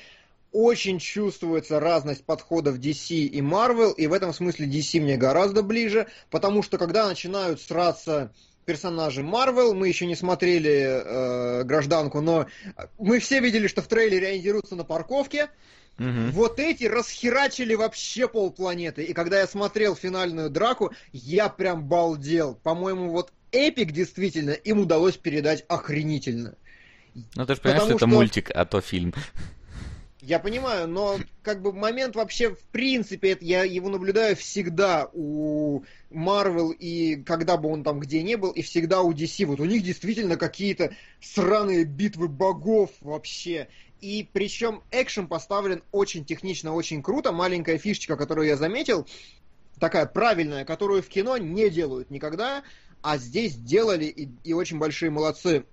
очень 0.52 1.00
чувствуется 1.00 1.80
разность 1.80 2.26
подходов 2.26 2.78
DC 2.78 3.16
и 3.16 3.42
Marvel, 3.42 3.94
и 3.96 4.08
в 4.08 4.14
этом 4.14 4.34
смысле 4.34 4.68
DC 4.68 5.00
мне 5.00 5.18
гораздо 5.18 5.64
ближе, 5.64 6.08
потому 6.30 6.62
что 6.62 6.78
когда 6.78 7.08
начинают 7.08 7.62
сраться 7.62 8.34
персонажи 8.66 9.22
Marvel, 9.22 9.74
мы 9.74 9.88
еще 9.88 10.06
не 10.06 10.16
смотрели 10.16 11.02
э, 11.04 11.64
гражданку, 11.64 12.22
но 12.22 12.46
мы 13.00 13.20
все 13.20 13.40
видели, 13.40 13.68
что 13.68 13.82
в 13.82 13.88
трейлере 13.88 14.28
они 14.28 14.40
дерутся 14.40 14.76
на 14.76 14.84
парковке. 14.84 15.50
Угу. 16.00 16.32
Вот 16.34 16.60
эти 16.60 16.86
расхерачили 16.86 17.76
вообще 17.76 18.28
полпланеты. 18.28 19.04
И 19.04 19.14
когда 19.14 19.40
я 19.40 19.48
смотрел 19.48 19.96
финальную 19.96 20.50
драку, 20.50 20.92
я 21.12 21.50
прям 21.50 21.84
балдел. 21.84 22.56
По-моему, 22.56 23.10
вот 23.10 23.32
эпик 23.52 23.92
действительно 23.92 24.52
им 24.52 24.80
удалось 24.80 25.18
передать 25.18 25.66
охренительно. 25.68 26.56
Ну 27.36 27.46
ты 27.46 27.56
же 27.56 27.62
понимаешь, 27.62 27.84
что 27.84 27.96
это 27.96 28.08
мультик, 28.08 28.52
а 28.54 28.66
то 28.66 28.82
фильм. 28.82 29.14
Я 30.22 30.38
понимаю, 30.38 30.88
но 30.88 31.18
как 31.42 31.64
бы 31.64 31.74
момент 31.74 32.16
вообще, 32.16 32.54
в 32.54 32.64
принципе, 32.66 33.32
это, 33.32 33.44
я 33.44 33.64
его 33.64 33.90
наблюдаю 33.90 34.36
всегда 34.36 35.10
у 35.14 35.84
Marvel 36.12 36.74
и 36.74 37.24
когда 37.24 37.58
бы 37.58 37.70
он 37.70 37.84
там 37.84 38.00
где 38.00 38.22
не 38.22 38.38
был, 38.38 38.52
и 38.52 38.62
всегда 38.62 39.02
у 39.02 39.14
DC. 39.14 39.46
Вот 39.46 39.60
у 39.60 39.66
них 39.66 39.82
действительно 39.82 40.38
какие-то 40.38 40.94
сраные 41.20 41.86
битвы 41.86 42.28
богов 42.28 42.92
вообще. 43.02 43.68
И 44.00 44.28
причем 44.32 44.84
экшен 44.92 45.28
поставлен 45.28 45.82
очень 45.92 46.24
технично, 46.24 46.76
очень 46.76 47.02
круто. 47.02 47.32
Маленькая 47.32 47.80
фишечка, 47.80 48.16
которую 48.16 48.48
я 48.48 48.58
заметил, 48.58 49.08
такая 49.80 50.06
правильная, 50.06 50.66
которую 50.66 51.02
в 51.02 51.08
кино 51.08 51.38
не 51.38 51.72
делают 51.72 52.12
никогда, 52.12 52.64
а 53.02 53.18
здесь 53.18 53.56
делали 53.56 54.06
и, 54.06 54.30
и 54.44 54.54
очень 54.54 54.80
большие 54.80 55.12
молодцы 55.12 55.66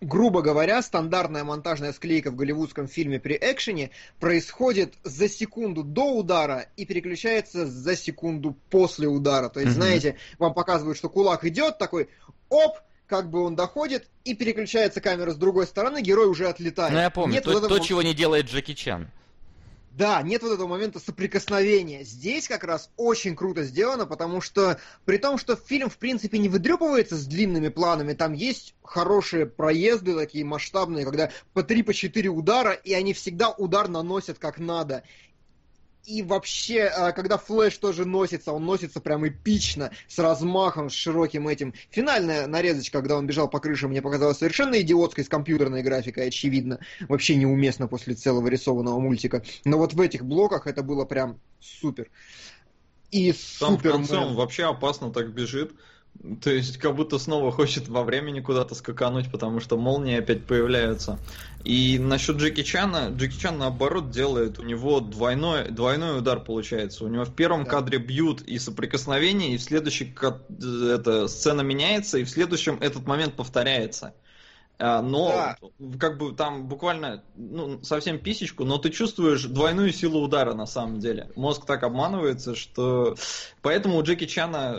грубо 0.00 0.42
говоря, 0.42 0.82
стандартная 0.82 1.44
монтажная 1.44 1.92
склейка 1.92 2.30
в 2.30 2.36
голливудском 2.36 2.86
фильме 2.86 3.18
при 3.18 3.34
экшене 3.34 3.90
происходит 4.20 4.94
за 5.02 5.28
секунду 5.28 5.82
до 5.82 6.14
удара 6.14 6.66
и 6.76 6.84
переключается 6.84 7.66
за 7.66 7.96
секунду 7.96 8.56
после 8.70 9.08
удара. 9.08 9.48
То 9.48 9.60
есть, 9.60 9.72
mm-hmm. 9.72 9.74
знаете, 9.74 10.16
вам 10.38 10.54
показывают, 10.54 10.98
что 10.98 11.08
кулак 11.08 11.44
идет, 11.44 11.78
такой, 11.78 12.08
оп, 12.48 12.78
как 13.06 13.30
бы 13.30 13.42
он 13.42 13.56
доходит, 13.56 14.08
и 14.24 14.34
переключается 14.34 15.00
камера 15.00 15.32
с 15.32 15.36
другой 15.36 15.66
стороны, 15.66 16.02
герой 16.02 16.28
уже 16.28 16.48
отлетает. 16.48 16.92
Ну, 16.92 16.98
я 16.98 17.10
помню, 17.10 17.34
Нет 17.34 17.44
то, 17.44 17.52
вот 17.52 17.64
этого... 17.64 17.78
то, 17.78 17.84
чего 17.84 18.02
не 18.02 18.14
делает 18.14 18.46
Джеки 18.46 18.74
Чан. 18.74 19.10
Да, 19.90 20.22
нет 20.22 20.42
вот 20.42 20.52
этого 20.52 20.68
момента 20.68 21.00
соприкосновения. 21.00 22.04
Здесь 22.04 22.46
как 22.46 22.62
раз 22.62 22.90
очень 22.96 23.34
круто 23.34 23.64
сделано, 23.64 24.06
потому 24.06 24.40
что 24.40 24.78
при 25.04 25.18
том, 25.18 25.38
что 25.38 25.56
фильм 25.56 25.90
в 25.90 25.98
принципе 25.98 26.38
не 26.38 26.48
выдрепывается 26.48 27.16
с 27.16 27.26
длинными 27.26 27.68
планами, 27.68 28.12
там 28.12 28.32
есть 28.32 28.74
хорошие 28.84 29.46
проезды 29.46 30.14
такие 30.14 30.44
масштабные, 30.44 31.04
когда 31.04 31.30
по 31.52 31.60
3-4 31.60 32.28
по 32.28 32.30
удара, 32.30 32.72
и 32.72 32.92
они 32.92 33.12
всегда 33.12 33.50
удар 33.50 33.88
наносят 33.88 34.38
как 34.38 34.58
надо. 34.58 35.02
И 36.08 36.22
вообще, 36.22 36.84
а, 36.84 37.12
когда 37.12 37.36
Флэш 37.36 37.76
тоже 37.76 38.06
носится, 38.06 38.52
он 38.52 38.64
носится 38.64 38.98
прям 38.98 39.28
эпично, 39.28 39.90
с 40.08 40.18
размахом, 40.18 40.88
с 40.88 40.94
широким 40.94 41.46
этим. 41.48 41.74
Финальная 41.90 42.46
нарезочка, 42.46 43.00
когда 43.00 43.18
он 43.18 43.26
бежал 43.26 43.46
по 43.46 43.60
крыше, 43.60 43.88
мне 43.88 44.00
показалась 44.00 44.38
совершенно 44.38 44.80
идиотской, 44.80 45.22
с 45.22 45.28
компьютерной 45.28 45.82
графикой, 45.82 46.28
очевидно. 46.28 46.80
Вообще 47.08 47.34
неуместно 47.36 47.88
после 47.88 48.14
целого 48.14 48.48
рисованного 48.48 48.98
мультика. 48.98 49.42
Но 49.66 49.76
вот 49.76 49.92
в 49.92 50.00
этих 50.00 50.24
блоках 50.24 50.66
это 50.66 50.82
было 50.82 51.04
прям 51.04 51.38
супер. 51.60 52.08
И 53.10 53.32
Там 53.60 53.76
супер... 53.76 53.90
в 53.90 53.92
конце 53.92 54.16
он 54.16 54.34
вообще 54.34 54.64
опасно 54.64 55.12
так 55.12 55.34
бежит. 55.34 55.74
То 56.42 56.50
есть, 56.50 56.78
как 56.78 56.94
будто 56.96 57.18
снова 57.18 57.52
хочет 57.52 57.88
во 57.88 58.02
времени 58.02 58.40
куда-то 58.40 58.74
скакануть, 58.74 59.30
потому 59.30 59.60
что 59.60 59.76
молнии 59.76 60.18
опять 60.18 60.44
появляются. 60.44 61.18
И 61.64 61.98
насчет 61.98 62.36
Джеки 62.36 62.62
Чана, 62.62 63.10
Джеки 63.10 63.38
Чан 63.38 63.58
наоборот 63.58 64.10
делает, 64.10 64.58
у 64.58 64.62
него 64.62 65.00
двойной, 65.00 65.70
двойной 65.70 66.18
удар 66.18 66.40
получается. 66.40 67.04
У 67.04 67.08
него 67.08 67.24
в 67.24 67.34
первом 67.34 67.64
да. 67.64 67.70
кадре 67.70 67.98
бьют 67.98 68.42
и 68.42 68.58
соприкосновение, 68.58 69.54
и 69.54 69.58
в 69.58 69.62
следующей 69.62 70.14
эта 70.92 71.28
сцена 71.28 71.62
меняется, 71.62 72.18
и 72.18 72.24
в 72.24 72.30
следующем 72.30 72.78
этот 72.80 73.06
момент 73.06 73.34
повторяется. 73.34 74.14
А, 74.80 75.02
но 75.02 75.30
да. 75.30 75.56
как 75.98 76.18
бы 76.18 76.32
там 76.32 76.68
буквально 76.68 77.24
ну, 77.34 77.82
совсем 77.82 78.18
писечку, 78.20 78.64
но 78.64 78.78
ты 78.78 78.90
чувствуешь 78.90 79.42
двойную 79.42 79.92
силу 79.92 80.22
удара 80.22 80.54
на 80.54 80.66
самом 80.66 81.00
деле. 81.00 81.32
Мозг 81.34 81.66
так 81.66 81.82
обманывается, 81.82 82.54
что 82.54 83.16
поэтому 83.60 83.98
у 83.98 84.02
Джеки 84.04 84.26
Чана 84.26 84.78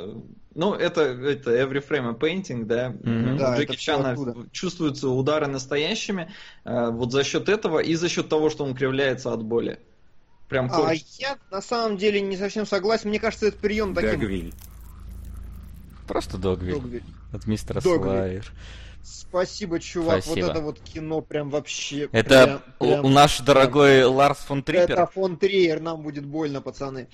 ну, 0.60 0.73
это, 0.73 1.03
это 1.03 1.52
every 1.56 1.81
frame 1.81 2.10
a 2.10 2.14
painting, 2.14 2.65
да. 2.65 2.90
Mm-hmm. 2.90 3.38
да 3.38 3.57
Джеки 3.57 3.77
Чана 3.77 4.14
чувствуются 4.52 5.07
удары 5.07 5.48
настоящими 5.48 6.30
э, 6.65 6.90
вот 6.90 7.14
за 7.14 7.23
счет 7.23 7.48
этого 7.48 7.80
и 7.80 7.95
за 7.95 8.10
счет 8.10 8.27
того, 8.27 8.49
что 8.49 8.65
он 8.65 8.76
кривляется 8.76 9.31
от 9.31 9.41
боли. 9.41 9.80
Прям 10.49 10.69
а 10.69 10.94
я 10.94 11.38
на 11.49 11.61
самом 11.61 11.95
деле 11.95 12.19
не 12.19 12.36
совсем 12.36 12.65
согласен. 12.65 13.07
Мне 13.07 13.22
кажется, 13.22 13.48
этот 13.48 13.61
прием 13.61 13.95
таким... 13.95 14.19
Догвиль. 14.19 14.53
Просто 16.06 16.38
Догвиль. 16.38 16.73
Догвиль. 16.73 17.03
От 17.31 17.48
мистера 17.48 17.80
Слайер. 17.80 18.52
Спасибо, 19.02 19.80
чувак. 19.80 20.23
Спасибо. 20.23 20.48
Вот 20.48 20.52
это 20.52 20.61
вот 20.61 20.80
кино 20.81 21.22
прям 21.22 21.49
вообще... 21.52 22.10
Это 22.11 22.61
прям, 22.80 22.91
прям... 23.02 23.14
наш 23.14 23.40
дорогой 23.40 24.03
Ларс 24.03 24.40
фон 24.40 24.61
Триппер. 24.61 24.91
Это 24.91 25.07
фон 25.07 25.38
Триер, 25.38 25.80
нам 25.80 26.02
будет 26.02 26.26
больно, 26.26 26.61
пацаны. 26.61 27.07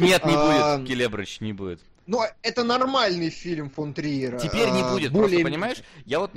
Нет, 0.00 0.24
не 0.24 0.34
а, 0.34 0.78
будет, 0.78 0.88
Келебрыч, 0.88 1.40
не 1.40 1.52
будет. 1.52 1.80
Ну, 2.06 2.20
это 2.42 2.64
нормальный 2.64 3.30
фильм 3.30 3.70
фон 3.70 3.94
Триера. 3.94 4.38
Теперь 4.38 4.70
не 4.70 4.82
а, 4.82 4.90
будет, 4.90 5.12
просто, 5.12 5.40
понимаешь? 5.40 5.82
Я 6.04 6.20
вот... 6.20 6.32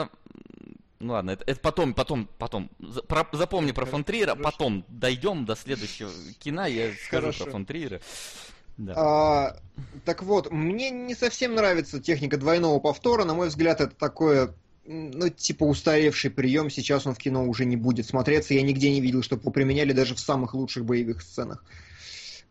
Ну 0.99 1.13
ладно, 1.13 1.31
это, 1.31 1.43
это 1.45 1.59
потом, 1.59 1.93
потом, 1.93 2.29
потом. 2.37 2.69
Про, 3.07 3.27
запомни 3.33 3.71
про 3.71 3.85
фон 3.85 4.03
Триера, 4.03 4.35
потом 4.35 4.85
дойдем 4.87 5.45
до 5.45 5.55
следующего 5.55 6.11
кино, 6.39 6.65
я 6.65 6.91
скажу 7.05 7.27
Хорошо. 7.27 7.43
про 7.43 7.51
фон 7.51 7.65
Триера. 7.65 8.01
Да. 8.77 8.93
А, 8.95 9.57
так 10.03 10.23
вот, 10.23 10.51
мне 10.51 10.89
не 10.89 11.15
совсем 11.15 11.55
нравится 11.55 11.99
техника 11.99 12.37
двойного 12.37 12.79
повтора. 12.79 13.23
На 13.23 13.33
мой 13.33 13.47
взгляд, 13.47 13.81
это 13.81 13.95
такое 13.95 14.53
ну, 14.85 15.29
типа 15.29 15.63
устаревший 15.63 16.29
прием, 16.29 16.69
сейчас 16.69 17.07
он 17.07 17.15
в 17.15 17.17
кино 17.17 17.45
уже 17.45 17.65
не 17.65 17.75
будет 17.75 18.05
смотреться. 18.05 18.53
Я 18.53 18.61
нигде 18.61 18.91
не 18.91 19.01
видел, 19.01 19.23
чтобы 19.23 19.41
его 19.41 19.51
применяли 19.51 19.93
даже 19.93 20.15
в 20.15 20.19
самых 20.19 20.53
лучших 20.53 20.85
боевых 20.85 21.21
сценах, 21.21 21.63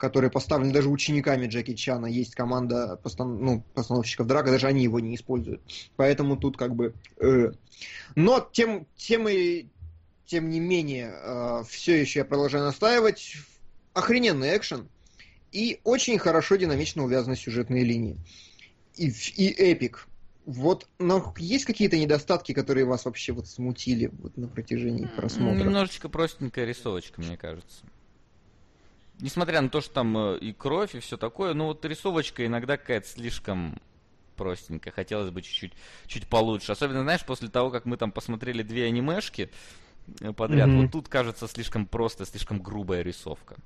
которые 0.04 0.30
поставлены 0.30 0.72
даже 0.72 0.88
учениками 0.88 1.46
Джеки 1.46 1.74
Чана. 1.74 2.06
Есть 2.06 2.34
команда 2.34 3.00
постан... 3.02 3.38
ну, 3.38 3.64
постановщиков 3.74 4.26
драка, 4.26 4.50
даже 4.50 4.66
они 4.66 4.82
его 4.82 5.00
не 5.00 5.14
используют. 5.14 5.62
Поэтому 5.96 6.36
тут 6.36 6.56
как 6.56 6.74
бы... 6.74 6.94
Э. 7.18 7.52
Но 8.14 8.46
тем, 8.52 8.86
тем, 8.96 9.28
и, 9.28 9.66
тем 10.26 10.50
не 10.50 10.60
менее, 10.60 11.14
э, 11.14 11.62
все 11.68 12.00
еще 12.00 12.20
я 12.20 12.24
продолжаю 12.24 12.64
настаивать. 12.64 13.36
Охрененный 13.94 14.56
экшен 14.56 14.88
и 15.52 15.80
очень 15.84 16.18
хорошо 16.18 16.56
динамично 16.56 17.04
увязаны 17.04 17.36
сюжетные 17.36 17.84
линии. 17.84 18.18
И, 18.96 19.08
и 19.36 19.48
эпик 19.48 20.08
вот, 20.46 20.86
но 20.98 21.32
есть 21.38 21.64
какие-то 21.64 21.96
недостатки, 21.96 22.52
которые 22.52 22.84
вас 22.84 23.06
вообще 23.06 23.32
вот 23.32 23.46
смутили 23.48 24.10
вот 24.20 24.36
на 24.36 24.46
протяжении 24.46 25.06
просмотра? 25.06 25.64
Немножечко 25.64 26.08
простенькая 26.08 26.66
рисовочка, 26.66 27.20
мне 27.20 27.36
кажется. 27.36 27.84
Несмотря 29.20 29.60
на 29.60 29.68
то, 29.68 29.80
что 29.80 29.94
там 29.94 30.16
э, 30.16 30.38
и 30.38 30.52
кровь, 30.52 30.94
и 30.94 31.00
все 31.00 31.16
такое, 31.16 31.54
ну 31.54 31.66
вот 31.66 31.84
рисовочка 31.84 32.44
иногда 32.44 32.76
какая-то 32.76 33.08
слишком 33.08 33.80
простенькая. 34.36 34.92
Хотелось 34.92 35.30
бы 35.30 35.42
чуть-чуть 35.42 35.72
чуть 36.06 36.26
получше. 36.26 36.72
Особенно, 36.72 37.02
знаешь, 37.02 37.24
после 37.24 37.48
того, 37.48 37.70
как 37.70 37.84
мы 37.84 37.96
там 37.96 38.10
посмотрели 38.10 38.62
две 38.62 38.86
анимешки 38.86 39.50
э, 40.20 40.32
подряд, 40.32 40.68
mm-hmm. 40.68 40.82
вот 40.82 40.92
тут 40.92 41.08
кажется 41.08 41.46
слишком 41.48 41.86
просто, 41.86 42.26
слишком 42.26 42.60
грубая 42.60 43.02
рисовка. 43.02 43.56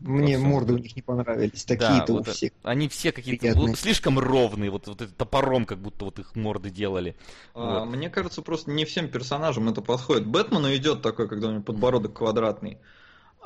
Мне 0.00 0.34
Просто... 0.34 0.46
морды 0.48 0.74
у 0.74 0.78
них 0.78 0.94
не 0.94 1.02
понравились, 1.02 1.64
такие-то 1.64 2.06
да, 2.06 2.12
у 2.12 2.16
вот 2.18 2.28
всех. 2.28 2.52
Они 2.62 2.88
все 2.88 3.10
какие-то 3.10 3.74
слишком 3.74 4.18
ровные, 4.18 4.70
вот, 4.70 4.86
вот 4.86 5.02
это 5.02 5.12
топором, 5.12 5.64
как 5.64 5.78
будто 5.78 6.04
вот 6.04 6.20
их 6.20 6.36
морды 6.36 6.70
делали. 6.70 7.16
А, 7.54 7.80
вот. 7.80 7.96
Мне 7.96 8.08
кажется, 8.08 8.42
просто 8.42 8.70
не 8.70 8.84
всем 8.84 9.08
персонажам 9.08 9.68
это 9.68 9.82
подходит. 9.82 10.26
Бэтмену 10.26 10.72
идет 10.76 11.02
такой, 11.02 11.28
когда 11.28 11.48
у 11.48 11.50
него 11.50 11.62
подбородок 11.62 12.14
квадратный. 12.14 12.78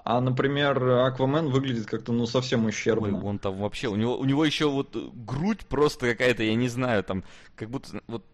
А, 0.04 0.20
например, 0.20 0.82
Аквамен 0.82 1.48
выглядит 1.48 1.86
как-то, 1.86 2.12
ну, 2.12 2.26
совсем 2.26 2.66
ущербно. 2.66 3.18
Ой, 3.18 3.24
он 3.24 3.38
там 3.38 3.56
вообще, 3.58 3.88
у 3.88 3.94
него, 3.94 4.18
у 4.18 4.24
него 4.24 4.44
еще 4.44 4.68
вот 4.68 4.96
грудь 5.14 5.64
просто 5.66 6.10
какая-то, 6.10 6.42
я 6.42 6.54
не 6.56 6.68
знаю, 6.68 7.04
там, 7.04 7.22
как 7.54 7.70
будто, 7.70 8.02
вот, 8.08 8.24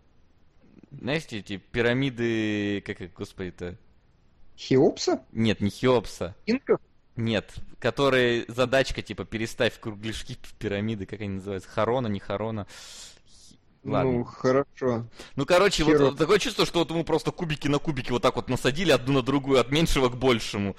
знаете, 0.90 1.38
эти 1.38 1.58
пирамиды, 1.58 2.82
как, 2.86 3.12
господи-то? 3.12 3.76
Хеопса? 4.56 5.22
Нет, 5.32 5.60
не 5.60 5.70
Хеопса. 5.70 6.34
Инков? 6.46 6.80
Нет, 7.16 7.54
которые 7.80 8.44
задачка 8.48 9.02
типа 9.02 9.24
переставь 9.24 9.78
кругляшки 9.78 10.38
в 10.40 10.54
пирамиды, 10.54 11.04
как 11.04 11.20
они 11.20 11.34
называются, 11.34 11.68
Харона, 11.68 12.06
не 12.06 12.20
Харона. 12.20 12.66
Ладно. 13.84 14.12
Ну, 14.12 14.24
хорошо. 14.24 15.06
Ну, 15.36 15.46
короче, 15.46 15.84
вот, 15.84 15.92
Херово. 15.92 16.10
вот 16.10 16.18
такое 16.18 16.38
чувство, 16.38 16.66
что 16.66 16.80
вот 16.80 16.90
ему 16.90 17.04
просто 17.04 17.30
кубики 17.30 17.68
на 17.68 17.78
кубики 17.78 18.10
вот 18.10 18.22
так 18.22 18.36
вот 18.36 18.48
насадили 18.48 18.90
одну 18.90 19.14
на 19.14 19.22
другую, 19.22 19.60
от 19.60 19.70
меньшего 19.70 20.08
к 20.08 20.16
большему. 20.16 20.76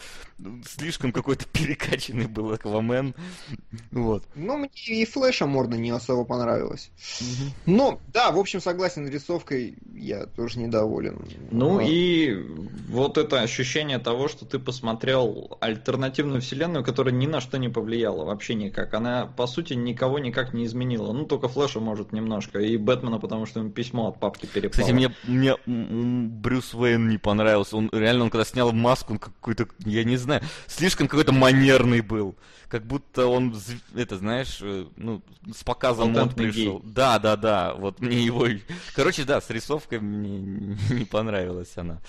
Слишком 0.68 1.12
какой-то 1.12 1.46
перекачанный 1.52 2.28
был 2.28 2.52
Аквамен. 2.52 3.16
Вот. 3.92 4.24
Ну, 4.36 4.58
мне 4.58 4.70
и 4.86 5.06
Флэша 5.06 5.46
морда 5.46 5.78
не 5.78 5.92
особо 5.92 6.26
понравилась. 6.26 6.92
Ну, 7.66 8.00
да, 8.14 8.32
в 8.32 8.38
общем, 8.38 8.60
согласен, 8.62 9.08
рисовкой 9.08 9.76
я 9.94 10.26
тоже 10.26 10.60
недоволен. 10.60 11.20
Ну 11.52 11.80
А, 11.80 11.84
и 11.84 12.36
вот 12.90 13.18
это 13.18 13.42
ощущение 13.42 14.00
того, 14.00 14.28
что 14.28 14.46
ты 14.46 14.60
посмотрел 14.60 15.58
альтернативную 15.62 16.42
вселенную, 16.42 16.84
которая 16.84 17.14
ни 17.14 17.28
на 17.28 17.42
что 17.42 17.58
не 17.58 17.70
повлияла, 17.70 18.26
вообще 18.26 18.56
никак. 18.56 18.94
Она, 18.94 19.26
по 19.26 19.48
сути, 19.48 19.74
никого 19.74 20.20
никак 20.20 20.54
не 20.54 20.66
изменила. 20.66 21.14
Ну, 21.14 21.26
только 21.26 21.48
Флэша 21.48 21.80
может 21.80 22.12
немножко, 22.12 22.60
и 22.60 22.78
Бэтмена, 22.90 23.20
потому 23.20 23.46
что 23.46 23.60
ему 23.60 23.70
письмо 23.70 24.08
от 24.08 24.20
папки 24.20 24.48
перепало. 24.48 24.72
Кстати, 24.72 24.92
мне, 24.92 25.14
мне 25.26 25.56
Брюс 25.68 26.74
Уэйн 26.74 27.08
не 27.08 27.20
понравился. 27.20 27.78
Он 27.78 27.88
реально, 27.94 28.24
он 28.24 28.30
когда 28.32 28.46
снял 28.46 28.72
маску, 28.72 29.14
он 29.14 29.20
какой-то, 29.20 29.68
я 29.86 30.04
не 30.04 30.18
знаю, 30.18 30.42
слишком 30.66 31.08
какой-то 31.08 31.32
манерный 31.32 32.02
был. 32.02 32.36
Как 32.68 32.86
будто 32.88 33.28
он, 33.28 33.56
это, 33.96 34.18
знаешь, 34.18 34.58
э, 34.62 34.86
ну, 34.96 35.22
с 35.56 35.64
показом 35.64 36.10
мод 36.10 36.18
Латентный 36.18 36.52
пришел. 36.52 36.82
Да, 36.84 37.20
да, 37.20 37.36
да. 37.36 37.76
Вот 37.76 38.00
мне 38.00 38.24
его. 38.24 38.48
Короче, 38.96 39.24
да, 39.24 39.40
с 39.40 39.52
рисовкой 39.52 40.00
мне 40.00 40.76
не 40.90 41.06
понравилась 41.06 41.72
она. 41.76 42.00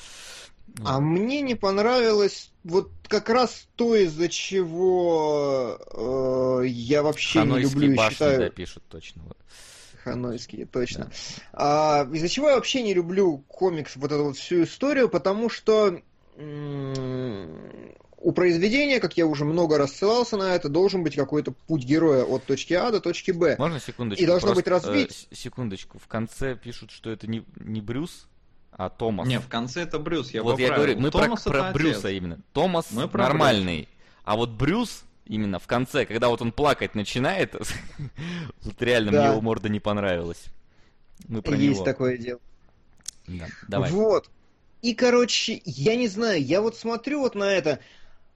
А 0.84 1.00
мне 1.00 1.42
не 1.42 1.56
понравилось 1.56 2.50
вот 2.64 2.90
как 3.06 3.28
раз 3.28 3.66
то, 3.76 3.94
из-за 3.96 4.28
чего 4.28 5.78
э, 6.62 6.68
я 6.68 7.02
вообще 7.02 7.40
не 7.40 7.44
Ханойские 7.46 7.88
люблю 7.88 8.02
и 8.02 8.10
считаю... 8.10 8.38
да, 8.38 8.48
пишут 8.48 8.84
точно. 8.88 9.22
Вот. 9.26 9.36
Ханойские, 10.04 10.66
точно. 10.66 11.10
А, 11.52 12.08
из-за 12.12 12.28
чего 12.28 12.48
я 12.48 12.54
вообще 12.56 12.82
не 12.82 12.94
люблю 12.94 13.38
комикс, 13.48 13.96
вот 13.96 14.12
эту 14.12 14.24
вот 14.24 14.36
всю 14.36 14.64
историю, 14.64 15.08
потому 15.08 15.48
что 15.48 16.00
у 18.22 18.32
произведения, 18.32 19.00
как 19.00 19.16
я 19.16 19.26
уже 19.26 19.44
много 19.44 19.78
раз 19.78 19.92
ссылался 19.92 20.36
на 20.36 20.54
это, 20.54 20.68
должен 20.68 21.02
быть 21.02 21.16
какой-то 21.16 21.52
путь 21.52 21.84
героя 21.84 22.24
от 22.24 22.44
точки 22.44 22.74
А 22.74 22.90
до 22.90 23.00
точки 23.00 23.30
Б. 23.30 23.56
Можно 23.58 23.80
секундочку? 23.80 24.22
И 24.22 24.26
должно 24.26 24.52
Просто, 24.52 24.62
быть 24.62 24.68
развить. 24.70 25.28
э, 25.30 25.34
секундочку. 25.34 25.98
В 25.98 26.06
конце 26.06 26.54
пишут, 26.54 26.90
что 26.90 27.10
это 27.10 27.26
не, 27.26 27.44
не 27.56 27.80
Брюс, 27.80 28.28
а 28.72 28.88
Томас. 28.90 29.26
Не, 29.26 29.38
в 29.38 29.48
конце 29.48 29.82
это 29.82 29.98
Брюс, 29.98 30.30
я 30.32 30.42
вот 30.42 30.58
я 30.58 30.68
поправил. 30.68 30.84
говорю, 30.84 31.00
мы 31.00 31.10
про, 31.10 31.24
Томас 31.24 31.42
про 31.42 31.58
это 31.58 31.72
Брюса 31.72 32.10
именно. 32.10 32.38
Томас 32.52 32.90
Мы 32.90 33.08
про 33.08 33.24
нормальный. 33.24 33.88
А 34.24 34.36
вот 34.36 34.50
Брюс 34.50 35.04
именно 35.30 35.58
в 35.60 35.66
конце, 35.66 36.04
когда 36.04 36.28
вот 36.28 36.42
он 36.42 36.52
плакать 36.52 36.94
начинает, 36.94 37.54
вот 38.62 38.82
реально 38.82 39.12
Да. 39.12 39.20
мне 39.22 39.30
его 39.30 39.40
морда 39.40 39.68
не 39.68 39.80
понравилась. 39.80 40.44
Мы 41.28 41.40
про 41.40 41.54
Есть 41.56 41.76
него. 41.76 41.84
такое 41.84 42.18
дело. 42.18 42.40
Да, 43.26 43.46
давай. 43.68 43.90
Вот. 43.90 44.28
И, 44.82 44.94
короче, 44.94 45.60
я 45.64 45.94
не 45.94 46.08
знаю, 46.08 46.42
я 46.42 46.60
вот 46.60 46.76
смотрю 46.76 47.20
вот 47.20 47.34
на 47.34 47.44
это, 47.44 47.78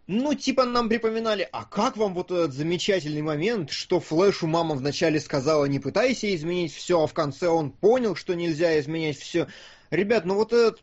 ну, 0.07 0.35
типа 0.35 0.67
нам 0.67 0.89
припоминали, 0.89 1.49
а 1.51 1.65
как 1.65 1.97
вам 1.97 2.15
вот 2.15 2.31
этот 2.31 2.53
замечательный 2.53 3.23
момент, 3.23 3.71
что 3.71 3.99
Флэшу 3.99 4.47
мама 4.47 4.75
вначале 4.75 5.19
сказала, 5.19 5.65
не 5.65 5.81
пытайся 5.81 6.33
изменить 6.35 6.73
все, 6.75 7.03
а 7.03 7.07
в 7.07 7.15
конце 7.15 7.49
он 7.49 7.71
понял, 7.73 8.15
что 8.15 8.35
нельзя 8.35 8.79
изменять 8.79 9.19
все. 9.19 9.49
Ребят, 9.91 10.27
ну 10.27 10.35
вот 10.35 10.53
этот 10.53 10.83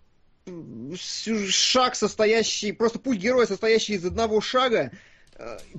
шаг, 0.98 1.96
состоящий, 1.96 2.72
просто 2.72 3.00
путь 3.00 3.20
героя, 3.20 3.46
состоящий 3.46 3.94
из 3.94 4.06
одного 4.06 4.42
шага, 4.42 4.92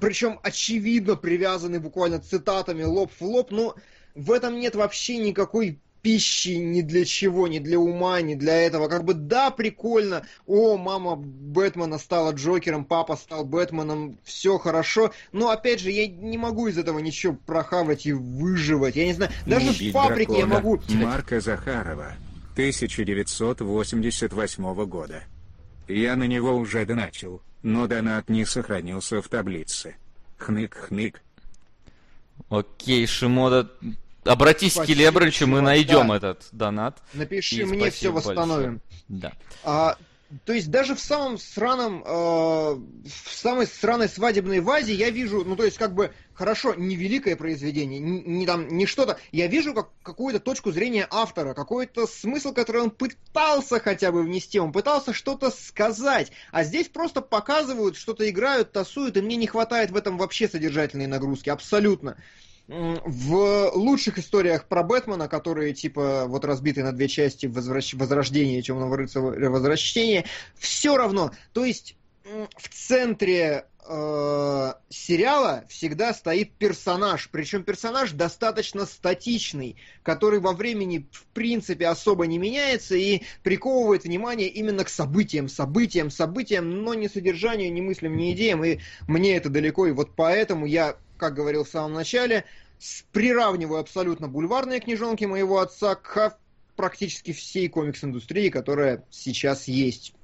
причем 0.00 0.40
очевидно 0.42 1.16
привязанный 1.16 1.78
буквально 1.78 2.18
цитатами 2.18 2.82
лоб 2.82 3.10
в 3.18 3.22
лоб, 3.22 3.50
но 3.50 3.74
в 4.14 4.32
этом 4.32 4.58
нет 4.58 4.74
вообще 4.74 5.18
никакой 5.18 5.78
пищи 6.02 6.56
ни 6.56 6.82
для 6.82 7.04
чего, 7.04 7.46
ни 7.48 7.60
для 7.60 7.78
ума, 7.78 8.20
ни 8.20 8.34
для 8.34 8.60
этого. 8.60 8.88
Как 8.88 9.04
бы 9.04 9.14
да, 9.14 9.50
прикольно, 9.50 10.26
о, 10.46 10.76
мама 10.76 11.16
Бэтмена 11.16 11.96
стала 11.98 12.32
Джокером, 12.32 12.84
папа 12.84 13.16
стал 13.16 13.44
Бэтменом, 13.44 14.18
все 14.24 14.58
хорошо, 14.58 15.12
но 15.30 15.50
опять 15.50 15.78
же, 15.80 15.90
я 15.90 16.08
не 16.08 16.36
могу 16.36 16.66
из 16.66 16.76
этого 16.76 16.98
ничего 16.98 17.38
прохавать 17.46 18.06
и 18.06 18.12
выживать. 18.12 18.96
Я 18.96 19.06
не 19.06 19.12
знаю, 19.14 19.30
даже 19.46 19.72
в 19.72 19.76
Убить 19.76 19.92
фабрике 19.92 20.38
я 20.38 20.46
дракона 20.46 20.62
могу... 20.62 20.80
Марка 21.04 21.40
Захарова, 21.40 22.16
1988 22.54 24.84
года. 24.86 25.22
Я 25.94 26.16
на 26.16 26.24
него 26.24 26.56
уже 26.56 26.84
доначил, 26.84 27.42
но 27.62 27.86
донат 27.86 28.28
не 28.28 28.44
сохранился 28.44 29.20
в 29.20 29.28
таблице. 29.28 29.96
Хнык-хнык. 30.38 31.20
Окей, 32.48 33.06
Шимода, 33.06 33.70
обратись 34.24 34.74
Спасибо, 34.74 34.84
к 34.84 34.98
Келебрычу, 34.98 35.46
мы 35.46 35.60
найдем 35.60 36.08
да. 36.08 36.16
этот 36.16 36.48
донат. 36.52 36.98
Напиши 37.14 37.56
И 37.56 37.64
мне, 37.64 37.90
все 37.90 38.10
восстановим. 38.10 38.80
Да. 39.08 39.32
А, 39.64 39.96
то 40.44 40.52
есть 40.52 40.70
даже 40.70 40.94
в 40.94 41.00
самом 41.00 41.38
сраном, 41.38 42.02
э, 42.04 42.08
в 42.08 43.30
самой 43.30 43.66
сраной 43.66 44.08
свадебной 44.08 44.60
вазе 44.60 44.94
я 44.94 45.10
вижу, 45.10 45.44
ну 45.44 45.56
то 45.56 45.64
есть 45.64 45.78
как 45.78 45.94
бы 45.94 46.14
хорошо, 46.32 46.74
не 46.74 46.96
великое 46.96 47.36
произведение, 47.36 47.98
не, 47.98 48.46
там 48.46 48.68
не 48.68 48.86
что-то, 48.86 49.18
я 49.30 49.46
вижу 49.46 49.74
как, 49.74 49.90
какую-то 50.02 50.40
точку 50.40 50.72
зрения 50.72 51.06
автора, 51.10 51.54
какой-то 51.54 52.06
смысл, 52.06 52.52
который 52.52 52.82
он 52.82 52.90
пытался 52.90 53.78
хотя 53.80 54.10
бы 54.12 54.22
внести, 54.22 54.58
он 54.58 54.72
пытался 54.72 55.12
что-то 55.12 55.50
сказать, 55.50 56.32
а 56.50 56.64
здесь 56.64 56.88
просто 56.88 57.20
показывают, 57.20 57.96
что-то 57.96 58.28
играют, 58.28 58.72
тасуют, 58.72 59.16
и 59.16 59.22
мне 59.22 59.36
не 59.36 59.46
хватает 59.46 59.90
в 59.90 59.96
этом 59.96 60.16
вообще 60.16 60.48
содержательной 60.48 61.06
нагрузки, 61.06 61.50
абсолютно. 61.50 62.10
М, 62.10 62.16
В 63.04 63.70
лучших 63.74 64.18
историях 64.18 64.66
про 64.66 64.82
Бэтмена, 64.82 65.28
которые 65.28 65.74
типа 65.74 66.24
вот 66.26 66.44
разбиты 66.44 66.82
на 66.82 66.92
две 66.92 67.08
части 67.08 67.46
возвращ... 67.46 67.92
Возрождение 67.94 68.62
Темного 68.62 68.96
рыцаря 68.96 69.50
Возвращение, 69.50 70.24
все 70.58 70.96
равно. 70.96 71.32
То 71.52 71.64
есть 71.66 71.96
в 72.24 72.68
центре 72.70 73.66
э, 73.86 74.72
сериала 74.88 75.64
всегда 75.68 76.14
стоит 76.14 76.52
персонаж, 76.52 77.28
причем 77.30 77.64
персонаж 77.64 78.12
достаточно 78.12 78.86
статичный, 78.86 79.76
который 80.02 80.40
во 80.40 80.52
времени 80.52 81.06
в 81.10 81.24
принципе 81.34 81.88
особо 81.88 82.26
не 82.26 82.38
меняется 82.38 82.94
и 82.94 83.22
приковывает 83.42 84.04
внимание 84.04 84.48
именно 84.48 84.84
к 84.84 84.88
событиям, 84.88 85.48
событиям, 85.48 86.10
событиям, 86.10 86.84
но 86.84 86.94
не 86.94 87.08
содержанию, 87.08 87.72
ни 87.72 87.80
мыслям, 87.80 88.16
ни 88.16 88.32
идеям. 88.32 88.64
И 88.64 88.78
мне 89.08 89.36
это 89.36 89.50
далеко, 89.50 89.86
и 89.86 89.92
вот 89.92 90.12
поэтому 90.14 90.64
я, 90.64 90.96
как 91.18 91.34
говорил 91.34 91.64
в 91.64 91.68
самом 91.68 91.92
начале, 91.92 92.44
с- 92.44 92.61
приравниваю 93.12 93.80
абсолютно 93.80 94.28
бульварные 94.28 94.80
книжонки 94.80 95.24
моего 95.24 95.60
отца 95.60 95.94
к 95.94 96.38
практически 96.76 97.32
всей 97.32 97.68
комикс-индустрии, 97.68 98.48
которая 98.48 99.04
сейчас 99.10 99.68
есть. 99.68 100.14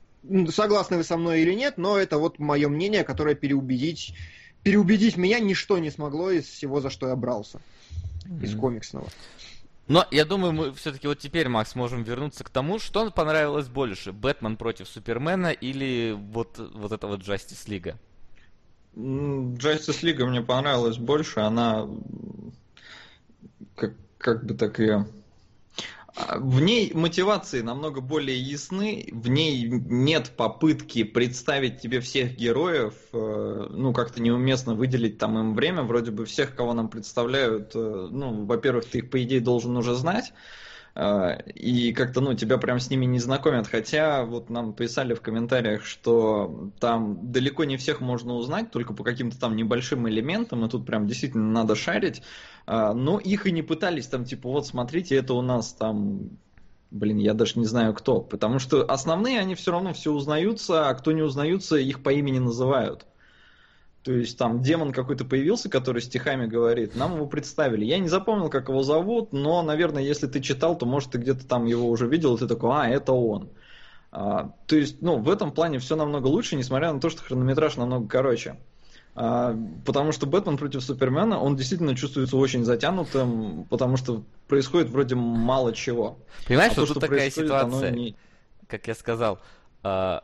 Согласны 0.51 0.97
вы 0.97 1.05
со 1.05 1.17
мной 1.17 1.43
или 1.43 1.55
нет, 1.55 1.79
но 1.79 1.97
это 1.97 2.19
вот 2.19 2.39
мое 2.39 2.69
мнение, 2.69 3.05
которое 3.05 3.35
переубедить, 3.35 4.15
переубедить 4.63 5.17
меня 5.17 5.39
ничто 5.39 5.79
не 5.79 5.91
смогло 5.91 6.31
из 6.31 6.47
всего, 6.47 6.81
за 6.81 6.91
что 6.91 7.09
я 7.09 7.17
брался. 7.17 7.61
Из 8.43 8.53
Мгм. 8.53 8.61
комиксного. 8.61 9.09
Но 9.87 10.07
я 10.11 10.27
думаю, 10.27 10.53
мы 10.53 10.75
все-таки 10.75 11.07
вот 11.07 11.19
теперь, 11.19 11.49
Макс, 11.49 11.75
можем 11.75 12.03
вернуться 12.03 12.45
к 12.45 12.51
тому, 12.51 12.79
что 12.79 13.11
понравилось 13.11 13.69
больше. 13.69 14.13
Бэтмен 14.13 14.57
против 14.57 14.87
Супермена 14.87 15.51
или 15.51 16.15
вот, 16.15 16.59
вот 16.59 16.93
это 16.93 17.07
вот 17.07 17.21
Justice 17.21 17.67
League? 17.67 17.95
Justice 18.99 20.03
League 20.03 20.25
мне 20.25 20.43
понравилась 20.43 20.99
больше, 20.99 21.41
она 21.41 21.89
как, 23.77 23.95
как 24.19 24.45
бы 24.45 24.55
так 24.55 24.81
ее... 24.81 25.07
А, 26.17 26.39
В 26.41 26.61
ней 26.61 26.93
мотивации 26.93 27.61
намного 27.61 28.01
более 28.01 28.37
ясны, 28.37 29.09
в 29.13 29.29
ней 29.29 29.69
нет 29.69 30.33
попытки 30.37 31.05
представить 31.05 31.81
тебе 31.81 32.01
всех 32.01 32.35
героев, 32.35 32.95
э, 33.13 33.67
ну, 33.71 33.93
как-то 33.93 34.21
неуместно 34.21 34.75
выделить 34.75 35.19
там 35.19 35.39
им 35.39 35.55
время, 35.55 35.83
вроде 35.85 36.11
бы 36.11 36.25
всех, 36.27 36.57
кого 36.57 36.75
нам 36.75 36.89
представляют, 36.89 37.71
э, 37.77 38.09
ну, 38.11 38.47
во-первых, 38.47 38.87
ты 38.87 38.99
их, 38.99 39.11
по 39.11 39.23
идее, 39.23 39.41
должен 39.41 39.77
уже 39.77 39.95
знать, 39.95 40.33
и 41.55 41.93
как-то, 41.93 42.21
ну, 42.21 42.35
тебя 42.35 42.59
прям 42.59 42.81
с 42.81 42.91
ними 42.91 43.05
не 43.05 43.21
знакомят, 43.21 43.69
хотя 43.69 44.25
вот 44.25 44.51
нам 44.51 44.73
писали 44.73 45.15
в 45.15 45.21
комментариях, 45.21 45.85
что 45.85 46.73
там 46.81 47.31
далеко 47.31 47.63
не 47.63 47.77
всех 47.77 48.01
можно 48.01 48.35
узнать, 48.35 48.73
только 48.73 48.95
по 48.95 49.05
каким-то 49.05 49.39
там 49.39 49.55
небольшим 49.55 50.09
элементам, 50.09 50.65
и 50.65 50.69
тут 50.69 50.87
прям 50.87 51.07
действительно 51.07 51.53
надо 51.53 51.77
шарить, 51.77 52.23
а, 52.67 52.95
но 52.95 53.21
их 53.21 53.47
и 53.47 53.53
не 53.53 53.63
пытались 53.63 54.09
там, 54.09 54.25
типа, 54.25 54.49
вот 54.49 54.67
смотрите, 54.67 55.15
это 55.15 55.35
у 55.35 55.43
нас 55.43 55.73
там, 55.73 56.31
блин, 56.91 57.19
я 57.19 57.33
даже 57.33 57.61
не 57.61 57.67
знаю 57.67 57.95
кто, 57.95 58.21
потому 58.21 58.59
что 58.59 58.85
основные 58.85 59.39
они 59.39 59.55
все 59.55 59.71
равно 59.71 59.93
все 59.93 60.13
узнаются, 60.13 60.89
а 60.89 60.95
кто 60.95 61.13
не 61.13 61.23
узнаются, 61.23 61.77
их 61.77 62.03
по 62.03 62.11
имени 62.11 62.41
называют. 62.41 63.07
То 64.03 64.13
есть 64.13 64.39
там 64.39 64.63
демон 64.63 64.93
какой-то 64.93 65.25
появился, 65.25 65.69
который 65.69 66.01
стихами 66.01 66.47
говорит, 66.47 66.95
нам 66.97 67.17
его 67.17 67.27
представили. 67.27 67.85
Я 67.85 67.99
не 67.99 68.09
запомнил, 68.09 68.49
как 68.49 68.69
его 68.69 68.83
зовут, 68.83 69.33
но, 69.33 69.61
наверное, 69.63 70.03
если 70.03 70.27
ты 70.27 70.41
читал, 70.41 70.79
то, 70.79 70.87
может, 70.87 71.11
ты 71.11 71.19
где-то 71.19 71.47
там 71.47 71.67
его 71.67 71.89
уже 71.91 72.07
видел, 72.07 72.37
и 72.37 72.39
ты 72.39 72.47
такой, 72.47 72.71
а, 72.73 72.89
это 72.89 73.13
он. 73.13 73.49
А, 74.11 74.53
то 74.67 74.77
есть, 74.77 75.03
ну, 75.03 75.19
в 75.19 75.29
этом 75.29 75.53
плане 75.53 75.79
все 75.79 75.97
намного 75.97 76.29
лучше, 76.29 76.57
несмотря 76.57 76.93
на 76.93 77.01
то, 77.01 77.11
что 77.11 77.23
хронометраж 77.23 77.77
намного 77.77 78.09
короче. 78.09 78.57
А, 79.15 79.59
потому 79.85 80.13
что 80.13 80.27
Бэтмен 80.27 80.57
против 80.57 80.83
Супермена, 80.83 81.41
он 81.41 81.57
действительно 81.57 81.95
чувствуется 81.97 82.37
очень 82.37 82.65
затянутым, 82.65 83.65
потому 83.69 83.97
что 83.97 84.23
происходит 84.47 84.91
вроде 84.91 85.17
мало 85.17 85.75
чего. 85.75 86.19
Понимаешь, 86.47 86.71
А 86.71 86.75
что 86.75 86.87
тут 86.87 86.91
что 86.93 87.01
такая 87.01 87.29
ситуация, 87.31 87.91
не- 87.91 88.15
как 88.69 88.87
я 88.87 88.95
сказал. 88.95 89.41
а, 89.83 90.23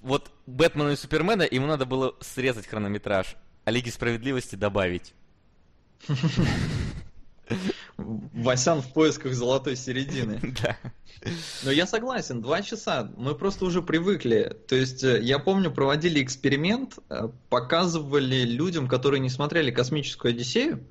вот 0.00 0.30
Бэтмена 0.46 0.90
и 0.90 0.96
Супермена, 0.96 1.46
ему 1.50 1.66
надо 1.66 1.86
было 1.86 2.14
срезать 2.20 2.66
хронометраж, 2.66 3.36
а 3.64 3.70
Лиги 3.70 3.90
Справедливости 3.90 4.54
добавить. 4.56 5.14
Васян 7.96 8.80
в 8.80 8.92
поисках 8.92 9.34
золотой 9.34 9.76
середины. 9.76 10.40
Да. 10.62 10.76
Но 11.62 11.70
я 11.70 11.86
согласен, 11.86 12.42
два 12.42 12.62
часа, 12.62 13.12
мы 13.16 13.36
просто 13.36 13.64
уже 13.64 13.80
привыкли. 13.80 14.56
То 14.66 14.74
есть, 14.74 15.04
э, 15.04 15.20
я 15.22 15.38
помню, 15.38 15.70
проводили 15.70 16.20
эксперимент, 16.22 16.98
э, 17.10 17.28
показывали 17.48 18.42
людям, 18.44 18.88
которые 18.88 19.20
не 19.20 19.28
смотрели 19.30 19.70
«Космическую 19.70 20.30
Одиссею», 20.30 20.84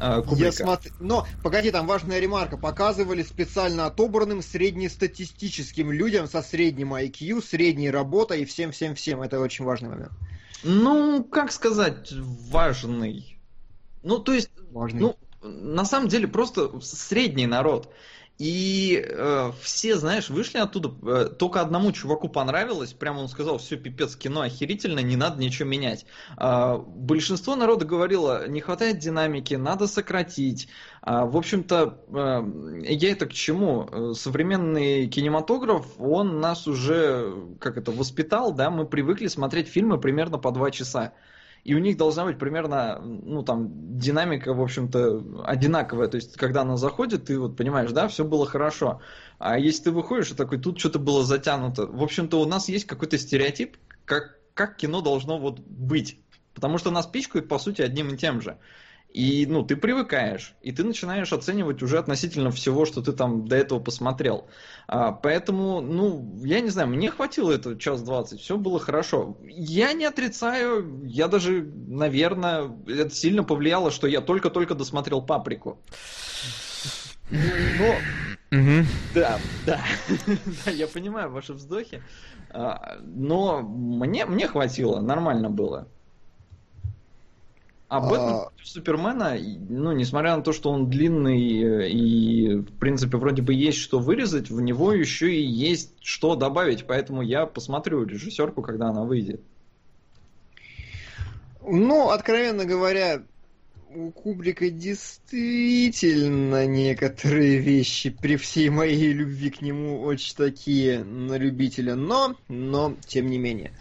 Я 0.00 0.22
Кубрика. 0.22 0.64
смотр- 0.64 0.92
Но, 0.98 1.26
погоди, 1.42 1.70
там 1.70 1.86
важная 1.86 2.18
ремарка. 2.18 2.56
Показывали 2.56 3.22
специально 3.22 3.86
отобранным 3.86 4.42
среднестатистическим 4.42 5.90
людям 5.92 6.28
со 6.28 6.42
средним 6.42 6.94
IQ, 6.94 7.42
средней 7.42 7.90
работой 7.90 8.42
и 8.42 8.44
всем-всем-всем. 8.44 9.22
Это 9.22 9.40
очень 9.40 9.64
важный 9.64 9.88
момент. 9.90 10.12
Ну, 10.62 11.24
как 11.24 11.52
сказать, 11.52 12.12
важный. 12.12 13.38
Ну, 14.02 14.18
то 14.18 14.32
есть, 14.32 14.50
Важный. 14.70 15.00
ну, 15.00 15.16
на 15.42 15.84
самом 15.84 16.08
деле, 16.08 16.26
просто 16.28 16.80
средний 16.80 17.46
народ. 17.46 17.92
И 18.38 19.04
э, 19.04 19.50
все, 19.60 19.96
знаешь, 19.96 20.30
вышли 20.30 20.58
оттуда, 20.58 20.94
э, 21.02 21.28
только 21.36 21.60
одному 21.60 21.90
чуваку 21.90 22.28
понравилось, 22.28 22.92
прямо 22.92 23.18
он 23.18 23.28
сказал, 23.28 23.58
все, 23.58 23.76
пипец, 23.76 24.14
кино 24.14 24.42
охерительно, 24.42 25.00
не 25.00 25.16
надо 25.16 25.40
ничего 25.42 25.68
менять. 25.68 26.06
А, 26.36 26.78
большинство 26.78 27.56
народа 27.56 27.84
говорило, 27.84 28.46
не 28.46 28.60
хватает 28.60 29.00
динамики, 29.00 29.54
надо 29.54 29.88
сократить. 29.88 30.68
А, 31.02 31.26
в 31.26 31.36
общем-то, 31.36 31.98
э, 32.14 32.92
я 32.92 33.10
это 33.10 33.26
к 33.26 33.32
чему? 33.32 33.88
Э, 33.90 34.12
Современный 34.14 35.08
кинематограф, 35.08 35.86
он 35.98 36.40
нас 36.40 36.68
уже, 36.68 37.34
как 37.58 37.76
это, 37.76 37.90
воспитал, 37.90 38.52
да, 38.52 38.70
мы 38.70 38.86
привыкли 38.86 39.26
смотреть 39.26 39.66
фильмы 39.66 39.98
примерно 39.98 40.38
по 40.38 40.52
два 40.52 40.70
часа. 40.70 41.12
И 41.64 41.74
у 41.74 41.78
них 41.78 41.96
должна 41.96 42.24
быть 42.24 42.38
примерно, 42.38 43.00
ну, 43.02 43.42
там, 43.42 43.98
динамика, 43.98 44.54
в 44.54 44.62
общем-то, 44.62 45.44
одинаковая. 45.44 46.08
То 46.08 46.16
есть, 46.16 46.36
когда 46.36 46.62
она 46.62 46.76
заходит, 46.76 47.26
ты 47.26 47.38
вот 47.38 47.56
понимаешь, 47.56 47.90
да, 47.92 48.08
все 48.08 48.24
было 48.24 48.46
хорошо. 48.46 49.00
А 49.38 49.58
если 49.58 49.84
ты 49.84 49.90
выходишь 49.90 50.30
и 50.30 50.34
такой, 50.34 50.58
тут 50.58 50.78
что-то 50.78 50.98
было 50.98 51.24
затянуто. 51.24 51.86
В 51.86 52.02
общем-то, 52.02 52.40
у 52.40 52.46
нас 52.46 52.68
есть 52.68 52.86
какой-то 52.86 53.18
стереотип, 53.18 53.76
как, 54.04 54.38
как 54.54 54.76
кино 54.76 55.00
должно 55.00 55.38
вот 55.38 55.60
быть. 55.60 56.20
Потому 56.54 56.78
что 56.78 56.90
нас 56.90 57.06
пичкают, 57.06 57.48
по 57.48 57.58
сути, 57.58 57.82
одним 57.82 58.14
и 58.14 58.16
тем 58.16 58.40
же. 58.40 58.58
И, 59.12 59.46
ну, 59.46 59.62
ты 59.64 59.74
привыкаешь, 59.76 60.54
и 60.60 60.70
ты 60.70 60.84
начинаешь 60.84 61.32
оценивать 61.32 61.82
уже 61.82 61.98
относительно 61.98 62.50
всего, 62.50 62.84
что 62.84 63.00
ты 63.00 63.12
там 63.12 63.48
до 63.48 63.56
этого 63.56 63.80
посмотрел. 63.80 64.48
А, 64.86 65.12
поэтому, 65.12 65.80
ну, 65.80 66.36
я 66.44 66.60
не 66.60 66.68
знаю, 66.68 66.88
мне 66.88 67.10
хватило 67.10 67.50
этого 67.50 67.78
час 67.78 68.02
двадцать, 68.02 68.40
все 68.40 68.58
было 68.58 68.78
хорошо. 68.78 69.38
Я 69.42 69.94
не 69.94 70.04
отрицаю, 70.04 71.04
я 71.06 71.26
даже, 71.28 71.62
наверное, 71.62 72.70
это 72.86 73.10
сильно 73.10 73.44
повлияло, 73.44 73.90
что 73.90 74.06
я 74.06 74.20
только-только 74.20 74.74
досмотрел 74.74 75.22
«Паприку». 75.22 75.78
Но, 77.30 78.00
Мгм. 78.50 78.86
да, 79.14 79.38
да, 79.64 79.84
да, 80.64 80.70
я 80.70 80.86
понимаю 80.86 81.30
ваши 81.30 81.54
вздохи, 81.54 82.02
А, 82.50 82.98
но 83.02 83.62
мне, 83.62 84.26
мне 84.26 84.48
хватило, 84.48 85.00
нормально 85.00 85.50
было. 85.50 85.88
А 87.88 88.00
Бэтмен 88.00 88.34
А. 88.34 88.50
Супермена, 88.62 89.38
ну, 89.70 89.92
несмотря 89.92 90.36
на 90.36 90.42
то, 90.42 90.52
что 90.52 90.70
он 90.70 90.90
длинный 90.90 91.86
э, 91.86 91.88
и, 91.88 92.56
в 92.56 92.78
принципе, 92.78 93.16
вроде 93.16 93.40
бы 93.40 93.54
есть 93.54 93.78
что 93.78 93.98
вырезать, 93.98 94.50
в 94.50 94.60
него 94.60 94.92
еще 94.92 95.34
и 95.34 95.42
есть 95.42 95.94
что 96.02 96.36
добавить, 96.36 96.86
поэтому 96.86 97.22
я 97.22 97.46
посмотрю 97.46 98.04
режиссерку, 98.04 98.60
когда 98.60 98.88
она 98.88 99.04
выйдет. 99.04 99.40
Ну, 101.62 102.10
откровенно 102.10 102.66
говоря, 102.66 103.22
у 103.94 104.10
Кубрика 104.10 104.68
действительно 104.68 106.66
некоторые 106.66 107.56
вещи 107.56 108.10
при 108.10 108.36
всей 108.36 108.68
моей 108.68 109.14
любви 109.14 109.48
к 109.48 109.62
нему 109.62 110.02
очень 110.02 110.36
такие 110.36 111.02
на 111.04 111.38
любителя, 111.38 111.94
но, 111.94 112.36
но, 112.48 112.94
тем 113.06 113.30
не 113.30 113.38
менее. 113.38 113.72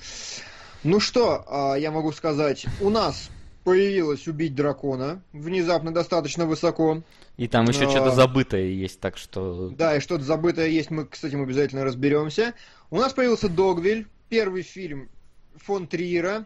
Ну 0.83 1.01
что, 1.01 1.43
а, 1.47 1.75
я 1.75 1.91
могу 1.91 2.13
сказать, 2.13 2.65
у 2.79 2.89
нас 2.89 3.29
появилось 3.67 4.25
убить 4.29 4.55
дракона, 4.55 5.21
внезапно 5.33 5.93
достаточно 5.93 6.45
высоко. 6.45 7.03
И 7.35 7.49
там 7.49 7.65
еще 7.65 7.83
А. 7.83 7.89
что-то 7.89 8.11
забытое 8.11 8.67
есть, 8.67 9.01
так 9.01 9.17
что... 9.17 9.67
Да, 9.71 9.97
и 9.97 9.99
что-то 9.99 10.23
забытое 10.23 10.69
есть, 10.69 10.89
мы 10.89 11.05
с 11.11 11.21
этим 11.25 11.41
обязательно 11.43 11.83
разберемся. 11.83 12.53
У 12.91 12.95
нас 12.95 13.11
появился 13.11 13.49
Догвиль, 13.49 14.07
первый 14.29 14.61
фильм 14.61 15.09
фон 15.57 15.85
Триера, 15.85 16.45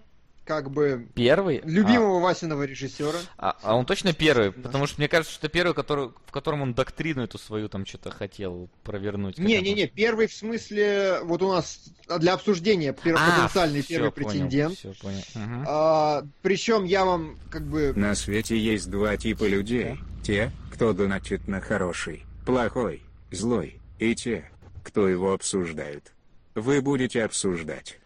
как 0.51 0.69
бы 0.69 1.07
Первый? 1.15 1.61
любимого 1.63 2.19
Васиного 2.19 2.63
режиссера. 2.63 3.17
А, 3.37 3.55
а 3.63 3.75
он 3.75 3.85
точно 3.85 4.11
первый? 4.11 4.51
Да. 4.51 4.63
Потому 4.63 4.85
что 4.85 4.97
мне 4.97 5.07
кажется, 5.07 5.33
что 5.33 5.47
первый, 5.47 5.73
который, 5.73 6.09
в 6.25 6.31
котором 6.33 6.61
он 6.61 6.73
доктрину 6.73 7.23
эту 7.23 7.37
свою 7.37 7.69
там 7.69 7.85
что-то 7.85 8.11
хотел 8.11 8.69
провернуть. 8.83 9.37
Не-не-не, 9.37 9.87
первый 9.87 10.27
в 10.27 10.33
смысле, 10.33 11.19
вот 11.23 11.41
у 11.41 11.53
нас 11.53 11.79
для 12.19 12.33
обсуждения 12.33 12.91
пер- 12.91 13.15
А, 13.17 13.31
потенциальный 13.37 13.81
всё, 13.81 13.95
первый 13.95 14.11
понял, 14.11 14.27
претендент. 14.29 14.77
всё, 14.77 14.93
понял. 15.01 15.21
Мгм. 15.35 15.65
А, 15.65 16.23
причем 16.41 16.83
я 16.83 17.05
вам 17.05 17.39
как 17.49 17.63
бы... 17.63 17.93
На 17.95 18.13
свете 18.13 18.57
есть 18.57 18.89
два 18.91 19.15
типа 19.15 19.45
людей. 19.45 19.97
Те, 20.21 20.51
кто 20.73 20.91
донатит 20.91 21.47
на 21.47 21.61
хороший, 21.61 22.25
плохой, 22.45 23.01
злой, 23.31 23.79
и 23.99 24.13
те, 24.15 24.51
кто 24.83 25.07
его 25.07 25.31
обсуждает. 25.31 26.11
Вы 26.55 26.81
будете 26.81 27.23
обсуждать. 27.23 28.00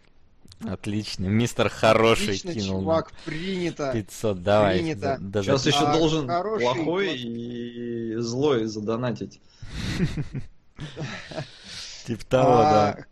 Отлично, 0.72 1.26
мистер 1.28 1.70
хороший 1.70 2.36
Отлично, 2.36 2.54
кинул. 2.54 2.82
чувак, 2.82 3.12
принято. 3.26 3.92
500, 3.94 4.44
давай. 4.44 4.80
Принято. 4.80 5.02
да- 5.02 5.18
да- 5.20 5.44
Сейчас 5.44 5.64
да- 5.64 5.70
еще 5.70 5.86
А, 5.86 5.98
должен 5.98 6.28
хороший, 6.28 6.64
плохой 6.64 7.06
классный. 7.08 7.24
и 7.24 8.16
злой 8.18 8.66
задонатить. 8.66 9.42
Типа 12.06 12.26
того, 12.26 12.58
А, 12.60 12.64
да. 12.96 13.06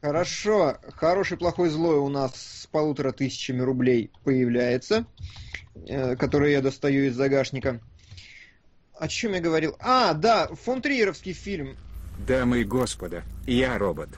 Хорошо, 0.00 0.76
хороший, 0.94 1.36
плохой, 1.36 1.68
злой 1.70 1.96
у 1.98 2.08
нас 2.08 2.32
с 2.36 2.66
полутора 2.68 3.10
тысячами 3.12 3.60
рублей 3.62 4.10
появляется, 4.24 5.04
э, 5.86 6.14
которые 6.16 6.52
я 6.52 6.62
достаю 6.62 7.04
из 7.06 7.14
загашника. 7.16 7.80
О 8.98 9.08
чем 9.08 9.32
я 9.32 9.40
говорил? 9.40 9.76
А, 9.80 10.12
да, 10.14 10.46
фон 10.48 10.82
Триеровский 10.82 11.32
фильм. 11.32 11.76
Дамы 12.26 12.60
и 12.60 12.64
господа, 12.64 13.22
я 13.46 13.76
робот. 13.78 14.08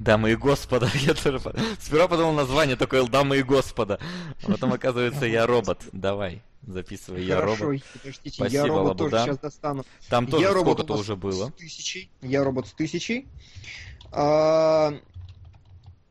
Дамы 0.00 0.32
и 0.32 0.34
господа, 0.34 0.90
я 0.94 1.12
тоже... 1.12 1.40
Сперва 1.78 2.08
подумал 2.08 2.32
название 2.32 2.74
такое 2.74 3.06
«Дамы 3.06 3.38
и 3.38 3.42
господа», 3.42 4.00
а 4.42 4.50
потом 4.50 4.72
оказывается 4.72 5.26
«Я 5.26 5.46
робот». 5.46 5.82
Давай, 5.92 6.42
записывай 6.66 7.22
«Я 7.22 7.36
Хорошо, 7.36 7.64
робот». 7.66 7.82
подождите, 7.92 8.34
Спасибо, 8.34 8.62
я 8.62 8.66
робот 8.66 8.96
тоже 8.96 9.18
сейчас 9.18 9.38
достану. 9.38 9.84
Там 10.08 10.26
тоже 10.26 10.44
я 10.46 10.52
сколько-то 10.52 10.94
уже 10.94 11.16
было. 11.16 11.48
С 11.48 11.52
тысячей. 11.52 12.10
Я 12.22 12.44
робот 12.44 12.68
с 12.68 12.72
тысячей. 12.72 13.28
А, 14.10 14.94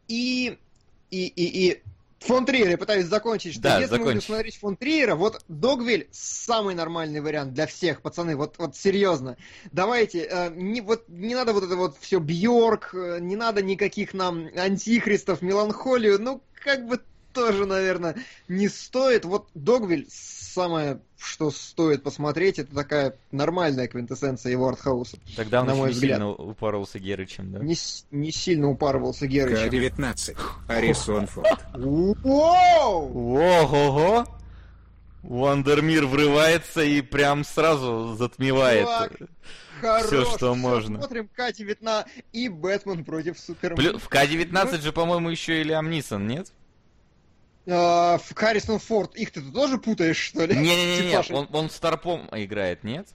и, 0.07 0.60
и, 1.10 1.26
и, 1.26 1.70
и 1.70 1.82
фон 2.20 2.46
Триер, 2.46 2.70
я 2.70 2.78
пытаюсь 2.78 3.06
закончить, 3.06 3.54
что 3.54 3.64
Да, 3.64 3.80
если 3.80 3.98
мы 3.98 4.06
будем 4.06 4.22
смотреть 4.22 4.58
фон 4.58 4.76
Триера, 4.76 5.16
вот 5.16 5.41
Догвиль 5.48 6.08
самый 6.12 6.76
нормальный 6.76 7.22
вариант 7.22 7.54
для 7.54 7.68
всех, 7.68 8.02
пацаны, 8.02 8.36
вот, 8.36 8.56
вот 8.58 8.76
серьезно. 8.76 9.38
Давайте, 9.72 10.28
э, 10.30 10.50
не, 10.56 10.82
вот, 10.82 11.06
не 11.08 11.36
надо 11.36 11.54
вот 11.54 11.64
это 11.64 11.76
вот 11.76 11.98
все 12.00 12.20
Бьорк, 12.20 12.94
э, 12.94 13.20
не 13.20 13.36
надо 13.36 13.62
никаких 13.62 14.14
нам 14.14 14.48
антихристов, 14.56 15.41
меланхолию, 15.41 16.20
ну, 16.20 16.41
как 16.64 16.86
бы 16.88 17.00
тоже, 17.34 17.65
наверное, 17.65 18.15
не 18.47 18.68
стоит. 18.69 19.26
Вот 19.26 19.49
Догвиль 19.53 20.07
самое, 20.10 20.99
что 21.18 21.51
стоит 21.51 22.03
посмотреть, 22.03 22.60
это 22.60 22.73
такая 22.76 23.15
нормальная 23.31 23.88
квинтэссенция 23.88 24.51
его 24.51 24.68
артхауса. 24.68 25.18
Тогда 25.35 25.61
он 25.61 25.68
на 25.68 25.72
еще 25.72 25.80
мой 25.80 25.89
не 25.89 25.93
взгляд. 25.93 26.18
сильно 26.18 26.30
упоролся 26.31 26.99
Герычем, 26.99 27.51
да? 27.51 27.60
Не, 27.60 27.76
не 28.11 28.31
сильно 28.31 28.69
упарывался 28.69 29.27
Герычем. 29.27 29.69
К-19. 29.69 30.38
Арисон 30.68 31.27
Форд. 31.27 31.60
Воу! 31.76 33.38
Ого-го! 33.38 34.26
Вандермир 35.23 36.06
врывается 36.06 36.81
и 36.81 37.01
прям 37.01 37.43
сразу 37.43 38.15
затмевает. 38.18 38.88
Хорош, 39.81 40.07
Всё, 40.07 40.26
что 40.26 40.38
всё, 40.38 40.56
можно. 40.56 40.99
Смотрим 40.99 41.30
К-19 41.34 42.06
и 42.34 42.49
Бэтмен 42.49 43.06
против 43.06 43.35
Плю- 43.35 43.39
Супермена. 43.39 43.99
В 43.99 44.10
К-19 44.10 44.81
же, 44.81 44.91
по-моему, 44.91 45.30
еще 45.30 45.61
и 45.61 45.64
Лиам 45.64 45.89
Нисон, 45.89 46.27
нет? 46.27 46.51
А, 47.68 48.19
Харрисон 48.36 48.80
Форд. 48.80 49.15
Их 49.15 49.31
ты 49.31 49.41
тоже 49.41 49.77
путаешь, 49.77 50.18
что 50.18 50.45
ли? 50.45 50.56
Не-не-не, 50.56 51.18
он, 51.34 51.48
он 51.52 51.69
Старпом 51.69 52.27
играет, 52.31 52.84
нет? 52.84 53.07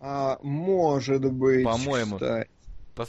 А, 0.00 0.38
может 0.42 1.24
быть. 1.32 1.64
По-моему. 1.64 2.18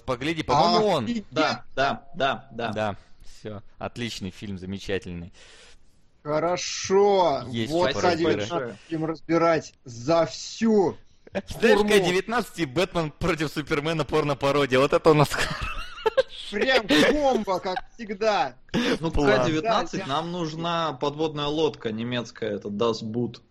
Погляди, 0.05 0.43
по-моему, 0.43 0.87
он. 0.87 1.07
Да, 1.31 1.65
да, 1.75 2.05
да, 2.15 2.47
да. 2.51 2.71
Да, 2.73 2.95
Все, 3.25 3.61
отличный 3.77 4.31
фильм, 4.31 4.57
замечательный. 4.57 5.31
Хорошо. 6.23 7.43
Есть 7.47 7.71
вот 7.71 7.91
что 7.91 8.01
К-19 8.01 8.35
разбирать. 8.35 8.75
будем 8.89 9.05
разбирать 9.05 9.73
за 9.85 10.25
всю. 10.25 10.97
Знаешь, 11.31 11.77
Форму. 11.77 11.89
К-19 11.89 12.45
и 12.57 12.65
Бэтмен 12.65 13.11
против 13.11 13.49
Супермена 13.49 14.03
порно-пародия. 14.03 14.79
Вот 14.79 14.91
это 14.91 15.09
у 15.11 15.13
нас 15.13 15.29
Прям 16.51 16.85
комбо, 16.87 17.59
как 17.59 17.77
всегда. 17.93 18.55
Ну, 18.99 19.11
План. 19.11 19.45
К-19 19.45 19.61
Да, 19.61 20.05
нам 20.07 20.31
нужна 20.31 20.93
подводная 20.93 21.45
лодка 21.47 21.91
немецкая, 21.91 22.51
это 22.55 22.69
Das 22.69 23.03
Boot. 23.03 23.41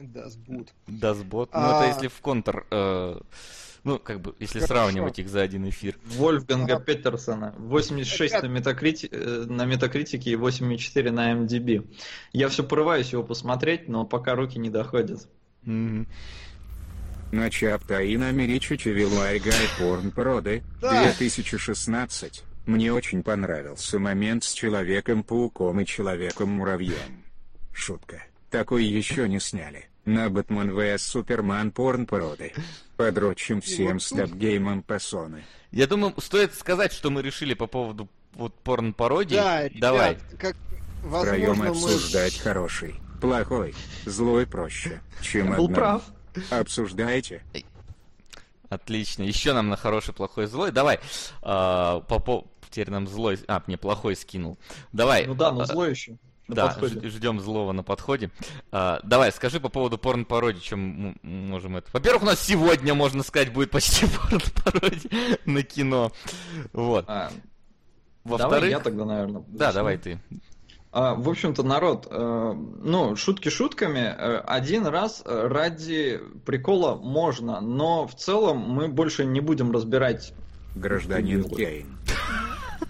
Да, 0.00 0.28
сбут. 0.30 0.68
Дасбот. 0.86 1.50
Ну, 1.52 1.60
А. 1.60 1.78
это 1.84 1.88
если 1.94 2.08
в 2.08 2.20
контр... 2.22 2.66
э, 2.70 3.20
Ну, 3.84 3.98
как 3.98 4.20
бы, 4.22 4.34
если 4.38 4.60
Хорошо. 4.60 4.74
сравнивать 4.74 5.18
их 5.18 5.28
за 5.28 5.42
один 5.42 5.68
эфир. 5.68 5.98
Вольфганга 6.06 6.76
А. 6.76 6.80
Петерсона. 6.80 7.54
86 7.58 8.32
Ребят. 8.32 8.42
на, 8.42 8.46
метакрити... 8.48 9.08
э, 9.12 9.44
на 9.46 9.66
метакритике 9.66 10.30
и 10.30 10.36
8,4 10.36 11.10
на 11.10 11.32
MDB. 11.34 11.86
Я 12.32 12.48
все 12.48 12.64
порываюсь 12.64 13.12
его 13.12 13.22
посмотреть, 13.22 13.88
но 13.88 14.04
пока 14.06 14.34
руки 14.34 14.58
не 14.58 14.70
доходят. 14.70 15.28
Мгм. 15.64 16.08
Начавта 17.32 18.00
и 18.02 18.16
намеричичи 18.16 18.88
Вилайгай 18.88 19.68
порн 19.78 20.10
породы, 20.10 20.62
Да. 20.80 21.04
2016. 21.04 22.44
Мне 22.66 22.92
очень 22.92 23.22
понравился 23.22 23.98
момент 23.98 24.44
с 24.44 24.52
Человеком-пауком 24.52 25.80
и 25.80 25.86
Человеком-муравьем. 25.86 27.24
Шутка. 27.72 28.22
Такой 28.50 28.84
еще 28.84 29.28
не 29.28 29.38
сняли. 29.40 29.86
На 30.04 30.28
Бэтмен 30.28 30.70
vs 30.70 30.98
Суперман 30.98 31.70
порн 31.70 32.06
породы. 32.06 32.52
Подрочим 32.96 33.60
всем 33.60 33.94
вот 33.94 34.02
с 34.02 34.08
тут- 34.08 34.32
геймом 34.34 34.82
пасоны. 34.82 35.44
Я 35.70 35.86
думаю, 35.86 36.14
стоит 36.20 36.54
сказать, 36.54 36.92
что 36.92 37.10
мы 37.10 37.22
решили 37.22 37.54
по 37.54 37.66
поводу 37.68 38.08
вот 38.34 38.54
порно-пародий. 38.62 39.36
Да, 39.36 39.68
ребят, 39.68 39.80
Давай. 39.80 40.18
как 40.38 40.56
Втроем 41.04 41.48
возможно 41.50 41.64
мы... 41.64 41.70
обсуждать 41.70 42.38
хороший, 42.38 42.96
плохой, 43.20 43.74
злой 44.04 44.46
проще, 44.46 45.00
чем 45.22 45.46
Я 45.50 45.56
был 45.56 45.64
одному. 45.66 45.74
прав. 45.74 46.02
Обсуждайте. 46.50 47.42
Отлично. 48.68 49.24
Еще 49.24 49.52
нам 49.52 49.68
на 49.68 49.76
хороший, 49.76 50.14
плохой, 50.14 50.46
злой. 50.46 50.70
Давай. 50.70 51.00
а, 51.42 52.00
по 52.00 52.20
по- 52.20 52.46
Теперь 52.70 52.90
нам 52.90 53.08
злой... 53.08 53.36
А, 53.48 53.62
мне 53.66 53.76
плохой 53.76 54.14
скинул. 54.14 54.56
Давай. 54.92 55.26
Ну 55.26 55.34
да, 55.34 55.50
но 55.50 55.62
а, 55.62 55.66
злой 55.66 55.90
еще. 55.90 56.16
на 56.46 56.54
Да, 56.54 56.76
ждем 56.80 57.40
злого 57.40 57.72
на 57.72 57.82
подходе. 57.82 58.30
А, 58.70 59.00
давай, 59.02 59.32
скажи 59.32 59.58
по 59.58 59.68
поводу 59.68 59.98
порно-пародии, 59.98 60.60
чем 60.60 60.80
мы 60.80 61.16
можем 61.22 61.76
это... 61.76 61.90
Во-первых, 61.92 62.22
у 62.22 62.26
нас 62.26 62.40
сегодня, 62.40 62.94
можно 62.94 63.24
сказать, 63.24 63.52
будет 63.52 63.72
почти 63.72 64.06
порно-пародия 64.30 65.38
на 65.46 65.64
кино. 65.64 66.12
Вот. 66.72 67.06
А, 67.08 67.32
Во-вторых... 68.22 68.54
Давай 68.54 68.70
я 68.70 68.78
тогда, 68.78 69.04
наверное. 69.04 69.42
Да, 69.48 69.72
давай 69.72 69.98
ты. 69.98 70.20
А, 70.92 71.14
в 71.14 71.28
общем-то, 71.28 71.62
народ, 71.62 72.08
э, 72.10 72.54
ну, 72.82 73.14
шутки 73.14 73.48
шутками, 73.48 74.12
э, 74.16 74.38
один 74.44 74.86
раз 74.86 75.22
э, 75.24 75.46
ради 75.46 76.20
прикола 76.44 76.96
можно, 76.96 77.60
но 77.60 78.08
в 78.08 78.16
целом 78.16 78.58
мы 78.58 78.88
больше 78.88 79.24
не 79.24 79.40
будем 79.40 79.70
разбирать. 79.70 80.32
Гражданин. 80.74 81.44
Кейн. 81.44 81.96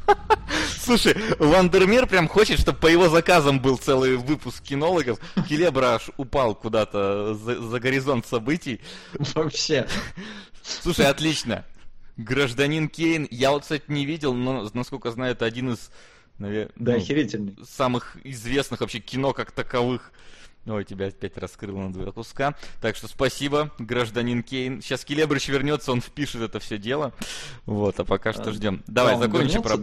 Слушай, 0.78 1.14
Вандермир 1.38 2.06
прям 2.06 2.26
хочет, 2.26 2.58
чтобы 2.58 2.78
по 2.78 2.86
его 2.86 3.08
заказам 3.10 3.60
был 3.60 3.76
целый 3.76 4.16
выпуск 4.16 4.62
кинологов. 4.62 5.18
Келебра 5.46 5.94
аж 5.94 6.10
упал 6.16 6.54
куда-то 6.54 7.34
за, 7.34 7.60
за 7.60 7.80
горизонт 7.80 8.26
событий. 8.26 8.80
Вообще. 9.34 9.86
Слушай, 10.62 11.06
отлично. 11.06 11.64
Гражданин 12.16 12.88
Кейн, 12.88 13.28
я 13.30 13.50
вот, 13.50 13.62
кстати, 13.62 13.84
не 13.88 14.04
видел, 14.04 14.34
но, 14.34 14.68
насколько 14.72 15.10
знаю, 15.10 15.32
это 15.32 15.44
один 15.44 15.72
из, 15.72 15.90
наверное, 16.40 16.72
Да, 16.76 16.94
охерительный. 16.94 17.56
самых 17.64 18.16
известных 18.24 18.80
вообще 18.80 18.98
кино 18.98 19.32
как 19.32 19.52
таковых. 19.52 20.12
Ой, 20.66 20.84
тебя 20.84 21.06
опять 21.06 21.38
раскрыл 21.38 21.78
на 21.78 21.92
два 21.92 22.12
куска. 22.12 22.54
Так 22.82 22.94
что 22.96 23.08
спасибо, 23.08 23.70
гражданин 23.78 24.42
Кейн. 24.42 24.82
Сейчас 24.82 25.04
Келебрыч 25.04 25.48
вернется, 25.48 25.90
он 25.92 26.00
впишет 26.02 26.42
это 26.42 26.58
все 26.60 26.76
дело. 26.76 27.12
Вот, 27.64 27.98
а 27.98 28.04
пока 28.04 28.32
что 28.32 28.50
А, 28.50 28.52
ждем. 28.52 28.82
Давай, 28.86 29.14
он 29.14 29.20
закончи 29.22 29.58
про... 29.60 29.78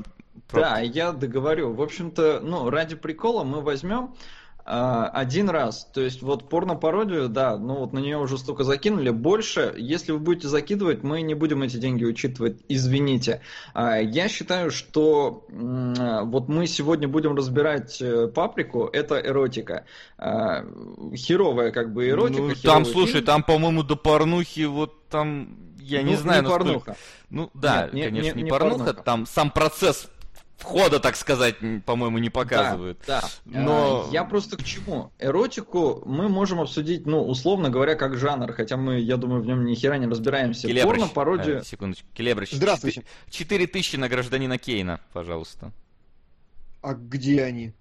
про- 0.47 0.61
Да, 0.61 0.79
я 0.79 1.13
договорю. 1.13 1.73
В 1.73 1.81
общем-то, 1.81 2.41
ну, 2.43 2.69
ради 2.69 2.95
прикола 2.95 3.43
мы 3.43 3.61
возьмем 3.61 4.13
один 4.69 5.49
раз. 5.49 5.87
То 5.93 6.01
есть 6.01 6.21
вот 6.21 6.49
порно-пародию, 6.49 7.29
да, 7.29 7.57
ну 7.57 7.75
вот 7.75 7.93
на 7.93 7.99
нее 7.99 8.17
уже 8.17 8.37
столько 8.37 8.63
закинули. 8.65 9.09
Больше, 9.11 9.73
если 9.77 10.11
вы 10.11 10.19
будете 10.19 10.49
закидывать, 10.49 11.03
мы 11.03 11.21
не 11.21 11.35
будем 11.35 11.61
эти 11.63 11.77
деньги 11.77 12.03
учитывать. 12.03 12.57
Извините. 12.67 13.41
А, 13.73 13.97
Я 13.99 14.27
считаю, 14.27 14.71
что 14.71 15.45
а, 15.49 16.23
вот 16.23 16.49
мы 16.49 16.67
сегодня 16.67 17.07
будем 17.07 17.35
разбирать 17.35 18.01
э, 18.01 18.27
паприку. 18.27 18.89
Это 18.91 19.19
эротика. 19.19 19.85
А, 20.17 20.65
Херовая 21.15 21.71
как 21.71 21.93
бы 21.93 22.09
эротика. 22.09 22.41
Ну, 22.41 22.53
там, 22.61 22.85
слушай, 22.85 23.13
фильм. 23.13 23.25
там, 23.25 23.43
по-моему, 23.43 23.83
до 23.83 23.95
порнухи, 23.95 24.65
вот 24.65 25.07
там, 25.07 25.55
я 25.79 26.03
не 26.03 26.11
Ну, 26.11 26.17
знаю, 26.17 26.43
насколько- 26.43 26.63
порнуха. 26.65 26.95
Ну, 27.29 27.49
да, 27.53 27.83
Нет, 27.85 27.93
не- 27.93 28.03
конечно, 28.03 28.27
не- 28.29 28.35
не, 28.37 28.43
не 28.43 28.49
порнуха, 28.49 28.77
порнуха. 28.79 29.03
там 29.03 29.25
сам 29.25 29.49
процесс 29.51 30.09
входа, 30.57 30.99
так 30.99 31.15
сказать, 31.15 31.55
по-моему, 31.85 32.17
не 32.17 32.29
показывают. 32.29 32.99
Да, 33.07 33.21
да. 33.45 33.59
Но- 33.61 34.05
А, 34.09 34.13
Я 34.13 34.23
просто 34.25 34.57
к 34.57 34.63
чему? 34.63 35.11
Эротику 35.19 36.01
мы 36.05 36.27
можем 36.29 36.59
обсудить, 36.59 37.05
ну, 37.05 37.23
условно 37.23 37.69
говоря, 37.69 37.95
как 37.95 38.17
жанр, 38.17 38.51
хотя 38.53 38.75
мы, 38.75 38.99
я 38.99 39.17
думаю, 39.17 39.41
в 39.41 39.45
нем 39.45 39.65
ни 39.65 39.75
хера 39.75 39.97
не 39.97 40.07
разбираемся. 40.07 40.67
Келебрыч, 40.67 40.99
Порно, 40.99 41.13
пародию. 41.13 41.59
э, 41.59 41.63
секундочку, 41.63 42.07
Келебрыч, 42.13 42.51
Здравствуйте. 42.51 43.03
4 43.29 43.67
тысячи 43.67 43.95
на 43.95 44.09
гражданина 44.09 44.57
Кейна, 44.57 44.99
пожалуйста. 45.13 45.71
А 46.81 46.93
где 46.93 47.43
они? 47.43 47.73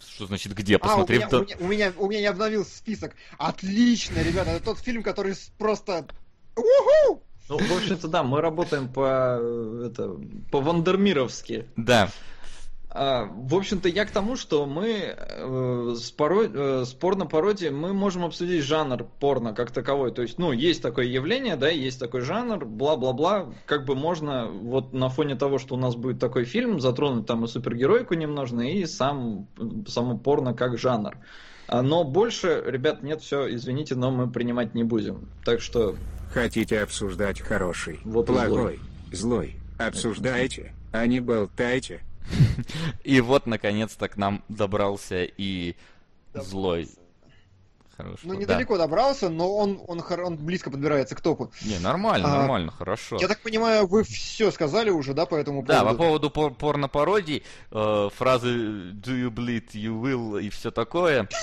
Что 0.00 0.26
значит 0.26 0.54
где? 0.54 0.76
А, 0.76 0.78
у 0.78 0.80
Посмотри. 0.80 1.16
меня, 1.18 1.28
то- 1.28 1.40
у, 1.40 1.44
меня, 1.44 1.56
у, 1.60 1.66
меня, 1.66 1.92
у 1.98 2.08
меня 2.08 2.20
не 2.20 2.26
обновился 2.26 2.76
список. 2.76 3.14
Отлично, 3.38 4.20
ребята, 4.22 4.50
это 4.52 4.64
тот 4.64 4.78
фильм, 4.78 5.02
который 5.02 5.34
просто... 5.58 6.06
Уху! 6.56 7.22
Ну, 7.48 7.58
в 7.58 7.72
общем-то, 7.76 8.08
да, 8.08 8.22
мы 8.22 8.40
работаем 8.40 8.88
по, 8.88 9.38
э, 9.40 9.88
это, 9.90 10.16
по 10.50 10.60
вандермировски. 10.60 11.66
Да, 11.76 12.08
А, 12.94 13.24
в 13.24 13.54
общем-то, 13.54 13.88
я 13.88 14.04
к 14.04 14.10
тому, 14.10 14.36
что 14.36 14.66
мы 14.66 15.14
э, 15.16 15.94
с, 15.96 16.10
поро... 16.10 16.44
э, 16.44 16.84
с 16.84 16.92
порно-пародией 16.92 17.70
мы 17.70 17.94
можем 17.94 18.24
обсудить 18.24 18.64
жанр 18.64 19.04
порно 19.18 19.54
как 19.54 19.70
таковой. 19.70 20.12
То 20.12 20.20
есть, 20.22 20.38
ну, 20.38 20.52
есть 20.52 20.82
такое 20.82 21.06
явление, 21.06 21.56
да, 21.56 21.70
есть 21.70 21.98
такой 21.98 22.20
жанр, 22.20 22.66
бла-бла-бла. 22.66 23.54
Как 23.64 23.86
бы 23.86 23.94
можно 23.94 24.46
вот 24.46 24.92
на 24.92 25.08
фоне 25.08 25.36
того, 25.36 25.58
что 25.58 25.74
у 25.74 25.78
нас 25.78 25.96
будет 25.96 26.18
такой 26.18 26.44
фильм, 26.44 26.80
затронуть 26.80 27.26
там 27.26 27.44
и 27.44 27.48
супергеройку 27.48 28.14
немножко, 28.14 28.60
и 28.60 28.84
сам, 28.84 29.48
само 29.88 30.18
порно 30.18 30.52
как 30.52 30.78
жанр. 30.78 31.16
А, 31.16 31.20
Но 31.80 32.04
больше, 32.04 32.62
ребят, 32.66 33.02
нет, 33.02 33.22
все, 33.22 33.54
извините, 33.54 33.94
но 33.94 34.10
мы 34.10 34.30
принимать 34.30 34.74
не 34.74 34.84
будем. 34.84 35.28
Так 35.44 35.62
что 35.62 35.96
Хотите 36.32 36.80
обсуждать 36.80 37.40
хороший, 37.40 38.00
Вот 38.04 38.28
и 38.28 38.32
плохой, 38.32 38.80
злой. 39.12 39.56
Обсуждайте, 39.78 40.74
а 40.90 41.06
не 41.06 41.20
болтайте. 41.20 42.02
и 43.04 43.20
вот, 43.20 43.46
наконец-то, 43.46 44.08
к 44.08 44.16
нам 44.16 44.42
добрался 44.48 45.24
и 45.24 45.76
злой. 46.34 46.88
Хорошо. 48.02 48.20
Ну, 48.24 48.34
да. 48.34 48.40
недалеко 48.40 48.76
добрался, 48.78 49.28
но 49.28 49.54
он, 49.54 49.80
он, 49.86 50.02
он 50.24 50.36
близко 50.36 50.70
подбирается 50.70 51.14
к 51.14 51.20
топу. 51.20 51.52
Не, 51.62 51.78
нормально, 51.78 52.28
А, 52.28 52.38
нормально, 52.38 52.72
хорошо. 52.72 53.16
Я 53.20 53.28
так 53.28 53.40
понимаю, 53.40 53.86
вы 53.86 54.02
все 54.04 54.50
сказали 54.50 54.90
уже, 54.90 55.14
да, 55.14 55.24
по 55.26 55.36
этому 55.36 55.62
Да, 55.62 55.80
по 55.84 55.94
поводу? 55.94 55.98
поводу 55.98 56.30
пор- 56.30 56.54
порно-пародий, 56.54 57.44
э, 57.70 58.08
фразы 58.16 58.48
«do 58.92 59.14
you 59.14 59.30
bleed, 59.30 59.70
you 59.74 60.00
will» 60.00 60.42
и 60.42 60.50
все 60.50 60.70
такое. 60.70 61.28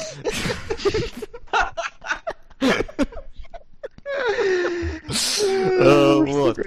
Э, 5.12 6.16
Вот. 6.26 6.58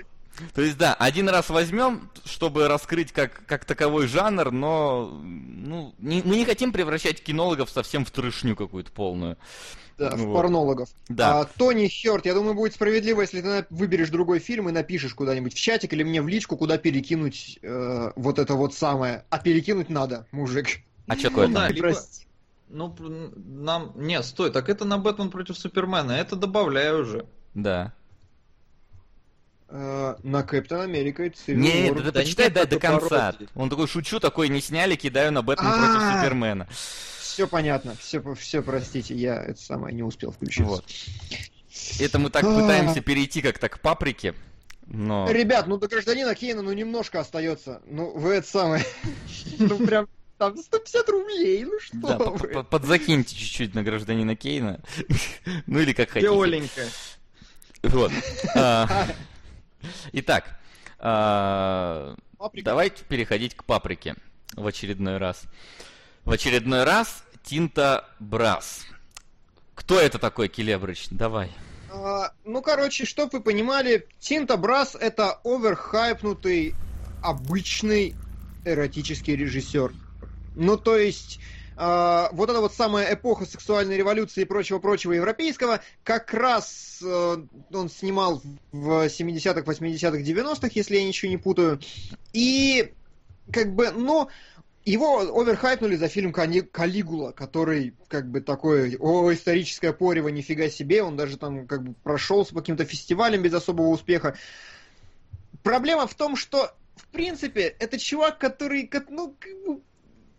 То 0.55 0.63
есть, 0.63 0.79
да, 0.79 0.95
один 0.95 1.29
раз 1.29 1.49
возьмем, 1.51 2.11
чтобы 2.25 2.69
раскрыть 2.69 3.13
как, 3.13 3.45
как 3.47 3.65
таковой 3.65 4.07
жанр, 4.07 4.51
но 4.53 5.21
ну, 5.23 5.95
не- 5.99 6.23
мы 6.25 6.37
не 6.37 6.45
хотим 6.45 6.73
превращать 6.73 7.23
кинологов 7.23 7.71
совсем 7.71 8.05
в 8.05 8.11
трешню 8.11 8.57
какую-то 8.57 8.91
полную. 8.93 9.37
Да, 9.99 10.11
Ну 10.17 10.17
в 10.17 10.27
вот. 10.29 10.35
порнологов. 10.35 10.89
Да. 11.09 11.41
А, 11.41 11.45
Тони 11.45 11.87
Хёрд, 11.87 12.25
я 12.27 12.35
думаю, 12.35 12.55
будет 12.55 12.75
справедливо, 12.75 13.21
если 13.21 13.41
ты 13.43 13.67
выберешь 13.71 14.09
другой 14.09 14.39
фильм 14.39 14.69
и 14.69 14.73
напишешь 14.73 15.15
куда-нибудь 15.15 15.53
в 15.55 15.61
чатик 15.61 15.93
или 15.93 16.03
мне 16.03 16.23
в 16.23 16.29
личку, 16.29 16.57
куда 16.57 16.79
перекинуть 16.79 17.59
э, 17.63 18.11
вот 18.17 18.39
это 18.39 18.55
вот 18.55 18.75
самое. 18.75 19.25
А 19.31 19.39
перекинуть 19.39 19.91
надо, 19.91 20.27
мужик. 20.33 20.81
А 21.07 21.15
что 21.15 21.29
такое 21.29 21.47
Ну 21.49 21.55
там? 21.55 21.63
да, 21.65 21.69
Ты 21.69 21.75
либо- 21.75 21.89
прости. 21.89 22.27
ну, 22.71 22.97
нам... 23.37 23.93
Не, 23.97 24.23
стой, 24.23 24.51
так 24.51 24.69
это 24.71 24.85
на 24.87 24.97
Бэтмен 24.99 25.31
против 25.31 25.59
Супермена, 25.59 26.13
это 26.13 26.37
добавляю 26.37 27.03
уже. 27.03 27.27
Да. 27.55 27.93
Э, 29.75 30.17
на 30.23 30.43
Кэптон 30.43 30.83
Америка 30.83 31.25
и 31.25 31.31
Civil 31.31 31.55
Нет, 31.55 31.97
War. 31.97 32.03
Да 32.03 32.13
почитай 32.13 32.51
нет, 32.53 32.69
до, 32.69 32.79
конца. 32.79 33.35
Он 33.55 33.71
такой, 33.71 33.89
шучу, 33.89 34.21
такой 34.21 34.51
не 34.51 34.61
сняли, 34.61 34.97
кидаю 34.97 35.33
на 35.33 35.41
Бэтмен 35.41 35.73
против 35.73 35.97
А. 35.97 36.19
Супермена. 36.19 36.69
Все 37.19 37.47
понятно, 37.49 37.97
все, 37.99 38.23
все 38.35 38.61
простите, 38.61 39.15
я 39.15 39.43
это 39.43 39.59
самое 39.59 39.95
не 39.95 40.03
успел 40.03 40.31
включить. 40.31 40.67
Вот. 40.67 40.85
Это 41.99 42.19
мы 42.19 42.29
так 42.29 42.45
А. 42.45 42.55
пытаемся 42.55 43.01
перейти 43.01 43.41
как-то 43.41 43.71
к 43.71 43.81
паприке. 43.81 44.35
Но... 44.89 45.27
Ребят, 45.31 45.67
ну 45.67 45.79
до 45.79 45.89
гражданина 45.89 46.35
Кейна 46.35 46.61
ну 46.61 46.75
немножко 46.75 47.21
остается. 47.21 47.81
Ну, 47.87 48.11
вы 48.11 48.35
это 48.35 48.47
самое. 48.47 48.85
Ну 49.59 49.79
прям 49.87 50.07
там 50.37 50.55
150 50.55 51.09
рублей, 51.09 51.65
ну 51.65 51.81
что 51.81 51.97
Да, 51.97 52.19
вы. 52.19 52.49
по- 52.49 52.63
подзакиньте 52.63 53.35
чуть-чуть 53.35 53.75
на 53.75 53.83
гражданина 53.83 54.37
Кейна. 54.37 54.83
Ну 55.67 55.79
или 55.79 55.95
как 55.95 56.11
хотите. 56.11 56.31
Оленька. 56.31 56.83
Вот. 57.85 58.13
Итак, 60.13 60.59
а, 60.99 62.15
Паприка. 62.39 62.65
давайте 62.65 63.05
переходить 63.05 63.55
к 63.55 63.65
паприке 63.65 64.15
в 64.55 64.67
очередной 64.67 65.19
раз. 65.19 65.43
В 66.25 66.31
очередной 66.31 66.85
раз 66.85 67.25
Тинта 67.43 68.09
Брас. 68.21 68.87
Кто 69.75 69.99
это 69.99 70.19
такой, 70.19 70.49
Келебрыч? 70.49 71.09
Давай. 71.11 71.51
А, 71.91 72.33
ну, 72.45 72.63
короче, 72.63 73.05
чтоб 73.05 73.33
вы 73.33 73.41
понимали, 73.41 74.07
Тинта 74.21 74.57
Брас 74.57 74.95
это 74.95 75.41
оверхайпнутый 75.45 76.75
обычный 77.23 78.15
эротический 78.65 79.37
режиссер. 79.37 79.93
Ну, 80.55 80.77
то 80.77 80.97
есть, 80.97 81.41
а, 81.77 82.29
вот 82.33 82.51
эта 82.51 82.61
вот 82.61 82.75
самая 82.75 83.15
эпоха 83.15 83.47
сексуальной 83.47 83.97
революции 83.97 84.43
и 84.43 84.47
прочего-прочего 84.47 85.13
европейского, 85.13 85.81
как 86.05 86.33
раз 86.35 87.01
э, 87.03 87.37
он 87.73 87.89
снимал 87.89 88.43
в 88.73 89.07
70-х, 89.07 89.61
80-х, 89.61 90.19
90-х, 90.19 90.71
если 90.75 90.97
я 90.97 91.05
ничего 91.05 91.31
не 91.31 91.39
путаю. 91.39 91.81
И, 92.33 92.93
как 93.51 93.75
бы, 93.75 93.91
ну, 93.91 94.29
его 94.85 95.41
оверхайпнули 95.41 95.97
за 95.97 96.09
фильм 96.09 96.33
«Кани- 96.33 96.63
«Калигула», 96.63 97.33
который 97.33 97.95
как 98.09 98.29
бы 98.29 98.41
такое, 98.41 98.97
о, 98.99 99.33
историческое 99.33 99.93
порево, 99.93 100.29
нифига 100.29 100.69
себе, 100.69 101.03
он 101.03 101.17
даже 101.17 101.37
там 101.37 101.67
как 101.67 101.83
бы 101.83 101.95
прошелся 102.03 102.53
по 102.53 102.61
каким-то 102.61 102.85
фестивалям 102.85 103.43
без 103.43 103.55
особого 103.55 103.89
успеха. 103.89 104.37
Проблема 105.63 106.07
в 106.07 106.15
том, 106.15 106.35
что, 106.37 106.75
в 106.97 107.07
принципе, 107.09 107.77
это 107.79 107.99
чувак, 107.99 108.39
который, 108.39 108.91
ну, 109.09 109.37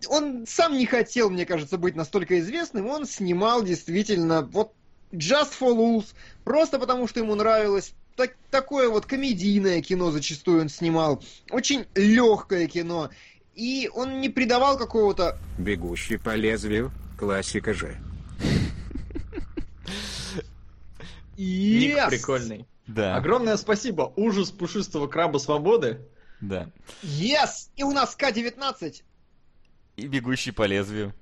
он 0.08 0.46
сам 0.48 0.78
не 0.78 0.86
хотел, 0.86 1.30
мне 1.30 1.46
кажется, 1.46 1.78
быть 1.78 1.96
настолько 1.96 2.40
известным, 2.40 2.88
он 2.88 3.06
снимал 3.06 3.64
действительно 3.64 4.42
вот 4.42 4.74
Just 5.12 5.52
for 5.60 5.76
Lulz, 5.76 6.14
просто 6.44 6.80
потому 6.80 7.08
что 7.08 7.20
ему 7.20 7.36
нравилось. 7.36 7.94
Так- 8.16 8.36
такое 8.52 8.90
вот 8.90 9.06
комедийное 9.06 9.82
кино 9.82 10.12
зачастую 10.12 10.62
он 10.62 10.70
снимал, 10.70 11.24
очень 11.52 11.86
легкое 11.96 12.68
кино. 12.68 13.10
И 13.56 13.90
он 13.94 14.20
не 14.22 14.30
придавал 14.30 14.78
какого-то... 14.78 15.38
Бегущий 15.60 16.18
по 16.18 16.36
лезвию, 16.36 16.92
классика 17.20 17.74
же. 17.74 17.98
Ник 21.38 21.96
Yes! 21.98 22.10
прикольный. 22.10 22.68
Да, 22.88 23.16
Огромное 23.16 23.58
спасибо. 23.58 24.12
Ужас 24.16 24.52
пушистого 24.52 25.08
краба 25.08 25.38
свободы. 25.38 26.02
да. 26.42 26.70
Yes! 27.02 27.70
И 27.76 27.84
у 27.84 27.92
нас 27.92 28.16
К-19. 28.16 29.02
И 29.96 30.08
бегущий 30.08 30.52
по 30.52 30.66
лезвию. 30.66 31.14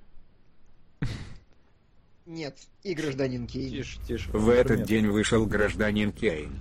Нет, 2.25 2.57
и 2.83 2.93
гражданин 2.93 3.47
Кейн. 3.47 3.71
Тише, 3.71 3.99
тише. 4.07 4.29
В 4.31 4.49
этот 4.49 4.79
Нет. 4.79 4.87
день 4.87 5.07
вышел 5.07 5.45
гражданин 5.45 6.11
Кейн. 6.13 6.55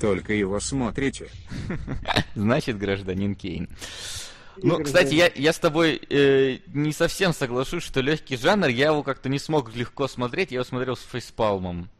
Только 0.00 0.34
его 0.34 0.60
смотрите. 0.60 1.30
Значит, 2.34 2.78
гражданин 2.78 3.34
Кейн. 3.34 3.68
Ну, 4.62 4.82
кстати, 4.82 5.14
я, 5.14 5.30
я 5.34 5.52
с 5.52 5.58
тобой 5.58 6.00
э, 6.08 6.58
не 6.68 6.92
совсем 6.92 7.32
соглашусь, 7.34 7.82
что 7.82 8.00
легкий 8.00 8.36
жанр, 8.36 8.68
я 8.68 8.86
его 8.86 9.02
как-то 9.02 9.28
не 9.28 9.38
смог 9.38 9.74
легко 9.74 10.08
смотреть, 10.08 10.50
я 10.50 10.56
его 10.56 10.64
смотрел 10.64 10.96
с 10.96 11.02
фейспалмом. 11.02 11.90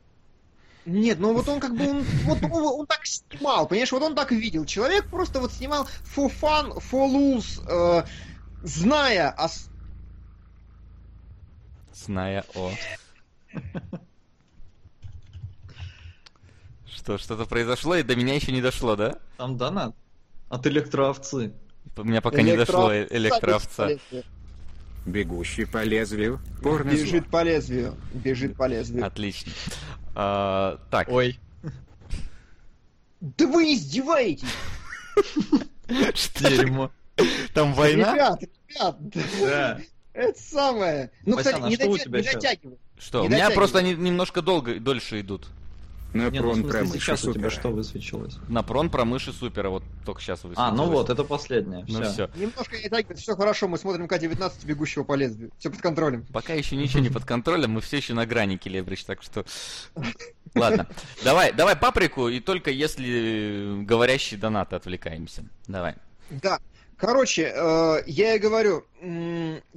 Нет, 0.87 1.19
ну 1.19 1.35
вот 1.35 1.49
он 1.49 1.59
как 1.59 1.77
бы, 1.77 1.85
он, 1.89 2.05
вот 2.25 2.39
он, 2.45 2.81
он 2.81 2.87
так 2.87 3.05
снимал, 3.05 3.67
понимаешь, 3.67 3.91
вот 3.91 4.03
он 4.03 4.15
так 4.15 4.31
видел. 4.31 4.65
Человек 4.65 5.07
просто 5.07 5.41
вот 5.41 5.53
снимал 5.53 5.89
for 6.05 6.33
fun, 6.41 6.79
for 6.79 7.11
lose, 7.11 7.61
э, 7.69 8.05
зная 8.67 9.31
о... 9.31 9.49
Зная 11.95 12.45
о... 12.55 12.73
Что, 16.87 17.19
что-то 17.19 17.47
произошло, 17.47 17.95
и 17.97 18.03
до 18.03 18.17
меня 18.17 18.35
еще 18.35 18.53
не 18.53 18.61
дошло, 18.61 18.97
да? 18.97 19.19
Там 19.37 19.57
донат. 19.57 19.95
От 20.49 20.67
электроовцы. 20.67 21.53
У 21.97 22.05
меня 22.05 22.21
пока 22.21 22.43
не 22.43 22.57
дошло 22.57 22.93
э- 22.93 23.07
электроовца. 23.11 23.99
Бегущий 25.07 25.67
по 25.67 25.85
лезвию, 25.85 26.41
порно 26.63 26.91
Бежит 26.91 27.29
по 27.29 27.45
лезвию, 27.45 27.95
бежит 28.13 28.57
по 28.57 28.67
лезвию. 28.67 29.07
Отлично. 29.07 29.53
А, 30.17 30.81
так, 30.91 31.09
Ой. 31.09 31.39
Да 33.21 33.47
вы 33.47 33.75
издеваетесь! 33.75 34.49
что 36.15 36.51
Дерьмо. 36.51 36.91
Там 37.55 37.73
война? 37.75 38.15
Ребят, 38.15 38.41
ребят, 38.69 38.97
Да. 39.41 39.81
это 40.13 40.41
самое. 40.41 41.11
Ну, 41.25 41.37
Васян, 41.37 41.55
кстати, 41.55 41.65
а 41.67 41.69
не, 41.69 41.77
что 41.77 41.87
у 41.89 41.95
дотя- 41.97 42.05
тебя 42.05 42.19
не 42.21 42.33
дотягивай. 42.33 42.79
Что, 42.99 43.21
Не 43.21 43.27
у 43.27 43.29
меня 43.29 43.39
дотягивай. 43.45 43.55
просто 43.57 43.79
они 43.79 43.95
немножко 43.95 44.43
долго, 44.43 44.81
дольше 44.81 45.21
идут. 45.21 45.49
На 46.15 46.31
ну 46.31 46.31
в 46.31 46.55
смысле 46.55 46.71
промыше 46.71 47.01
сейчас 47.01 47.25
у 47.25 47.33
тебя 47.35 47.51
супера. 47.51 47.51
что 47.51 47.69
высвечилось? 47.71 48.37
На 48.49 48.63
прон 48.63 48.89
про 48.89 49.05
мыши 49.05 49.33
супера, 49.35 49.69
вот 49.69 49.83
только 50.07 50.23
сейчас 50.23 50.41
А, 50.55 50.71
ну 50.73 50.87
вот, 50.87 51.11
это 51.11 51.25
последнее. 51.25 51.85
Ну 51.89 52.01
Всё. 52.03 52.13
все. 52.13 52.31
Немножко 52.37 52.77
не 52.79 52.89
дотягивает, 52.89 53.19
все 53.19 53.37
хорошо, 53.37 53.69
мы 53.69 53.77
смотрим 53.77 54.09
К-19, 54.09 54.65
бегущего 54.65 55.05
по 55.05 55.15
лезвию. 55.15 55.51
Все 55.59 55.69
под 55.69 55.83
контролем. 55.83 56.25
Пока 56.33 56.55
еще 56.55 56.77
ничего 56.77 57.01
не 57.01 57.11
под 57.11 57.27
контролем, 57.27 57.73
мы 57.73 57.83
все 57.83 57.99
еще 57.99 58.15
на 58.15 58.25
грани, 58.25 58.57
Келебрич, 58.57 59.05
так 59.05 59.23
что... 59.23 59.45
Ладно, 60.55 60.87
давай, 61.23 61.53
давай 61.53 61.77
паприку, 61.77 62.29
и 62.29 62.41
только 62.41 62.71
если 62.71 63.83
говорящие 63.85 64.41
донаты 64.41 64.77
отвлекаемся. 64.77 65.45
Давай. 65.67 65.97
Да. 66.31 66.61
Короче, 66.97 67.53
э, 67.55 68.03
я 68.07 68.35
и 68.35 68.39
говорю, 68.39 68.85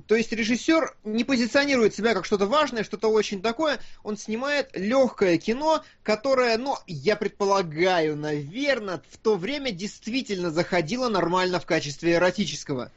то 0.08 0.16
есть 0.16 0.32
режиссер 0.32 0.96
не 1.04 1.26
позиционирует 1.26 1.94
себя 1.94 2.14
как 2.14 2.26
что-то 2.26 2.46
важное, 2.46 2.84
что-то 2.84 3.10
очень 3.10 3.42
такое, 3.42 3.80
он 4.04 4.16
снимает 4.16 4.70
легкое 4.74 5.38
кино, 5.38 5.84
которое, 6.02 6.58
ну, 6.58 6.78
я 6.88 7.18
предполагаю, 7.18 8.16
наверное, 8.16 9.02
в 9.10 9.18
то 9.18 9.36
время 9.36 9.72
действительно 9.72 10.50
заходило 10.50 11.10
нормально 11.10 11.60
в 11.60 11.66
качестве 11.66 12.14
эротического. 12.14 12.92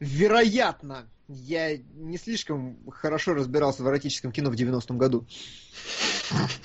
Вероятно. 0.00 1.06
Я 1.28 1.76
не 1.76 2.16
слишком 2.16 2.78
хорошо 2.90 3.34
разбирался 3.34 3.82
в 3.82 3.88
эротическом 3.88 4.32
кино 4.32 4.48
в 4.50 4.54
90-м 4.54 4.96
году. 4.96 5.26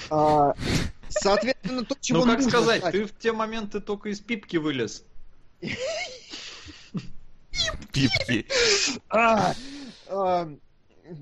А, 0.10 0.54
Соответственно, 1.10 1.86
то, 1.86 1.96
чего 2.00 2.26
Ну 2.26 2.32
как 2.32 2.42
сказать, 2.42 2.84
ты 2.92 3.06
в 3.06 3.18
те 3.18 3.32
моменты 3.32 3.80
только 3.80 4.10
из 4.10 4.20
пипки 4.20 4.58
вылез. 4.58 5.04
Пипки. 7.92 8.46
А, 9.10 9.54
а, 10.08 10.50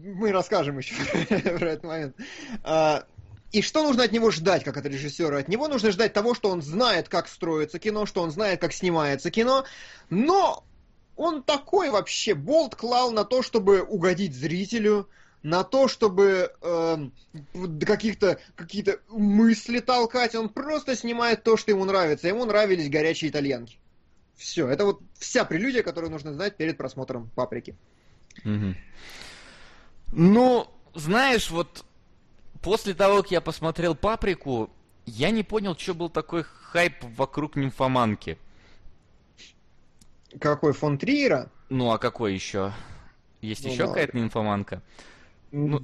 мы 0.04 0.32
расскажем 0.32 0.78
еще 0.78 0.96
про 1.60 1.70
этот 1.70 1.84
момент. 1.84 2.16
А, 2.64 3.06
И 3.52 3.62
что 3.62 3.84
нужно 3.84 4.04
от 4.04 4.12
него 4.12 4.32
ждать, 4.32 4.64
как 4.64 4.78
от 4.78 4.86
режиссера? 4.86 5.38
От 5.40 5.48
него 5.48 5.68
нужно 5.68 5.92
ждать 5.92 6.14
того, 6.14 6.34
что 6.34 6.50
он 6.50 6.62
знает, 6.62 7.10
как 7.10 7.28
строится 7.28 7.80
кино, 7.80 8.06
что 8.06 8.22
он 8.22 8.32
знает, 8.32 8.62
как 8.62 8.74
снимается 8.74 9.32
кино, 9.32 9.66
но 10.10 10.64
он 11.18 11.44
такой 11.44 11.90
вообще 11.90 12.34
болт 12.34 12.76
клал 12.76 13.12
на 13.12 13.26
то, 13.26 13.44
чтобы 13.44 13.82
угодить 13.82 14.34
зрителю, 14.34 15.10
на 15.44 15.64
то, 15.64 15.88
чтобы 15.88 16.54
до 16.62 17.86
каких-то 17.86 18.40
какие-то 18.56 19.00
мысли 19.10 19.80
толкать. 19.80 20.36
Он 20.36 20.50
просто 20.50 20.96
снимает 20.96 21.44
то, 21.44 21.58
что 21.58 21.72
ему 21.72 21.86
нравится. 21.86 22.28
Ему 22.28 22.46
нравились 22.46 22.90
горячие 22.90 23.32
итальянки. 23.32 23.81
Все, 24.42 24.68
это 24.68 24.86
вот 24.86 25.02
вся 25.20 25.46
прелюдия, 25.46 25.84
которую 25.84 26.10
нужно 26.10 26.34
знать 26.34 26.58
перед 26.58 26.76
просмотром 26.76 27.30
паприки. 27.36 27.76
Мгм. 28.44 28.76
Ну, 30.14 30.68
знаешь, 30.96 31.52
вот 31.52 31.86
после 32.62 32.96
того, 32.96 33.22
как 33.22 33.30
я 33.32 33.40
посмотрел 33.40 33.94
паприку, 33.94 34.72
я 35.06 35.30
не 35.30 35.44
понял, 35.44 35.78
что 35.78 35.94
был 35.94 36.10
такой 36.10 36.42
хайп 36.44 37.04
вокруг 37.04 37.56
нимфоманки. 37.56 38.40
Какой 40.40 40.74
фон 40.74 40.98
Триера? 40.98 41.52
Ну, 41.70 41.92
а 41.92 42.00
какой 42.00 42.34
еще? 42.34 42.74
Есть 43.42 43.64
Ну, 43.66 43.72
еще 43.72 43.84
ладно. 43.84 43.94
какая-то 43.94 44.18
нимфоманка? 44.18 44.82
Ну, 45.52 45.80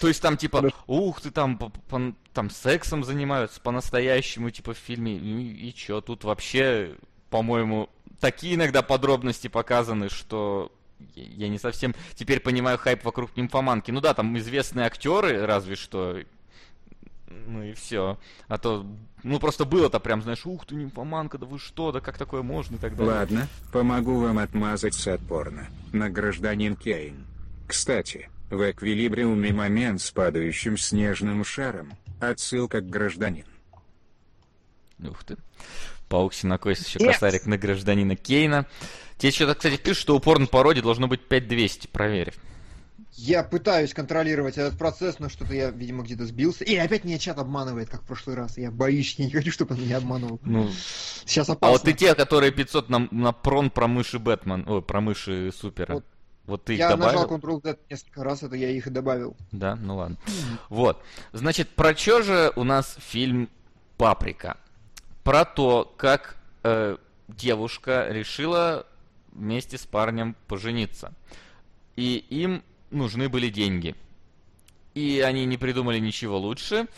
То 0.00 0.08
есть 0.08 0.20
там 0.20 0.36
типа, 0.36 0.72
ух 0.88 1.20
ты, 1.20 1.30
там, 1.30 1.58
по- 1.58 1.68
по- 1.68 2.14
там 2.32 2.50
сексом 2.50 3.04
занимаются 3.04 3.60
по-настоящему, 3.60 4.50
типа 4.50 4.74
в 4.74 4.78
фильме. 4.78 5.16
И, 5.16 5.68
и 5.68 5.74
чё, 5.74 6.00
тут 6.00 6.24
вообще, 6.24 6.96
по-моему, 7.28 7.88
такие 8.20 8.54
иногда 8.54 8.82
подробности 8.82 9.48
показаны, 9.48 10.08
что 10.08 10.72
я, 11.14 11.48
не 11.48 11.58
совсем 11.58 11.94
теперь 12.14 12.40
понимаю 12.40 12.78
хайп 12.78 13.04
вокруг 13.04 13.36
нимфоманки. 13.36 13.90
Ну 13.90 14.00
да, 14.00 14.14
там 14.14 14.36
известные 14.38 14.86
актеры, 14.86 15.44
разве 15.46 15.76
что. 15.76 16.18
Ну 17.28 17.62
и 17.62 17.72
все. 17.72 18.18
А 18.48 18.58
то, 18.58 18.86
ну 19.22 19.38
просто 19.38 19.64
было-то 19.64 20.00
прям, 20.00 20.22
знаешь, 20.22 20.44
ух 20.46 20.66
ты, 20.66 20.74
нимфоманка, 20.74 21.38
да 21.38 21.46
вы 21.46 21.58
что, 21.58 21.92
да 21.92 22.00
как 22.00 22.18
такое 22.18 22.42
можно 22.42 22.76
и 22.76 22.78
так 22.78 22.96
далее. 22.96 23.14
Ладно, 23.14 23.48
помогу 23.72 24.20
вам 24.20 24.38
отмазаться 24.38 25.14
от 25.14 25.20
порно. 25.20 25.68
На 25.92 26.10
гражданин 26.10 26.76
Кейн. 26.76 27.24
Кстати, 27.66 28.28
в 28.50 28.70
эквилибриуме 28.70 29.52
момент 29.52 30.00
с 30.00 30.10
падающим 30.10 30.76
снежным 30.76 31.44
шаром. 31.44 31.92
Отсылка 32.20 32.80
к 32.80 32.90
гражданин. 32.90 33.46
Ух 34.98 35.24
ты. 35.24 35.36
Паук 36.10 36.34
Синокос 36.34 36.84
еще 36.86 36.98
Yes! 36.98 37.12
косарик 37.12 37.46
на 37.46 37.56
гражданина 37.56 38.16
Кейна. 38.16 38.66
Тебе 39.16 39.30
что-то, 39.30 39.54
кстати, 39.54 39.76
пишут, 39.76 39.98
что 40.02 40.16
у 40.16 40.20
порно-пародии 40.20 40.80
должно 40.80 41.06
быть 41.06 41.20
5200. 41.28 41.86
Проверь. 41.86 42.34
Я 43.14 43.42
пытаюсь 43.44 43.94
контролировать 43.94 44.56
этот 44.58 44.76
процесс, 44.78 45.18
но 45.20 45.28
что-то 45.28 45.54
я, 45.54 45.70
видимо, 45.70 46.02
где-то 46.02 46.24
сбился. 46.26 46.64
И 46.64 46.74
опять 46.74 47.04
меня 47.04 47.18
чат 47.18 47.38
обманывает, 47.38 47.90
как 47.90 48.02
в 48.02 48.06
прошлый 48.06 48.34
раз. 48.34 48.58
Я 48.58 48.70
боюсь, 48.72 49.14
я 49.18 49.26
не 49.26 49.30
хочу, 49.30 49.52
чтобы 49.52 49.74
он 49.74 49.82
меня 49.82 49.98
обманул. 49.98 50.40
Ну, 50.42 50.68
Сейчас 51.26 51.48
а 51.48 51.52
опасно. 51.52 51.72
вот 51.72 51.82
ты 51.82 51.92
те, 51.92 52.14
которые 52.14 52.50
500 52.50 52.88
на, 52.88 53.08
на 53.10 53.32
прон 53.32 53.70
про 53.70 53.86
мыши 53.86 54.18
Бэтмен, 54.18 54.64
ой, 54.68 54.82
про 54.82 55.00
мыши 55.00 55.52
Супера. 55.54 55.94
Вот, 55.94 56.04
Вот 56.46 56.64
ты 56.64 56.72
их 56.74 56.78
я 56.80 56.88
добавил? 56.90 57.20
нажал 57.20 57.38
Ctrl-Z 57.38 57.76
несколько 57.90 58.24
раз, 58.24 58.42
это 58.42 58.56
я 58.56 58.70
их 58.70 58.86
и 58.86 58.90
добавил. 58.90 59.36
Да, 59.52 59.76
ну 59.76 59.96
ладно. 59.96 60.16
Вот. 60.70 61.02
Значит, 61.32 61.68
про 61.70 61.94
что 61.94 62.22
же 62.22 62.52
у 62.56 62.64
нас 62.64 62.96
фильм 63.00 63.48
Паприка? 63.98 64.56
Про 65.30 65.44
то, 65.44 65.94
как 65.96 66.36
э, 66.64 66.96
девушка 67.28 68.08
решила 68.10 68.84
вместе 69.30 69.78
с 69.78 69.86
парнем 69.86 70.34
пожениться. 70.48 71.14
И 71.94 72.16
им 72.30 72.64
нужны 72.90 73.28
были 73.28 73.48
деньги. 73.48 73.94
И 74.94 75.20
они 75.20 75.44
не 75.44 75.56
придумали 75.56 76.00
ничего 76.00 76.36
лучше, 76.36 76.88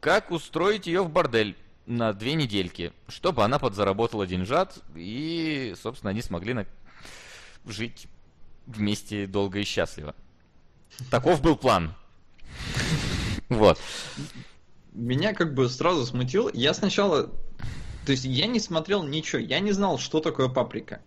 как 0.00 0.32
устроить 0.32 0.88
ее 0.88 1.02
в 1.04 1.10
бордель 1.10 1.56
на 1.86 2.12
две 2.12 2.34
недельки, 2.34 2.92
чтобы 3.06 3.44
она 3.44 3.60
подзаработала 3.60 4.26
деньжат, 4.26 4.82
и, 4.96 5.72
собственно, 5.80 6.10
они 6.10 6.22
смогли 6.22 6.54
на... 6.54 6.66
жить 7.66 8.08
вместе 8.66 9.28
долго 9.28 9.60
и 9.60 9.64
счастливо. 9.64 10.16
Таков 11.08 11.40
был 11.40 11.54
план. 11.54 11.94
Вот. 13.48 13.80
Меня 14.92 15.34
как 15.34 15.54
бы 15.54 15.68
сразу 15.68 16.04
смутило. 16.06 16.50
Я 16.52 16.74
сначала... 16.74 17.30
То 18.06 18.12
есть 18.12 18.24
я 18.24 18.46
не 18.46 18.60
смотрел 18.60 19.02
ничего, 19.02 19.40
я 19.40 19.60
не 19.60 19.72
знал, 19.72 19.98
что 19.98 20.20
такое 20.20 20.48
паприка. 20.48 21.00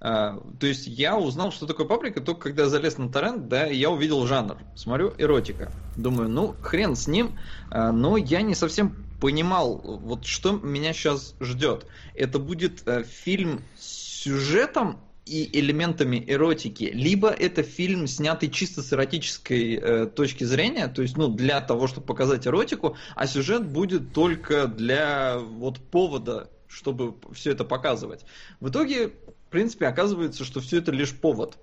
А, 0.00 0.42
то 0.58 0.66
есть 0.66 0.86
я 0.86 1.16
узнал, 1.16 1.52
что 1.52 1.66
такое 1.66 1.86
паприка, 1.86 2.20
только 2.20 2.48
когда 2.48 2.68
залез 2.68 2.98
на 2.98 3.08
торрент, 3.08 3.48
да, 3.48 3.66
я 3.66 3.90
увидел 3.90 4.26
жанр. 4.26 4.58
Смотрю, 4.74 5.14
эротика. 5.18 5.70
Думаю, 5.96 6.28
ну, 6.28 6.56
хрен 6.60 6.96
с 6.96 7.06
ним, 7.06 7.38
а, 7.70 7.92
но 7.92 8.16
я 8.16 8.42
не 8.42 8.56
совсем 8.56 9.06
понимал, 9.20 9.76
вот 9.76 10.26
что 10.26 10.52
меня 10.52 10.92
сейчас 10.92 11.36
ждет. 11.38 11.86
Это 12.16 12.40
будет 12.40 12.82
э, 12.86 13.04
фильм 13.04 13.62
с 13.78 14.02
сюжетом 14.22 14.98
и 15.24 15.58
элементами 15.58 16.22
эротики, 16.26 16.90
либо 16.92 17.30
это 17.30 17.62
фильм, 17.62 18.06
снятый 18.06 18.50
чисто 18.50 18.82
с 18.82 18.92
эротической 18.92 19.74
э, 19.74 20.06
точки 20.06 20.44
зрения, 20.44 20.88
то 20.88 21.02
есть, 21.02 21.16
ну, 21.16 21.28
для 21.28 21.60
того, 21.60 21.86
чтобы 21.86 22.06
показать 22.06 22.46
эротику, 22.46 22.96
а 23.14 23.26
сюжет 23.26 23.66
будет 23.66 24.12
только 24.12 24.66
для 24.66 25.38
вот 25.38 25.78
повода, 25.78 26.50
чтобы 26.66 27.14
все 27.32 27.52
это 27.52 27.64
показывать. 27.64 28.24
В 28.60 28.68
итоге, 28.68 29.08
в 29.08 29.50
принципе, 29.50 29.86
оказывается, 29.86 30.44
что 30.44 30.60
все 30.60 30.78
это 30.78 30.90
лишь 30.90 31.12
повод. 31.12 31.56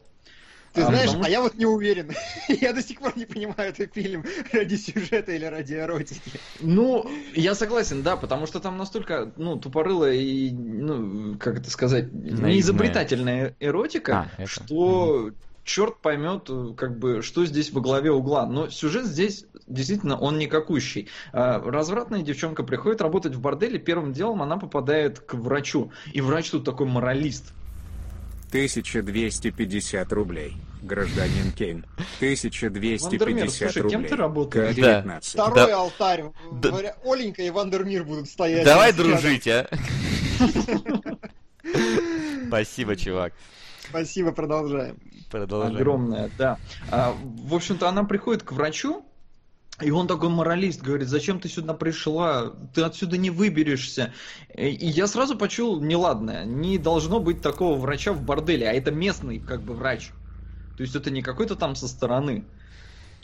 Ты 0.74 0.82
А, 0.82 0.86
знаешь, 0.86 1.08
потому 1.08 1.24
а 1.26 1.30
я 1.30 1.42
вот 1.42 1.56
не 1.56 1.66
уверен. 1.66 2.12
я 2.48 2.74
до 2.74 2.82
сих 2.84 3.00
пор 3.00 3.18
не 3.18 3.26
понимаю, 3.26 3.74
это 3.76 3.88
фильм 3.88 4.24
ради 4.54 4.76
сюжета 4.76 5.32
или 5.32 5.46
ради 5.46 5.74
эротики. 5.74 6.40
Ну, 6.60 7.10
я 7.34 7.56
согласен, 7.56 8.04
да, 8.04 8.18
потому 8.18 8.46
что 8.46 8.60
там 8.60 8.78
настолько, 8.78 9.34
ну, 9.38 9.58
тупорылая 9.58 10.14
и, 10.14 10.52
ну, 10.52 11.38
как 11.40 11.60
это 11.60 11.70
сказать, 11.72 12.12
Наивная. 12.14 12.52
неизобретательная 12.52 13.56
эротика, 13.60 14.32
А, 14.38 14.42
это. 14.42 14.50
что 14.50 15.32
черт 15.64 16.02
поймет, 16.02 16.50
как 16.78 16.98
бы, 16.98 17.22
что 17.22 17.46
здесь 17.46 17.72
во 17.72 17.82
главе 17.82 18.12
угла. 18.12 18.46
Но 18.48 18.70
сюжет 18.70 19.06
здесь 19.06 19.46
действительно 19.68 20.18
он 20.18 20.38
никакущий. 20.40 21.10
А, 21.32 21.60
Развратная 21.60 22.22
девчонка 22.24 22.64
приходит 22.64 23.02
работать 23.02 23.36
в 23.36 23.42
борделе, 23.42 23.78
первым 23.80 24.14
делом 24.14 24.42
она 24.42 24.58
попадает 24.58 25.20
к 25.20 25.34
врачу. 25.36 25.92
И 26.14 26.22
врач 26.22 26.50
тут 26.50 26.64
такой 26.66 26.88
моралист. 26.88 27.54
1250 28.50 30.12
рублей. 30.14 30.58
Гражданин 30.82 31.52
Кейн. 31.52 31.86
1250 32.20 33.10
Вандермир, 33.12 33.50
слушай, 33.52 33.82
рублей. 33.82 33.92
кем 34.00 34.08
ты 34.08 34.16
работаешь? 34.16 34.76
К-19. 34.76 35.22
Второй 35.22 35.56
Да. 35.68 35.78
алтарь. 35.78 36.24
Да. 36.54 36.70
Варя- 36.70 36.96
Оленька 37.04 37.42
и 37.44 37.50
Вандермир 37.50 38.04
будут 38.06 38.30
стоять. 38.30 38.66
Давай 38.66 38.92
рядом. 38.92 39.08
дружить, 39.12 39.48
а. 39.48 39.68
Спасибо, 42.48 42.96
чувак. 42.96 43.34
Спасибо, 43.90 44.32
продолжаем. 44.32 44.98
Продолжаем. 45.32 45.76
Огромная, 45.76 46.30
да. 46.38 46.58
А, 46.92 47.16
в 47.22 47.54
общем-то, 47.54 47.88
она 47.88 48.04
приходит 48.04 48.44
к 48.44 48.52
врачу, 48.52 49.06
и 49.82 49.92
он 49.92 50.08
такой 50.08 50.30
моралист, 50.30 50.82
говорит, 50.82 51.08
зачем 51.08 51.40
ты 51.40 51.50
сюда 51.50 51.74
пришла, 51.74 52.50
ты 52.74 52.82
отсюда 52.82 53.18
не 53.18 53.30
выберешься. 53.30 54.14
И 54.56 54.70
и 54.70 54.88
я 54.88 55.08
сразу 55.08 55.38
почул 55.38 55.82
неладное, 55.82 56.46
не 56.46 56.78
должно 56.78 57.20
быть 57.20 57.42
такого 57.42 57.78
врача 57.78 58.14
в 58.14 58.24
борделе, 58.24 58.70
а 58.70 58.74
это 58.74 58.92
местный 58.92 59.40
как 59.40 59.64
бы 59.64 59.74
врач. 59.76 60.14
То 60.76 60.84
есть 60.84 60.96
это 60.96 61.12
не 61.12 61.22
какой-то 61.22 61.56
там 61.56 61.76
со 61.76 61.88
стороны. 61.88 62.50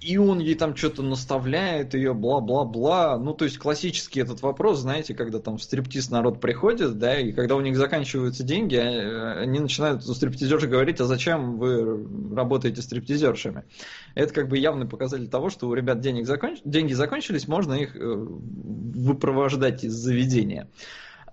И 0.06 0.18
он 0.18 0.38
ей 0.38 0.54
там 0.54 0.76
что-то 0.76 1.02
наставляет 1.02 1.96
ее, 1.96 2.14
бла-бла-бла. 2.14 3.18
Ну, 3.18 3.34
то 3.34 3.46
есть 3.46 3.58
классический 3.58 4.20
этот 4.20 4.44
вопрос, 4.44 4.80
знаете, 4.80 5.16
когда 5.16 5.40
там 5.40 5.58
в 5.58 5.64
стриптиз 5.64 6.12
народ 6.12 6.40
приходит, 6.40 7.00
да, 7.00 7.20
и 7.20 7.32
когда 7.32 7.56
у 7.56 7.62
них 7.62 7.76
заканчиваются 7.76 8.44
деньги, 8.44 8.76
а- 8.76 9.40
они 9.40 9.60
начинают 9.60 10.06
у 10.06 10.14
стриптизерши 10.14 10.68
говорить, 10.68 11.02
а 11.02 11.06
зачем 11.06 11.58
вы 11.58 12.06
работаете 12.36 12.84
стриптизершами? 12.84 13.64
Это 14.14 14.32
как 14.32 14.48
бы 14.48 14.60
явный 14.60 14.88
показатель 14.88 15.28
того, 15.28 15.50
что 15.50 15.68
у 15.68 15.74
ребят 15.74 16.02
денег 16.02 16.28
законч... 16.28 16.60
деньги 16.64 16.94
закончились, 16.94 17.48
можно 17.48 17.74
их 17.74 17.96
э, 17.96 18.00
выпровождать 18.00 19.86
из 19.86 19.94
заведения. 19.94 20.70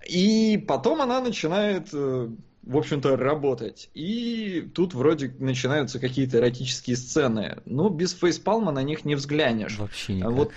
И 0.09 0.65
потом 0.67 1.03
она 1.03 1.21
начинает, 1.21 1.89
э, 1.93 2.31
в 2.63 2.77
общем-то, 2.77 3.17
работать. 3.17 3.91
И 3.95 4.69
тут 4.75 4.95
вроде 4.95 5.35
начинаются 5.39 5.99
какие-то 5.99 6.39
эротические 6.39 6.97
сцены. 6.97 7.59
Но 7.65 7.89
без 7.89 8.13
фейспалма 8.13 8.73
на 8.73 8.83
них 8.83 9.05
не 9.05 9.15
взглянешь. 9.15 9.79
Вообще 9.79 10.15
никак. 10.15 10.33
Вот 10.33 10.53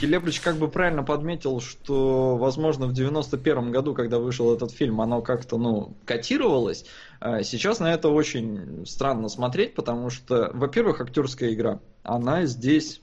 Келеплич 0.00 0.40
как 0.40 0.56
бы 0.56 0.68
правильно 0.68 1.02
подметил, 1.02 1.60
что, 1.60 2.36
возможно, 2.36 2.86
в 2.86 2.92
91 2.92 3.72
году, 3.72 3.94
когда 3.94 4.18
вышел 4.18 4.54
этот 4.54 4.70
фильм, 4.70 5.00
оно 5.00 5.22
как-то, 5.22 5.58
ну, 5.58 5.94
котировалось. 6.04 6.84
А 7.20 7.42
Сейчас 7.42 7.80
на 7.80 7.92
это 7.92 8.08
очень 8.08 8.86
странно 8.86 9.28
смотреть, 9.28 9.74
потому 9.74 10.10
что, 10.10 10.50
во-первых, 10.54 11.00
актерская 11.00 11.52
игра, 11.52 11.80
она 12.04 12.46
здесь, 12.46 13.00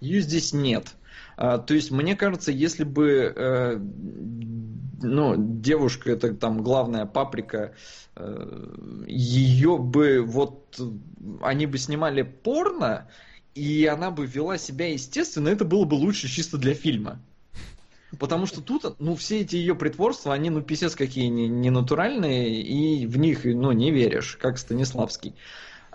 ее 0.00 0.20
здесь 0.20 0.52
нет. 0.52 0.94
А, 1.36 1.58
То 1.58 1.74
есть, 1.74 1.90
мне 1.90 2.16
кажется, 2.16 2.52
если 2.52 2.84
бы 2.84 3.32
э, 3.34 3.78
ну, 5.02 5.34
девушка, 5.36 6.12
это 6.12 6.34
там 6.34 6.62
главная 6.62 7.06
паприка, 7.06 7.74
ее 9.06 9.76
бы 9.76 10.22
вот 10.22 10.80
они 11.42 11.66
бы 11.66 11.78
снимали 11.78 12.22
порно, 12.22 13.08
и 13.54 13.86
она 13.86 14.10
бы 14.10 14.26
вела 14.26 14.58
себя 14.58 14.92
естественно, 14.92 15.48
это 15.48 15.64
было 15.64 15.84
бы 15.84 15.94
лучше 15.94 16.28
чисто 16.28 16.58
для 16.58 16.74
фильма. 16.74 17.20
Потому 18.18 18.46
что 18.46 18.60
тут, 18.60 19.00
ну, 19.00 19.16
все 19.16 19.40
эти 19.40 19.56
ее 19.56 19.74
притворства, 19.74 20.32
они, 20.34 20.50
ну, 20.50 20.62
писец 20.62 20.94
какие 20.94 21.26
не, 21.26 21.48
не 21.48 21.70
натуральные, 21.70 22.62
и 22.62 23.06
в 23.06 23.18
них, 23.18 23.44
ну, 23.44 23.72
не 23.72 23.90
веришь, 23.90 24.38
как 24.40 24.58
Станиславский. 24.58 25.34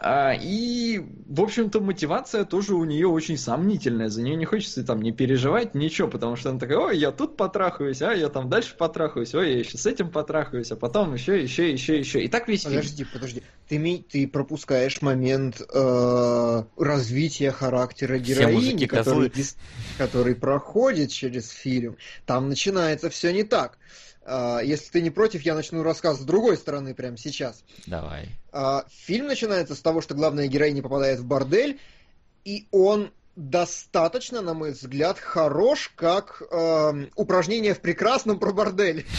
А, 0.01 0.33
и, 0.33 1.01
в 1.27 1.41
общем-то, 1.41 1.81
мотивация 1.81 2.45
тоже 2.45 2.73
у 2.73 2.85
нее 2.85 3.07
очень 3.07 3.37
сомнительная. 3.37 4.07
За 4.07 4.21
нее 4.21 4.37
не 4.37 4.45
хочется 4.45 4.85
там 4.85 5.01
не 5.01 5.11
переживать, 5.11 5.75
ничего, 5.75 6.07
потому 6.07 6.37
что 6.37 6.51
она 6.51 6.59
такая, 6.59 6.77
ой, 6.77 6.97
я 6.97 7.11
тут 7.11 7.35
потрахаюсь, 7.35 8.01
а 8.01 8.13
я 8.13 8.29
там 8.29 8.49
дальше 8.49 8.75
потрахаюсь, 8.77 9.35
ой, 9.35 9.51
я 9.51 9.59
еще 9.59 9.77
с 9.77 9.85
этим 9.85 10.09
потрахаюсь, 10.09 10.71
а 10.71 10.77
потом 10.77 11.13
еще, 11.15 11.41
еще, 11.41 11.69
еще, 11.69 11.99
еще. 11.99 12.23
И 12.23 12.29
так 12.29 12.47
весь 12.47 12.63
фильм. 12.63 12.75
Подожди, 12.75 13.05
подожди. 13.11 13.43
Ты, 13.67 14.05
ты 14.09 14.27
пропускаешь 14.27 15.01
момент 15.01 15.61
э, 15.61 16.63
развития 16.77 17.51
характера 17.51 18.19
героини, 18.19 18.85
который, 18.85 19.31
который 19.97 20.35
проходит 20.35 21.11
через 21.11 21.49
фильм. 21.49 21.97
Там 22.25 22.47
начинается 22.47 23.09
все 23.09 23.33
не 23.33 23.43
так. 23.43 23.73
Э, 23.73 24.08
если 24.63 24.91
ты 24.91 25.01
не 25.01 25.09
против, 25.09 25.41
я 25.41 25.55
начну 25.55 25.81
рассказ 25.83 26.19
с 26.19 26.23
другой 26.23 26.57
стороны 26.57 26.93
прямо 26.93 27.17
сейчас. 27.17 27.63
Давай. 27.87 28.29
А, 28.51 28.85
Фильм 28.89 29.27
начинается 29.27 29.75
с 29.75 29.81
того, 29.81 30.01
что 30.01 30.15
главная 30.15 30.47
героиня 30.47 30.81
попадает 30.81 31.19
в 31.19 31.25
бордель, 31.25 31.79
и 32.45 32.67
он 32.71 33.11
достаточно, 33.35 34.41
на 34.41 34.53
мой 34.53 34.71
взгляд, 34.71 35.17
хорош 35.17 35.91
как 35.95 36.43
эм, 36.51 37.09
упражнение 37.15 37.73
в 37.73 37.79
прекрасном 37.79 38.37
про 38.39 38.51
бордель. 38.51 39.05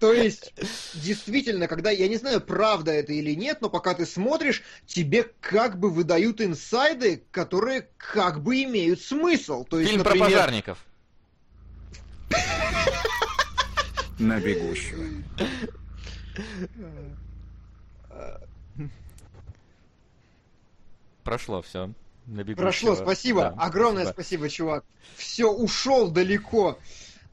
То 0.00 0.12
есть, 0.12 0.52
действительно, 0.94 1.68
когда, 1.68 1.90
я 1.90 2.08
не 2.08 2.16
знаю, 2.16 2.40
правда 2.40 2.92
это 2.92 3.12
или 3.12 3.34
нет, 3.34 3.58
но 3.60 3.68
пока 3.68 3.94
ты 3.94 4.06
смотришь, 4.06 4.62
тебе 4.86 5.26
как 5.40 5.78
бы 5.78 5.90
выдают 5.90 6.40
инсайды, 6.40 7.24
которые 7.30 7.88
как 7.96 8.42
бы 8.42 8.62
имеют 8.62 9.02
смысл. 9.02 9.64
То 9.64 9.78
есть, 9.78 9.90
Фильм 9.90 10.04
про 10.04 10.16
пожарников. 10.16 10.78
На 14.18 14.40
бегущего. 14.40 15.04
Прошло 21.24 21.62
все. 21.62 21.92
на 22.26 22.42
бегущего. 22.42 22.64
Прошло, 22.64 22.94
спасибо. 22.96 23.40
Да, 23.42 23.54
Огромное 23.58 24.04
спасибо. 24.04 24.14
спасибо, 24.22 24.48
чувак. 24.48 24.84
Все, 25.16 25.52
ушел 25.52 26.10
далеко. 26.10 26.78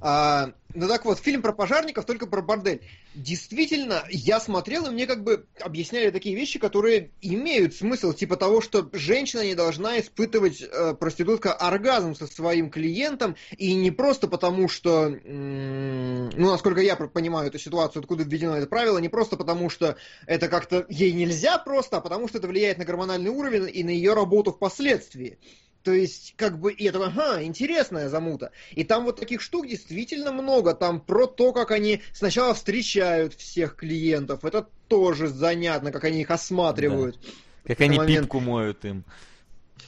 А, 0.08 0.54
ну 0.76 0.88
так 0.88 1.04
вот, 1.04 1.18
фильм 1.18 1.42
про 1.42 1.52
пожарников, 1.52 2.06
только 2.06 2.28
про 2.28 2.44
бордель. 2.44 2.84
Действительно, 3.16 4.04
я 4.12 4.40
смотрел, 4.40 4.86
и 4.86 4.92
мне 4.92 5.08
как 5.08 5.24
бы 5.24 5.48
объясняли 5.60 6.12
такие 6.12 6.36
вещи, 6.36 6.60
которые 6.60 7.14
имеют 7.22 7.74
смысл, 7.74 8.14
типа 8.14 8.38
того, 8.38 8.62
что 8.62 8.88
женщина 8.94 9.44
не 9.44 9.56
должна 9.56 10.00
испытывать 10.00 10.62
э, 10.62 10.94
проститутка 10.94 11.54
оргазм 11.54 12.14
со 12.14 12.28
своим 12.28 12.70
клиентом, 12.70 13.36
и 13.58 13.74
не 13.74 13.90
просто 13.90 14.28
потому, 14.28 14.68
что, 14.70 15.06
м, 15.08 16.30
ну, 16.30 16.52
насколько 16.52 16.82
я 16.82 16.96
понимаю 16.98 17.48
эту 17.48 17.58
ситуацию, 17.58 18.02
откуда 18.02 18.24
введено 18.24 18.58
это 18.58 18.68
правило, 18.68 19.00
не 19.00 19.10
просто 19.10 19.38
потому, 19.38 19.72
что 19.72 19.98
это 20.28 20.50
как-то 20.50 20.86
ей 20.88 21.14
нельзя 21.14 21.58
просто, 21.58 21.98
а 21.98 22.02
потому 22.02 22.28
что 22.28 22.38
это 22.38 22.48
влияет 22.48 22.78
на 22.78 22.86
гормональный 22.86 23.32
уровень 23.32 23.72
и 23.74 23.84
на 23.84 23.90
ее 23.90 24.14
работу 24.14 24.52
впоследствии. 24.52 25.40
То 25.86 25.94
есть, 25.94 26.34
как 26.36 26.60
бы, 26.60 26.74
и 26.74 26.90
такой, 26.90 27.10
ага, 27.10 27.44
интересная 27.44 28.10
замута. 28.10 28.52
И 28.72 28.84
там 28.84 29.06
вот 29.06 29.20
таких 29.20 29.40
штук 29.40 29.68
действительно 29.68 30.32
много. 30.32 30.74
Там 30.74 31.00
про 31.00 31.28
то, 31.28 31.54
как 31.54 31.70
они 31.70 32.02
сначала 32.12 32.56
встречают 32.56 33.36
всех 33.36 33.76
клиентов. 33.76 34.44
Это 34.44 34.68
тоже 34.88 35.28
занятно, 35.28 35.92
как 35.92 36.04
они 36.06 36.22
их 36.22 36.32
осматривают. 36.32 37.20
Как 37.66 37.80
они 37.82 37.98
момент. 37.98 38.24
пипку 38.24 38.40
моют 38.40 38.84
им. 38.84 39.04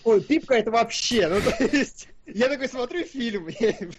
Ой, 0.03 0.21
пипка 0.21 0.53
это 0.53 0.69
вообще, 0.69 1.27
ну 1.27 1.41
то 1.41 1.63
есть... 1.63 2.09
Я 2.27 2.49
такой 2.49 2.67
смотрю 2.67 3.03
фильм, 3.05 3.47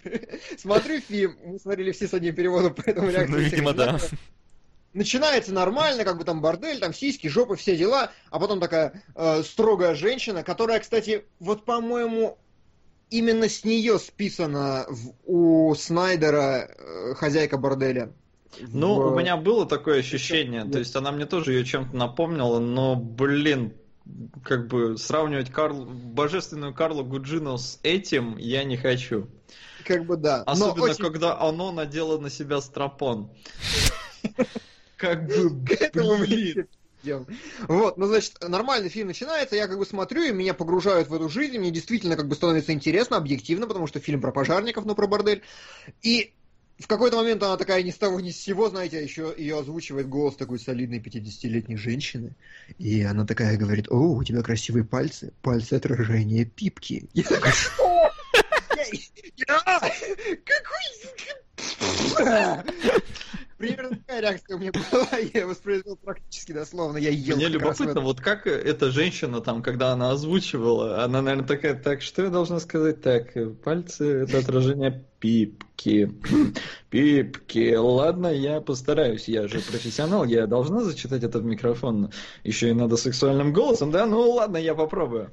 смотрю 0.57 1.01
фильм, 1.01 1.35
мы 1.43 1.59
смотрели 1.59 1.91
все 1.91 2.07
с 2.07 2.13
одним 2.13 2.35
переводом, 2.35 2.75
поэтому 2.75 3.09
реакция 3.09 3.35
Ну, 3.35 3.39
видимо, 3.39 3.73
да. 3.73 3.99
Начинается 4.93 5.53
нормально, 5.53 6.03
как 6.03 6.17
бы 6.17 6.23
там 6.23 6.41
бордель, 6.41 6.79
там 6.79 6.93
сиськи, 6.93 7.27
жопы, 7.27 7.55
все 7.55 7.77
дела, 7.77 8.11
а 8.31 8.39
потом 8.39 8.59
такая 8.59 9.03
э, 9.15 9.43
строгая 9.43 9.93
женщина, 9.93 10.43
которая, 10.43 10.79
кстати, 10.79 11.25
вот 11.39 11.63
по-моему, 11.63 12.39
именно 13.11 13.47
с 13.47 13.63
нее 13.63 13.99
списана 13.99 14.85
в- 14.89 15.13
у 15.25 15.75
Снайдера 15.75 16.69
э, 16.75 17.13
хозяйка 17.15 17.57
борделя. 17.57 18.11
Ну, 18.59 18.95
В- 18.95 19.13
у 19.13 19.15
меня 19.19 19.37
было 19.37 19.67
такое 19.67 19.99
ощущение, 19.99 20.65
то 20.65 20.79
есть 20.79 20.95
она 20.95 21.11
мне 21.11 21.27
тоже 21.27 21.53
ее 21.53 21.65
чем-то 21.65 21.95
напомнила, 21.95 22.57
но, 22.59 22.95
блин, 22.95 23.73
как 24.43 24.67
бы 24.67 24.97
сравнивать 24.97 25.51
Карл... 25.51 25.85
божественную 25.85 26.73
Карлу 26.73 27.03
Гуджину 27.03 27.59
с 27.59 27.79
этим 27.83 28.37
я 28.37 28.63
не 28.63 28.75
хочу. 28.75 29.27
как 29.85 30.05
бы 30.07 30.17
да. 30.17 30.43
Но 30.47 30.51
Особенно, 30.51 30.83
очень- 30.85 31.03
когда 31.03 31.39
оно 31.39 31.71
надело 31.71 32.17
на 32.17 32.31
себя 32.31 32.59
стропон. 32.59 33.29
Как 34.99 35.25
бы, 35.25 35.65
К 35.65 35.71
этому 35.81 36.17
мы 36.17 36.25
блин. 36.27 36.67
Вот, 37.69 37.97
ну, 37.97 38.07
значит, 38.07 38.33
нормальный 38.45 38.89
фильм 38.89 39.07
начинается, 39.07 39.55
я 39.55 39.67
как 39.67 39.77
бы 39.77 39.85
смотрю, 39.85 40.23
и 40.23 40.33
меня 40.33 40.53
погружают 40.53 41.07
в 41.07 41.13
эту 41.13 41.29
жизнь, 41.29 41.57
мне 41.57 41.71
действительно 41.71 42.17
как 42.17 42.27
бы 42.27 42.35
становится 42.35 42.73
интересно, 42.73 43.15
объективно, 43.15 43.67
потому 43.67 43.87
что 43.87 44.01
фильм 44.01 44.19
про 44.19 44.33
пожарников, 44.33 44.85
но 44.85 44.95
про 44.95 45.07
бордель. 45.07 45.41
И 46.01 46.33
в 46.77 46.87
какой-то 46.87 47.15
момент 47.15 47.41
она 47.41 47.55
такая 47.55 47.83
ни 47.83 47.91
с 47.91 47.97
того 47.97 48.19
ни 48.19 48.31
с 48.31 48.41
сего, 48.41 48.69
знаете, 48.69 48.97
а 48.97 49.01
еще 49.01 49.33
ее 49.37 49.59
озвучивает 49.59 50.09
голос 50.09 50.35
такой 50.35 50.59
солидной 50.59 50.99
50-летней 50.99 51.77
женщины. 51.77 52.35
И 52.77 53.01
она 53.01 53.25
такая 53.25 53.55
говорит, 53.57 53.87
о, 53.89 54.15
у 54.15 54.23
тебя 54.25 54.41
красивые 54.41 54.83
пальцы, 54.83 55.31
пальцы 55.41 55.75
отражения 55.75 56.43
пипки. 56.43 57.09
Я 57.13 57.23
такой, 57.23 57.51
что? 57.51 58.11
Какой... 60.43 60.89
Примерно 63.59 63.97
такая 63.97 64.21
реакция 64.21 64.55
у 64.55 64.59
меня 64.59 64.71
была, 64.71 65.19
я 65.33 65.45
воспроизвел 65.45 65.97
практически 65.97 66.53
дословно, 66.53 66.97
я 66.97 67.09
ел 67.09 67.35
Мне 67.35 67.49
любопытно, 67.49 67.99
вот 67.99 68.21
как 68.21 68.47
эта 68.47 68.89
женщина 68.89 69.41
там, 69.41 69.61
когда 69.61 69.91
она 69.91 70.11
озвучивала, 70.11 71.03
она, 71.03 71.21
наверное, 71.21 71.45
такая, 71.45 71.75
так, 71.75 72.01
что 72.01 72.23
я 72.23 72.29
должна 72.29 72.61
сказать? 72.61 73.01
Так, 73.01 73.35
э, 73.35 73.47
пальцы— 73.49 74.05
это 74.23 74.37
отражение 74.37 75.03
пипки. 75.19 76.09
Пипки. 76.89 77.75
Ладно, 77.75 78.27
я 78.27 78.61
постараюсь, 78.61 79.27
я 79.27 79.49
же 79.49 79.59
профессионал, 79.59 80.23
я 80.23 80.47
должна 80.47 80.85
зачитать 80.85 81.23
это 81.23 81.39
в 81.39 81.43
микрофон. 81.43 82.13
Еще 82.45 82.69
и 82.69 82.73
надо 82.73 82.95
сексуальным 82.95 83.51
голосом, 83.51 83.91
да? 83.91 84.05
Ну 84.05 84.21
ладно, 84.31 84.55
я 84.55 84.73
попробую. 84.73 85.31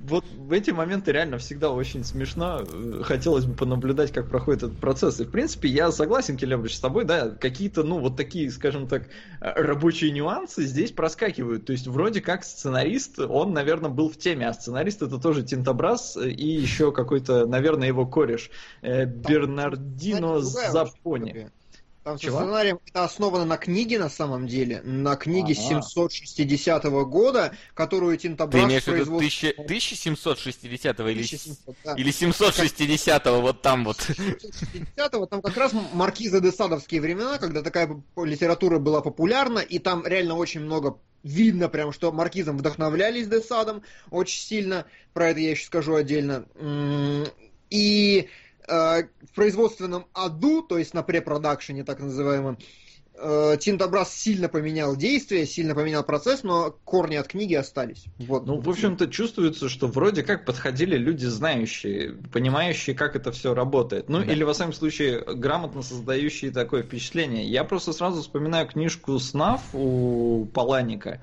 Вот 0.00 0.24
в 0.36 0.52
эти 0.52 0.70
моменты 0.70 1.12
реально 1.12 1.38
всегда 1.38 1.70
очень 1.70 2.04
смешно. 2.04 2.62
Э, 2.62 3.02
Хотелось 3.04 3.44
бы 3.44 3.54
понаблюдать, 3.54 4.12
как 4.12 4.28
проходит 4.28 4.64
этот 4.64 4.78
процесс. 4.78 5.20
И, 5.20 5.24
в 5.24 5.30
принципе, 5.30 5.68
я 5.68 5.90
согласен, 5.92 6.36
Келебрич, 6.36 6.76
с 6.76 6.80
тобой, 6.80 7.04
да, 7.04 7.30
какие-то, 7.30 7.82
ну, 7.82 7.98
вот 7.98 8.16
такие, 8.16 8.50
скажем 8.50 8.88
так, 8.88 9.04
э, 9.04 9.08
рабочие 9.40 10.10
нюансы 10.10 10.64
здесь 10.64 10.92
проскакивают. 10.92 11.64
То 11.66 11.72
есть, 11.72 11.86
вроде 11.86 12.20
как 12.20 12.44
сценарист, 12.44 13.18
он, 13.18 13.52
наверное, 13.52 13.90
был 13.90 14.10
в 14.10 14.16
теме, 14.16 14.48
а 14.48 14.52
сценарист 14.52 15.02
это 15.02 15.18
тоже 15.18 15.42
Тинтобраз 15.42 16.16
э, 16.16 16.30
и 16.30 16.48
еще 16.48 16.92
какой-то, 16.92 17.46
наверное, 17.46 17.88
его 17.88 18.06
кореш, 18.06 18.50
э, 18.82 19.06
Бернардино 19.06 20.40
Запони. 20.40 21.50
Там 22.04 22.18
со 22.18 22.24
Чего? 22.24 22.38
сценарием 22.38 22.80
это 22.84 23.04
основано 23.04 23.44
на 23.44 23.56
книге 23.56 23.98
на 24.00 24.08
самом 24.10 24.48
деле, 24.48 24.82
на 24.82 25.14
книге 25.14 25.54
Ага. 25.54 25.82
760 25.82 26.84
года, 27.04 27.54
которую 27.74 28.16
Ты 28.16 28.24
Тинтобрас 28.24 28.64
имеешь 28.64 28.82
в 28.82 28.86
виду 28.88 28.96
производство- 29.18 29.48
1000 29.48 29.54
1760 29.62 31.00
или, 31.00 31.22
1700, 31.22 31.76
да. 31.84 31.94
или 31.94 32.10
760 32.10 33.26
вот 33.26 33.62
там 33.62 33.84
вот? 33.84 34.00
760 34.00 35.30
там 35.30 35.42
как 35.42 35.56
раз 35.56 35.72
маркиза 35.92 36.40
де 36.40 36.50
Садовские 36.50 37.00
времена, 37.00 37.38
когда 37.38 37.62
такая 37.62 38.02
литература 38.16 38.80
была 38.80 39.00
популярна, 39.00 39.60
и 39.60 39.78
там 39.78 40.04
реально 40.04 40.34
очень 40.34 40.60
много 40.60 40.98
видно 41.22 41.68
прям, 41.68 41.92
что 41.92 42.10
маркизом 42.10 42.58
вдохновлялись 42.58 43.28
де 43.28 43.40
Садом 43.40 43.82
очень 44.10 44.40
сильно, 44.42 44.86
про 45.12 45.30
это 45.30 45.38
я 45.38 45.50
еще 45.52 45.66
скажу 45.66 45.94
отдельно. 45.94 46.46
И 47.70 48.28
в 48.66 49.34
производственном 49.34 50.06
аду, 50.12 50.62
то 50.62 50.78
есть 50.78 50.94
на 50.94 51.02
препродакшене 51.02 51.84
так 51.84 52.00
называемом, 52.00 52.58
э, 53.14 53.56
Тинтобрас 53.60 54.14
сильно 54.14 54.48
поменял 54.48 54.96
действие, 54.96 55.46
сильно 55.46 55.74
поменял 55.74 56.02
процесс, 56.02 56.42
но 56.42 56.74
корни 56.84 57.16
от 57.16 57.28
книги 57.28 57.54
остались. 57.54 58.04
Вот. 58.18 58.46
Ну, 58.46 58.60
в 58.60 58.68
общем-то, 58.68 59.06
чувствуется, 59.08 59.68
что 59.68 59.86
вроде 59.86 60.22
как 60.22 60.44
подходили 60.44 60.96
люди 60.96 61.26
знающие, 61.26 62.14
понимающие, 62.32 62.96
как 62.96 63.16
это 63.16 63.30
все 63.32 63.54
работает. 63.54 64.08
Ну, 64.08 64.24
Да. 64.24 64.32
или, 64.32 64.44
во 64.44 64.52
всяком 64.54 64.72
случае, 64.72 65.22
грамотно 65.24 65.82
создающие 65.82 66.50
такое 66.50 66.82
впечатление. 66.82 67.44
Я 67.44 67.64
просто 67.64 67.92
сразу 67.92 68.22
вспоминаю 68.22 68.66
книжку 68.66 69.18
«Снав» 69.18 69.60
у 69.74 70.46
Паланика. 70.52 71.20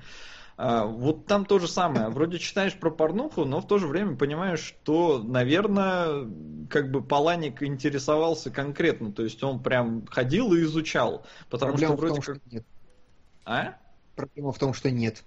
А, 0.62 0.84
Вот 0.84 1.24
там 1.24 1.46
то 1.46 1.58
же 1.58 1.66
самое. 1.66 2.08
Вроде 2.10 2.38
читаешь 2.38 2.74
про 2.74 2.90
порнуху, 2.90 3.46
но 3.46 3.62
в 3.62 3.66
то 3.66 3.78
же 3.78 3.86
время 3.86 4.14
понимаешь, 4.14 4.60
что, 4.60 5.18
наверное, 5.18 6.28
как 6.68 6.90
бы 6.90 7.02
Паланик 7.02 7.62
интересовался 7.62 8.50
конкретно. 8.50 9.10
То 9.10 9.22
есть 9.22 9.42
он 9.42 9.62
прям 9.62 10.06
ходил 10.06 10.52
и 10.52 10.60
изучал. 10.64 11.24
Потому 11.48 11.72
Проблема 11.72 11.94
что 11.94 11.96
в 11.96 12.00
вроде 12.00 12.14
том, 12.16 12.22
как... 12.22 12.36
что 12.36 12.54
нет. 12.54 12.64
А? 13.46 13.78
Проблема 14.16 14.52
в 14.52 14.58
том, 14.58 14.74
что 14.74 14.90
нет. 14.90 15.24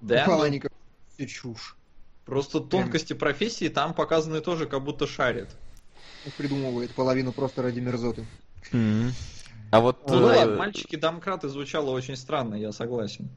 Да? 0.00 0.14
У 0.14 0.30
Ну, 0.30 0.36
Паланика 0.36 0.70
всё 1.16 1.26
чушь. 1.26 1.76
Просто 2.24 2.60
тонкости 2.60 3.14
профессии 3.14 3.68
там 3.68 3.94
показаны 3.94 4.40
тоже, 4.40 4.66
как 4.66 4.84
будто 4.84 5.08
шарит. 5.08 5.48
Он 6.24 6.30
придумывает 6.36 6.92
половину 6.92 7.32
просто 7.32 7.62
ради 7.62 7.80
мерзоты. 7.80 8.24
Мгм. 8.70 9.12
А 9.72 9.80
вот... 9.80 10.08
Ну 10.08 10.20
э, 10.30 10.36
ладно, 10.36 10.54
мальчики-домкраты 10.54 11.48
звучало 11.48 11.90
очень 11.90 12.14
странно, 12.14 12.54
я 12.54 12.70
согласен. 12.70 13.28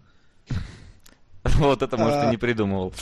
Вот 1.58 1.82
это, 1.82 1.98
может, 1.98 2.18
А. 2.20 2.28
и 2.28 2.32
не 2.32 2.38
придумывал. 2.38 2.94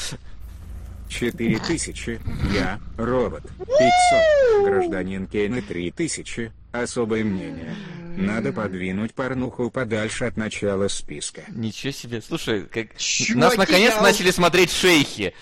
4000, 1.09 2.19
я, 2.53 2.79
робот. 2.97 3.43
500, 3.57 4.63
гражданин 4.65 5.25
Кейна 5.27 5.61
3000, 5.61 6.51
особое 6.71 7.23
мнение. 7.23 7.75
Надо 8.15 8.51
подвинуть 8.53 9.13
порнуху 9.13 9.71
подальше 9.71 10.25
от 10.25 10.37
начала 10.37 10.87
списка. 10.87 11.43
Ничего 11.49 11.91
себе. 11.91 12.21
Слушай, 12.21 12.65
как... 12.65 12.95
Чуваки, 12.97 13.33
нас 13.39 13.57
наконец 13.57 13.93
я- 13.95 14.01
начали 14.01 14.29
смотреть 14.31 14.71
шейхи. 14.71 15.33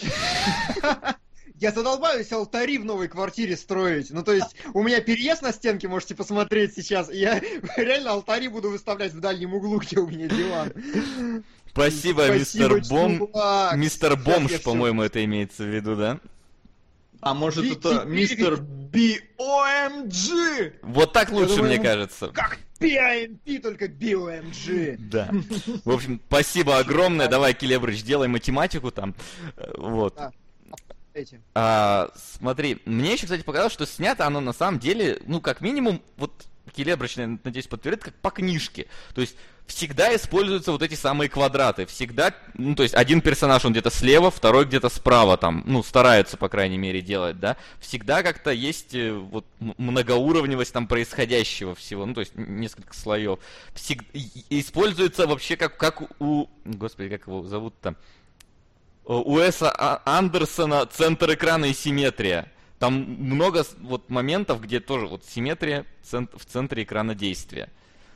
Я 1.58 1.70
задолбаюсь 1.70 2.32
алтари 2.32 2.76
в 2.78 2.84
новой 2.84 3.06
квартире 3.06 3.56
строить. 3.56 4.10
Ну, 4.10 4.24
то 4.24 4.32
есть, 4.32 4.56
у 4.74 4.82
меня 4.82 5.00
переезд 5.00 5.42
на 5.42 5.52
стенке, 5.52 5.86
можете 5.86 6.16
посмотреть 6.16 6.74
сейчас. 6.74 7.08
и 7.08 7.18
Я 7.18 7.38
реально 7.76 8.10
алтари 8.12 8.48
буду 8.48 8.68
выставлять 8.68 9.12
в 9.12 9.20
дальнем 9.20 9.54
углу, 9.54 9.78
где 9.78 10.00
у 10.00 10.08
меня 10.08 10.26
диван. 10.26 10.72
Спасибо, 11.72 12.22
Спасибо, 12.26 12.38
мистер 12.38 12.80
Бом. 12.88 13.28
Мистер 13.78 14.16
Бомж, 14.16 14.60
по-моему, 14.62 15.02
это 15.02 15.24
имеется 15.24 15.64
в 15.64 15.74
виду, 15.74 15.96
да? 15.96 16.20
А 17.20 17.34
может 17.34 17.64
Би- 17.64 17.72
это 17.72 18.04
би- 18.04 18.12
мистер 18.12 18.54
BOMG? 18.56 20.74
Вот 20.82 21.12
так 21.12 21.30
лучше, 21.30 21.56
думаю, 21.56 21.74
мне 21.74 21.82
кажется. 21.82 22.28
Как 22.28 22.58
PIMP, 22.80 23.60
только 23.60 23.86
BOMG. 23.86 24.96
Да. 24.98 25.30
В 25.84 25.90
общем, 25.90 26.20
спасибо 26.26 26.78
огромное. 26.78 27.28
Давай, 27.28 27.54
Келебрыч, 27.54 28.02
делай 28.02 28.28
математику 28.28 28.90
там. 28.90 29.14
Вот. 29.76 30.14
Да. 30.16 30.32
А, 31.54 32.10
смотри, 32.40 32.80
мне 32.86 33.12
еще, 33.12 33.24
кстати, 33.24 33.42
показалось, 33.42 33.72
что 33.72 33.86
снято 33.86 34.26
оно 34.26 34.40
на 34.40 34.52
самом 34.52 34.80
деле, 34.80 35.20
ну, 35.26 35.40
как 35.40 35.60
минимум, 35.60 36.02
вот 36.16 36.32
Келебрыч, 36.74 37.16
надеюсь, 37.16 37.66
подтвердит, 37.66 38.02
как 38.02 38.14
по 38.14 38.30
книжке. 38.30 38.86
То 39.14 39.20
есть 39.20 39.36
всегда 39.66 40.14
используются 40.14 40.72
вот 40.72 40.82
эти 40.82 40.94
самые 40.94 41.28
квадраты. 41.28 41.86
Всегда, 41.86 42.34
ну, 42.54 42.74
то 42.74 42.82
есть 42.82 42.94
один 42.94 43.20
персонаж, 43.20 43.64
он 43.64 43.72
где-то 43.72 43.90
слева, 43.90 44.30
второй 44.30 44.64
где-то 44.64 44.88
справа, 44.88 45.36
там, 45.36 45.62
ну, 45.66 45.82
стараются, 45.82 46.36
по 46.36 46.48
крайней 46.48 46.78
мере, 46.78 47.00
делать, 47.00 47.38
да. 47.40 47.56
Всегда 47.80 48.22
как-то 48.22 48.50
есть 48.50 48.94
э, 48.94 49.12
вот 49.12 49.46
многоуровневость 49.58 50.72
там 50.72 50.86
происходящего 50.86 51.74
всего, 51.74 52.06
ну, 52.06 52.14
то 52.14 52.20
есть 52.20 52.32
несколько 52.36 52.94
слоев. 52.94 53.38
Всег... 53.74 54.04
Используется 54.50 55.26
вообще 55.26 55.56
как, 55.56 55.76
как 55.76 56.02
у... 56.20 56.48
Господи, 56.64 57.08
как 57.08 57.26
его 57.26 57.42
зовут-то? 57.44 57.96
У 59.04 59.38
Эса 59.38 59.70
а, 59.70 60.00
Андерсона 60.04 60.86
центр 60.86 61.34
экрана 61.34 61.66
и 61.66 61.74
симметрия. 61.74 62.52
Там 62.78 62.94
много 62.94 63.64
вот 63.80 64.10
моментов, 64.10 64.60
где 64.60 64.80
тоже 64.80 65.06
вот 65.06 65.24
симметрия 65.24 65.86
в 66.02 66.44
центре 66.44 66.82
экрана 66.84 67.14
действия. 67.14 67.68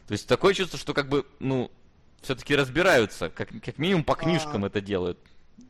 То 0.07 0.13
есть 0.13 0.29
такое 0.29 0.55
чувство, 0.55 0.79
что 0.79 0.95
как 0.95 1.09
бы, 1.09 1.27
ну, 1.41 1.71
все-таки 2.23 2.55
разбираются, 2.55 3.29
как, 3.29 3.49
как 3.65 3.79
минимум 3.79 4.05
по 4.05 4.15
книжкам 4.15 4.65
а... 4.65 4.69
это 4.69 4.81
делают. 4.81 5.19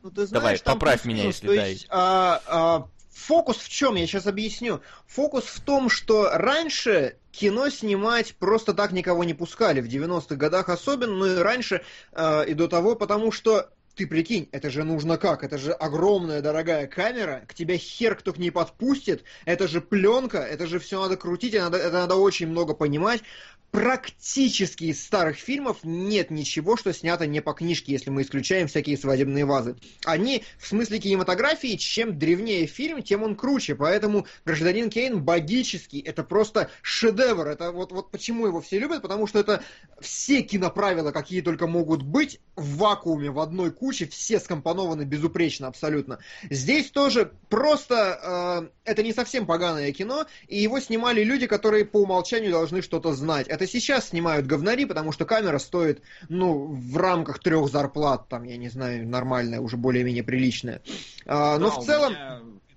Ну, 0.03 0.11
ты 0.11 0.25
знаешь, 0.25 0.61
Давай, 0.61 0.75
поправь 0.75 1.05
меня, 1.05 1.23
если 1.25 1.47
да. 1.47 1.65
Есть, 1.65 1.87
а, 1.89 2.41
а, 2.45 2.87
фокус 3.11 3.57
в 3.57 3.69
чем? 3.69 3.95
Я 3.95 4.05
сейчас 4.05 4.27
объясню. 4.27 4.81
Фокус 5.07 5.45
в 5.45 5.61
том, 5.61 5.89
что 5.89 6.29
раньше 6.33 7.17
кино 7.31 7.69
снимать 7.69 8.35
просто 8.35 8.73
так 8.73 8.91
никого 8.91 9.23
не 9.23 9.33
пускали, 9.33 9.81
в 9.81 9.87
90-х 9.87 10.35
годах 10.35 10.69
особенно, 10.69 11.13
но 11.13 11.27
и 11.27 11.35
раньше 11.35 11.83
э, 12.11 12.45
и 12.47 12.53
до 12.53 12.67
того, 12.67 12.95
потому 12.95 13.31
что 13.31 13.69
ты 13.97 14.05
прикинь, 14.05 14.47
это 14.51 14.69
же 14.69 14.83
нужно 14.83 15.17
как? 15.17 15.43
Это 15.43 15.57
же 15.57 15.71
огромная 15.71 16.41
дорогая 16.41 16.87
камера, 16.87 17.43
к 17.47 17.53
тебе 17.53 17.77
хер 17.77 18.15
кто 18.15 18.31
к 18.31 18.37
ней 18.37 18.51
подпустит, 18.51 19.23
это 19.45 19.67
же 19.67 19.81
пленка, 19.81 20.37
это 20.37 20.67
же 20.67 20.79
все 20.79 21.01
надо 21.01 21.17
крутить, 21.17 21.55
это 21.55 21.65
надо, 21.65 21.77
это 21.77 21.93
надо 21.93 22.15
очень 22.15 22.47
много 22.47 22.73
понимать 22.73 23.23
практически 23.71 24.85
из 24.85 25.03
старых 25.03 25.37
фильмов 25.37 25.79
нет 25.83 26.31
ничего, 26.31 26.77
что 26.77 26.93
снято 26.93 27.27
не 27.27 27.41
по 27.41 27.53
книжке, 27.53 27.91
если 27.91 28.09
мы 28.09 28.21
исключаем 28.21 28.67
всякие 28.67 28.97
свадебные 28.97 29.45
вазы. 29.45 29.75
Они, 30.05 30.43
в 30.57 30.67
смысле 30.67 30.99
кинематографии, 30.99 31.75
чем 31.75 32.17
древнее 32.17 32.65
фильм, 32.65 33.03
тем 33.03 33.23
он 33.23 33.35
круче. 33.35 33.75
Поэтому 33.75 34.25
«Гражданин 34.45 34.89
Кейн» 34.89 35.21
богический. 35.21 35.99
Это 35.99 36.23
просто 36.23 36.69
шедевр. 36.81 37.47
Это 37.47 37.71
вот, 37.71 37.91
вот 37.91 38.11
почему 38.11 38.47
его 38.47 38.61
все 38.61 38.79
любят, 38.79 39.01
потому 39.01 39.27
что 39.27 39.39
это 39.39 39.63
все 39.99 40.41
киноправила, 40.41 41.11
какие 41.11 41.41
только 41.41 41.67
могут 41.67 42.01
быть, 42.03 42.39
в 42.55 42.77
вакууме, 42.77 43.29
в 43.29 43.39
одной 43.39 43.71
куче, 43.71 44.07
все 44.07 44.39
скомпонованы 44.39 45.03
безупречно 45.03 45.67
абсолютно. 45.67 46.19
Здесь 46.49 46.89
тоже 46.89 47.31
просто 47.49 48.69
э, 48.85 48.89
это 48.91 49.03
не 49.03 49.13
совсем 49.13 49.45
поганое 49.45 49.91
кино, 49.91 50.25
и 50.47 50.57
его 50.57 50.79
снимали 50.79 51.23
люди, 51.23 51.47
которые 51.47 51.85
по 51.85 51.97
умолчанию 51.97 52.51
должны 52.51 52.81
что-то 52.81 53.13
знать 53.13 53.47
это 53.57 53.67
сейчас 53.67 54.09
снимают 54.09 54.45
говнари, 54.45 54.85
потому 54.85 55.11
что 55.11 55.25
камера 55.25 55.57
стоит, 55.57 56.01
ну, 56.29 56.67
в 56.67 56.95
рамках 56.95 57.39
трех 57.39 57.69
зарплат, 57.69 58.27
там, 58.29 58.43
я 58.43 58.57
не 58.57 58.69
знаю, 58.69 59.07
нормальная, 59.07 59.59
уже 59.59 59.77
более-менее 59.77 60.23
приличная. 60.23 60.81
А, 61.25 61.57
но 61.57 61.69
да, 61.69 61.75
в 61.75 61.85
целом... 61.85 62.13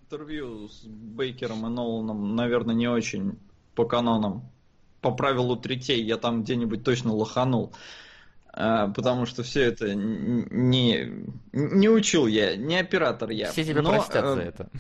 интервью 0.03 0.69
с 0.69 0.85
Бейкером 0.85 1.67
и 1.67 1.71
Ноланом, 1.71 2.35
наверное, 2.35 2.75
не 2.75 2.89
очень 2.89 3.39
по 3.75 3.85
канонам. 3.85 4.51
По 5.03 5.11
правилу 5.11 5.57
третей 5.57 6.03
я 6.03 6.17
там 6.17 6.43
где-нибудь 6.43 6.83
точно 6.83 7.13
лоханул. 7.13 7.73
А, 8.53 8.89
потому 8.89 9.27
что 9.27 9.43
все 9.43 9.63
это 9.63 9.95
не, 9.95 11.13
не 11.53 11.89
учил 11.89 12.27
я, 12.27 12.57
не 12.57 12.79
оператор 12.79 13.31
я. 13.31 13.53
Все 13.53 13.65
тебя 13.65 13.83
Но, 13.83 13.91
простят 13.91 14.25
за 14.25 14.41
э, 14.41 14.49
это. 14.49 14.71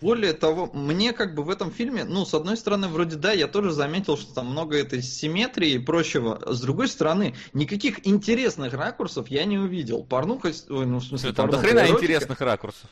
Более 0.00 0.32
того, 0.32 0.70
мне 0.72 1.12
как 1.12 1.34
бы 1.34 1.42
в 1.42 1.50
этом 1.50 1.70
фильме, 1.70 2.04
ну, 2.04 2.24
с 2.24 2.34
одной 2.34 2.56
стороны, 2.56 2.88
вроде 2.88 3.16
да, 3.16 3.32
я 3.32 3.48
тоже 3.48 3.72
заметил, 3.72 4.16
что 4.16 4.34
там 4.34 4.46
много 4.46 4.76
этой 4.76 5.02
симметрии 5.02 5.70
и 5.72 5.78
прочего. 5.78 6.40
С 6.46 6.60
другой 6.60 6.88
стороны, 6.88 7.34
никаких 7.52 8.06
интересных 8.06 8.74
ракурсов 8.74 9.28
я 9.28 9.44
не 9.44 9.58
увидел. 9.58 10.04
Порнуха, 10.04 10.52
ой, 10.68 10.86
ну, 10.86 10.98
в 10.98 11.04
смысле, 11.04 11.32
там 11.32 11.46
порнуха, 11.46 11.62
до 11.62 11.68
хрена 11.68 11.80
эротика. 11.86 11.98
интересных 11.98 12.40
ракурсов. 12.40 12.90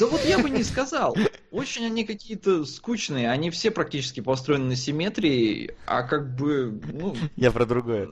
Да 0.00 0.06
вот 0.06 0.24
я 0.24 0.38
бы 0.38 0.48
не 0.48 0.62
сказал. 0.62 1.16
Очень 1.50 1.86
они 1.86 2.04
какие-то 2.04 2.64
скучные. 2.64 3.30
Они 3.30 3.50
все 3.50 3.70
практически 3.70 4.20
построены 4.20 4.64
на 4.66 4.76
симметрии, 4.76 5.74
а 5.86 6.02
как 6.02 6.34
бы, 6.34 6.80
ну... 6.92 7.16
Я 7.36 7.50
про 7.50 7.66
другое. 7.66 8.08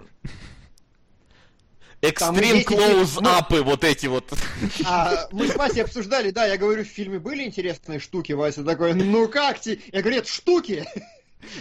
Экстрим 2.02 2.64
клоуз-апы, 2.64 3.58
ну, 3.58 3.62
вот 3.62 3.84
эти 3.84 4.06
вот. 4.06 4.32
А, 4.84 5.28
мы 5.30 5.46
с 5.46 5.54
Васей 5.54 5.84
обсуждали, 5.84 6.30
да, 6.30 6.46
я 6.46 6.56
говорю, 6.56 6.84
в 6.84 6.88
фильме 6.88 7.20
были 7.20 7.44
интересные 7.44 8.00
штуки, 8.00 8.32
Вася 8.32 8.64
такой, 8.64 8.94
ну 8.94 9.28
как 9.28 9.60
тебе? 9.60 9.78
Я 9.92 10.00
говорю, 10.02 10.18
это 10.18 10.28
штуки. 10.28 10.84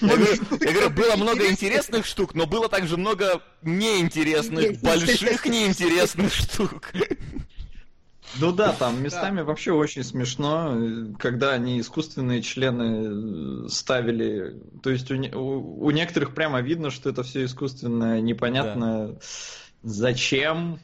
Я 0.02 0.08
говорю, 0.16 0.34
я 0.60 0.72
говорю, 0.72 0.90
было 0.90 1.16
много 1.16 1.48
интересных 1.48 2.08
штук, 2.08 2.34
но 2.34 2.48
было 2.48 2.70
также 2.70 2.98
много 2.98 3.44
неинтересных, 3.62 4.82
больших 4.82 5.46
неинтересных 5.46 6.34
штук. 6.34 6.92
Ну 8.40 8.52
да, 8.52 8.72
там 8.72 9.04
местами 9.04 9.38
да. 9.38 9.44
вообще 9.44 9.74
очень 9.74 10.04
смешно, 10.04 11.16
когда 11.20 11.52
они 11.52 11.80
искусственные 11.80 12.42
члены 12.42 13.68
ставили. 13.70 14.56
То 14.82 14.90
есть 14.90 15.12
у, 15.12 15.16
у, 15.16 15.86
у 15.86 15.92
некоторых 15.92 16.34
прямо 16.34 16.62
видно, 16.62 16.92
что 16.92 17.10
это 17.10 17.24
все 17.24 17.44
искусственное, 17.44 18.22
непонятно. 18.22 19.08
Да. 19.10 19.20
Зачем? 19.84 20.80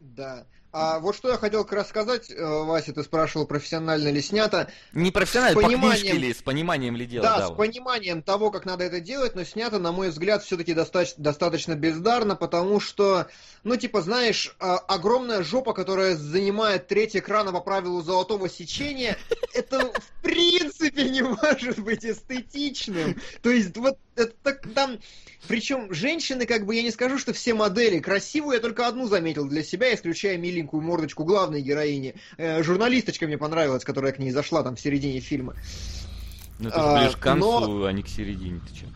Да. 0.00 0.46
А 0.70 1.00
вот 1.00 1.16
что 1.16 1.30
я 1.30 1.38
хотел 1.38 1.64
как 1.64 1.72
раз 1.72 1.88
сказать, 1.88 2.30
э, 2.30 2.44
Вася, 2.44 2.92
ты 2.92 3.02
спрашивал, 3.02 3.46
профессионально 3.46 4.10
ли 4.10 4.20
снято. 4.20 4.70
Не 4.92 5.10
профессионально, 5.10 5.58
с 5.58 5.64
пониманием... 5.64 6.16
по 6.16 6.20
ли, 6.20 6.34
с 6.34 6.42
пониманием 6.42 6.94
ли 6.94 7.06
дело. 7.06 7.22
Да, 7.22 7.38
да, 7.38 7.46
с 7.48 7.50
пониманием 7.52 8.22
того, 8.22 8.50
как 8.50 8.66
надо 8.66 8.84
это 8.84 9.00
делать, 9.00 9.34
но 9.34 9.44
снято, 9.44 9.78
на 9.78 9.92
мой 9.92 10.10
взгляд, 10.10 10.44
все-таки 10.44 10.74
достаточно, 10.74 11.24
достаточно 11.24 11.74
бездарно, 11.74 12.36
потому 12.36 12.80
что, 12.80 13.28
ну, 13.64 13.76
типа, 13.76 14.02
знаешь, 14.02 14.54
а, 14.60 14.76
огромная 14.76 15.42
жопа, 15.42 15.72
которая 15.72 16.16
занимает 16.16 16.86
треть 16.86 17.16
экрана 17.16 17.50
по 17.50 17.60
правилу 17.60 18.02
золотого 18.02 18.50
сечения, 18.50 19.16
это 19.54 19.90
в 19.90 20.22
принципе 20.22 21.08
не 21.08 21.22
может 21.22 21.78
быть 21.78 22.04
эстетичным. 22.04 23.18
То 23.40 23.48
есть, 23.48 23.74
вот 23.78 23.98
это 24.16 24.34
так 24.42 24.62
там 24.74 24.98
причем 25.46 25.92
женщины, 25.92 26.46
как 26.46 26.66
бы, 26.66 26.74
я 26.74 26.82
не 26.82 26.90
скажу, 26.90 27.18
что 27.18 27.32
все 27.32 27.54
модели. 27.54 28.00
Красивую 28.00 28.54
я 28.54 28.60
только 28.60 28.86
одну 28.86 29.06
заметил 29.06 29.46
для 29.46 29.62
себя, 29.62 29.94
исключая 29.94 30.36
миленькую 30.36 30.82
мордочку 30.82 31.24
главной 31.24 31.62
героини. 31.62 32.16
Э, 32.36 32.62
журналисточка 32.62 33.26
мне 33.26 33.38
понравилась, 33.38 33.84
которая 33.84 34.12
к 34.12 34.18
ней 34.18 34.32
зашла 34.32 34.62
там 34.62 34.76
в 34.76 34.80
середине 34.80 35.20
фильма. 35.20 35.54
Ну, 36.58 36.70
это 36.70 36.96
а, 36.96 37.00
ближе 37.00 37.16
к 37.16 37.20
концу, 37.20 37.60
но... 37.60 37.84
а 37.84 37.92
не 37.92 38.02
к 38.02 38.08
середине, 38.08 38.60
ты 38.68 38.74
че? 38.74 38.86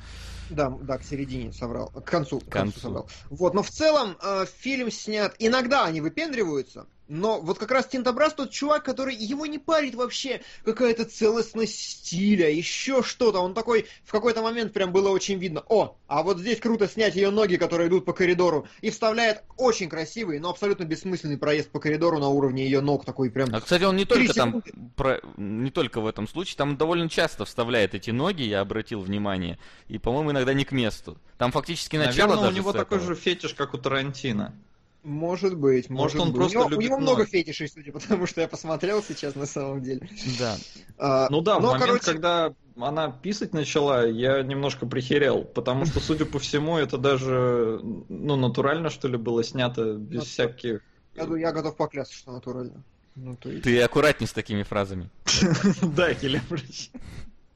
Да, 0.51 0.69
да, 0.69 0.99
к 0.99 1.05
середине 1.05 1.53
соврал. 1.53 1.89
К 1.89 2.05
концу, 2.05 2.41
к 2.41 2.49
концу. 2.49 2.51
концу 2.51 2.81
соврал. 2.81 3.09
Вот, 3.31 3.55
но 3.55 3.63
в 3.63 3.71
целом 3.71 4.17
э, 4.23 4.45
фильм 4.59 4.91
снят. 4.91 5.35
Иногда 5.39 5.85
они 5.85 6.01
выпендриваются, 6.01 6.87
но 7.13 7.41
вот 7.41 7.59
как 7.59 7.71
раз 7.71 7.87
Тинтобраз 7.87 8.33
тот 8.33 8.51
чувак, 8.51 8.85
который 8.85 9.15
его 9.15 9.45
не 9.45 9.59
парит 9.59 9.95
вообще 9.95 10.41
какая-то 10.65 11.05
целостность 11.05 11.79
стиля, 11.79 12.51
еще 12.51 13.03
что-то. 13.03 13.41
Он 13.41 13.53
такой, 13.53 13.87
в 14.05 14.11
какой-то 14.11 14.41
момент 14.41 14.73
прям 14.73 14.93
было 14.93 15.11
очень 15.11 15.39
видно, 15.39 15.63
о, 15.69 15.99
а 16.07 16.23
вот 16.23 16.39
здесь 16.39 16.59
круто 16.59 16.89
снять 16.89 17.15
ее 17.15 17.31
ноги, 17.31 17.57
которые 17.57 17.89
идут 17.89 18.07
по 18.07 18.15
коридору, 18.15 18.67
и 18.81 18.89
вставляет 18.89 19.43
очень 19.59 19.91
красивый, 19.91 20.39
но 20.39 20.49
абсолютно 20.49 20.85
бессмысленный 20.85 21.37
проезд 21.37 21.71
по 21.71 21.81
коридору 21.81 22.19
на 22.19 22.29
уровне 22.29 22.65
ее 22.65 22.81
ног, 22.81 23.05
такой 23.05 23.31
прям... 23.31 23.55
А, 23.55 23.61
кстати, 23.61 23.85
он 23.85 23.97
не 23.97 24.07
только 24.07 24.33
там, 24.33 24.63
про, 24.97 25.21
не 25.37 25.71
только 25.71 26.01
в 26.01 26.07
этом 26.07 26.27
случае, 26.27 26.57
там 26.57 26.79
довольно 26.79 27.11
часто 27.11 27.45
вставляет 27.45 27.95
эти 27.95 28.11
ноги, 28.11 28.43
я 28.43 28.61
обратил 28.61 29.01
внимание, 29.01 29.59
и, 29.87 29.99
по-моему, 29.99 30.31
иногда 30.31 30.55
не 30.55 30.65
к 30.65 30.73
месту. 30.73 31.19
Там 31.37 31.53
фактически 31.53 31.97
начало 31.97 32.37
Наверное, 32.37 32.51
у 32.51 32.53
него 32.53 32.73
такой 32.73 33.01
же 33.01 33.15
фетиш, 33.15 33.53
как 33.53 33.75
у 33.75 33.79
Тарантино. 33.79 34.55
Может 35.03 35.57
быть, 35.57 35.91
может, 35.91 36.17
может 36.17 36.21
он 36.21 36.29
быть. 36.29 36.37
просто 36.37 36.59
у 36.59 36.61
него, 36.61 36.71
любит 36.71 36.79
у 36.79 36.83
него 36.83 36.99
много 37.01 37.27
фетишей, 37.27 37.69
судя 37.69 37.91
потому 37.91 38.27
что 38.27 38.41
я 38.41 38.47
посмотрел 38.47 39.03
сейчас 39.03 39.35
на 39.35 39.47
самом 39.47 39.83
деле. 39.83 40.09
Да. 40.39 40.57
А, 40.97 41.29
ну 41.29 41.41
да, 41.41 41.59
в 41.59 41.63
момент, 41.63 41.85
короче... 41.85 42.05
когда 42.05 42.55
она 42.77 43.11
писать 43.11 43.53
начала, 43.53 44.07
я 44.07 44.43
немножко 44.43 44.87
прихерел, 44.87 45.43
потому 45.43 45.87
что, 45.87 45.99
судя 45.99 46.25
по 46.25 46.39
всему, 46.39 46.79
это 46.79 46.99
даже 46.99 47.81
ну 47.83 48.37
натурально 48.37 48.91
что 48.91 49.09
ли 49.09 49.17
было 49.17 49.43
снято 49.43 49.95
без 49.95 50.21
ну, 50.21 50.25
всяких. 50.25 50.83
Я, 51.17 51.25
я 51.37 51.53
готов 51.53 51.77
поклясться, 51.77 52.17
что 52.17 52.31
натурально. 52.31 52.85
Ну, 53.17 53.37
то 53.37 53.51
есть... 53.51 53.65
Ты 53.65 53.81
аккуратней 53.83 54.27
с 54.27 54.33
такими 54.33 54.63
фразами. 54.63 55.11
Да, 55.83 56.15
Келебрыч. 56.15 56.91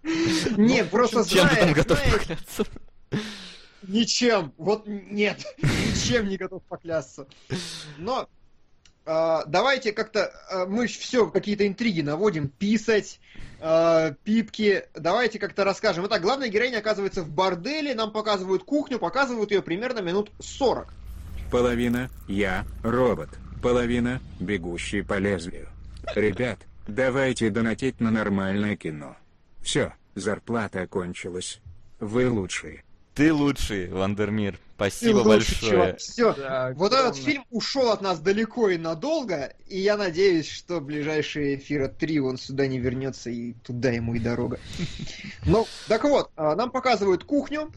Не, 0.57 0.85
просто 0.85 1.29
Чем 1.29 1.49
ты 1.49 1.57
там 1.57 1.73
готов 1.73 2.03
поклясться? 2.13 2.65
Ничем. 3.83 4.53
Вот 4.57 4.87
нет. 4.87 5.45
Ничем 5.97 6.29
не 6.29 6.37
готов 6.37 6.63
поклясться. 6.65 7.27
Но 7.99 8.29
э, 9.07 9.39
давайте 9.47 9.93
как-то... 9.93 10.33
Э, 10.51 10.67
мы 10.67 10.87
все 10.87 11.27
какие-то 11.29 11.67
интриги 11.67 12.03
наводим. 12.03 12.49
Писать, 12.49 13.19
э, 13.61 14.15
пипки. 14.23 14.85
Давайте 14.95 15.39
как-то 15.39 15.65
расскажем. 15.65 16.07
Итак, 16.07 16.23
главная 16.23 16.49
героиня 16.49 16.79
оказывается 16.79 17.23
в 17.23 17.31
борделе. 17.31 17.95
Нам 17.95 18.13
показывают 18.13 18.65
кухню. 18.65 18.99
Показывают 18.99 19.51
ее 19.51 19.63
примерно 19.63 20.01
минут 20.01 20.31
40. 20.39 20.93
Половина 21.51 22.11
я 22.29 22.67
робот. 22.83 23.31
Половина 23.63 24.21
бегущий 24.39 25.03
по 25.03 25.19
лезвию. 25.19 25.69
Ребят, 26.15 26.59
давайте 26.87 27.51
донатить 27.51 28.01
на 28.01 28.11
нормальное 28.11 28.77
кино. 28.77 29.17
Все, 29.63 29.95
зарплата 30.15 30.87
кончилась. 30.87 31.61
Вы 31.99 32.31
лучшие. 32.31 32.86
Ты 33.17 33.33
лучший, 33.33 33.89
Вандермир. 33.89 34.61
Спасибо 34.75 35.25
большое. 35.25 35.97
Все. 35.97 36.35
Да, 36.35 36.75
вот 36.77 36.93
этот 36.93 37.17
фильм 37.17 37.47
ушел 37.51 37.91
от 37.91 38.03
нас 38.03 38.21
далеко 38.21 38.69
и 38.69 38.77
надолго, 38.77 39.55
и 39.69 39.79
я 39.79 39.97
надеюсь, 39.97 40.51
что 40.51 40.83
ближайший 40.83 41.57
эфир 41.57 41.89
3 41.89 42.21
он 42.21 42.37
сюда 42.37 42.67
не 42.67 42.79
вернется, 42.79 43.31
и 43.31 43.55
туда 43.65 43.89
ему 43.89 44.15
и 44.15 44.19
дорога. 44.19 44.61
Ну, 45.47 45.67
так 45.89 46.05
вот, 46.05 46.31
а, 46.37 46.55
нам 46.57 46.71
показывают 46.71 47.25
кухню, 47.25 47.73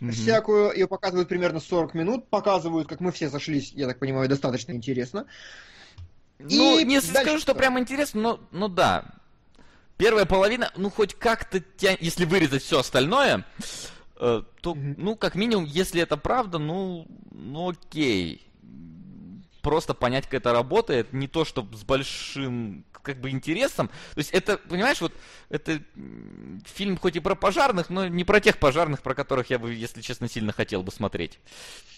mm 0.00 0.12
всякую, 0.12 0.72
ее 0.72 0.86
показывают 0.86 1.28
примерно 1.28 1.58
40 1.58 1.94
минут, 1.94 2.28
показывают, 2.28 2.86
как 2.86 3.00
мы 3.00 3.10
все 3.10 3.30
сошлись, 3.30 3.72
я 3.72 3.88
так 3.88 3.98
понимаю, 3.98 4.28
достаточно 4.28 4.72
интересно. 4.72 5.26
Ну, 6.38 6.78
и 6.78 6.84
не 6.84 7.00
скажу, 7.00 7.40
что 7.40 7.54
прям 7.54 7.78
интересно, 7.80 8.20
но, 8.20 8.40
но 8.52 8.68
да. 8.68 9.06
Первая 9.96 10.24
половина, 10.24 10.70
ну, 10.76 10.88
хоть 10.90 11.14
как-то 11.14 11.58
тянет, 11.60 12.00
если 12.02 12.26
вырезать 12.26 12.62
все 12.62 12.80
остальное, 12.80 13.44
то, 14.60 14.74
ну, 14.74 15.16
как 15.16 15.34
минимум, 15.34 15.64
если 15.64 16.00
это 16.00 16.16
правда, 16.16 16.58
ну, 16.58 17.06
ну 17.30 17.70
окей. 17.70 18.46
Просто 19.62 19.94
понять, 19.94 20.24
как 20.24 20.34
это 20.34 20.52
работает, 20.52 21.12
не 21.12 21.26
то, 21.26 21.44
что 21.44 21.66
с 21.72 21.84
большим 21.84 22.84
как 23.04 23.20
бы 23.20 23.30
интересом. 23.30 23.88
То 23.88 24.18
есть 24.18 24.30
это, 24.32 24.56
понимаешь, 24.56 25.00
вот 25.00 25.12
это 25.50 25.80
фильм 26.64 26.96
хоть 26.96 27.16
и 27.16 27.20
про 27.20 27.34
пожарных, 27.34 27.90
но 27.90 28.08
не 28.08 28.24
про 28.24 28.40
тех 28.40 28.58
пожарных, 28.58 29.02
про 29.02 29.14
которых 29.14 29.50
я 29.50 29.58
бы, 29.58 29.72
если 29.74 30.00
честно, 30.00 30.28
сильно 30.28 30.52
хотел 30.52 30.82
бы 30.82 30.90
смотреть. 30.90 31.38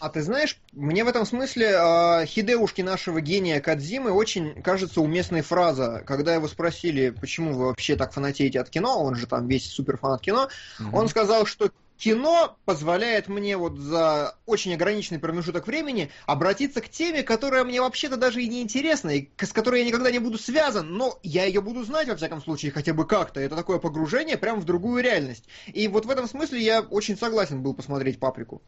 А 0.01 0.11
ты 0.11 0.21
знаешь, 0.23 0.59
мне 0.73 1.05
в 1.05 1.09
этом 1.09 1.25
смысле 1.25 1.71
э, 1.71 2.27
Хидеушки 2.27 2.83
нашего 2.83 3.21
гения 3.21 3.61
Кадзимы 3.61 4.11
очень 4.11 4.61
кажется 4.63 5.01
уместной 5.01 5.43
фраза, 5.43 6.03
когда 6.05 6.35
его 6.35 6.49
спросили, 6.49 7.11
почему 7.11 7.53
вы 7.53 7.67
вообще 7.67 7.97
так 7.97 8.13
фанатеете 8.13 8.61
от 8.61 8.69
кино, 8.69 9.03
он 9.03 9.15
же 9.15 9.27
там 9.27 9.47
весь 9.47 9.71
супер 9.71 9.97
фанат 9.97 10.21
кино, 10.21 10.49
угу. 10.81 10.97
он 10.97 11.09
сказал, 11.09 11.47
что 11.47 11.71
кино 11.97 12.57
позволяет 12.65 13.29
мне 13.29 13.57
вот 13.57 13.79
за 13.79 14.37
очень 14.47 14.75
ограниченный 14.75 15.19
промежуток 15.19 15.67
времени 15.67 16.11
обратиться 16.27 16.81
к 16.81 16.89
теме, 16.89 17.23
которая 17.23 17.65
мне 17.65 17.81
вообще-то 17.81 18.17
даже 18.17 18.43
и 18.43 18.49
не 18.49 18.63
интересна, 18.63 19.11
и 19.11 19.29
с 19.39 19.53
которой 19.53 19.81
я 19.81 19.87
никогда 19.87 20.11
не 20.11 20.19
буду 20.19 20.39
связан, 20.39 20.93
но 20.93 21.19
я 21.23 21.45
ее 21.45 21.61
буду 21.61 21.85
знать, 21.85 22.09
во 22.09 22.17
всяком 22.17 22.41
случае, 22.43 22.73
хотя 22.73 22.93
бы 22.93 23.07
как-то. 23.07 23.41
Это 23.41 23.57
такое 23.57 23.79
погружение 23.79 24.37
прямо 24.37 24.61
в 24.61 24.65
другую 24.65 25.03
реальность. 25.03 25.45
И 25.67 25.89
вот 25.89 26.05
в 26.07 26.11
этом 26.11 26.29
смысле 26.29 26.61
я 26.61 26.81
очень 26.81 27.17
согласен 27.17 27.63
был 27.63 27.75
посмотреть 27.75 28.19
«Паприку». 28.19 28.63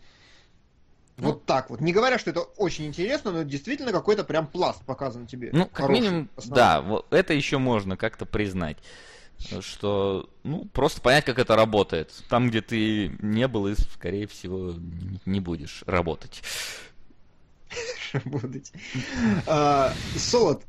Ну, 1.18 1.32
вот 1.32 1.46
так 1.46 1.68
вот. 1.68 1.80
Не 1.80 1.92
говоря, 1.92 2.16
что 2.18 2.30
это 2.30 2.42
очень 2.42 2.86
интересно, 2.86 3.32
но 3.32 3.42
действительно 3.42 3.90
какой-то 3.90 4.22
прям 4.22 4.46
пласт 4.46 4.84
показан 4.84 5.26
тебе. 5.26 5.50
Ну, 5.52 5.66
как 5.66 5.88
минимум, 5.88 6.28
да, 6.46 6.80
вот 6.80 7.06
это 7.12 7.34
еще 7.34 7.58
можно 7.58 7.96
как-то 7.96 8.24
признать 8.24 8.76
что, 9.60 10.28
ну, 10.42 10.64
просто 10.66 11.00
понять, 11.00 11.24
как 11.24 11.38
это 11.38 11.56
работает. 11.56 12.12
Там, 12.28 12.48
где 12.48 12.60
ты 12.60 13.16
не 13.20 13.46
был, 13.48 13.68
и, 13.68 13.74
скорее 13.74 14.26
всего, 14.26 14.74
не 15.24 15.40
будешь 15.40 15.82
работать. 15.86 16.42
Работать. 18.12 18.72
А, 19.46 19.92
Солод, 20.16 20.64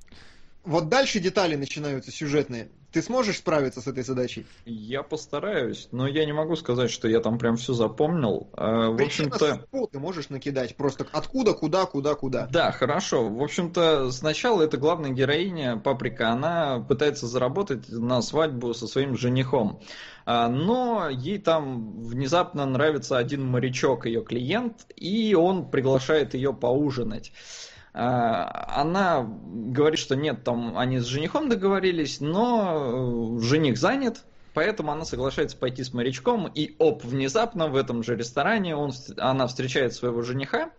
вот 0.63 0.89
дальше 0.89 1.19
детали 1.19 1.55
начинаются 1.55 2.11
сюжетные. 2.11 2.69
Ты 2.91 3.03
сможешь 3.03 3.37
справиться 3.37 3.81
с 3.81 3.87
этой 3.87 4.03
задачей? 4.03 4.47
Я 4.65 5.03
постараюсь, 5.03 5.89
но 5.91 6.07
я 6.07 6.25
не 6.25 6.33
могу 6.33 6.55
сказать, 6.55 6.89
что 6.89 7.07
я 7.07 7.19
там 7.19 7.37
прям 7.37 7.55
все 7.55 7.73
запомнил. 7.73 8.49
А, 8.53 8.89
в 8.89 9.01
общем-то... 9.01 9.65
ты 9.91 9.99
можешь 9.99 10.29
накидать 10.29 10.75
просто 10.75 11.05
откуда, 11.11 11.53
куда, 11.53 11.85
куда, 11.85 12.15
куда. 12.15 12.47
Да, 12.47 12.71
хорошо. 12.71 13.29
В 13.29 13.43
общем-то, 13.43 14.11
сначала 14.11 14.63
эта 14.63 14.77
главная 14.77 15.11
героиня, 15.11 15.77
Паприка, 15.77 16.29
она 16.29 16.79
пытается 16.79 17.27
заработать 17.27 17.89
на 17.89 18.21
свадьбу 18.23 18.73
со 18.73 18.87
своим 18.87 19.15
женихом. 19.15 19.81
А, 20.25 20.47
но 20.47 21.09
ей 21.09 21.37
там 21.37 22.01
внезапно 22.03 22.65
нравится 22.65 23.17
один 23.17 23.45
морячок, 23.45 24.07
ее 24.07 24.23
клиент, 24.23 24.87
и 24.95 25.35
он 25.35 25.69
приглашает 25.69 26.33
ее 26.33 26.53
поужинать. 26.53 27.31
А, 28.01 28.75
она 28.77 29.27
говорит, 29.27 29.99
что 29.99 30.15
нет, 30.15 30.45
там 30.45 30.77
они 30.77 30.99
с 30.99 31.05
женихом 31.05 31.49
договорились, 31.49 32.21
но 32.21 33.37
э, 33.37 33.41
жених 33.41 33.77
занят, 33.77 34.23
поэтому 34.53 34.93
она 34.93 35.03
соглашается 35.03 35.57
пойти 35.57 35.83
с 35.83 35.93
морячком, 35.93 36.47
и 36.47 36.77
оп, 36.79 37.03
внезапно 37.03 37.67
в 37.67 37.75
этом 37.75 38.01
же 38.03 38.15
ресторане 38.15 38.73
он, 38.77 38.93
она 39.17 39.47
встречает 39.47 39.93
своего 39.93 40.21
жениха, 40.21 40.69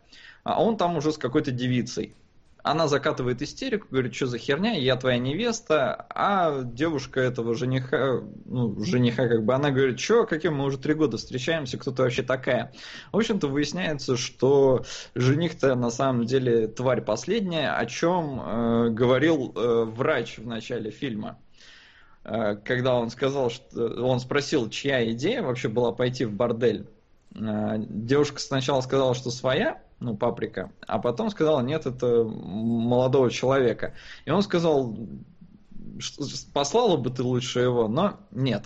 а 0.45 0.63
он 0.63 0.79
там 0.79 0.97
уже 0.97 1.13
с 1.13 1.19
какой-то 1.19 1.51
девицей. 1.51 2.15
Она 2.63 2.89
закатывает 2.89 3.41
истерику, 3.43 3.87
говорит, 3.91 4.15
что 4.15 4.27
за 4.27 4.39
херня, 4.39 4.73
я 4.73 4.97
твоя 4.97 5.19
невеста, 5.19 6.07
а 6.11 6.63
девушка 6.63 7.21
этого 7.21 7.55
жениха, 7.55 8.21
ну, 8.45 8.83
жениха 8.85 9.29
как 9.29 9.45
бы, 9.45 9.55
она 9.55 9.71
говорит, 9.71 9.99
что, 9.99 10.27
каким 10.27 10.57
мы 10.57 10.65
уже 10.65 10.79
три 10.79 10.95
года 10.95 11.17
встречаемся, 11.17 11.79
кто 11.79 11.91
ты 11.91 12.03
вообще 12.03 12.23
такая? 12.23 12.73
В 13.13 13.17
общем-то, 13.17 13.49
выясняется, 13.49 14.17
что 14.17 14.85
жених-то 15.15 15.75
на 15.75 15.91
самом 15.91 16.27
деле 16.27 16.69
тварь 16.69 17.01
последняя, 17.01 17.73
о 17.73 17.87
чем 17.87 18.41
э, 18.41 18.91
говорил 18.91 19.53
э, 19.55 19.85
врач 19.85 20.39
в 20.39 20.47
начале 20.47 20.91
фильма 20.91 21.39
э, 22.25 22.57
когда 22.57 22.95
он 22.95 23.11
сказал, 23.11 23.51
что 23.51 23.87
он 24.05 24.21
спросил, 24.21 24.69
чья 24.69 25.11
идея 25.13 25.43
вообще 25.43 25.69
была 25.69 25.93
пойти 25.93 26.27
в 26.27 26.33
бордель. 26.33 26.87
Э, 27.35 27.77
девушка 27.79 28.39
сначала 28.39 28.83
сказала, 28.83 29.15
что 29.15 29.31
своя, 29.31 29.81
ну, 30.01 30.17
паприка, 30.17 30.73
а 30.87 30.99
потом 30.99 31.31
сказала, 31.31 31.61
нет, 31.61 31.87
это 31.87 32.25
молодого 32.25 33.31
человека. 33.31 33.95
И 34.25 34.31
он 34.31 34.43
сказал, 34.43 34.97
послала 36.53 36.97
бы 36.97 37.11
ты 37.11 37.23
лучше 37.23 37.61
его, 37.61 37.89
но 37.89 38.19
нет. 38.31 38.65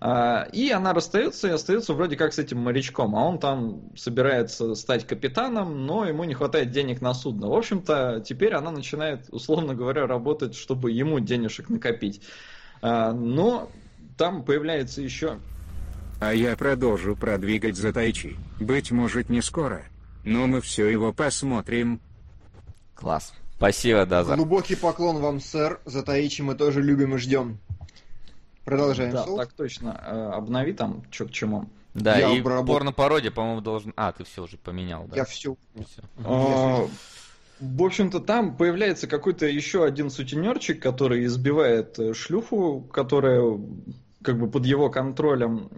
А, 0.00 0.46
и 0.52 0.70
она 0.70 0.92
расстается 0.92 1.48
и 1.48 1.52
остается 1.52 1.94
вроде 1.94 2.16
как 2.16 2.32
с 2.32 2.38
этим 2.38 2.58
морячком, 2.58 3.16
а 3.16 3.24
он 3.24 3.38
там 3.38 3.96
собирается 3.96 4.74
стать 4.74 5.06
капитаном, 5.06 5.86
но 5.86 6.06
ему 6.06 6.24
не 6.24 6.34
хватает 6.34 6.70
денег 6.70 7.00
на 7.00 7.14
судно. 7.14 7.48
В 7.48 7.54
общем-то, 7.54 8.22
теперь 8.24 8.54
она 8.54 8.70
начинает, 8.70 9.26
условно 9.30 9.74
говоря, 9.74 10.06
работать, 10.06 10.54
чтобы 10.54 10.90
ему 10.90 11.20
денежек 11.20 11.68
накопить. 11.68 12.22
А, 12.82 13.12
но 13.12 13.70
там 14.16 14.44
появляется 14.44 15.00
еще... 15.00 15.38
А 16.20 16.32
я 16.32 16.56
продолжу 16.56 17.16
продвигать 17.16 17.76
за 17.76 17.92
Тайчи. 17.92 18.36
Быть 18.60 18.90
может, 18.92 19.28
не 19.28 19.42
скоро. 19.42 19.82
Но 20.24 20.46
мы 20.46 20.60
все 20.60 20.88
его 20.88 21.12
посмотрим. 21.12 22.00
Класс. 22.94 23.34
Спасибо, 23.56 24.06
Даза. 24.06 24.36
Глубокий 24.36 24.74
поклон 24.74 25.18
вам, 25.18 25.40
сэр. 25.40 25.80
За 25.84 26.02
Таичи 26.02 26.42
мы 26.42 26.54
тоже 26.54 26.82
любим 26.82 27.14
и 27.14 27.18
ждем. 27.18 27.58
Продолжаем. 28.64 29.12
Да, 29.12 29.24
Сол? 29.24 29.36
так 29.36 29.52
точно. 29.52 30.00
Э, 30.04 30.30
обнови 30.34 30.72
там, 30.72 31.02
что 31.10 31.26
к 31.26 31.30
чему. 31.30 31.68
Да, 31.92 32.16
Я 32.18 32.34
и 32.34 32.40
обработ... 32.40 32.66
порно-пародия, 32.66 33.30
по-моему, 33.30 33.60
должен... 33.60 33.92
А, 33.96 34.12
ты 34.12 34.24
все 34.24 34.42
уже 34.42 34.56
поменял, 34.56 35.06
да? 35.06 35.16
Я 35.16 35.24
все. 35.24 35.56
все. 35.74 36.02
А, 36.24 36.88
в 37.60 37.82
общем-то, 37.82 38.20
там 38.20 38.56
появляется 38.56 39.06
какой-то 39.06 39.46
еще 39.46 39.84
один 39.84 40.10
сутенерчик, 40.10 40.82
который 40.82 41.24
избивает 41.26 41.98
э, 41.98 42.14
шлюху, 42.14 42.80
которая 42.92 43.60
как 44.22 44.38
бы 44.38 44.50
под 44.50 44.66
его 44.66 44.90
контролем. 44.90 45.68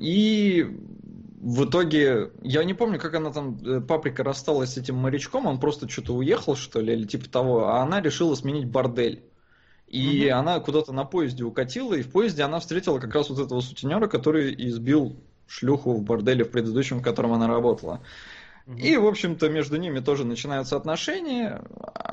И 0.00 0.66
в 1.46 1.64
итоге, 1.64 2.32
я 2.42 2.64
не 2.64 2.74
помню, 2.74 2.98
как 2.98 3.14
она 3.14 3.30
там, 3.30 3.56
э, 3.64 3.80
Паприка 3.80 4.24
рассталась 4.24 4.72
с 4.72 4.78
этим 4.78 4.96
морячком, 4.96 5.46
он 5.46 5.60
просто 5.60 5.88
что-то 5.88 6.12
уехал, 6.12 6.56
что 6.56 6.80
ли, 6.80 6.92
или 6.92 7.04
типа 7.04 7.28
того, 7.28 7.68
а 7.68 7.82
она 7.82 8.00
решила 8.00 8.34
сменить 8.34 8.66
бордель. 8.66 9.22
И 9.86 10.26
угу. 10.28 10.38
она 10.40 10.58
куда-то 10.58 10.92
на 10.92 11.04
поезде 11.04 11.44
укатила, 11.44 11.94
и 11.94 12.02
в 12.02 12.10
поезде 12.10 12.42
она 12.42 12.58
встретила 12.58 12.98
как 12.98 13.14
раз 13.14 13.30
вот 13.30 13.38
этого 13.38 13.60
сутенера, 13.60 14.08
который 14.08 14.56
избил 14.70 15.20
шлюху 15.46 15.92
в 15.92 16.02
борделе 16.02 16.44
в 16.44 16.50
предыдущем, 16.50 16.98
в 16.98 17.02
котором 17.02 17.32
она 17.32 17.46
работала. 17.46 18.00
Угу. 18.66 18.78
И, 18.78 18.96
в 18.96 19.06
общем-то, 19.06 19.48
между 19.48 19.76
ними 19.76 20.00
тоже 20.00 20.24
начинаются 20.24 20.74
отношения, 20.74 21.62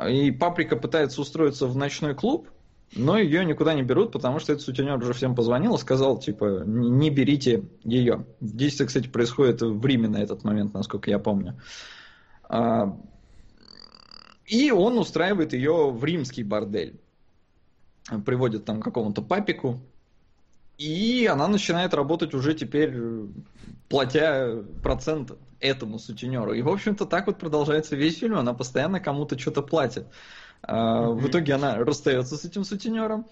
и 0.07 0.29
Паприка 0.29 0.75
пытается 0.75 1.19
устроиться 1.19 1.65
в 1.65 1.75
ночной 1.75 2.13
клуб, 2.13 2.49
но 2.95 3.17
ее 3.17 3.43
никуда 3.45 3.73
не 3.73 3.83
берут, 3.83 4.11
потому 4.11 4.39
что 4.39 4.53
этот 4.53 4.63
сутенер 4.63 4.97
уже 4.97 5.13
всем 5.13 5.35
позвонил 5.35 5.75
и 5.75 5.79
сказал, 5.79 6.19
типа, 6.19 6.63
не 6.65 7.09
берите 7.09 7.63
ее. 7.83 8.25
Действие, 8.39 8.87
кстати, 8.87 9.07
происходит 9.07 9.61
в 9.61 9.85
Риме 9.85 10.07
на 10.07 10.17
этот 10.17 10.43
момент, 10.43 10.73
насколько 10.73 11.09
я 11.09 11.19
помню. 11.19 11.59
А, 12.43 12.97
и 14.45 14.71
он 14.71 14.97
устраивает 14.97 15.53
ее 15.53 15.89
в 15.91 16.03
римский 16.03 16.43
бордель. 16.43 16.99
Приводит 18.25 18.65
там 18.65 18.81
какому-то 18.81 19.21
папику. 19.21 19.81
И 20.77 21.27
она 21.31 21.47
начинает 21.47 21.93
работать 21.93 22.33
уже 22.33 22.53
теперь, 22.53 22.93
платя 23.89 24.63
процент 24.81 25.31
этому 25.59 25.97
сутенеру. 25.97 26.53
И, 26.53 26.61
в 26.61 26.69
общем-то, 26.69 27.05
так 27.05 27.27
вот 27.27 27.39
продолжается 27.39 27.95
весь 27.95 28.19
фильм. 28.19 28.37
Она 28.37 28.53
постоянно 28.53 28.99
кому-то 28.99 29.39
что-то 29.39 29.61
платит. 29.61 30.07
Mm-hmm. 30.67 31.13
В 31.15 31.27
итоге 31.27 31.53
она 31.53 31.75
расстается 31.75 32.37
с 32.37 32.45
этим 32.45 32.63
сутенером 32.63 33.25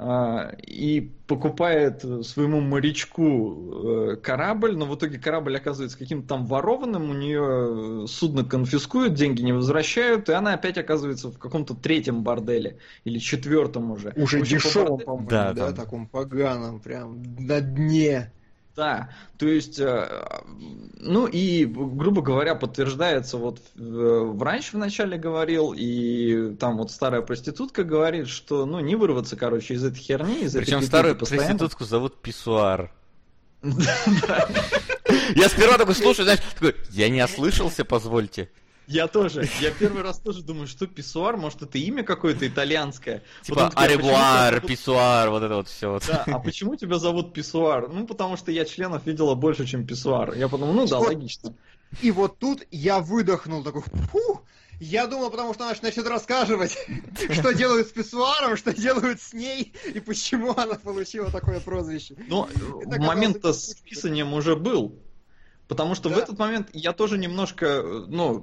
а, 0.00 0.52
и 0.64 1.12
покупает 1.26 2.04
своему 2.24 2.60
морячку 2.60 4.12
э, 4.12 4.16
корабль, 4.16 4.76
но 4.76 4.86
в 4.86 4.94
итоге 4.94 5.18
корабль 5.18 5.56
оказывается 5.56 5.98
каким-то 5.98 6.28
там 6.28 6.46
ворованным, 6.46 7.10
у 7.10 7.14
нее 7.14 8.06
судно 8.06 8.44
конфискуют, 8.44 9.14
деньги 9.14 9.42
не 9.42 9.52
возвращают, 9.52 10.28
и 10.28 10.32
она 10.32 10.54
опять 10.54 10.78
оказывается 10.78 11.30
в 11.30 11.38
каком-то 11.38 11.74
третьем 11.74 12.22
борделе 12.22 12.78
или 13.02 13.18
четвертом 13.18 13.90
уже. 13.90 14.12
Уже 14.14 14.40
дешевом, 14.42 15.00
по-моему, 15.00 15.28
да, 15.28 15.52
да, 15.52 15.72
таком 15.72 16.06
поганом, 16.06 16.78
прям 16.78 17.20
на 17.36 17.60
дне. 17.60 18.30
Да, 18.78 19.10
то 19.38 19.48
есть, 19.48 19.80
э, 19.80 20.08
ну 21.00 21.26
и, 21.26 21.64
грубо 21.64 22.22
говоря, 22.22 22.54
подтверждается, 22.54 23.36
вот 23.36 23.60
врач 23.74 24.72
вначале 24.72 25.18
говорил, 25.18 25.74
и 25.76 26.54
там 26.54 26.76
вот 26.76 26.92
старая 26.92 27.22
проститутка 27.22 27.82
говорит, 27.82 28.28
что, 28.28 28.66
ну, 28.66 28.78
не 28.78 28.94
вырваться, 28.94 29.34
короче, 29.34 29.74
из 29.74 29.82
этой 29.82 29.98
херни, 29.98 30.44
из 30.44 30.52
Причем 30.52 30.76
этой 30.76 30.86
старую 30.86 31.16
постоянно. 31.16 31.48
проститутку 31.48 31.84
зовут 31.86 32.22
Писсуар. 32.22 32.92
Я 33.62 35.48
сперва 35.48 35.76
такой 35.76 35.96
слушаю, 35.96 36.22
знаешь, 36.22 36.40
такой, 36.54 36.76
я 36.90 37.08
не 37.08 37.20
ослышался, 37.24 37.84
позвольте. 37.84 38.48
Я 38.88 39.06
тоже. 39.06 39.46
Я 39.60 39.70
первый 39.70 40.02
раз 40.02 40.18
тоже 40.18 40.42
думаю, 40.42 40.66
что 40.66 40.86
писсуар, 40.86 41.36
может, 41.36 41.62
это 41.62 41.76
имя 41.76 42.02
какое-то 42.02 42.48
итальянское. 42.48 43.22
Типа 43.42 43.70
а 43.74 43.82
аревуар, 43.82 44.60
писсуар, 44.62 45.28
вот 45.28 45.42
это 45.42 45.56
вот 45.56 45.68
все. 45.68 45.92
Вот. 45.92 46.04
Да, 46.06 46.24
а 46.26 46.38
почему 46.38 46.74
тебя 46.74 46.98
зовут 46.98 47.34
писсуар? 47.34 47.88
Ну, 47.88 48.06
потому 48.06 48.38
что 48.38 48.50
я 48.50 48.64
членов 48.64 49.06
видела 49.06 49.34
больше, 49.34 49.66
чем 49.66 49.86
писсуар. 49.86 50.34
Я 50.34 50.48
подумал, 50.48 50.72
ну 50.72 50.86
да, 50.86 50.98
Вот. 50.98 51.08
логично. 51.08 51.54
И 52.02 52.10
вот 52.10 52.38
тут 52.38 52.66
я 52.70 53.00
выдохнул 53.00 53.62
такой, 53.62 53.82
фу, 53.82 54.42
я 54.80 55.06
думал, 55.06 55.30
потому 55.30 55.54
что 55.54 55.64
она 55.64 55.74
начнет 55.82 56.06
рассказывать, 56.06 56.76
что 57.32 57.52
делают 57.52 57.88
с 57.88 57.90
писсуаром, 57.90 58.56
что 58.56 58.72
делают 58.72 59.20
с 59.20 59.32
ней, 59.32 59.74
и 59.92 60.00
почему 60.00 60.54
она 60.56 60.74
получила 60.74 61.30
такое 61.30 61.60
прозвище. 61.60 62.14
Но 62.28 62.48
Это 62.80 63.00
момент-то 63.00 63.52
с 63.52 63.74
писанием 63.74 64.32
уже 64.32 64.56
был. 64.56 64.98
Потому 65.68 65.94
что 65.94 66.08
в 66.08 66.14
Да. 66.14 66.22
этот 66.22 66.38
момент 66.38 66.70
я 66.72 66.92
тоже 66.94 67.18
немножко, 67.18 67.82
ну, 68.08 68.42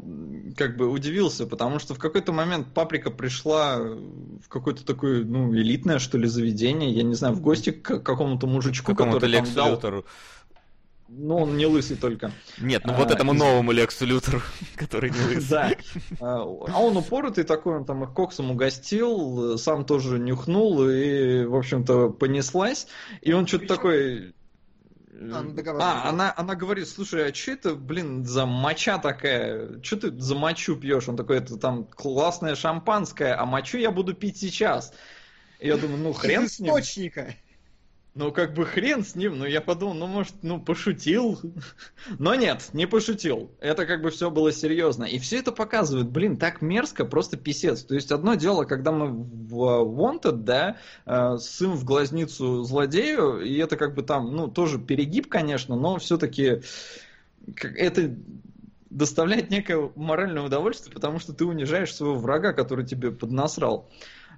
как 0.56 0.78
бы 0.78 0.88
удивился, 0.88 1.48
потому 1.48 1.80
что 1.80 1.96
в 1.96 1.98
какой-то 2.00 2.32
момент 2.32 2.68
Паприка 2.74 3.10
пришла 3.10 3.78
в 3.80 4.48
какое-то 4.48 4.86
такое, 4.86 5.24
ну, 5.26 5.52
элитное, 5.56 5.98
что 5.98 6.20
ли, 6.20 6.28
заведение, 6.28 6.92
я 6.92 7.02
не 7.02 7.16
знаю, 7.16 7.34
в 7.34 7.42
гости 7.42 7.72
к 7.72 8.00
какому-то 8.00 8.46
мужичку, 8.46 8.92
Какому-то 8.92 9.18
который 9.22 9.34
там 9.38 9.44
Лексу 9.44 9.56
дал- 9.56 9.72
Лютеру. 9.72 10.06
Ну, 11.08 11.38
он 11.38 11.56
не 11.58 11.66
лысый 11.68 11.98
только. 11.98 12.32
Нет, 12.60 12.82
ну 12.86 12.94
А, 12.94 12.98
вот 12.98 13.12
этому 13.12 13.34
из- 13.34 13.40
новому 13.40 13.72
Лексу 13.72 14.06
Лютеру, 14.06 14.42
который 14.76 15.10
не 15.12 15.36
лысый. 15.36 15.50
Да. 15.50 15.72
А 16.20 16.42
а 16.44 16.80
он 16.80 16.98
упоротый 16.98 17.44
такой, 17.44 17.78
он 17.78 17.86
там 17.86 18.04
их 18.04 18.12
коксом 18.14 18.52
угостил, 18.52 19.58
сам 19.58 19.84
тоже 19.86 20.20
нюхнул, 20.20 20.88
и, 20.88 21.46
в 21.46 21.56
общем-то, 21.56 22.10
понеслась. 22.10 22.88
И 23.22 23.34
он 23.34 23.48
что-то 23.48 23.68
такой... 23.68 24.34
А. 25.18 25.46
А, 25.80 26.10
она, 26.10 26.34
она 26.36 26.56
говорит, 26.56 26.90
слушай, 26.90 27.30
а 27.30 27.34
что 27.34 27.52
это, 27.52 27.76
блин, 27.76 28.26
за 28.26 28.46
моча 28.46 28.98
такая? 28.98 29.82
Что 29.82 29.98
ты 29.98 30.20
за 30.20 30.36
мочу 30.36 30.76
пьешь? 30.76 31.08
Он 31.08 31.16
такой, 31.16 31.38
это 31.38 31.58
там 31.58 31.86
классное 31.86 32.56
шампанское, 32.56 33.34
а 33.34 33.46
мочу 33.46 33.78
я 33.78 33.92
буду 33.92 34.14
пить 34.14 34.38
сейчас. 34.38 34.94
И 35.60 35.68
я 35.68 35.78
думаю, 35.78 36.00
ну 36.00 36.14
хрен 36.14 36.50
с 36.50 36.60
ним. 36.60 36.72
источника. 36.72 37.34
Ну, 38.18 38.32
как 38.32 38.54
бы 38.54 38.66
хрен 38.66 39.04
с 39.04 39.16
ним, 39.16 39.38
но 39.38 39.46
я 39.46 39.60
подумал, 39.60 39.94
ну, 39.94 40.08
может, 40.08 40.36
ну, 40.42 40.62
пошутил. 40.62 41.38
Но 42.18 42.34
нет, 42.34 42.70
не 42.72 42.88
пошутил. 42.88 43.52
Это 43.60 43.86
как 43.86 44.02
бы 44.02 44.10
все 44.10 44.32
было 44.32 44.54
серьезно. 44.54 45.04
И 45.04 45.20
все 45.20 45.40
это 45.40 45.52
показывает, 45.52 46.08
блин, 46.08 46.38
так 46.38 46.62
мерзко, 46.62 47.04
просто 47.04 47.36
писец. 47.36 47.84
То 47.84 47.94
есть 47.94 48.14
одно 48.14 48.36
дело, 48.36 48.64
когда 48.64 48.94
мы 48.94 49.08
в 49.08 49.84
Wanted, 49.84 50.44
да, 50.44 50.78
э, 51.06 51.38
ссым 51.40 51.74
в 51.74 51.84
глазницу 51.84 52.64
злодею, 52.64 53.42
и 53.42 53.58
это 53.58 53.76
как 53.76 53.94
бы 53.96 54.02
там, 54.02 54.34
ну, 54.34 54.48
тоже 54.48 54.80
перегиб, 54.80 55.28
конечно, 55.28 55.76
но 55.76 55.98
все-таки 55.98 56.62
это 57.60 58.16
доставляет 58.90 59.50
некое 59.50 59.92
моральное 59.96 60.44
удовольствие, 60.44 60.94
потому 60.94 61.20
что 61.20 61.34
ты 61.34 61.44
унижаешь 61.44 61.94
своего 61.94 62.16
врага, 62.16 62.54
который 62.54 62.86
тебе 62.86 63.12
поднасрал. 63.12 63.90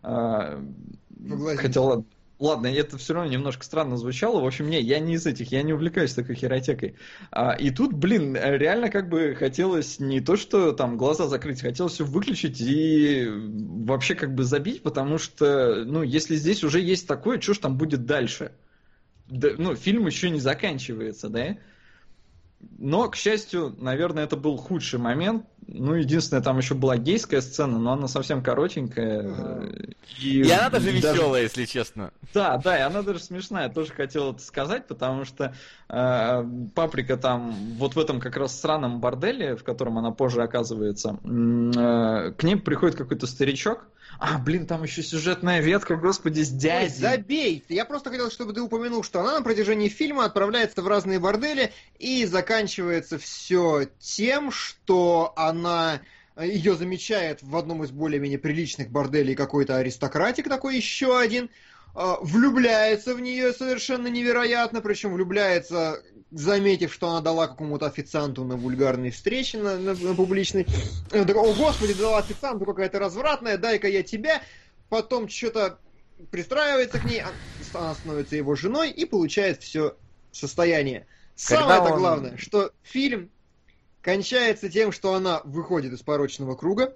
Глазницу. 0.01 1.61
Хотя 1.61 1.81
ладно. 1.81 2.05
Ладно, 2.39 2.67
это 2.67 2.99
все 2.99 3.15
равно 3.15 3.31
немножко 3.31 3.65
странно 3.65 3.97
звучало. 3.97 4.41
В 4.41 4.45
общем, 4.45 4.69
не, 4.69 4.79
я 4.79 4.99
не 4.99 5.15
из 5.15 5.25
этих, 5.25 5.51
я 5.51 5.63
не 5.63 5.73
увлекаюсь 5.73 6.13
такой 6.13 6.35
херотекой. 6.35 6.95
А, 7.31 7.53
и 7.53 7.71
тут, 7.71 7.93
блин, 7.93 8.35
реально 8.35 8.89
как 8.89 9.09
бы 9.09 9.33
хотелось 9.33 9.99
не 9.99 10.21
то, 10.21 10.35
что 10.35 10.71
там 10.71 10.97
глаза 10.97 11.27
закрыть, 11.27 11.61
хотелось 11.61 11.93
все 11.93 12.05
выключить 12.05 12.61
и 12.61 13.27
вообще 13.27 14.13
как 14.13 14.35
бы 14.35 14.43
забить, 14.43 14.83
потому 14.83 15.17
что, 15.17 15.83
ну, 15.83 16.03
если 16.03 16.35
здесь 16.35 16.63
уже 16.63 16.79
есть 16.79 17.07
такое, 17.07 17.41
что 17.41 17.55
ж 17.55 17.57
там 17.57 17.75
будет 17.75 18.05
дальше? 18.05 18.51
Да, 19.27 19.49
ну, 19.57 19.75
фильм 19.75 20.05
еще 20.05 20.29
не 20.29 20.39
заканчивается, 20.39 21.29
да? 21.29 21.57
Но, 22.77 23.09
к 23.09 23.15
счастью, 23.15 23.75
наверное, 23.79 24.25
это 24.25 24.37
был 24.37 24.57
худший 24.57 24.99
момент. 24.99 25.45
Ну, 25.69 25.95
единственное, 25.95 26.41
там 26.41 26.57
еще 26.57 26.75
была 26.75 26.97
гейская 26.97 27.41
сцена, 27.41 27.77
но 27.77 27.91
она 27.93 28.07
совсем 28.07 28.41
коротенькая. 28.41 29.19
Ага. 29.31 29.69
И, 30.21 30.41
И 30.41 30.49
она 30.51 30.69
даже 30.69 30.85
даже- 31.01 31.17
веселая, 31.17 31.41
если 31.43 31.65
честно. 31.65 32.11
да, 32.33 32.57
да, 32.57 32.77
и 32.77 32.81
она 32.81 33.01
даже 33.01 33.19
смешная. 33.19 33.63
Я 33.63 33.69
тоже 33.69 33.91
хотел 33.91 34.31
это 34.31 34.41
сказать, 34.41 34.87
потому 34.87 35.25
что 35.25 35.53
э, 35.89 36.45
Паприка 36.73 37.17
там 37.17 37.51
вот 37.77 37.95
в 37.95 37.99
этом 37.99 38.19
как 38.21 38.37
раз 38.37 38.59
сраном 38.59 39.01
борделе, 39.01 39.55
в 39.57 39.63
котором 39.63 39.97
она 39.97 40.11
позже 40.11 40.41
оказывается, 40.41 41.17
э, 41.25 42.31
к 42.31 42.43
ней 42.43 42.55
приходит 42.55 42.95
какой-то 42.95 43.27
старичок. 43.27 43.85
А, 44.19 44.39
блин, 44.39 44.65
там 44.65 44.83
еще 44.83 45.03
сюжетная 45.03 45.61
ветка, 45.61 45.95
господи, 45.95 46.41
с 46.41 46.51
Ой, 46.51 46.57
дядей. 46.57 46.89
забей! 46.89 47.63
Я 47.69 47.85
просто 47.85 48.09
хотел, 48.09 48.31
чтобы 48.31 48.53
ты 48.53 48.61
упомянул, 48.61 49.03
что 49.03 49.19
она 49.21 49.33
на 49.37 49.43
протяжении 49.43 49.89
фильма 49.89 50.25
отправляется 50.25 50.81
в 50.81 50.87
разные 50.87 51.19
бордели 51.19 51.71
и 51.99 52.25
заканчивается 52.25 53.19
все 53.19 53.87
тем, 53.99 54.51
что 54.51 55.33
она 55.35 56.01
ее 56.39 56.75
замечает 56.75 57.41
в 57.41 57.55
одном 57.55 57.83
из 57.83 57.91
более-менее 57.91 58.39
приличных 58.39 58.89
борделей 58.89 59.35
какой-то 59.35 59.77
аристократик 59.77 60.47
такой 60.47 60.75
еще 60.77 61.19
один, 61.19 61.49
э, 61.95 62.13
влюбляется 62.21 63.15
в 63.15 63.21
нее 63.21 63.53
совершенно 63.53 64.07
невероятно, 64.07 64.81
причем 64.81 65.13
влюбляется, 65.13 66.01
заметив, 66.31 66.93
что 66.93 67.09
она 67.09 67.21
дала 67.21 67.47
какому-то 67.47 67.85
официанту 67.85 68.43
на 68.43 68.55
вульгарной 68.57 69.11
встрече, 69.11 69.57
на, 69.59 69.77
на- 69.77 69.93
на 69.95 70.13
публичной. 70.13 70.65
Она 71.11 71.23
такая, 71.23 71.43
О, 71.43 71.53
господи, 71.53 71.93
дала 71.93 72.17
официанту 72.19 72.65
какая-то 72.65 72.99
развратная, 72.99 73.57
дай-ка 73.57 73.87
я 73.87 74.03
тебя. 74.03 74.41
Потом 74.89 75.29
что-то 75.29 75.79
пристраивается 76.31 76.99
к 76.99 77.05
ней, 77.05 77.21
а- 77.21 77.31
она 77.77 77.93
становится 77.95 78.35
его 78.35 78.55
женой 78.55 78.89
и 78.91 79.05
получает 79.05 79.61
все 79.63 79.95
состояние. 80.31 81.05
Самое-то 81.35 81.93
он- 81.93 81.99
главное, 81.99 82.37
что 82.37 82.71
фильм 82.83 83.29
кончается 84.01 84.69
тем, 84.69 84.91
что 84.91 85.13
она 85.13 85.41
выходит 85.43 85.93
из 85.93 86.01
порочного 86.01 86.55
круга, 86.55 86.95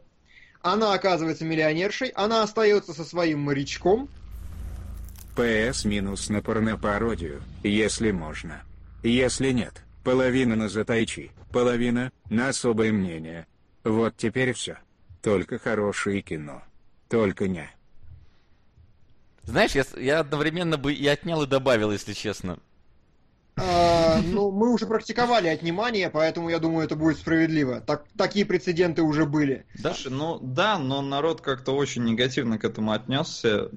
она 0.61 0.93
оказывается 0.93 1.45
миллионершей, 1.45 2.09
она 2.09 2.43
остается 2.43 2.93
со 2.93 3.03
своим 3.05 3.39
морячком, 3.39 4.09
ПС 5.35 5.85
минус 5.85 6.29
на 6.29 6.41
порнопародию, 6.41 7.41
если 7.63 8.11
можно. 8.11 8.63
Если 9.03 9.51
нет, 9.51 9.83
половина 10.03 10.55
на 10.55 10.69
затайчи, 10.69 11.31
половина 11.51 12.11
на 12.29 12.49
особое 12.49 12.91
мнение. 12.91 13.47
Вот 13.83 14.15
теперь 14.17 14.53
все. 14.53 14.77
Только 15.21 15.57
хорошее 15.57 16.21
кино. 16.21 16.61
Только 17.09 17.47
не. 17.47 17.69
Знаешь, 19.43 19.71
я, 19.71 19.83
я 19.97 20.19
одновременно 20.19 20.77
бы 20.77 20.93
и 20.93 21.07
отнял, 21.07 21.43
и 21.43 21.47
добавил, 21.47 21.91
если 21.91 22.13
честно. 22.13 22.59
А, 23.57 24.21
ну, 24.23 24.51
мы 24.51 24.71
уже 24.71 24.85
практиковали 24.85 25.47
отнимание, 25.47 26.09
поэтому 26.09 26.49
я 26.49 26.59
думаю, 26.59 26.85
это 26.85 26.95
будет 26.95 27.17
справедливо. 27.17 27.81
Так, 27.81 28.05
такие 28.17 28.45
прецеденты 28.45 29.01
уже 29.01 29.25
были. 29.25 29.65
Да? 29.75 29.93
Слушай, 29.93 30.11
ну 30.13 30.39
да, 30.41 30.77
но 30.77 31.01
народ 31.01 31.41
как-то 31.41 31.75
очень 31.75 32.03
негативно 32.03 32.57
к 32.57 32.63
этому 32.63 32.91
отнесся. 32.91 33.69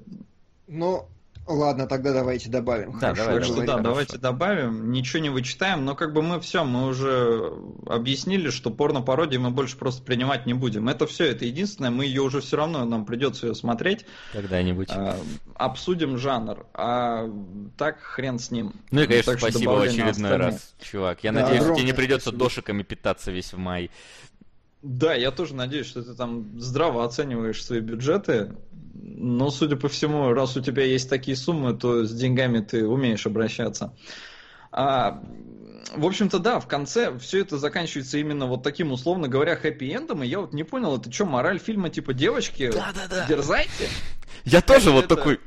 Ну, 0.67 1.07
ладно, 1.47 1.87
тогда 1.87 2.13
давайте 2.13 2.49
добавим. 2.49 2.93
Да, 2.99 3.13
Хорошо, 3.13 3.25
давай, 3.25 3.43
что 3.43 3.53
да, 3.55 3.65
хорошо. 3.65 3.83
давайте 3.83 4.17
добавим. 4.17 4.91
Ничего 4.91 5.21
не 5.21 5.29
вычитаем, 5.29 5.85
но 5.85 5.95
как 5.95 6.13
бы 6.13 6.21
мы 6.21 6.39
все, 6.39 6.63
мы 6.63 6.87
уже 6.87 7.53
объяснили, 7.87 8.49
что 8.49 8.71
порно-пародии 8.71 9.37
мы 9.37 9.51
больше 9.51 9.77
просто 9.77 10.03
принимать 10.03 10.45
не 10.45 10.53
будем. 10.53 10.89
Это 10.89 11.05
все, 11.07 11.25
это 11.25 11.45
единственное, 11.45 11.91
мы 11.91 12.05
ее 12.05 12.21
уже 12.21 12.41
все 12.41 12.57
равно, 12.57 12.83
нам 12.85 13.05
придется 13.05 13.47
ее 13.47 13.55
смотреть. 13.55 14.05
Когда-нибудь. 14.33 14.89
А, 14.91 15.17
обсудим 15.55 16.17
жанр. 16.17 16.65
А 16.73 17.29
так 17.77 17.99
хрен 18.01 18.39
с 18.39 18.51
ним. 18.51 18.73
Ну 18.91 19.01
и, 19.01 19.07
конечно, 19.07 19.33
Так 19.33 19.41
спасибо 19.41 19.71
в 19.71 19.81
очередной 19.81 20.11
остальные. 20.11 20.37
раз, 20.37 20.73
чувак. 20.81 21.23
Я 21.23 21.31
Да, 21.31 21.41
надеюсь, 21.41 21.63
тебе 21.75 21.83
не 21.85 21.93
придется 21.93 22.29
спасибо. 22.29 22.43
дошиками 22.45 22.83
питаться 22.83 23.31
весь 23.31 23.53
в 23.53 23.57
май. 23.57 23.91
Да, 24.85 25.15
я 25.15 25.31
тоже 25.31 25.55
надеюсь, 25.55 25.87
что 25.87 26.03
ты 26.03 26.13
там 26.13 26.59
здраво 26.59 27.03
оцениваешь 27.03 27.63
свои 27.65 27.79
бюджеты. 27.79 28.55
Но, 28.93 29.49
судя 29.49 29.77
по 29.77 29.89
всему, 29.89 30.31
раз 30.31 30.55
у 30.57 30.61
тебя 30.61 30.83
есть 30.83 31.09
такие 31.09 31.35
суммы, 31.35 31.73
то 31.73 32.05
с 32.05 32.13
деньгами 32.13 32.59
ты 32.59 32.85
умеешь 32.87 33.25
обращаться. 33.25 33.95
А, 34.71 35.23
в 35.95 36.05
общем-то, 36.05 36.37
да, 36.37 36.59
в 36.59 36.67
конце 36.67 37.17
все 37.17 37.41
это 37.41 37.57
заканчивается 37.57 38.19
именно 38.19 38.45
вот 38.45 38.61
таким, 38.61 38.91
условно 38.91 39.27
говоря, 39.27 39.55
хэппи-эндом. 39.55 40.23
И 40.23 40.27
я 40.27 40.39
вот 40.39 40.53
не 40.53 40.63
понял, 40.63 40.95
это 40.97 41.11
что, 41.11 41.25
мораль 41.25 41.57
фильма 41.57 41.89
типа 41.89 42.13
девочки? 42.13 42.71
Да-да-да. 42.71 43.25
Дерзайте. 43.27 43.89
Я 44.43 44.61
тоже 44.61 44.85
Как 44.85 44.93
вот 44.93 45.05
это- 45.05 45.15
такой... 45.15 45.39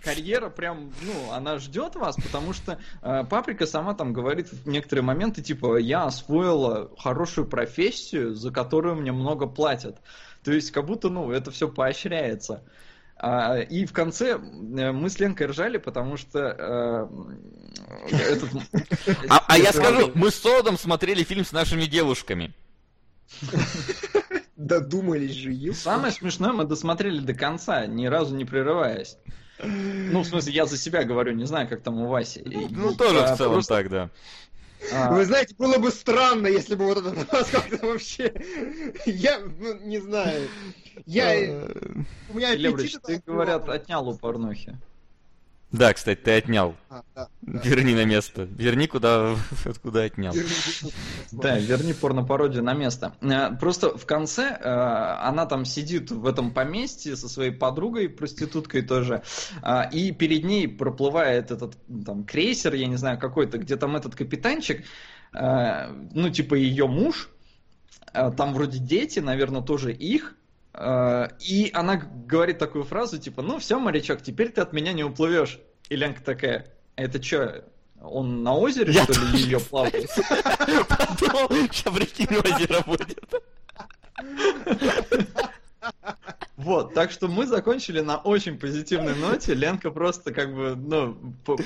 карьера 0.00 0.50
прям, 0.50 0.92
ну, 1.02 1.32
она 1.32 1.58
ждет 1.58 1.94
вас, 1.94 2.16
потому 2.16 2.52
что 2.52 2.78
э, 3.02 3.24
Паприка 3.28 3.66
сама 3.66 3.94
там 3.94 4.12
говорит 4.12 4.48
в 4.52 4.68
некоторые 4.68 5.04
моменты, 5.04 5.42
типа, 5.42 5.76
я 5.78 6.04
освоила 6.04 6.90
хорошую 6.98 7.46
профессию, 7.46 8.34
за 8.34 8.50
которую 8.50 8.96
мне 8.96 9.12
много 9.12 9.46
платят. 9.46 9.98
То 10.42 10.52
есть, 10.52 10.70
как 10.70 10.86
будто, 10.86 11.08
ну, 11.08 11.30
это 11.30 11.50
все 11.50 11.68
поощряется. 11.68 12.62
А, 13.22 13.58
и 13.58 13.84
в 13.84 13.92
конце 13.92 14.30
э, 14.32 14.92
мы 14.92 15.10
с 15.10 15.18
Ленкой 15.18 15.48
ржали, 15.48 15.76
потому 15.76 16.16
что 16.16 16.38
э, 16.58 17.06
этот... 18.10 18.50
А, 19.28 19.44
а 19.46 19.58
я 19.58 19.72
скажу, 19.74 20.10
мы 20.14 20.30
с 20.30 20.36
Солодом 20.36 20.78
смотрели 20.78 21.22
фильм 21.22 21.44
с 21.44 21.52
нашими 21.52 21.84
девушками. 21.84 22.54
Додумались 24.56 25.32
же, 25.32 25.74
Самое 25.74 26.12
смешное, 26.12 26.52
мы 26.52 26.64
досмотрели 26.64 27.20
до 27.20 27.34
конца, 27.34 27.86
ни 27.86 28.06
разу 28.06 28.34
не 28.34 28.46
прерываясь. 28.46 29.18
Ну, 29.64 30.20
в 30.20 30.26
смысле, 30.26 30.52
я 30.52 30.66
за 30.66 30.76
себя 30.76 31.04
говорю, 31.04 31.32
не 31.32 31.44
знаю, 31.46 31.68
как 31.68 31.82
там 31.82 32.00
у 32.00 32.08
Васи. 32.08 32.42
Ну, 32.70 32.94
тоже 32.94 33.20
А, 33.20 33.34
в 33.34 33.38
целом 33.38 33.52
просто, 33.54 33.74
так, 33.74 33.88
да. 33.90 34.10
а, 34.92 35.12
Вы 35.12 35.24
знаете, 35.24 35.54
было 35.56 35.78
бы 35.78 35.90
странно, 35.90 36.46
если 36.46 36.74
бы 36.74 36.86
вот 36.86 36.98
этот 36.98 37.30
вас 37.32 37.48
как-то 37.52 37.86
вообще... 37.86 38.32
Я, 39.06 39.40
ну, 39.40 39.78
не 39.80 39.98
знаю. 39.98 40.48
Я... 41.06 41.66
У 42.28 42.36
меня 42.36 42.54
Леврич, 42.54 42.96
аппетит 42.96 43.24
говорят, 43.24 43.68
отнял 43.68 44.08
у 44.08 44.16
порнухи. 44.16 44.76
Да, 45.72 45.92
кстати, 45.94 46.18
ты 46.18 46.32
отнял. 46.32 46.74
А, 46.88 47.02
да, 47.14 47.28
да. 47.42 47.60
Верни 47.60 47.94
на 47.94 48.04
место. 48.04 48.42
Верни 48.42 48.88
куда, 48.88 49.36
откуда 49.64 50.02
отнял. 50.02 50.34
Да, 51.30 51.58
верни 51.58 51.92
порнопародию 51.92 52.64
на 52.64 52.74
место. 52.74 53.14
Э, 53.20 53.54
Просто 53.56 53.96
в 53.96 54.04
конце 54.04 54.58
э, 54.60 54.68
она 54.68 55.46
там 55.46 55.64
сидит 55.64 56.10
в 56.10 56.26
этом 56.26 56.52
поместье 56.52 57.14
со 57.14 57.28
своей 57.28 57.52
подругой, 57.52 58.08
проституткой 58.08 58.82
тоже, 58.82 59.22
а, 59.62 59.82
и 59.82 60.10
перед 60.10 60.44
ней 60.44 60.66
проплывает 60.66 61.52
этот 61.52 61.76
там 62.04 62.24
крейсер, 62.24 62.74
я 62.74 62.86
не 62.86 62.96
знаю, 62.96 63.18
какой-то, 63.18 63.58
где 63.58 63.76
там 63.76 63.94
этот 63.94 64.16
капитанчик, 64.16 64.84
э, 65.32 65.86
ну, 66.12 66.30
типа 66.30 66.56
ее 66.56 66.88
муж, 66.88 67.30
э, 68.12 68.32
там 68.36 68.54
вроде 68.54 68.78
дети, 68.78 69.20
наверное, 69.20 69.62
тоже 69.62 69.92
их, 69.92 70.34
э, 70.34 70.39
и 70.74 71.70
она 71.74 71.96
говорит 71.96 72.58
такую 72.58 72.84
фразу, 72.84 73.18
типа, 73.18 73.42
ну 73.42 73.58
все, 73.58 73.78
морячок, 73.78 74.22
теперь 74.22 74.50
ты 74.50 74.60
от 74.60 74.72
меня 74.72 74.92
не 74.92 75.04
уплывешь. 75.04 75.58
И 75.88 75.96
Ленка 75.96 76.22
такая, 76.22 76.66
это 76.94 77.22
что, 77.22 77.64
он 78.00 78.42
на 78.42 78.54
озере, 78.54 78.92
Я 78.92 79.04
что 79.04 79.12
ли, 79.12 79.42
ее 79.42 79.60
плавает? 79.60 80.08
Подумал, 80.88 81.48
сейчас 81.70 81.94
прикинь, 81.94 82.36
озеро 82.36 82.82
будет. 82.86 83.18
Вот, 86.62 86.92
так 86.92 87.10
что 87.10 87.26
мы 87.26 87.46
закончили 87.46 88.00
на 88.00 88.18
очень 88.18 88.58
позитивной 88.58 89.14
ноте. 89.14 89.54
Ленка 89.54 89.90
просто 89.90 90.32
как 90.32 90.54
бы, 90.54 90.76
ну, 90.76 91.16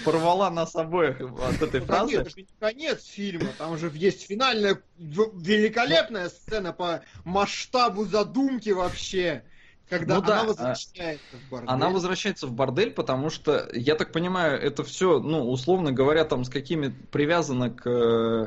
порвала 0.04 0.50
нас 0.50 0.76
обоих 0.76 1.20
от 1.20 1.60
этой 1.60 1.80
Ну, 1.80 1.86
фразы. 1.86 2.16
Это 2.16 2.30
же 2.30 2.36
не 2.36 2.46
конец 2.60 3.04
фильма, 3.04 3.48
там 3.58 3.76
же 3.76 3.90
есть 3.94 4.26
финальная 4.26 4.80
великолепная 4.98 6.28
сцена 6.28 6.72
по 6.72 7.02
масштабу 7.24 8.04
задумки 8.04 8.70
вообще, 8.70 9.42
когда 9.88 10.16
Ну 10.16 10.22
да, 10.22 10.32
она 10.34 10.42
а- 10.42 10.46
возвращается 10.46 11.36
в 11.36 11.50
бордель. 11.50 11.68
Она 11.68 11.90
возвращается 11.90 12.46
в 12.46 12.52
бордель, 12.52 12.90
потому 12.92 13.30
что, 13.30 13.68
я 13.72 13.96
так 13.96 14.12
понимаю, 14.12 14.60
это 14.60 14.84
все, 14.84 15.18
ну, 15.18 15.50
условно 15.50 15.90
говоря, 15.92 16.24
там 16.24 16.44
с 16.44 16.48
какими 16.48 16.94
привязано 17.10 17.70
к 17.70 17.82
э, 17.84 18.46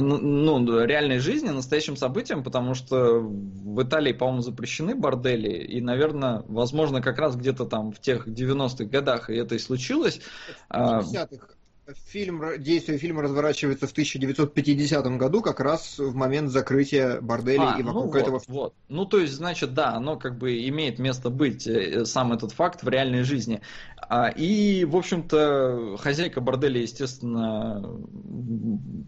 ну, 0.00 0.58
ну, 0.58 0.84
реальной 0.84 1.18
жизни, 1.18 1.48
настоящим 1.48 1.96
событиям, 1.96 2.42
потому 2.42 2.74
что 2.74 3.20
в 3.20 3.82
Италии, 3.82 4.12
по-моему, 4.12 4.42
запрещены 4.42 4.94
бордели, 4.94 5.50
и, 5.50 5.80
наверное, 5.80 6.44
возможно, 6.46 7.02
как 7.02 7.18
раз 7.18 7.36
где-то 7.36 7.64
там 7.64 7.92
в 7.92 8.00
тех 8.00 8.26
90-х 8.26 8.84
годах 8.84 9.30
и 9.30 9.34
это 9.34 9.54
и 9.54 9.58
случилось. 9.58 10.20
А, 10.68 11.00
50-х. 11.00 11.57
Фильм, 12.06 12.42
действие 12.58 12.98
фильма 12.98 13.22
разворачивается 13.22 13.86
в 13.86 13.92
1950 13.92 15.06
году, 15.16 15.40
как 15.40 15.60
раз 15.60 15.98
в 15.98 16.14
момент 16.14 16.50
закрытия 16.50 17.18
борделей 17.22 17.64
А, 17.66 17.78
и 17.78 17.82
ну 17.82 17.92
вокруг 17.92 18.12
вот, 18.12 18.20
этого 18.20 18.42
вот. 18.46 18.74
Ну, 18.88 19.06
то 19.06 19.18
есть, 19.18 19.32
значит, 19.32 19.72
да, 19.72 19.94
оно 19.94 20.18
как 20.18 20.36
бы 20.36 20.68
имеет 20.68 20.98
место 20.98 21.30
быть, 21.30 21.66
э, 21.66 22.04
сам 22.04 22.34
этот 22.34 22.52
факт 22.52 22.82
в 22.82 22.88
реальной 22.88 23.22
жизни. 23.22 23.62
А, 23.96 24.28
И, 24.28 24.84
в 24.84 24.96
общем-то, 24.96 25.96
хозяйка 25.98 26.42
борделя, 26.42 26.80
естественно, 26.80 27.98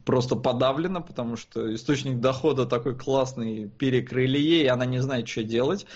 просто 0.07 0.37
подавлена, 0.37 1.03
потому 1.03 1.37
что 1.37 1.75
источник 1.75 2.19
дохода 2.21 2.65
такой 2.65 2.97
классный 2.97 3.69
перекрыли 3.69 4.39
ей, 4.39 4.71
она 4.71 4.87
не 4.87 5.01
знает, 5.01 5.29
что 5.29 5.43
делать. 5.43 5.87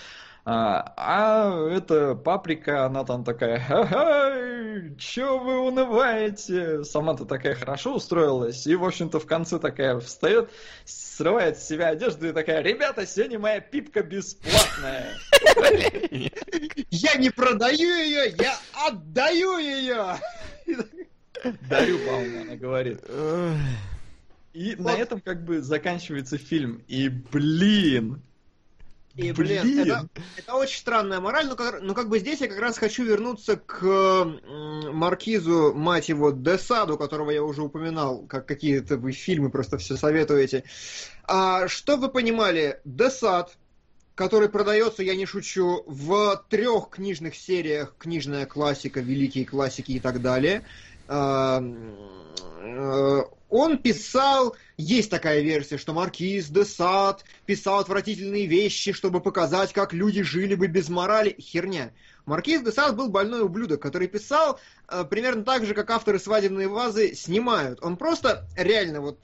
А, 0.47 0.93
а 0.95 1.69
эта 1.69 2.13
паприка, 2.13 2.85
она 2.85 3.03
там 3.03 3.23
такая, 3.23 3.59
ха-ха, 3.59 4.31
чё 4.95 5.39
вы 5.39 5.59
унываете? 5.59 6.83
Сама-то 6.83 7.25
такая 7.25 7.55
хорошо 7.55 7.95
устроилась, 7.95 8.67
и, 8.67 8.75
в 8.75 8.85
общем-то, 8.85 9.19
в 9.19 9.25
конце 9.25 9.57
такая 9.57 9.99
встает, 9.99 10.51
срывает 10.85 11.57
с 11.57 11.67
себя 11.67 11.87
одежду 11.87 12.27
и 12.27 12.31
такая, 12.31 12.61
ребята, 12.61 13.07
сегодня 13.07 13.39
моя 13.39 13.59
пипка 13.59 14.03
бесплатная. 14.03 15.15
Я 16.91 17.15
не 17.15 17.31
продаю 17.31 17.95
ее, 17.95 18.35
я 18.37 18.55
отдаю 18.87 19.57
ее! 19.57 20.15
Дарю, 21.67 21.97
по-моему, 22.05 22.41
она 22.43 22.55
говорит. 22.55 23.01
И 24.53 24.75
на 24.75 24.91
этом 24.91 25.21
как 25.21 25.43
бы 25.43 25.61
заканчивается 25.61 26.37
фильм. 26.37 26.83
И, 26.87 27.09
блин, 27.09 28.21
И, 29.15 29.31
блин, 29.31 29.79
это, 29.79 30.09
это 30.35 30.55
очень 30.55 30.77
странная 30.77 31.21
мораль, 31.21 31.47
но 31.47 31.55
как, 31.55 31.81
но 31.81 31.93
как 31.93 32.09
бы 32.09 32.19
здесь 32.19 32.41
я 32.41 32.47
как 32.47 32.59
раз 32.59 32.77
хочу 32.77 33.05
вернуться 33.05 33.55
к 33.55 34.25
маркизу, 34.91 35.73
мать 35.73 36.09
его, 36.09 36.31
Десаду, 36.31 36.97
которого 36.97 37.31
я 37.31 37.41
уже 37.41 37.61
упоминал, 37.61 38.25
как 38.27 38.45
какие-то 38.45 38.97
вы 38.97 39.13
фильмы 39.13 39.49
просто 39.49 39.77
все 39.77 39.95
советуете. 39.95 40.65
А, 41.23 41.69
что 41.69 41.95
вы 41.95 42.09
понимали, 42.09 42.81
Десад, 42.83 43.57
который 44.15 44.49
продается, 44.49 45.01
я 45.01 45.15
не 45.15 45.25
шучу, 45.25 45.83
в 45.87 46.43
трех 46.49 46.89
книжных 46.89 47.35
сериях, 47.35 47.95
книжная 47.97 48.45
классика, 48.45 48.99
великие 48.99 49.45
классики 49.45 49.93
и 49.93 49.99
так 50.01 50.21
далее, 50.21 50.65
он 53.55 53.77
писал, 53.77 54.55
есть 54.77 55.09
такая 55.09 55.41
версия, 55.41 55.77
что 55.77 55.93
маркиз 55.93 56.47
де 56.49 56.65
Сад 56.65 57.23
писал 57.45 57.79
отвратительные 57.79 58.47
вещи, 58.47 58.91
чтобы 58.91 59.21
показать, 59.21 59.71
как 59.71 59.93
люди 59.93 60.23
жили 60.23 60.55
бы 60.55 60.67
без 60.67 60.89
морали. 60.89 61.35
Херня. 61.39 61.91
Маркиз 62.25 62.61
де 62.63 62.71
Сад 62.71 62.95
был 62.95 63.09
больной 63.09 63.41
ублюдок, 63.43 63.81
который 63.81 64.07
писал 64.07 64.59
э, 64.89 65.03
примерно 65.05 65.43
так 65.43 65.65
же, 65.65 65.73
как 65.73 65.89
авторы 65.91 66.19
свадебной 66.19 66.67
вазы 66.67 67.13
снимают. 67.13 67.79
Он 67.83 67.97
просто 67.97 68.47
реально 68.57 69.01
вот 69.01 69.19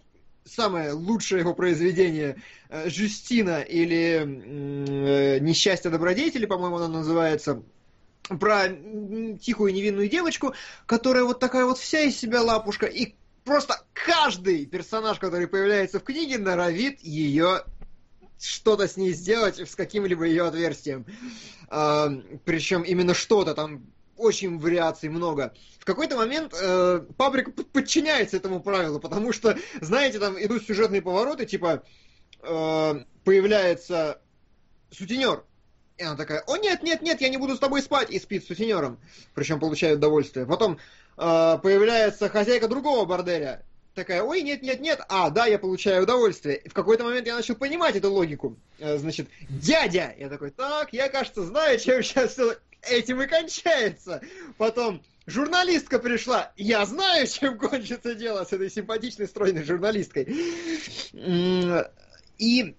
самое 0.46 0.92
лучшее 0.92 1.42
его 1.42 1.54
произведение 1.54 2.38
э, 2.70 2.90
Жюстина 2.90 3.62
или 3.62 4.22
э, 4.22 5.40
Несчастье 5.40 5.92
добродетели, 5.92 6.46
по-моему, 6.46 6.78
оно 6.78 6.88
называется, 6.88 7.64
про 8.24 8.70
тихую 9.40 9.74
невинную 9.74 10.10
девочку, 10.10 10.54
которая 10.86 11.24
вот 11.24 11.40
такая 11.40 11.66
вот 11.66 11.78
вся 11.78 12.02
из 12.02 12.18
себя 12.18 12.42
лапушка, 12.42 12.86
и 12.86 13.16
просто 13.44 13.84
каждый 13.94 14.66
персонаж, 14.66 15.20
который 15.20 15.48
появляется 15.48 16.00
в 16.00 16.04
книге, 16.04 16.38
норовит 16.38 17.02
ее 17.02 17.64
что-то 18.40 18.88
с 18.88 18.98
ней 18.98 19.12
сделать 19.14 19.60
с 19.60 19.76
каким-либо 19.76 20.26
ее 20.26 20.48
отверстием. 20.48 21.06
А, 21.70 22.10
причем 22.46 22.82
именно 22.82 23.14
что-то 23.14 23.54
там 23.54 23.86
очень 24.18 24.60
вариаций 24.60 25.10
много. 25.10 25.54
В 25.80 25.86
какой-то 25.86 26.16
момент 26.16 26.54
э, 26.54 27.02
паприка 27.18 27.52
под- 27.52 27.72
подчиняется 27.72 28.38
этому 28.38 28.62
правилу, 28.62 29.00
потому 29.00 29.34
что, 29.34 29.58
знаете, 29.82 30.20
там 30.20 30.40
идут 30.40 30.64
сюжетные 30.64 31.02
повороты, 31.02 31.48
типа 31.48 31.84
э, 32.44 32.94
появляется 33.24 34.22
сутенер, 34.92 35.44
и 36.02 36.04
она 36.04 36.16
такая, 36.16 36.42
о 36.48 36.58
нет, 36.58 36.82
нет, 36.82 37.04
нет, 37.04 37.22
я 37.22 37.30
не 37.30 37.38
буду 37.38 37.56
с 37.56 37.60
тобой 37.60 37.82
спать, 37.84 38.10
и 38.10 38.20
спит 38.20 38.44
с 38.44 38.48
сутенером, 38.48 39.00
причем 39.36 39.60
получает 39.60 40.00
удовольствие. 40.00 40.48
Потом 40.48 40.80
э, 41.18 41.60
появляется 41.62 42.28
хозяйка 42.28 42.68
другого 42.68 43.06
борделя, 43.06 43.64
такая, 43.94 44.24
ой, 44.24 44.42
нет, 44.42 44.64
нет, 44.64 44.80
нет, 44.80 45.00
а, 45.10 45.30
да, 45.30 45.46
я 45.46 45.60
получаю 45.60 46.04
удовольствие. 46.04 46.58
И 46.58 46.70
в 46.70 46.74
какой-то 46.74 47.04
момент 47.04 47.28
я 47.28 47.36
начал 47.36 47.54
понимать 47.54 47.96
эту 47.96 48.12
логику. 48.12 48.58
Э, 48.80 48.98
значит, 48.98 49.28
дядя! 49.48 50.16
Я 50.18 50.28
такой, 50.30 50.50
так, 50.50 50.92
я, 50.92 51.08
кажется, 51.08 51.44
знаю, 51.44 51.78
чем 51.80 52.02
сейчас 52.02 52.36
этим 52.82 53.22
и 53.22 53.28
кончается. 53.28 54.22
Потом 54.58 55.04
журналистка 55.28 56.00
пришла, 56.00 56.52
я 56.58 56.84
знаю, 56.88 57.28
чем 57.28 57.60
кончится 57.60 58.16
дело 58.16 58.44
с 58.44 58.52
этой 58.52 58.72
симпатичной, 58.72 59.28
стройной 59.28 59.64
журналисткой. 59.64 60.24
И 62.40 62.76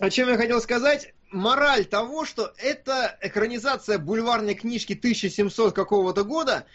о 0.00 0.10
чем 0.10 0.28
я 0.28 0.36
хотел 0.36 0.60
сказать? 0.60 1.14
Мораль 1.30 1.84
того, 1.84 2.24
что 2.24 2.52
это 2.58 3.18
экранизация 3.20 3.98
бульварной 3.98 4.54
книжки 4.54 4.94
1700 4.94 5.74
какого-то 5.74 6.24
года, 6.24 6.66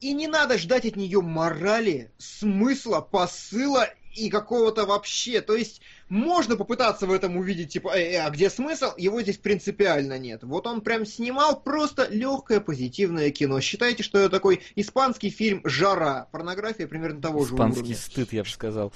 и 0.00 0.12
не 0.12 0.28
надо 0.28 0.58
ждать 0.58 0.86
от 0.86 0.96
нее 0.96 1.20
морали, 1.20 2.10
смысла, 2.18 3.00
посыла 3.00 3.88
и 4.14 4.28
какого-то 4.28 4.86
вообще. 4.86 5.40
То 5.40 5.54
есть 5.54 5.80
можно 6.08 6.56
попытаться 6.56 7.06
в 7.06 7.12
этом 7.12 7.36
увидеть, 7.36 7.72
типа, 7.72 7.96
э, 7.96 8.12
э, 8.12 8.16
а 8.16 8.30
где 8.30 8.50
смысл? 8.50 8.92
Его 8.96 9.22
здесь 9.22 9.38
принципиально 9.38 10.18
нет. 10.18 10.42
Вот 10.42 10.66
он 10.66 10.80
прям 10.80 11.06
снимал 11.06 11.60
просто 11.60 12.08
легкое 12.10 12.60
позитивное 12.60 13.30
кино. 13.30 13.60
Считайте, 13.60 14.02
что 14.02 14.18
это 14.18 14.30
такой 14.30 14.62
испанский 14.74 15.30
фильм 15.30 15.60
«Жара». 15.64 16.28
Порнография 16.32 16.86
примерно 16.86 17.20
того 17.20 17.44
же 17.44 17.54
Испанский 17.54 17.80
уровня. 17.80 17.96
стыд, 17.96 18.32
я 18.32 18.42
бы 18.42 18.48
сказал. 18.48 18.92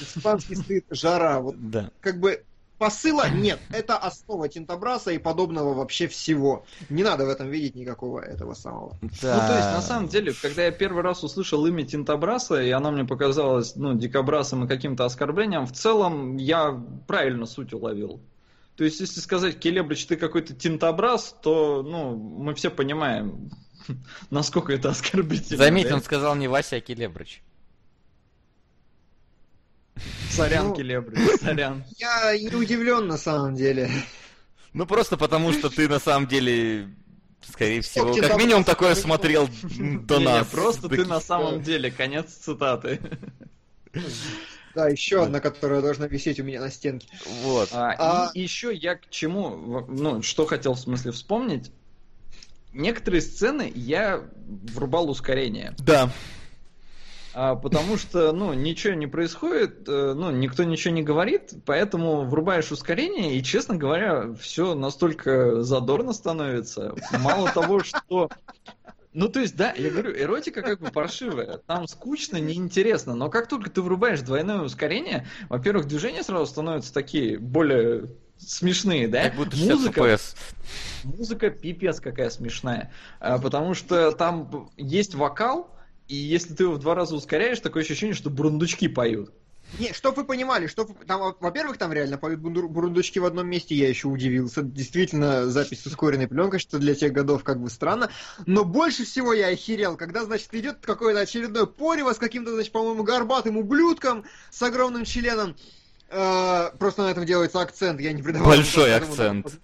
Испанский 0.00 0.56
стыд 0.56 0.84
«Жара». 0.90 1.40
Вот 1.40 1.70
Да. 1.70 1.90
как 2.00 2.20
бы 2.20 2.44
посыла 2.78 3.28
нет. 3.28 3.60
Это 3.70 3.96
основа 3.96 4.48
Тинтобраса 4.48 5.10
и 5.10 5.18
подобного 5.18 5.74
вообще 5.74 6.08
всего. 6.08 6.64
Не 6.88 7.02
надо 7.02 7.26
в 7.26 7.28
этом 7.28 7.50
видеть 7.50 7.74
никакого 7.74 8.20
этого 8.20 8.54
самого. 8.54 8.96
Да. 9.22 9.34
Ну, 9.34 9.48
то 9.48 9.56
есть, 9.56 9.68
на 9.72 9.82
самом 9.82 10.08
деле, 10.08 10.32
когда 10.40 10.64
я 10.64 10.70
первый 10.70 11.02
раз 11.02 11.24
услышал 11.24 11.66
имя 11.66 11.84
Тинтобраса, 11.84 12.62
и 12.62 12.70
оно 12.70 12.90
мне 12.90 13.04
показалось, 13.04 13.76
ну, 13.76 13.94
дикобрасом 13.94 14.64
и 14.64 14.68
каким-то 14.68 15.04
оскорблением, 15.04 15.66
в 15.66 15.72
целом 15.72 16.36
я 16.36 16.80
правильно 17.06 17.46
суть 17.46 17.72
уловил. 17.72 18.20
То 18.76 18.84
есть, 18.84 19.00
если 19.00 19.18
сказать, 19.20 19.58
Келебрич, 19.58 20.06
ты 20.06 20.16
какой-то 20.16 20.54
тинтобраз, 20.54 21.34
то, 21.42 21.82
ну, 21.82 22.14
мы 22.16 22.54
все 22.54 22.70
понимаем, 22.70 23.50
насколько 24.30 24.72
это 24.72 24.90
оскорбительно. 24.90 25.58
Заметь, 25.58 25.88
да? 25.88 25.96
он 25.96 26.02
сказал 26.02 26.36
не 26.36 26.46
Вася, 26.46 26.76
а 26.76 26.80
Келебрич. 26.80 27.42
Сорян, 30.30 30.68
ну, 30.68 30.74
Келебрич, 30.74 31.40
сорян. 31.40 31.84
Я 31.96 32.36
не 32.38 32.54
удивлен 32.54 33.06
на 33.06 33.18
самом 33.18 33.54
деле. 33.54 33.90
Ну, 34.72 34.86
просто 34.86 35.16
потому, 35.16 35.52
что 35.52 35.70
ты 35.70 35.88
на 35.88 35.98
самом 35.98 36.26
деле 36.26 36.88
Скорее 37.50 37.80
всего, 37.80 38.14
как 38.14 38.36
минимум 38.36 38.64
такое 38.64 38.94
смотрел 38.94 39.48
до 39.78 40.18
нас. 40.18 40.46
Просто 40.48 40.88
ты 40.88 41.04
на 41.04 41.20
самом 41.20 41.62
деле, 41.62 41.90
конец 41.90 42.32
цитаты. 42.32 43.00
Да, 44.74 44.88
еще 44.88 45.24
одна, 45.24 45.40
которая 45.40 45.80
должна 45.80 46.06
висеть 46.06 46.38
у 46.38 46.44
меня 46.44 46.60
на 46.60 46.70
стенке. 46.70 47.08
Вот. 47.42 47.70
А, 47.72 47.94
а... 47.98 48.30
И 48.34 48.42
еще 48.42 48.72
я 48.72 48.94
к 48.96 49.08
чему, 49.10 49.84
ну, 49.88 50.22
что 50.22 50.46
хотел 50.46 50.74
в 50.74 50.78
смысле 50.78 51.10
вспомнить. 51.10 51.72
Некоторые 52.72 53.22
сцены 53.22 53.72
я 53.74 54.22
врубал 54.46 55.10
ускорение. 55.10 55.74
Да. 55.78 56.12
А, 57.34 57.54
потому 57.54 57.96
что, 57.96 58.32
ну, 58.32 58.52
ничего 58.54 58.94
не 58.94 59.06
происходит, 59.06 59.88
э, 59.88 60.14
ну, 60.16 60.30
никто 60.30 60.64
ничего 60.64 60.94
не 60.94 61.02
говорит, 61.02 61.52
поэтому 61.66 62.24
врубаешь 62.24 62.72
ускорение, 62.72 63.36
и, 63.36 63.42
честно 63.42 63.76
говоря, 63.76 64.32
все 64.34 64.74
настолько 64.74 65.62
задорно 65.62 66.12
становится. 66.12 66.94
Мало 67.18 67.50
того, 67.50 67.82
что 67.82 68.28
ну, 69.14 69.28
то 69.28 69.40
есть, 69.40 69.56
да, 69.56 69.72
я 69.76 69.90
говорю, 69.90 70.12
эротика 70.12 70.62
как 70.62 70.80
бы 70.80 70.90
паршивая. 70.90 71.58
Там 71.66 71.88
скучно, 71.88 72.36
неинтересно. 72.36 73.14
Но 73.14 73.30
как 73.30 73.48
только 73.48 73.68
ты 73.68 73.82
врубаешь 73.82 74.20
двойное 74.20 74.60
ускорение, 74.60 75.26
во-первых, 75.48 75.88
движения 75.88 76.22
сразу 76.22 76.46
становятся 76.46 76.92
такие 76.94 77.38
более 77.38 78.10
смешные, 78.36 79.08
да? 79.08 79.24
Как 79.24 79.34
будто 79.34 79.56
музыка, 79.56 80.18
музыка 81.02 81.50
пипец 81.50 82.00
какая 82.00 82.30
смешная. 82.30 82.92
А, 83.18 83.38
потому 83.38 83.74
что 83.74 84.12
там 84.12 84.70
есть 84.76 85.14
вокал, 85.14 85.74
и 86.08 86.16
если 86.16 86.54
ты 86.54 86.64
его 86.64 86.74
в 86.74 86.78
два 86.78 86.94
раза 86.94 87.14
ускоряешь, 87.14 87.60
такое 87.60 87.82
ощущение, 87.82 88.14
что 88.14 88.30
бурундучки 88.30 88.88
поют. 88.88 89.32
Не, 89.78 89.92
чтоб 89.92 90.16
вы 90.16 90.24
понимали, 90.24 90.66
что 90.66 90.88
там, 91.06 91.36
во-первых, 91.40 91.76
там 91.76 91.92
реально 91.92 92.16
поют 92.16 92.40
бурундучки 92.40 93.18
в 93.18 93.26
одном 93.26 93.48
месте, 93.48 93.74
я 93.74 93.88
еще 93.88 94.08
удивился. 94.08 94.62
Действительно, 94.62 95.50
запись 95.50 95.82
с 95.82 95.86
ускоренной 95.86 96.26
пленкой, 96.26 96.58
что 96.58 96.78
для 96.78 96.94
тех 96.94 97.12
годов 97.12 97.44
как 97.44 97.60
бы 97.60 97.68
странно. 97.68 98.10
Но 98.46 98.64
больше 98.64 99.04
всего 99.04 99.34
я 99.34 99.48
охерел, 99.48 99.96
когда, 99.96 100.24
значит, 100.24 100.54
идет 100.54 100.78
какое-то 100.80 101.20
очередное 101.20 101.66
порево 101.66 102.14
с 102.14 102.18
каким-то, 102.18 102.54
значит, 102.54 102.72
по-моему, 102.72 103.02
горбатым 103.02 103.58
ублюдком 103.58 104.24
с 104.50 104.62
огромным 104.62 105.04
членом. 105.04 105.54
Э, 106.08 106.70
просто 106.78 107.02
на 107.02 107.10
этом 107.10 107.26
делается 107.26 107.60
акцент, 107.60 108.00
я 108.00 108.14
не 108.14 108.22
придавал. 108.22 108.48
Большой 108.48 108.94
акцент. 108.94 109.60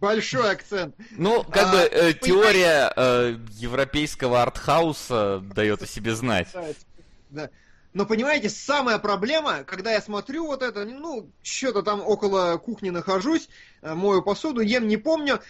Большой 0.00 0.50
акцент. 0.50 0.94
Ну, 1.12 1.44
как 1.44 1.68
а, 1.68 1.72
бы 1.72 1.78
э, 1.78 2.12
теория 2.12 2.92
э, 2.94 3.38
европейского 3.52 4.42
артхауса 4.42 5.40
дает 5.54 5.82
о 5.82 5.86
себе 5.86 6.14
знать. 6.14 6.48
Да. 7.30 7.50
Но 7.94 8.06
понимаете, 8.06 8.50
самая 8.50 8.98
проблема, 8.98 9.62
когда 9.64 9.92
я 9.92 10.02
смотрю 10.02 10.46
вот 10.46 10.62
это, 10.62 10.84
ну, 10.84 11.30
что-то 11.42 11.82
там 11.82 12.00
около 12.00 12.56
кухни 12.58 12.90
нахожусь, 12.90 13.48
э, 13.82 13.94
мою 13.94 14.20
посуду, 14.22 14.60
ем, 14.60 14.88
не 14.88 14.96
помню, 14.96 15.40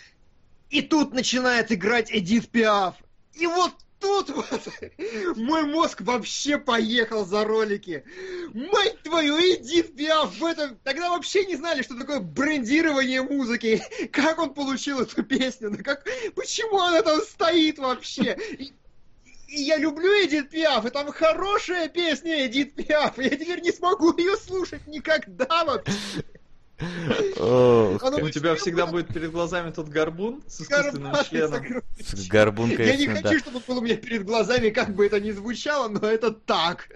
и 0.68 0.82
тут 0.82 1.14
начинает 1.14 1.72
играть 1.72 2.10
Эдит 2.12 2.50
Пиаф. 2.50 2.96
И 3.32 3.46
вот 3.46 3.72
тут 4.04 4.28
вот 4.30 5.36
мой 5.36 5.62
мозг 5.64 6.02
вообще 6.02 6.58
поехал 6.58 7.24
за 7.24 7.44
ролики. 7.44 8.04
Мать 8.52 9.00
твою, 9.02 9.38
Эдит 9.38 9.96
Пиаф 9.96 10.36
в 10.38 10.44
этом... 10.44 10.78
Тогда 10.84 11.10
вообще 11.10 11.46
не 11.46 11.56
знали, 11.56 11.82
что 11.82 11.96
такое 11.96 12.20
брендирование 12.20 13.22
музыки. 13.22 13.82
Как 14.12 14.38
он 14.38 14.52
получил 14.52 15.00
эту 15.00 15.22
песню? 15.22 15.70
Ну 15.70 15.78
как... 15.82 16.06
Почему 16.34 16.80
она 16.80 17.00
там 17.00 17.22
стоит 17.22 17.78
вообще? 17.78 18.38
И 18.58 18.74
я 19.62 19.78
люблю 19.78 20.10
Эдит 20.22 20.50
Пиаф, 20.50 20.84
и 20.84 20.90
там 20.90 21.10
хорошая 21.10 21.88
песня 21.88 22.46
Эдит 22.46 22.74
Пиаф, 22.74 23.16
я 23.18 23.30
теперь 23.30 23.62
не 23.62 23.72
смогу 23.72 24.14
ее 24.18 24.36
слушать 24.36 24.86
никогда 24.86 25.64
вообще. 25.64 26.24
У 26.80 28.28
тебя 28.30 28.56
всегда 28.56 28.86
будет 28.86 29.08
перед 29.08 29.30
глазами 29.30 29.70
тот 29.70 29.88
горбун 29.88 30.42
с 30.48 30.62
искусственным 30.62 31.14
членом. 31.28 31.82
Горбун, 32.28 32.70
Я 32.70 32.96
не 32.96 33.06
хочу, 33.06 33.38
чтобы 33.38 33.60
был 33.66 33.78
у 33.78 33.80
меня 33.80 33.96
перед 33.96 34.24
глазами, 34.24 34.70
как 34.70 34.94
бы 34.94 35.06
это 35.06 35.20
ни 35.20 35.30
звучало, 35.30 35.88
но 35.88 36.06
это 36.08 36.32
так. 36.32 36.88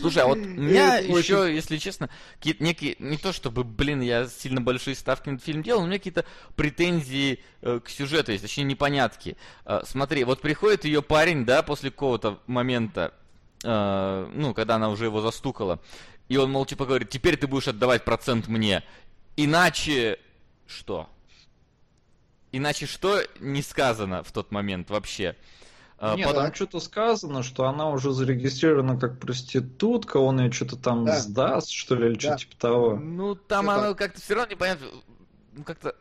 Слушай, 0.00 0.22
а 0.22 0.26
вот 0.26 0.38
у 0.38 0.40
меня 0.40 0.98
еще, 0.98 1.52
если 1.52 1.78
честно, 1.78 2.08
какие-то 2.36 2.62
некие, 2.62 2.94
не 3.00 3.16
то 3.16 3.32
чтобы, 3.32 3.64
блин, 3.64 4.00
я 4.00 4.26
сильно 4.28 4.60
большие 4.60 4.94
ставки 4.94 5.28
на 5.28 5.34
этот 5.34 5.44
фильм 5.44 5.62
делал, 5.62 5.80
но 5.80 5.86
у 5.86 5.88
меня 5.88 5.98
какие-то 5.98 6.24
претензии 6.54 7.40
э, 7.62 7.80
к 7.84 7.88
сюжету 7.88 8.30
есть, 8.30 8.42
точнее 8.42 8.64
непонятки. 8.64 9.36
Э, 9.64 9.80
смотри, 9.84 10.22
вот 10.22 10.40
приходит 10.40 10.84
ее 10.84 11.02
парень, 11.02 11.44
да, 11.44 11.62
после 11.62 11.90
какого-то 11.90 12.38
момента, 12.46 13.12
э, 13.64 14.30
ну, 14.32 14.54
когда 14.54 14.76
она 14.76 14.90
уже 14.90 15.06
его 15.06 15.20
застукала, 15.20 15.80
и 16.28 16.36
он, 16.36 16.50
мол, 16.52 16.66
типа 16.66 16.84
говорит, 16.86 17.08
теперь 17.08 17.36
ты 17.36 17.46
будешь 17.46 17.68
отдавать 17.68 18.04
процент 18.04 18.48
мне. 18.48 18.84
Иначе 19.38 20.18
что? 20.66 21.08
Иначе 22.50 22.86
что 22.86 23.22
не 23.38 23.62
сказано 23.62 24.24
в 24.24 24.32
тот 24.32 24.50
момент 24.50 24.90
вообще? 24.90 25.36
А, 25.96 26.16
Нет, 26.16 26.26
Потом... 26.26 26.46
там 26.46 26.54
что-то 26.54 26.80
сказано, 26.80 27.44
что 27.44 27.66
она 27.66 27.88
уже 27.88 28.10
зарегистрирована 28.10 28.98
как 28.98 29.20
проститутка, 29.20 30.16
он 30.16 30.40
ее 30.40 30.50
что-то 30.50 30.74
там 30.74 31.04
да. 31.04 31.20
сдаст, 31.20 31.70
что 31.70 31.94
ли, 31.94 32.08
или 32.08 32.14
да. 32.14 32.20
что-то 32.20 32.38
типа 32.38 32.56
того. 32.56 32.96
Ну, 32.96 33.36
там 33.36 33.66
что 33.66 33.74
она 33.74 33.94
как-то 33.94 34.20
все 34.20 34.34
равно 34.34 34.50
непонятно, 34.50 34.88
ну, 35.52 35.62
как-то... 35.62 35.94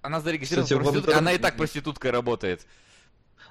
Она 0.00 0.20
зарегистрирована 0.20 0.66
Кстати, 0.66 0.82
проституткой, 0.82 1.14
она 1.14 1.32
и 1.32 1.38
так 1.38 1.56
проституткой 1.56 2.10
работает. 2.12 2.64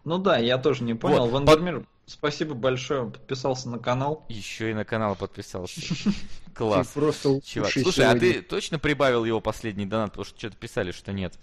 Ну 0.03 0.17
да, 0.17 0.37
я 0.37 0.57
тоже 0.57 0.83
не 0.83 0.93
понял. 0.93 1.27
Вот. 1.27 1.31
Вандермир, 1.31 1.85
спасибо 2.05 2.53
большое, 2.53 3.01
он 3.01 3.11
подписался 3.11 3.69
на 3.69 3.79
канал. 3.79 4.25
Еще 4.29 4.71
и 4.71 4.73
на 4.73 4.85
канал 4.85 5.15
подписался. 5.15 5.81
Класс. 6.55 6.87
просто 6.87 7.41
Чувак, 7.41 7.71
слушай, 7.71 8.05
а 8.05 8.15
ты 8.15 8.41
точно 8.41 8.79
прибавил 8.79 9.25
его 9.25 9.39
последний 9.39 9.85
донат, 9.85 10.11
потому 10.11 10.25
что 10.25 10.37
что-то 10.37 10.57
писали, 10.57 10.91
что 10.91 11.13
нет? 11.13 11.33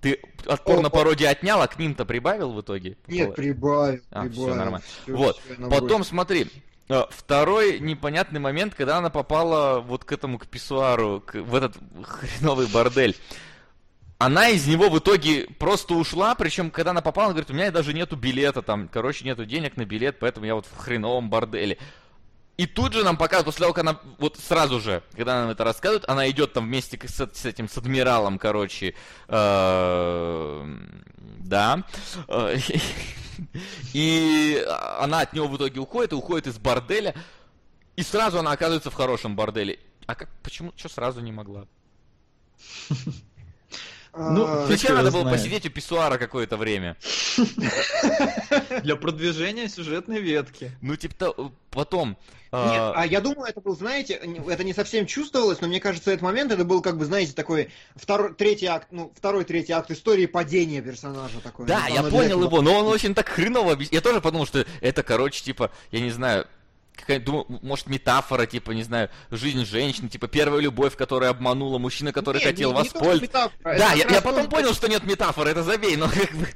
Ты 0.00 0.18
от 0.46 0.64
порно-пародии 0.64 1.26
отнял, 1.26 1.60
а 1.60 1.66
к 1.66 1.78
ним-то 1.78 2.06
прибавил 2.06 2.52
в 2.52 2.60
итоге? 2.62 2.96
Нет, 3.06 3.34
прибавил, 3.34 4.00
а, 4.10 4.28
Все 4.30 4.54
нормально. 4.54 4.82
вот, 5.06 5.40
потом 5.68 6.04
смотри, 6.04 6.46
э, 6.88 7.02
Второй 7.10 7.80
непонятный 7.80 8.40
момент, 8.40 8.74
когда 8.74 8.96
она 8.96 9.10
попала 9.10 9.80
вот 9.80 10.04
к 10.04 10.12
этому, 10.12 10.38
к 10.38 10.46
писсуару, 10.46 11.20
к, 11.20 11.34
в 11.34 11.54
этот 11.54 11.76
хреновый 12.02 12.66
бордель 12.66 13.14
она 14.20 14.50
из 14.50 14.66
него 14.66 14.90
в 14.90 14.98
итоге 14.98 15.46
просто 15.58 15.94
ушла, 15.94 16.34
причем, 16.34 16.70
когда 16.70 16.90
она 16.90 17.00
попала, 17.00 17.28
она 17.28 17.32
говорит, 17.32 17.50
у 17.50 17.54
меня 17.54 17.70
даже 17.70 17.94
нету 17.94 18.16
билета, 18.16 18.60
там, 18.60 18.86
короче, 18.86 19.24
нету 19.24 19.46
денег 19.46 19.78
на 19.78 19.86
билет, 19.86 20.18
поэтому 20.20 20.44
я 20.44 20.54
вот 20.54 20.66
в 20.66 20.76
хреновом 20.76 21.30
борделе. 21.30 21.78
И 22.58 22.66
тут 22.66 22.92
же 22.92 23.02
нам 23.02 23.16
показывают, 23.16 23.46
после 23.46 23.62
того, 23.62 23.72
как 23.72 23.82
она, 23.82 23.98
вот 24.18 24.36
сразу 24.36 24.78
же, 24.78 25.02
когда 25.16 25.40
нам 25.40 25.48
это 25.48 25.64
рассказывают, 25.64 26.04
она 26.06 26.28
идет 26.28 26.52
там 26.52 26.66
вместе 26.66 27.00
с, 27.02 27.30
с 27.32 27.46
этим, 27.46 27.66
с 27.66 27.78
адмиралом, 27.78 28.38
короче, 28.38 28.94
э, 29.26 30.76
да, 31.38 31.82
и 33.94 34.62
она 34.98 35.20
от 35.20 35.32
него 35.32 35.48
в 35.48 35.56
итоге 35.56 35.80
уходит, 35.80 36.12
и 36.12 36.16
уходит 36.16 36.46
из 36.46 36.58
борделя, 36.58 37.14
и 37.96 38.02
сразу 38.02 38.38
она 38.38 38.52
оказывается 38.52 38.90
в 38.90 38.94
хорошем 38.94 39.34
борделе. 39.34 39.78
А 40.04 40.14
как, 40.14 40.28
почему, 40.42 40.74
что 40.76 40.90
сразу 40.90 41.22
не 41.22 41.32
могла? 41.32 41.64
Ну, 44.16 44.66
зачем 44.66 44.94
надо 44.94 45.10
было 45.10 45.28
посидеть 45.28 45.66
у 45.66 45.70
писсуара 45.70 46.18
какое-то 46.18 46.56
время? 46.56 46.96
Для 48.82 48.96
продвижения 48.96 49.68
сюжетной 49.68 50.20
ветки. 50.20 50.72
Ну, 50.80 50.96
типа, 50.96 51.52
потом... 51.70 52.16
А, 52.52 52.70
Нет, 52.72 52.94
а 52.96 53.06
я 53.06 53.20
думаю, 53.20 53.48
это 53.48 53.60
был, 53.60 53.76
знаете, 53.76 54.14
это 54.14 54.64
не 54.64 54.74
совсем 54.74 55.06
чувствовалось, 55.06 55.60
но 55.60 55.68
мне 55.68 55.78
кажется, 55.78 56.10
этот 56.10 56.22
момент, 56.22 56.50
это 56.50 56.64
был, 56.64 56.82
как 56.82 56.98
бы, 56.98 57.04
знаете, 57.04 57.32
такой 57.32 57.70
второй, 57.94 58.34
третий 58.34 58.66
акт, 58.66 58.88
ну, 58.90 59.12
второй, 59.16 59.44
третий 59.44 59.72
акт 59.72 59.88
истории 59.92 60.26
падения 60.26 60.82
персонажа 60.82 61.40
такой. 61.40 61.66
Да, 61.66 61.84
ну, 61.88 61.94
я 61.94 62.02
понял 62.02 62.42
его, 62.42 62.60
но 62.60 62.80
он 62.80 62.86
очень 62.86 63.14
так 63.14 63.28
хреново 63.28 63.78
Я 63.92 64.00
тоже 64.00 64.20
подумал, 64.20 64.46
что 64.46 64.66
это, 64.80 65.04
короче, 65.04 65.44
типа, 65.44 65.70
я 65.92 66.00
не 66.00 66.10
знаю, 66.10 66.48
думаю, 67.06 67.46
может, 67.62 67.86
метафора, 67.88 68.46
типа, 68.46 68.72
не 68.72 68.82
знаю, 68.82 69.10
жизнь 69.30 69.64
женщины, 69.64 70.08
типа, 70.08 70.28
первая 70.28 70.60
любовь, 70.60 70.96
которая 70.96 71.30
обманула, 71.30 71.78
мужчина, 71.78 72.12
который 72.12 72.38
нет, 72.38 72.46
хотел 72.46 72.72
воспользоваться. 72.72 73.50
Да, 73.64 73.92
я, 73.92 74.08
я 74.08 74.20
потом 74.20 74.48
понял, 74.48 74.74
что 74.74 74.88
нет 74.88 75.04
метафоры, 75.04 75.50
это 75.50 75.62
забей, 75.62 75.96
но 75.96 76.08
как 76.08 76.32
бы... 76.32 76.48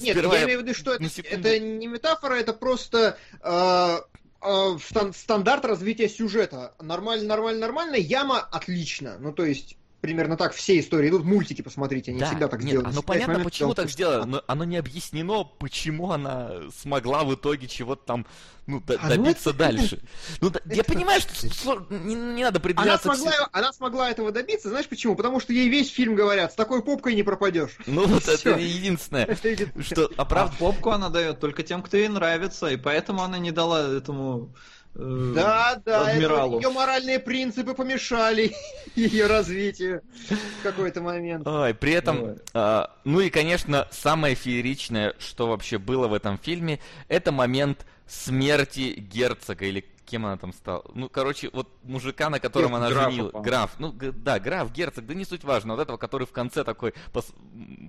Нет, 0.00 0.16
я 0.16 0.44
имею 0.44 0.60
в 0.60 0.62
виду, 0.62 0.74
что 0.74 0.94
это, 0.94 1.04
это 1.22 1.58
не 1.58 1.86
метафора, 1.86 2.34
это 2.34 2.52
просто... 2.52 3.18
Э, 3.42 4.00
э, 4.42 4.78
стандарт 5.14 5.64
развития 5.64 6.08
сюжета. 6.08 6.74
Нормально, 6.80 7.26
нормально, 7.26 7.60
нормально. 7.60 7.96
Яма 7.96 8.40
отлично. 8.40 9.16
Ну, 9.18 9.32
то 9.32 9.44
есть, 9.44 9.76
примерно 10.00 10.36
так 10.36 10.52
все 10.54 10.78
истории 10.80 11.08
идут. 11.10 11.24
Мультики 11.24 11.62
посмотрите, 11.62 12.10
они 12.10 12.20
Да, 12.20 12.26
всегда 12.26 12.48
так 12.48 12.60
нет, 12.60 12.70
сделаны. 12.70 12.88
оно 12.92 13.02
понятно, 13.02 13.32
момент, 13.34 13.50
почему 13.50 13.74
так 13.74 13.90
сделано, 13.90 14.26
но 14.26 14.42
оно 14.46 14.64
не 14.64 14.76
объяснено, 14.76 15.44
почему 15.44 16.10
она 16.12 16.52
смогла 16.80 17.24
в 17.24 17.34
итоге 17.34 17.68
чего-то 17.68 18.02
там, 18.04 18.26
ну, 18.66 18.80
д- 18.80 18.94
А, 19.00 19.08
ну 19.08 19.08
добиться 19.16 19.50
это- 19.50 19.58
дальше. 19.58 20.02
Ну, 20.40 20.50
да, 20.50 20.60
я 20.66 20.82
это- 20.82 20.92
понимаю, 20.92 21.20
что 21.20 21.86
не, 21.90 22.14
не 22.14 22.42
надо 22.44 22.58
Она 22.58 22.60
предъявляться 22.62 23.08
к 23.08 23.14
смогла, 23.14 23.32
се- 23.32 23.46
она 23.52 23.72
смогла 23.72 24.10
этого 24.10 24.32
добиться, 24.32 24.68
знаешь 24.70 24.88
почему? 24.88 25.16
Потому 25.16 25.40
что 25.40 25.52
ей 25.52 25.68
весь 25.68 25.90
фильм 25.92 26.14
говорят, 26.14 26.52
с 26.52 26.54
такой 26.54 26.82
попкой 26.82 27.14
не 27.14 27.22
пропадешь. 27.22 27.76
Ну, 27.86 28.06
вот 28.06 28.26
это 28.28 28.50
единственное, 28.58 29.26
что, 29.82 30.06
а 30.16 30.22
А 30.22 30.24
правда, 30.24 30.56
попку 30.58 30.90
она 30.90 31.08
дает 31.10 31.40
только 31.40 31.62
тем, 31.62 31.82
кто 31.82 31.96
ей 31.96 32.08
нравится, 32.08 32.68
и 32.68 32.76
поэтому 32.76 33.22
она 33.22 33.38
не 33.38 33.50
дала 33.50 33.96
этому 33.96 34.54
э, 34.94 35.32
Да, 35.34 35.80
да, 35.84 36.06
адмиралу. 36.08 36.60
ее 36.60 36.70
моральные 36.70 37.18
принципы 37.20 37.74
помешали 37.74 38.54
ее 38.94 39.26
развитию 39.26 40.02
в 40.28 40.62
какой-то 40.62 41.00
момент. 41.00 41.46
Ой, 41.46 41.74
при 41.74 41.92
этом, 41.92 42.36
а, 42.54 42.90
ну 43.04 43.20
и, 43.20 43.30
конечно, 43.30 43.88
самое 43.90 44.34
фееричное, 44.34 45.14
что 45.18 45.48
вообще 45.48 45.78
было 45.78 46.08
в 46.08 46.14
этом 46.14 46.38
фильме, 46.38 46.80
это 47.08 47.32
момент 47.32 47.86
смерти 48.06 48.94
герцога, 48.98 49.64
или 49.64 49.84
кем 50.04 50.26
она 50.26 50.36
там 50.36 50.52
стала. 50.52 50.82
Ну, 50.94 51.08
короче, 51.08 51.50
вот 51.52 51.68
мужика, 51.84 52.30
на 52.30 52.40
котором 52.40 52.70
Герцог, 52.72 52.80
она 52.84 52.90
графа, 52.90 53.10
женила. 53.12 53.28
по-моему. 53.28 53.44
Граф. 53.48 53.70
Ну, 53.78 53.92
г- 53.92 54.10
да, 54.12 54.40
граф, 54.40 54.72
герцог, 54.72 55.06
да 55.06 55.14
не 55.14 55.24
суть 55.24 55.44
важно. 55.44 55.74
Вот 55.76 55.82
этого, 55.82 55.96
который 55.98 56.26
в 56.26 56.32
конце 56.32 56.64
такой 56.64 56.94
пос- 57.12 57.32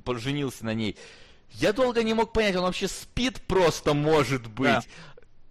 поженился 0.05 0.63
на 0.65 0.75
ней. 0.75 0.95
Я 1.53 1.73
долго 1.73 2.01
не 2.03 2.13
мог 2.13 2.31
понять, 2.31 2.55
он 2.55 2.61
вообще 2.63 2.87
спит 2.87 3.41
просто, 3.41 3.93
может 3.95 4.45
быть. 4.47 4.67
Да. 4.69 4.83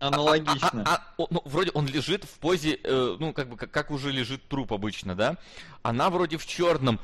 Аналогично. 0.01 0.83
А, 0.87 0.95
а, 0.95 0.95
а, 0.97 1.15
о, 1.19 1.27
ну, 1.31 1.43
вроде 1.45 1.71
он 1.75 1.87
лежит 1.87 2.25
в 2.25 2.39
позе, 2.39 2.79
э, 2.83 3.17
ну, 3.21 3.33
как 3.33 3.49
бы, 3.51 3.57
как, 3.57 3.71
как 3.71 3.91
уже 3.91 4.11
лежит 4.11 4.49
труп 4.49 4.73
обычно, 4.73 5.15
да? 5.15 5.37
Она 5.83 6.09
вроде 6.11 6.39
в 6.39 6.47
черном. 6.47 6.99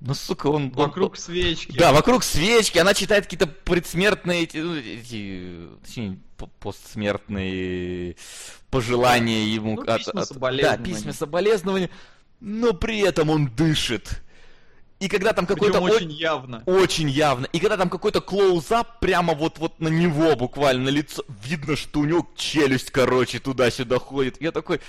Ну, 0.00 0.14
сука, 0.14 0.48
он... 0.48 0.64
он- 0.64 0.70
Вокруг 0.70 1.16
свечки. 1.16 1.76
Да, 1.76 1.92
вокруг 1.92 2.22
свечки, 2.24 2.78
она 2.78 2.94
читает 2.94 3.24
какие-то 3.24 3.46
предсмертные, 3.46 4.42
эти, 4.42 4.58
ну, 4.58 4.76
эти, 4.76 5.68
точнее, 5.84 6.18
постсмертные 6.60 8.16
пожелания 8.70 9.44
ему. 9.46 9.76
Ну, 9.76 9.84
письма 9.84 10.12
Да, 10.14 10.24
соболезнования. 10.26 10.84
письма 10.84 11.12
соболезнования, 11.12 11.90
но 12.40 12.72
при 12.74 12.98
этом 13.00 13.30
он 13.30 13.46
дышит. 13.48 14.22
И 15.00 15.08
когда 15.08 15.32
там 15.32 15.46
какой-то... 15.46 15.78
о- 15.78 15.82
очень 15.82 16.10
явно. 16.10 16.62
очень 16.66 17.08
явно. 17.08 17.46
И 17.52 17.60
когда 17.60 17.76
там 17.76 17.88
какой-то 17.88 18.20
клоузап 18.20 18.98
прямо 18.98 19.34
вот-вот 19.34 19.78
на 19.80 19.88
него 19.88 20.34
буквально, 20.34 20.84
на 20.84 20.88
лицо, 20.88 21.24
видно, 21.44 21.76
что 21.76 22.00
у 22.00 22.04
него 22.04 22.26
челюсть, 22.36 22.90
короче, 22.90 23.38
туда-сюда 23.38 23.98
ходит. 23.98 24.40
Я 24.40 24.50
такой, 24.50 24.80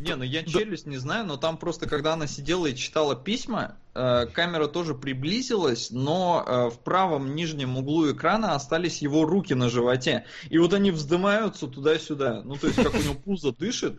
Не, 0.00 0.14
ну 0.16 0.24
я 0.24 0.44
челюсть 0.44 0.86
не 0.86 0.96
знаю, 0.96 1.26
но 1.26 1.36
там 1.36 1.56
просто, 1.58 1.88
когда 1.88 2.14
она 2.14 2.26
сидела 2.26 2.66
и 2.66 2.76
читала 2.76 3.16
письма, 3.16 3.76
э, 3.94 4.26
камера 4.32 4.66
тоже 4.66 4.94
приблизилась, 4.94 5.90
но 5.90 6.44
э, 6.46 6.70
в 6.70 6.78
правом 6.80 7.34
нижнем 7.34 7.76
углу 7.76 8.10
экрана 8.12 8.54
остались 8.54 9.02
его 9.02 9.24
руки 9.24 9.54
на 9.54 9.68
животе. 9.68 10.24
И 10.50 10.58
вот 10.58 10.72
они 10.72 10.90
вздымаются 10.90 11.66
туда-сюда. 11.66 12.42
Ну, 12.44 12.56
то 12.56 12.68
есть, 12.68 12.82
как 12.82 12.94
у 12.94 12.98
него 12.98 13.14
пузо 13.14 13.52
дышит. 13.52 13.98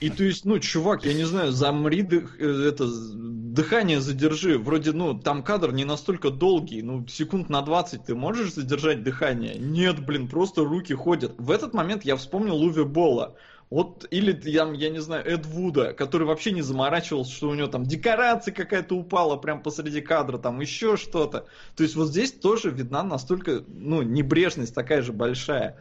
И 0.00 0.10
то 0.10 0.24
есть, 0.24 0.44
ну, 0.44 0.58
чувак, 0.58 1.04
я 1.06 1.14
не 1.14 1.24
знаю, 1.24 1.52
замри, 1.52 2.02
дых- 2.02 2.36
э, 2.38 2.68
это, 2.68 2.86
дыхание 2.86 4.00
задержи. 4.00 4.58
Вроде, 4.58 4.92
ну, 4.92 5.18
там 5.18 5.42
кадр 5.42 5.72
не 5.72 5.84
настолько 5.84 6.30
долгий, 6.30 6.82
ну, 6.82 7.06
секунд 7.08 7.48
на 7.48 7.62
20 7.62 8.04
ты 8.04 8.14
можешь 8.14 8.52
задержать 8.52 9.02
дыхание? 9.02 9.56
Нет, 9.56 10.04
блин, 10.04 10.28
просто 10.28 10.64
руки 10.64 10.92
ходят. 10.92 11.34
В 11.38 11.50
этот 11.50 11.72
момент 11.72 12.04
я 12.04 12.16
вспомнил 12.16 12.56
Уви 12.56 12.84
Болла. 12.84 13.34
Вот, 13.68 14.06
или 14.12 14.38
я, 14.48 14.64
я 14.72 14.90
не 14.90 15.00
знаю, 15.00 15.26
Эд 15.26 15.44
Вуда, 15.44 15.92
который 15.92 16.24
вообще 16.24 16.52
не 16.52 16.62
заморачивался, 16.62 17.32
что 17.32 17.48
у 17.48 17.54
него 17.54 17.66
там 17.66 17.84
декорация 17.84 18.54
какая-то 18.54 18.94
упала 18.94 19.36
прям 19.36 19.60
посреди 19.60 20.00
кадра, 20.00 20.38
там 20.38 20.60
еще 20.60 20.96
что-то. 20.96 21.46
То 21.74 21.82
есть 21.82 21.96
вот 21.96 22.08
здесь 22.08 22.30
тоже 22.30 22.70
видна 22.70 23.02
настолько, 23.02 23.64
ну, 23.66 24.02
небрежность 24.02 24.72
такая 24.74 25.02
же 25.02 25.12
большая. 25.12 25.76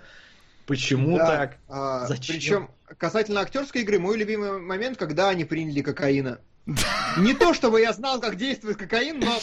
Почему 0.66 1.18
Да, 1.18 1.28
так? 1.28 1.58
а, 1.70 2.08
Зачем? 2.08 2.36
Причем, 2.36 2.70
касательно 2.98 3.42
актерской 3.42 3.82
игры, 3.82 4.00
мой 4.00 4.18
любимый 4.18 4.60
момент, 4.60 4.98
когда 4.98 5.30
они 5.30 5.46
приняли 5.46 5.82
кокаина. 5.82 6.40
Не 7.18 7.36
то, 7.36 7.54
чтобы 7.54 7.82
я 7.82 7.94
знал, 7.94 8.20
как 8.20 8.36
действует 8.36 8.78
кокаин, 8.78 9.20
но 9.20 9.38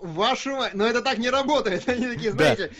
вашу 0.00 0.56
мать, 0.56 0.74
но 0.74 0.86
это 0.86 1.02
так 1.02 1.18
не 1.18 1.30
работает. 1.30 1.88
Они 1.88 2.06
такие, 2.06 2.32
Да. 2.32 2.54
знаете, 2.54 2.72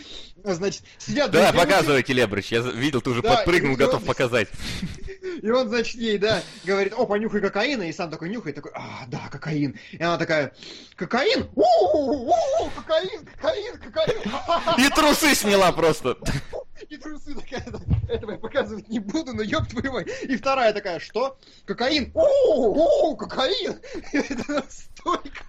значит, 0.43 0.83
сидят... 0.97 1.31
да, 1.31 1.53
показывай, 1.53 2.03
Келебрыч, 2.03 2.51
я 2.51 2.59
видел, 2.61 3.01
ты 3.01 3.09
уже 3.09 3.21
Да, 3.21 3.35
подпрыгнул, 3.37 3.75
готов 3.75 4.01
он- 4.01 4.07
показать. 4.07 4.47
И 5.41 5.49
он, 5.49 5.69
значит, 5.69 5.95
ей, 5.95 6.17
да, 6.17 6.41
говорит, 6.63 6.93
о, 6.95 7.05
понюхай 7.05 7.41
кокаина, 7.41 7.83
и 7.83 7.93
сам 7.93 8.11
такой 8.11 8.29
нюхает, 8.29 8.55
такой, 8.55 8.71
а, 8.75 9.05
да, 9.07 9.27
кокаин. 9.31 9.79
И 9.91 10.03
она 10.03 10.17
такая, 10.17 10.53
кокаин? 10.95 11.49
У-у-у, 11.55 12.69
кокаин, 12.75 13.25
кокаин, 13.25 13.77
кокаин. 13.79 14.85
И 14.85 14.89
трусы 14.89 15.33
сняла 15.33 15.71
просто. 15.71 16.17
И 16.89 16.97
трусы 16.97 17.33
такая, 17.35 17.65
этого 18.09 18.31
я 18.31 18.37
показывать 18.37 18.89
не 18.89 18.99
буду, 18.99 19.33
но 19.33 19.43
ёб 19.43 19.67
твою 19.67 19.93
мать. 19.93 20.07
И 20.23 20.35
вторая 20.35 20.73
такая, 20.73 20.99
что? 20.99 21.37
Кокаин? 21.65 22.11
У-у-у, 22.13 23.15
кокаин. 23.15 23.79
Это 24.11 24.51
настолько 24.51 25.43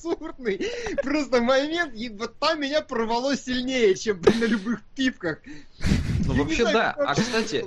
абсурдный 0.00 0.60
просто 1.02 1.40
момент, 1.42 1.94
и 1.94 2.08
вот 2.08 2.38
там 2.38 2.60
меня 2.60 2.82
порвало 2.82 3.36
сильнее, 3.36 3.94
чем 3.94 4.20
на 4.20 4.44
любых 4.44 4.82
пипках. 4.94 5.38
Ну, 6.26 6.34
Я 6.34 6.42
вообще 6.42 6.62
знаю, 6.62 6.74
да. 6.74 7.04
А, 7.06 7.14
кстати, 7.14 7.64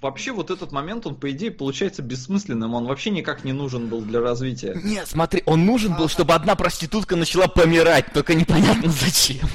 вообще 0.00 0.32
вот 0.32 0.50
этот 0.50 0.72
момент, 0.72 1.06
он, 1.06 1.16
по 1.16 1.30
идее, 1.30 1.50
получается 1.50 2.02
бессмысленным. 2.02 2.74
Он 2.74 2.86
вообще 2.86 3.10
никак 3.10 3.44
не 3.44 3.52
нужен 3.52 3.88
был 3.88 4.00
для 4.00 4.20
развития. 4.20 4.80
Нет, 4.82 5.08
смотри, 5.08 5.42
он 5.46 5.66
нужен 5.66 5.94
был, 5.96 6.08
чтобы 6.08 6.34
одна 6.34 6.54
проститутка 6.54 7.16
начала 7.16 7.48
помирать, 7.48 8.06
только 8.12 8.34
непонятно 8.34 8.90
зачем. 8.90 9.48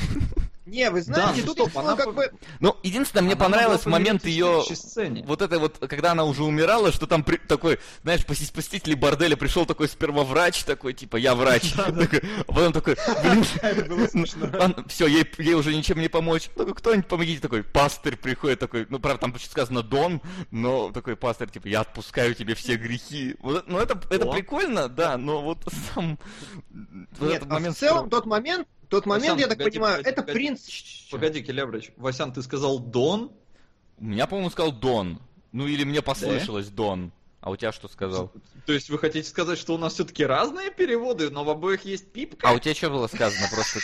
Не, 0.74 0.90
вы 0.90 1.04
знаете, 1.04 1.44
ну 1.46 1.54
тут 1.54 1.72
я 1.72 1.80
она 1.82 1.96
как 1.96 2.16
бы... 2.16 2.32
Ну, 2.60 2.76
единственное, 2.82 3.24
мне 3.24 3.36
Она 3.36 3.46
понравился 3.46 3.90
могла 3.90 4.00
момент 4.00 4.26
ее... 4.26 4.64
сцене. 4.74 5.24
Вот 5.28 5.44
это 5.44 5.60
вот, 5.60 5.78
когда 5.78 6.14
она 6.14 6.24
уже 6.24 6.44
умирала, 6.44 6.92
что 6.92 7.06
там 7.06 7.24
при- 7.24 7.38
такой, 7.38 7.80
знаешь, 8.02 8.26
посетитель, 8.26 8.96
борделя 8.96 9.38
пришел 9.38 9.68
такой 9.68 9.88
сперва 9.88 10.24
врач, 10.24 10.64
такой, 10.64 10.94
типа, 10.94 11.18
я 11.18 11.36
врач. 11.36 11.74
Такой, 11.74 12.24
А 12.48 12.52
потом 12.52 12.74
такой, 12.74 12.98
блин, 13.22 13.46
все, 14.88 15.06
ей, 15.06 15.54
уже 15.54 15.76
ничем 15.76 16.00
не 16.00 16.08
помочь. 16.08 16.50
Такой, 16.56 16.74
кто-нибудь 16.74 17.08
помогите, 17.08 17.40
такой, 17.40 17.62
пастырь 17.64 18.18
приходит, 18.18 18.60
такой, 18.60 18.88
ну, 18.90 18.98
правда, 18.98 19.22
там 19.22 19.34
почти 19.34 19.52
сказано 19.52 19.84
Дон, 19.84 20.22
но 20.50 20.92
такой 20.92 21.16
пастырь, 21.16 21.50
типа, 21.50 21.68
я 21.68 21.82
отпускаю 21.82 22.34
тебе 22.34 22.56
все 22.56 22.78
грехи. 22.78 23.36
Ну, 23.42 23.78
это, 23.78 23.96
прикольно, 23.96 24.90
да, 24.90 25.18
но 25.18 25.44
вот 25.44 25.60
сам... 25.94 26.18
Нет, 27.20 27.44
а 27.48 27.60
в 27.60 27.74
целом 27.76 28.10
тот 28.10 28.26
момент, 28.26 28.68
тот 28.94 29.06
момент, 29.08 29.34
Васян, 29.34 29.40
я 29.40 29.48
так 29.48 29.58
погоди, 29.58 29.72
понимаю, 29.78 29.98
погоди, 29.98 30.10
это 30.12 30.22
погоди. 30.22 30.38
принц... 30.38 31.10
Погоди, 31.10 31.42
Келебрич. 31.42 31.92
Васян, 31.98 32.32
ты 32.32 32.44
сказал 32.44 32.78
Дон? 32.80 33.32
У 33.98 34.04
меня, 34.06 34.28
по-моему, 34.28 34.52
сказал 34.52 34.72
Дон. 34.72 35.20
Ну, 35.52 35.66
или 35.68 35.84
мне 35.84 36.04
послышалось 36.04 36.68
Дон. 36.70 37.12
А 37.42 37.50
у 37.50 37.56
тебя 37.56 37.72
что 37.72 37.88
сказал? 37.88 38.32
То 38.68 38.72
есть 38.74 38.90
вы 38.92 39.00
хотите 39.00 39.28
сказать, 39.28 39.58
что 39.58 39.74
у 39.74 39.78
нас 39.80 39.96
все-таки 39.96 40.24
разные 40.24 40.72
переводы, 40.72 41.30
но 41.32 41.44
в 41.44 41.50
обоих 41.50 41.86
есть 41.86 42.12
пипка? 42.14 42.48
А 42.48 42.54
у 42.54 42.60
тебя 42.60 42.76
что 42.76 42.90
было 42.92 43.08
сказано 43.08 43.48
просто? 43.52 43.80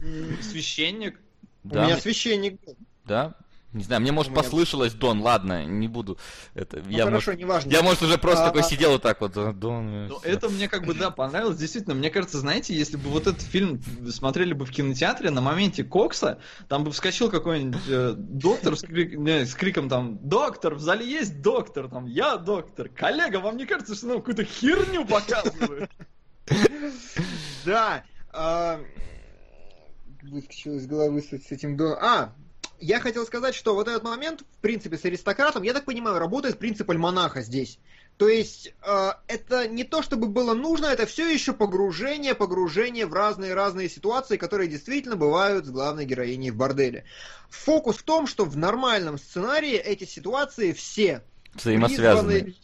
Священник? 0.42 1.20
У 1.64 1.68
Да, 1.68 1.84
меня 1.84 1.94
мне- 1.94 2.02
священник 2.02 2.60
был. 2.64 2.76
да? 3.04 3.34
Не 3.76 3.84
знаю, 3.84 4.00
мне, 4.00 4.10
может, 4.10 4.32
послышалось 4.32 4.94
Дон, 4.94 5.20
ладно, 5.20 5.66
не 5.66 5.86
буду. 5.86 6.16
Это, 6.54 6.78
Ну 6.82 6.90
я, 6.90 7.04
хорошо, 7.04 7.32
может, 7.32 7.40
неважно. 7.40 7.70
я, 7.70 7.82
может, 7.82 8.02
уже 8.02 8.16
просто 8.16 8.44
А, 8.44 8.46
такой 8.46 8.62
а- 8.62 8.64
сидел 8.64 8.92
вот 8.92 9.02
так 9.02 9.20
вот, 9.20 9.36
э, 9.36 9.52
Дон. 9.52 10.06
Ну, 10.06 10.18
это 10.22 10.48
мне 10.48 10.66
как 10.66 10.86
бы, 10.86 10.94
да, 10.94 11.10
понравилось. 11.10 11.58
Действительно, 11.58 11.94
мне 11.94 12.08
кажется, 12.08 12.38
знаете, 12.38 12.74
если 12.74 12.96
бы 12.96 13.10
вот 13.10 13.26
этот 13.26 13.42
фильм 13.42 13.82
смотрели 14.10 14.54
бы 14.54 14.64
в 14.64 14.70
кинотеатре, 14.70 15.28
на 15.28 15.42
моменте 15.42 15.84
Кокса, 15.84 16.38
там 16.68 16.84
бы 16.84 16.90
вскочил 16.90 17.30
какой-нибудь 17.30 17.82
э, 17.88 18.14
доктор 18.16 18.78
с, 18.78 18.82
крик- 18.82 19.14
не, 19.16 19.44
с 19.44 19.54
криком 19.54 19.90
там 19.90 20.18
«Доктор, 20.26 20.74
в 20.74 20.80
зале 20.80 21.06
есть 21.06 21.42
доктор!» 21.42 21.88
Там 21.88 22.06
«Я 22.06 22.38
доктор!» 22.38 22.88
Коллега, 22.88 23.40
вам 23.40 23.58
не 23.58 23.66
кажется, 23.66 23.94
что 23.94 24.06
нам 24.06 24.18
какую-то 24.18 24.44
херню 24.44 25.04
показывают? 25.06 25.90
Да. 27.66 28.04
а, 28.32 28.80
Выскочил 30.22 30.76
из 30.76 30.86
головы 30.86 31.20
с, 31.20 31.28
с 31.28 31.52
этим 31.52 31.76
до. 31.76 31.94
А! 32.00 32.32
Я 32.80 33.00
хотел 33.00 33.26
сказать, 33.26 33.54
что 33.54 33.74
вот 33.74 33.88
этот 33.88 34.02
момент, 34.02 34.40
в 34.40 34.60
принципе, 34.60 34.98
с 34.98 35.04
аристократом, 35.04 35.62
я 35.62 35.72
так 35.72 35.84
понимаю, 35.84 36.18
работает 36.18 36.58
принцип 36.58 36.90
альманаха 36.90 37.42
здесь. 37.42 37.78
То 38.16 38.28
есть 38.28 38.72
э, 38.82 39.10
это 39.28 39.68
не 39.68 39.84
то, 39.84 40.02
чтобы 40.02 40.28
было 40.28 40.54
нужно, 40.54 40.86
это 40.86 41.04
все 41.04 41.28
еще 41.30 41.52
погружение, 41.52 42.34
погружение 42.34 43.06
в 43.06 43.12
разные-разные 43.12 43.90
ситуации, 43.90 44.38
которые 44.38 44.68
действительно 44.68 45.16
бывают 45.16 45.66
с 45.66 45.70
главной 45.70 46.06
героиней 46.06 46.50
в 46.50 46.56
борделе. 46.56 47.04
Фокус 47.50 47.96
в 47.98 48.02
том, 48.04 48.26
что 48.26 48.44
в 48.46 48.56
нормальном 48.56 49.18
сценарии 49.18 49.74
эти 49.74 50.04
ситуации 50.04 50.72
все 50.72 51.22
Взаимосвязаны. 51.54 52.40
призваны- 52.40 52.54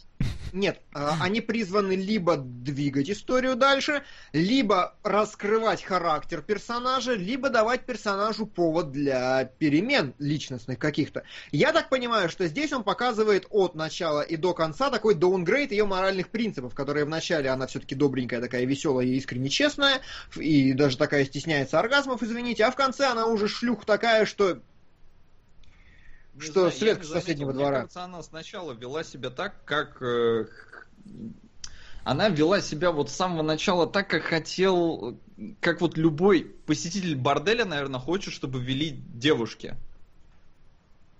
Нет, 0.53 0.81
а, 0.93 1.17
они 1.19 1.41
призваны 1.41 1.93
либо 1.93 2.37
двигать 2.37 3.09
историю 3.09 3.55
дальше, 3.55 4.03
либо 4.33 4.95
раскрывать 5.01 5.83
характер 5.83 6.43
персонажа, 6.43 7.15
либо 7.15 7.49
давать 7.49 7.87
персонажу 7.87 8.45
повод 8.45 8.91
для 8.91 9.45
перемен 9.45 10.13
личностных 10.19 10.77
каких-то. 10.77 11.23
Я 11.51 11.73
так 11.73 11.89
понимаю, 11.89 12.29
что 12.29 12.47
здесь 12.47 12.71
он 12.71 12.83
показывает 12.83 13.47
от 13.49 13.73
начала 13.73 14.21
и 14.21 14.35
до 14.37 14.53
конца 14.53 14.91
такой 14.91 15.15
даунгрейд 15.15 15.71
ее 15.71 15.85
моральных 15.85 16.29
принципов, 16.29 16.75
которые 16.75 17.05
вначале 17.05 17.49
она 17.49 17.65
все-таки 17.65 17.95
добренькая, 17.95 18.39
такая 18.39 18.65
веселая 18.65 19.07
и 19.07 19.15
искренне 19.15 19.49
честная, 19.49 20.01
и 20.35 20.73
даже 20.73 20.97
такая 20.97 21.25
стесняется 21.25 21.79
оргазмов, 21.79 22.21
извините, 22.21 22.63
а 22.65 22.69
в 22.69 22.75
конце 22.75 23.07
она 23.07 23.25
уже 23.25 23.47
шлюх 23.47 23.85
такая, 23.85 24.27
что 24.27 24.59
Не 26.33 26.41
что 26.41 26.69
знаю, 26.69 26.71
свет 26.71 26.97
я 26.99 27.03
с 27.03 27.07
не 27.07 27.13
соседнего 27.13 27.51
заметил. 27.51 27.53
двора. 27.53 27.69
Мне 27.69 27.77
кажется, 27.81 28.03
она 28.03 28.23
сначала 28.23 28.71
вела 28.73 29.03
себя 29.03 29.29
так, 29.29 29.63
как... 29.65 30.01
э, 30.01 30.45
Она 32.03 32.29
вела 32.29 32.59
себя 32.61 32.91
вот 32.91 33.09
с 33.09 33.13
самого 33.13 33.43
начала 33.43 33.87
так, 33.87 34.09
как 34.09 34.23
хотел, 34.23 35.19
как 35.61 35.79
вот 35.81 35.97
любой 35.97 36.43
посетитель 36.65 37.15
борделя, 37.15 37.65
наверное, 37.65 37.99
хочет, 37.99 38.33
чтобы 38.33 38.59
вели 38.61 38.89
девушки. 38.91 39.75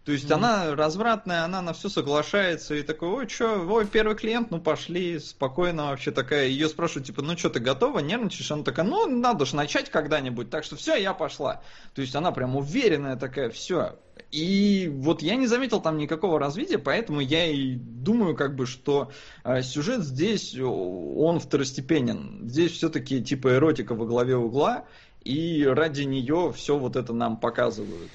То 0.06 0.12
есть 0.12 0.26
Мгм. 0.26 0.34
она 0.34 0.76
развратная, 0.76 1.46
она 1.46 1.62
на 1.62 1.72
все 1.72 1.88
соглашается 1.88 2.76
и 2.76 2.82
такой, 2.82 3.08
ой, 3.10 3.30
что, 3.30 3.66
ой, 3.70 3.88
первый 3.88 4.18
клиент, 4.18 4.52
ну 4.52 4.60
пошли, 4.60 5.18
спокойно 5.18 5.86
вообще 5.86 6.12
такая. 6.12 6.48
Ее 6.48 6.68
спрашивают, 6.68 7.08
типа, 7.08 7.22
ну 7.22 7.38
что, 7.38 7.50
ты 7.50 7.62
готова, 7.62 8.00
нервничаешь? 8.00 8.52
Она 8.52 8.64
такая, 8.64 8.86
ну, 8.86 9.08
надо 9.08 9.46
же 9.46 9.56
начать 9.56 9.90
когда-нибудь, 9.90 10.50
так 10.50 10.66
что 10.66 10.76
все, 10.76 10.96
я 10.96 11.14
пошла. 11.14 11.62
То 11.96 12.02
есть 12.02 12.16
она 12.16 12.34
прям 12.34 12.58
уверенная 12.58 13.16
такая, 13.16 13.50
все. 13.50 13.98
И 14.30 14.92
вот 14.94 15.22
я 15.22 15.36
не 15.38 15.48
заметил 15.48 15.80
там 15.80 15.98
никакого 15.98 16.38
развития, 16.38 16.80
поэтому 16.80 17.22
я 17.22 17.46
и 17.46 17.76
думаю, 17.76 18.36
как 18.36 18.56
бы, 18.56 18.66
что 18.66 19.12
э, 19.46 19.62
сюжет 19.62 20.04
здесь, 20.04 20.56
он 20.60 21.40
второстепенен. 21.40 22.42
Здесь 22.50 22.74
все-таки 22.74 23.24
типа 23.24 23.56
эротика 23.56 23.96
во 23.96 24.06
главе 24.06 24.36
угла, 24.36 24.86
и 25.24 25.64
ради 25.64 26.02
нее 26.04 26.52
все 26.54 26.78
вот 26.78 26.98
это 26.98 27.14
нам 27.14 27.38
показывают. 27.38 28.12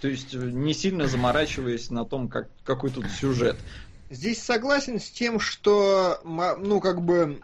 То 0.00 0.08
есть 0.08 0.34
э, 0.34 0.38
не 0.38 0.74
сильно 0.74 1.06
заморачиваясь 1.08 1.90
на 1.90 2.04
том, 2.04 2.28
как, 2.28 2.50
какой 2.62 2.90
тут 2.90 3.10
сюжет. 3.10 3.64
Здесь 4.10 4.42
согласен 4.42 5.00
с 5.00 5.10
тем, 5.10 5.38
что, 5.38 6.18
ну, 6.24 6.80
как 6.80 7.02
бы, 7.02 7.42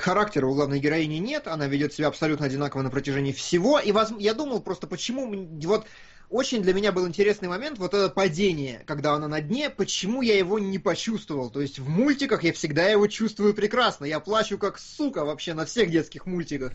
характера 0.00 0.46
у 0.46 0.54
главной 0.54 0.80
героини 0.80 1.18
нет, 1.18 1.46
она 1.46 1.68
ведет 1.68 1.92
себя 1.92 2.08
абсолютно 2.08 2.46
одинаково 2.46 2.82
на 2.82 2.90
протяжении 2.90 3.30
всего, 3.30 3.78
и 3.78 3.92
воз- 3.92 4.14
я 4.18 4.34
думал 4.34 4.60
просто, 4.60 4.88
почему, 4.88 5.30
вот, 5.62 5.86
очень 6.30 6.62
для 6.62 6.74
меня 6.74 6.92
был 6.92 7.06
интересный 7.06 7.48
момент, 7.48 7.78
вот 7.78 7.94
это 7.94 8.08
падение, 8.08 8.82
когда 8.86 9.14
она 9.14 9.28
на 9.28 9.40
дне, 9.40 9.70
почему 9.70 10.22
я 10.22 10.36
его 10.36 10.58
не 10.58 10.78
почувствовал, 10.78 11.50
то 11.50 11.60
есть 11.60 11.78
в 11.78 11.88
мультиках 11.88 12.42
я 12.44 12.52
всегда 12.52 12.86
его 12.88 13.06
чувствую 13.06 13.54
прекрасно, 13.54 14.04
я 14.04 14.20
плачу 14.20 14.58
как 14.58 14.78
сука 14.78 15.24
вообще 15.24 15.54
на 15.54 15.64
всех 15.64 15.90
детских 15.90 16.26
мультиках, 16.26 16.72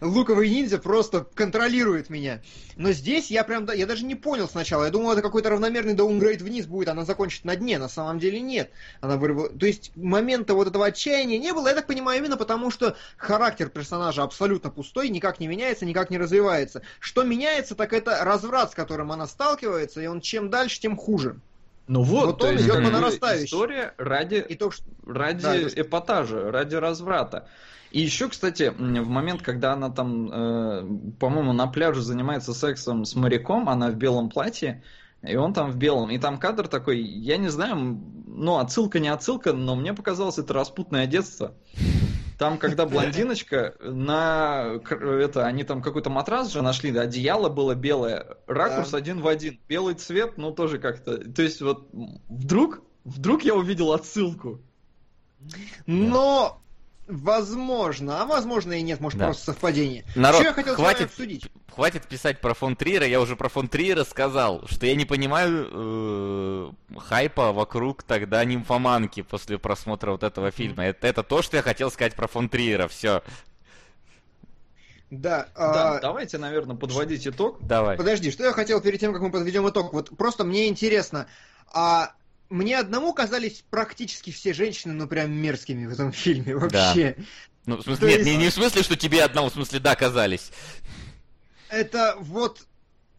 луковый 0.00 0.48
ниндзя 0.48 0.78
просто 0.78 1.26
контролирует 1.34 2.10
меня. 2.10 2.42
Но 2.76 2.92
здесь 2.92 3.30
я 3.30 3.44
прям, 3.44 3.70
я 3.72 3.86
даже 3.86 4.04
не 4.04 4.14
понял 4.14 4.48
сначала. 4.48 4.84
Я 4.84 4.90
думал, 4.90 5.12
это 5.12 5.22
какой-то 5.22 5.50
равномерный 5.50 5.94
даунгрейд 5.94 6.42
вниз 6.42 6.66
будет, 6.66 6.88
она 6.88 7.04
закончит 7.04 7.44
на 7.44 7.56
дне. 7.56 7.78
На 7.78 7.88
самом 7.88 8.18
деле 8.18 8.40
нет. 8.40 8.70
Она 9.00 9.16
вырвала... 9.16 9.48
То 9.48 9.66
есть 9.66 9.92
момента 9.96 10.54
вот 10.54 10.68
этого 10.68 10.86
отчаяния 10.86 11.38
не 11.38 11.52
было, 11.52 11.68
я 11.68 11.74
так 11.74 11.86
понимаю, 11.86 12.18
именно 12.18 12.36
потому, 12.36 12.70
что 12.70 12.96
характер 13.16 13.68
персонажа 13.68 14.22
абсолютно 14.22 14.70
пустой, 14.70 15.08
никак 15.08 15.40
не 15.40 15.48
меняется, 15.48 15.86
никак 15.86 16.10
не 16.10 16.18
развивается. 16.18 16.82
Что 17.00 17.22
меняется, 17.22 17.74
так 17.74 17.92
это 17.92 18.24
разврат, 18.24 18.72
с 18.72 18.74
которым 18.86 19.12
она 19.12 19.26
сталкивается, 19.26 20.00
и 20.00 20.06
он 20.06 20.20
чем 20.20 20.48
дальше, 20.48 20.80
тем 20.80 20.96
хуже. 20.96 21.40
Ну 21.88 22.02
вот, 22.02 22.26
Вот 22.26 22.38
то 22.38 22.46
он 22.46 22.52
есть 22.52 22.64
идет 22.64 22.82
по 22.84 22.90
нарастающей. 22.90 23.46
история 23.46 23.94
ради 23.98 24.44
И 24.48 24.54
то, 24.56 24.70
что... 24.70 24.84
ради 25.06 25.42
Да, 25.42 25.56
эпатажа, 25.80 26.50
ради 26.50 26.74
разврата. 26.74 27.48
И 27.92 28.00
еще, 28.00 28.28
кстати, 28.28 28.72
в 28.76 29.08
момент, 29.08 29.42
когда 29.42 29.72
она 29.72 29.90
там, 29.90 30.30
э, 30.30 31.12
по-моему, 31.20 31.52
на 31.52 31.66
пляже 31.68 32.02
занимается 32.02 32.52
сексом 32.54 33.04
с 33.04 33.14
моряком, 33.14 33.68
она 33.68 33.90
в 33.90 33.94
белом 33.94 34.28
платье, 34.28 34.82
и 35.28 35.36
он 35.36 35.52
там 35.52 35.70
в 35.70 35.76
белом. 35.76 36.10
И 36.10 36.18
там 36.18 36.38
кадр 36.38 36.68
такой, 36.68 37.00
я 37.00 37.36
не 37.36 37.48
знаю, 37.48 37.76
ну, 38.26 38.58
отсылка 38.58 38.98
не 39.00 39.08
отсылка, 39.08 39.52
но 39.52 39.74
мне 39.74 39.94
показалось, 39.94 40.38
это 40.38 40.54
распутное 40.54 41.06
детство. 41.06 41.54
Там, 42.38 42.58
когда 42.58 42.84
блондиночка 42.84 43.74
на 43.80 44.78
это, 44.90 45.46
они 45.46 45.64
там 45.64 45.80
какой-то 45.80 46.10
матрас 46.10 46.52
же 46.52 46.60
нашли, 46.60 46.92
да, 46.92 47.02
одеяло 47.02 47.48
было 47.48 47.74
белое, 47.74 48.36
ракурс 48.46 48.90
Да. 48.90 48.98
один 48.98 49.22
в 49.22 49.26
один, 49.26 49.58
белый 49.68 49.94
цвет, 49.94 50.36
ну 50.36 50.52
тоже 50.52 50.78
как-то, 50.78 51.16
то 51.16 51.40
есть 51.40 51.62
вот 51.62 51.88
вдруг, 52.28 52.82
вдруг 53.04 53.42
я 53.42 53.54
увидел 53.54 53.92
отсылку. 53.92 54.60
Но 55.86 56.60
возможно, 57.06 58.22
а 58.22 58.26
возможно 58.26 58.72
и 58.74 58.82
нет, 58.82 59.00
может 59.00 59.18
Да. 59.18 59.26
просто 59.26 59.44
совпадение. 59.52 60.04
Народ, 60.14 60.40
Что 60.40 60.48
я 60.48 60.52
хотел 60.54 60.74
с 60.74 60.78
вами 60.78 60.86
хватит, 60.88 61.06
обсудить? 61.06 61.48
хватит 61.72 62.06
писать 62.08 62.40
про 62.40 62.54
фон 62.54 62.76
Триера, 62.76 63.06
я 63.06 63.20
уже 63.20 63.36
про 63.36 63.48
фон 63.48 63.68
Триера 63.68 64.04
сказал, 64.04 64.66
что 64.66 64.86
я 64.86 64.94
не 64.94 65.04
понимаю 65.04 65.68
э, 65.70 66.70
хайпа 66.98 67.52
вокруг 67.52 68.02
тогда 68.02 68.44
нимфоманки 68.44 69.22
после 69.22 69.58
просмотра 69.58 70.10
вот 70.12 70.22
этого 70.22 70.50
фильма. 70.50 70.84
Это, 70.86 71.06
это 71.06 71.22
то, 71.22 71.42
что 71.42 71.56
я 71.56 71.62
хотел 71.62 71.90
сказать 71.90 72.14
про 72.14 72.26
фон 72.26 72.48
Триера, 72.48 72.88
все. 72.88 73.22
Да, 75.10 75.46
Да, 75.54 75.96
а, 75.96 76.00
давайте, 76.00 76.36
наверное, 76.36 76.74
подводить 76.74 77.26
итог. 77.28 77.58
Давай. 77.60 77.96
Подожди, 77.96 78.32
что 78.32 78.44
я 78.44 78.52
хотел 78.52 78.80
перед 78.80 78.98
тем, 78.98 79.12
как 79.12 79.22
мы 79.22 79.30
подведем 79.30 79.68
итог? 79.68 79.92
Вот 79.92 80.16
просто 80.16 80.42
мне 80.42 80.66
интересно, 80.66 81.28
а 81.72 82.12
мне 82.48 82.78
одному 82.78 83.12
казались 83.12 83.64
практически 83.70 84.30
все 84.30 84.52
женщины, 84.54 84.92
ну 84.94 85.06
прям 85.06 85.30
мерзкими 85.32 85.86
в 85.86 85.92
этом 85.92 86.12
фильме 86.12 86.56
вообще. 86.56 87.16
Ну, 87.66 87.76
в 87.76 87.82
смысле, 87.82 88.00
То 88.00 88.06
нет, 88.06 88.18
есть- 88.18 88.30
не, 88.30 88.36
не 88.36 88.48
в 88.50 88.54
смысле, 88.54 88.82
что 88.82 88.96
тебе 88.96 89.24
одному, 89.24 89.48
в 89.50 89.52
смысле, 89.52 89.80
да, 89.80 89.96
казались. 89.96 90.50
Это 91.68 92.16
вот, 92.20 92.66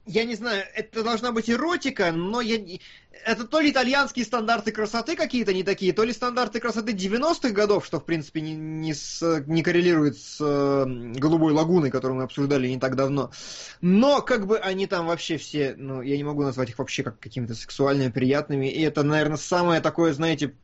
я 0.05 0.23
не 0.23 0.35
знаю, 0.35 0.65
это 0.73 1.03
должна 1.03 1.31
быть 1.33 1.49
эротика, 1.49 2.11
но 2.13 2.39
я 2.39 2.57
не- 2.57 2.79
это 3.25 3.45
то 3.45 3.59
ли 3.59 3.71
итальянские 3.71 4.25
стандарты 4.25 4.71
красоты 4.71 5.15
какие-то 5.15 5.53
не 5.53 5.63
такие, 5.63 5.93
то 5.93 6.03
ли 6.03 6.13
стандарты 6.13 6.59
красоты 6.59 6.93
90-х 6.93 7.53
годов, 7.53 7.85
что 7.85 7.99
в 7.99 8.05
принципе 8.05 8.41
не, 8.41 8.55
не, 8.55 8.93
с- 8.93 9.43
не 9.47 9.63
коррелирует 9.63 10.17
с 10.17 10.37
э, 10.39 10.85
голубой 11.19 11.53
лагуной, 11.53 11.91
которую 11.91 12.17
мы 12.17 12.23
обсуждали 12.23 12.67
не 12.67 12.79
так 12.79 12.95
давно. 12.95 13.31
Но 13.81 14.21
как 14.21 14.47
бы 14.47 14.57
они 14.57 14.87
там 14.87 15.07
вообще 15.07 15.37
все, 15.37 15.75
ну, 15.77 16.01
я 16.01 16.17
не 16.17 16.23
могу 16.23 16.43
назвать 16.43 16.69
их 16.69 16.79
вообще 16.79 17.03
как 17.03 17.19
какими-то 17.19 17.55
сексуальными, 17.55 18.11
приятными. 18.11 18.67
И 18.67 18.81
это, 18.81 19.03
наверное, 19.03 19.37
самое 19.37 19.81
такое, 19.81 20.13
знаете, 20.13 20.55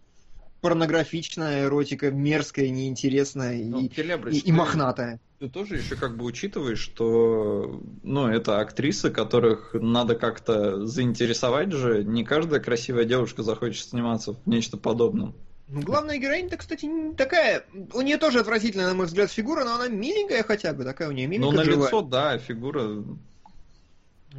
порнографичная 0.63 1.65
эротика, 1.65 2.09
мерзкая, 2.09 2.69
неинтересная 2.69 3.55
и, 3.57 3.65
Ну, 3.65 3.81
и- 3.81 3.85
и 3.85 3.89
ты- 3.89 4.53
мохнатая. 4.53 5.19
Ты 5.39 5.49
тоже 5.49 5.75
еще 5.75 5.97
как 5.97 6.15
бы 6.15 6.23
учитываешь, 6.23 6.79
что 6.79 7.81
ну, 8.01 8.27
это 8.29 8.61
актрисы, 8.61 9.11
которых 9.11 9.73
надо 9.73 10.15
как-то 10.15 10.85
заинтересовать 10.87 11.73
же. 11.73 12.05
Не 12.05 12.23
каждая 12.23 12.61
красивая 12.61 13.03
девушка 13.03 13.43
захочет 13.43 13.85
сниматься 13.89 14.33
в 14.33 14.37
нечто 14.47 14.77
подобном. 14.77 15.35
Ну, 15.67 15.81
главная 15.81 16.17
героиня-то, 16.17 16.55
кстати, 16.55 16.85
не 16.85 17.13
такая. 17.13 17.65
У 17.93 17.99
нее 18.01 18.17
тоже 18.17 18.39
отвратительная, 18.39 18.87
на 18.87 18.93
мой 18.93 19.07
взгляд, 19.07 19.29
фигура, 19.31 19.65
но 19.65 19.75
она 19.75 19.89
миленькая 19.89 20.43
хотя 20.43 20.71
бы, 20.73 20.85
такая 20.85 21.09
у 21.09 21.11
нее 21.11 21.27
Ну, 21.27 21.31
миленькая. 21.33 21.57
на 21.57 21.63
живая. 21.65 21.87
лицо, 21.87 22.01
да, 22.03 22.37
фигура. 22.37 23.03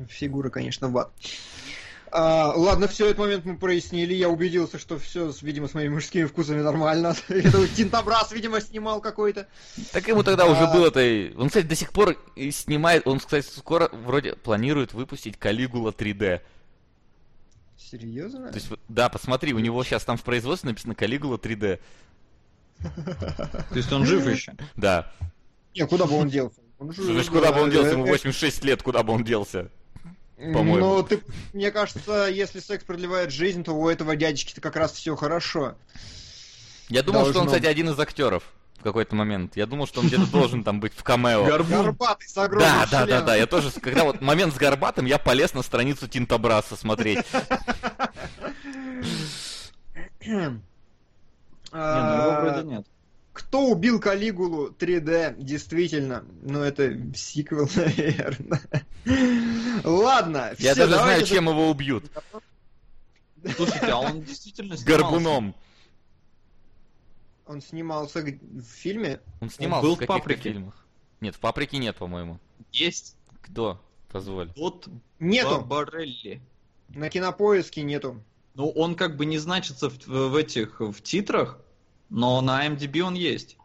Фигура, 0.08 0.48
конечно, 0.48 0.88
в 0.88 0.96
ад. 0.96 1.12
А, 2.16 2.52
ладно, 2.54 2.86
все, 2.86 3.06
этот 3.06 3.18
момент 3.18 3.44
мы 3.44 3.56
прояснили. 3.56 4.14
Я 4.14 4.28
убедился, 4.28 4.78
что 4.78 5.00
все, 5.00 5.32
видимо, 5.42 5.66
с 5.66 5.74
моими 5.74 5.94
мужскими 5.94 6.26
вкусами 6.26 6.60
нормально. 6.60 7.16
Это 7.28 7.66
Тинтобрас, 7.66 8.30
видимо, 8.30 8.60
снимал 8.60 9.00
какой-то. 9.00 9.48
Так 9.90 10.06
ему 10.06 10.22
тогда 10.22 10.46
уже 10.46 10.62
А. 10.62 10.72
было-то... 10.72 11.00
Он, 11.36 11.48
кстати, 11.48 11.66
до 11.66 11.74
сих 11.74 11.90
пор 11.90 12.16
снимает... 12.52 13.08
Он, 13.08 13.18
кстати, 13.18 13.44
скоро 13.44 13.88
вроде 13.92 14.36
планирует 14.36 14.92
выпустить 14.94 15.36
Калигула 15.36 15.90
3D. 15.90 16.40
Серьезно? 17.76 18.46
То 18.46 18.54
есть, 18.54 18.68
да, 18.86 19.08
посмотри, 19.08 19.52
у 19.52 19.58
него 19.58 19.82
сейчас 19.82 20.04
там 20.04 20.16
в 20.16 20.22
производстве 20.22 20.70
написано 20.70 20.94
Калигула 20.94 21.36
3D. 21.36 21.80
То 22.78 23.74
есть 23.74 23.92
он 23.92 24.06
жив 24.06 24.24
еще. 24.28 24.54
Да. 24.76 25.12
Не, 25.74 25.84
куда 25.84 26.06
бы 26.06 26.14
он 26.14 26.28
делся? 26.28 26.60
Он 26.78 26.92
Слушай, 26.92 27.28
куда 27.28 27.50
бы 27.50 27.62
он 27.62 27.70
делся? 27.70 27.90
Ему 27.90 28.04
Э, 28.04 28.10
э, 28.10 28.12
86 28.12 28.62
лет, 28.62 28.84
куда 28.84 29.02
бы 29.02 29.12
он 29.12 29.24
делся? 29.24 29.68
По-моему. 30.52 30.96
Ну, 30.96 31.02
ты, 31.02 31.22
мне 31.52 31.70
кажется, 31.70 32.28
если 32.30 32.60
секс 32.60 32.84
продлевает 32.84 33.30
жизнь, 33.30 33.64
то 33.64 33.72
у 33.72 33.88
этого 33.88 34.16
дядечки-то 34.16 34.60
как 34.60 34.76
раз 34.76 34.92
все 34.92 35.16
хорошо. 35.16 35.74
Я 36.88 37.02
думал, 37.02 37.20
что 37.20 37.28
он, 37.28 37.34
Должно 37.46 37.52
кстати, 37.52 37.66
один 37.66 37.88
из 37.90 37.98
актеров 37.98 38.44
в 38.78 38.82
какой-то 38.82 39.14
момент. 39.14 39.56
Я 39.56 39.66
думал, 39.66 39.86
что 39.86 40.00
он 40.00 40.08
где-то 40.08 40.26
должен 40.30 40.62
там 40.64 40.80
быть 40.80 40.92
в 40.94 41.02
камео. 41.02 41.44
Горбатый 41.68 42.28
с 42.28 42.36
огромным 42.36 42.68
Да, 42.68 42.86
да, 42.90 43.06
да, 43.06 43.22
да. 43.22 43.34
Я 43.36 43.46
тоже, 43.46 43.70
когда 43.80 44.04
вот 44.04 44.20
момент 44.20 44.54
с 44.54 44.58
Горбатым, 44.58 45.06
я 45.06 45.18
полез 45.18 45.54
на 45.54 45.62
страницу 45.62 46.06
Тинтобраса 46.08 46.76
смотреть. 46.76 47.24
Не, 50.26 50.48
ну 50.48 50.60
А, 51.72 52.22
его 52.22 52.40
вроде 52.40 52.68
нет. 52.68 52.86
Кто 53.34 53.66
убил 53.66 54.00
Калигулу 54.00 54.70
3D? 54.70 55.42
Действительно. 55.42 56.24
Ну, 56.42 56.60
это 56.60 56.96
сиквел, 57.14 57.68
наверное. 57.74 58.62
Ладно. 59.82 60.54
Я 60.58 60.72
все, 60.72 60.74
даже 60.76 60.94
знаю, 60.94 61.02
давайте 61.02 61.26
чем 61.26 61.48
его 61.48 61.68
убьют. 61.68 62.04
Слушайте, 63.56 63.88
а 63.88 63.98
он 63.98 64.22
действительно 64.22 64.76
снимался. 64.76 64.86
Горбуном. 64.86 65.54
Он 67.46 67.60
снимался 67.60 68.20
в 68.22 68.62
фильме. 68.62 69.20
Он 69.40 69.50
снимался 69.50 69.82
был 69.82 69.94
в 69.94 69.96
в 69.96 69.98
каких-то 69.98 70.18
«Паприке». 70.20 70.52
фильмах. 70.52 70.86
Нет, 71.20 71.34
в 71.34 71.40
«Паприке» 71.40 71.78
нет, 71.78 71.96
по-моему. 71.96 72.38
Есть 72.70 73.16
Кто? 73.42 73.82
Позволь. 74.10 74.52
Дот 74.54 74.88
Нету. 75.18 75.60
Барбарелли. 75.60 76.40
На 76.88 77.10
кинопоиске 77.10 77.82
нету. 77.82 78.22
Ну, 78.54 78.70
он 78.70 78.94
как 78.94 79.16
бы 79.16 79.26
не 79.26 79.38
значится 79.38 79.90
в, 79.90 80.06
в 80.06 80.36
этих 80.36 80.78
в 80.78 81.02
титрах, 81.02 81.58
но 82.10 82.40
на 82.40 82.66
MDB 82.66 83.00
он 83.00 83.14
есть. 83.14 83.56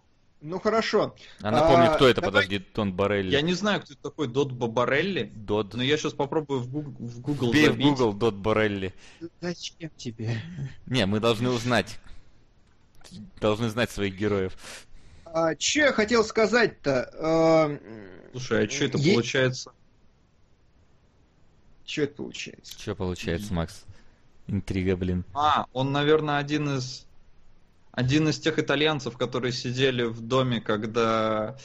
Ну 0.41 0.57
хорошо. 0.59 1.15
А 1.41 1.51
напомни, 1.51 1.87
А, 1.87 1.95
кто 1.95 2.07
это, 2.07 2.21
давай- 2.21 2.43
подожди, 2.43 2.59
Тон 2.59 2.93
Барелли. 2.93 3.29
Я 3.31 3.41
не 3.41 3.53
знаю, 3.53 3.81
кто 3.81 3.91
это 3.93 4.01
такой 4.01 4.27
Дот 4.29 4.53
Бабарелли, 4.53 5.29
Дод. 5.35 5.73
но 5.73 5.83
я 5.83 5.97
сейчас 5.97 6.13
попробую 6.13 6.61
в 6.61 6.69
Google, 6.71 6.93
в 6.97 7.19
Google 7.19 7.51
Вбей 7.51 7.63
в 7.67 7.71
забить. 7.71 7.85
Google 7.87 8.13
Дот 8.13 8.35
Барелли. 8.35 8.93
Зачем 9.41 9.89
тебе? 9.97 10.41
Не, 10.85 11.05
мы 11.05 11.19
должны 11.19 11.49
узнать. 11.49 11.99
Должны 13.41 13.69
знать 13.69 13.91
своих 13.91 14.15
героев. 14.15 14.55
А, 15.25 15.55
че 15.55 15.81
я 15.81 15.91
хотел 15.91 16.23
сказать-то? 16.23 17.09
А, 17.19 17.77
Слушай, 18.31 18.65
а 18.65 18.69
что 18.69 18.85
это 18.85 18.97
Е- 18.97 19.13
получается? 19.15 19.71
Че 21.85 22.03
это 22.03 22.15
получается? 22.15 22.79
Что 22.79 22.95
получается, 22.95 23.53
Макс? 23.53 23.83
Интрига, 24.47 24.95
блин. 24.95 25.25
А, 25.33 25.65
он, 25.73 25.91
наверное, 25.91 26.37
один 26.37 26.77
из 26.77 27.05
один 27.91 28.29
из 28.29 28.39
тех 28.39 28.59
итальянцев, 28.59 29.17
которые 29.17 29.51
сидели 29.51 30.03
в 30.03 30.21
доме, 30.21 30.61
когда, 30.61 31.55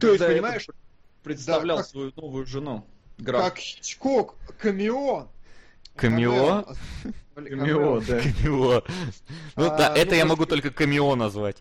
То 0.00 0.08
есть, 0.08 0.18
когда 0.20 0.26
понимаешь, 0.34 0.62
этот 0.62 0.76
представлял 1.22 1.78
Да, 1.78 1.82
как- 1.82 1.90
свою 1.90 2.12
новую 2.16 2.46
жену. 2.46 2.86
Граф. 3.18 3.42
как 3.44 3.58
Хичкок, 3.58 4.34
камео. 4.58 5.28
Камео? 5.96 6.66
Камео, 7.34 8.00
да. 8.00 8.20
Камео. 8.42 8.82
Ну 9.56 9.66
А, 9.66 9.76
да, 9.76 9.94
это 9.96 10.10
ну, 10.10 10.16
я 10.16 10.24
просто- 10.24 10.26
могу 10.26 10.46
только 10.46 10.70
камео 10.70 11.14
назвать. 11.16 11.56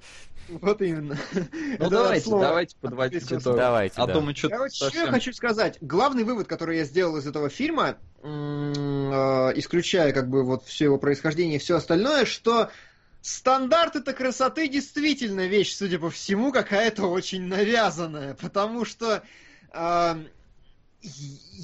Вот 0.48 0.80
именно. 0.82 1.18
Ну 1.34 1.42
Это 1.80 1.90
давайте, 1.90 2.26
слово 2.26 2.44
давайте 2.44 2.76
подводить 2.80 3.24
итог. 3.32 3.56
Давайте, 3.56 3.96
А 4.00 4.06
да. 4.06 4.14
то 4.14 4.22
мы 4.22 4.36
что-то 4.36 4.56
Короче, 4.58 4.76
что 4.90 4.98
я 5.00 5.08
хочу 5.12 5.34
сказать. 5.34 5.78
Главный 5.82 6.24
вывод, 6.24 6.48
который 6.48 6.78
я 6.78 6.84
сделал 6.84 7.18
из 7.18 7.26
этого 7.26 7.50
фильма, 7.50 7.98
э, 8.22 8.28
исключая 9.56 10.12
как 10.14 10.30
бы 10.30 10.44
вот 10.44 10.66
все 10.66 10.86
его 10.86 10.98
происхождение 10.98 11.56
и 11.56 11.60
все 11.60 11.78
остальное, 11.78 12.26
что 12.26 12.70
стандарты-то 13.26 14.14
красоты 14.14 14.68
действительно 14.68 15.48
вещь, 15.48 15.76
судя 15.76 15.98
по 15.98 16.12
всему, 16.12 16.52
какая-то 16.52 17.08
очень 17.08 17.42
навязанная, 17.48 18.36
потому 18.36 18.86
что 18.86 19.24
э, 19.74 20.26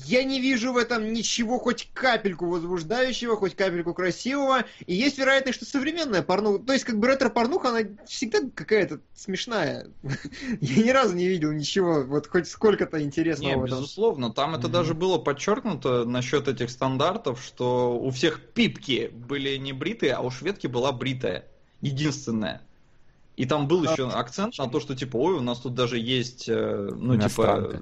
я 0.06 0.24
не 0.24 0.42
вижу 0.42 0.74
в 0.74 0.78
этом 0.78 1.14
ничего 1.14 1.60
хоть 1.60 1.92
капельку 1.94 2.48
возбуждающего, 2.48 3.36
хоть 3.36 3.56
капельку 3.56 3.94
красивого, 3.94 4.66
и 4.88 4.96
есть 4.96 5.20
вероятность, 5.20 5.58
что 5.58 5.66
современная 5.68 6.24
порнуха, 6.24 6.64
то 6.64 6.74
есть 6.74 6.84
как 6.84 6.98
бы 6.98 7.08
ретро-порнуха, 7.08 7.70
она 7.70 7.88
всегда 8.08 8.40
какая-то 8.56 9.00
смешная. 9.14 9.88
Я 10.62 10.84
ни 10.84 10.90
разу 10.90 11.16
не 11.16 11.28
видел 11.28 11.52
ничего, 11.52 12.02
вот 12.02 12.26
хоть 12.26 12.48
сколько-то 12.48 13.04
интересного 13.04 13.66
Не, 13.66 13.70
безусловно, 13.70 14.32
там 14.32 14.56
это 14.56 14.68
даже 14.68 14.96
было 14.96 15.20
подчеркнуто 15.20 16.06
насчет 16.06 16.48
этих 16.48 16.72
стандартов, 16.72 17.40
что 17.44 18.00
у 18.00 18.10
всех 18.10 18.42
пипки 18.42 19.12
были 19.14 19.58
не 19.58 19.74
бритые, 19.74 20.14
а 20.14 20.22
у 20.22 20.32
шведки 20.32 20.66
была 20.66 20.92
бритая. 20.92 21.46
Единственная. 21.82 22.62
И 23.38 23.46
там 23.46 23.68
был 23.68 23.84
А, 23.88 23.92
еще 23.92 24.10
акцент 24.10 24.58
на 24.58 24.68
то, 24.68 24.80
что 24.80 24.96
типа, 24.96 25.16
ой, 25.18 25.36
у 25.36 25.42
нас 25.42 25.60
тут 25.60 25.74
даже 25.74 25.98
есть, 25.98 26.48
э, 26.48 26.90
ну, 26.94 27.18
типа, 27.18 27.82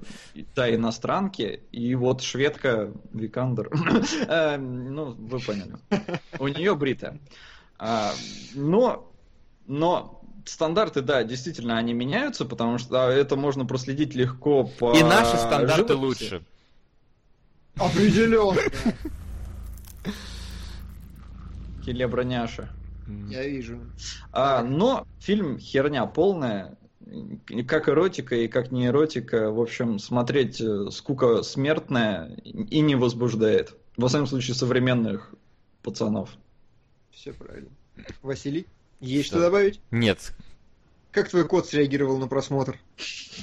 да, 0.54 0.74
иностранки, 0.74 1.60
и 1.72 1.94
вот 1.94 2.22
шведка 2.22 2.92
Викандер, 3.12 3.70
Э, 4.28 4.56
ну, 4.56 5.12
вы 5.12 5.40
поняли. 5.40 5.76
У 6.38 6.48
нее 6.48 6.74
бритая. 6.76 7.18
А, 7.78 8.12
Но, 8.54 9.10
но 9.66 10.22
стандарты, 10.44 11.02
да, 11.02 11.24
действительно, 11.24 11.76
они 11.78 11.92
меняются, 11.94 12.44
потому 12.44 12.78
что 12.78 13.06
а, 13.06 13.10
это 13.10 13.36
можно 13.36 13.66
проследить 13.66 14.14
легко 14.14 14.64
по 14.64 14.92
И 14.92 15.02
наши 15.02 15.36
стандарты 15.36 15.94
лучше. 15.94 16.42
Определенно. 17.76 18.60
Келебра 21.84 22.22
няша. 22.22 22.68
Я 23.28 23.46
вижу. 23.46 23.80
А, 24.32 24.62
но 24.62 25.06
фильм 25.20 25.58
херня 25.58 26.06
полная, 26.06 26.76
как 27.66 27.88
эротика 27.88 28.36
и 28.36 28.48
как 28.48 28.70
не 28.72 28.86
эротика. 28.86 29.50
В 29.50 29.60
общем, 29.60 29.98
смотреть 29.98 30.60
э, 30.60 30.90
скука 30.90 31.42
смертная 31.42 32.34
и 32.44 32.80
не 32.80 32.94
возбуждает. 32.94 33.74
Во 33.96 34.08
всяком 34.08 34.26
случае, 34.26 34.54
современных 34.54 35.34
пацанов. 35.82 36.30
Все 37.10 37.32
правильно. 37.32 37.70
Василий, 38.22 38.66
есть 39.00 39.26
Что? 39.28 39.36
что 39.36 39.46
добавить? 39.46 39.80
Нет. 39.90 40.32
Как 41.12 41.28
твой 41.28 41.46
кот 41.46 41.66
среагировал 41.66 42.18
на 42.18 42.28
просмотр? 42.28 42.78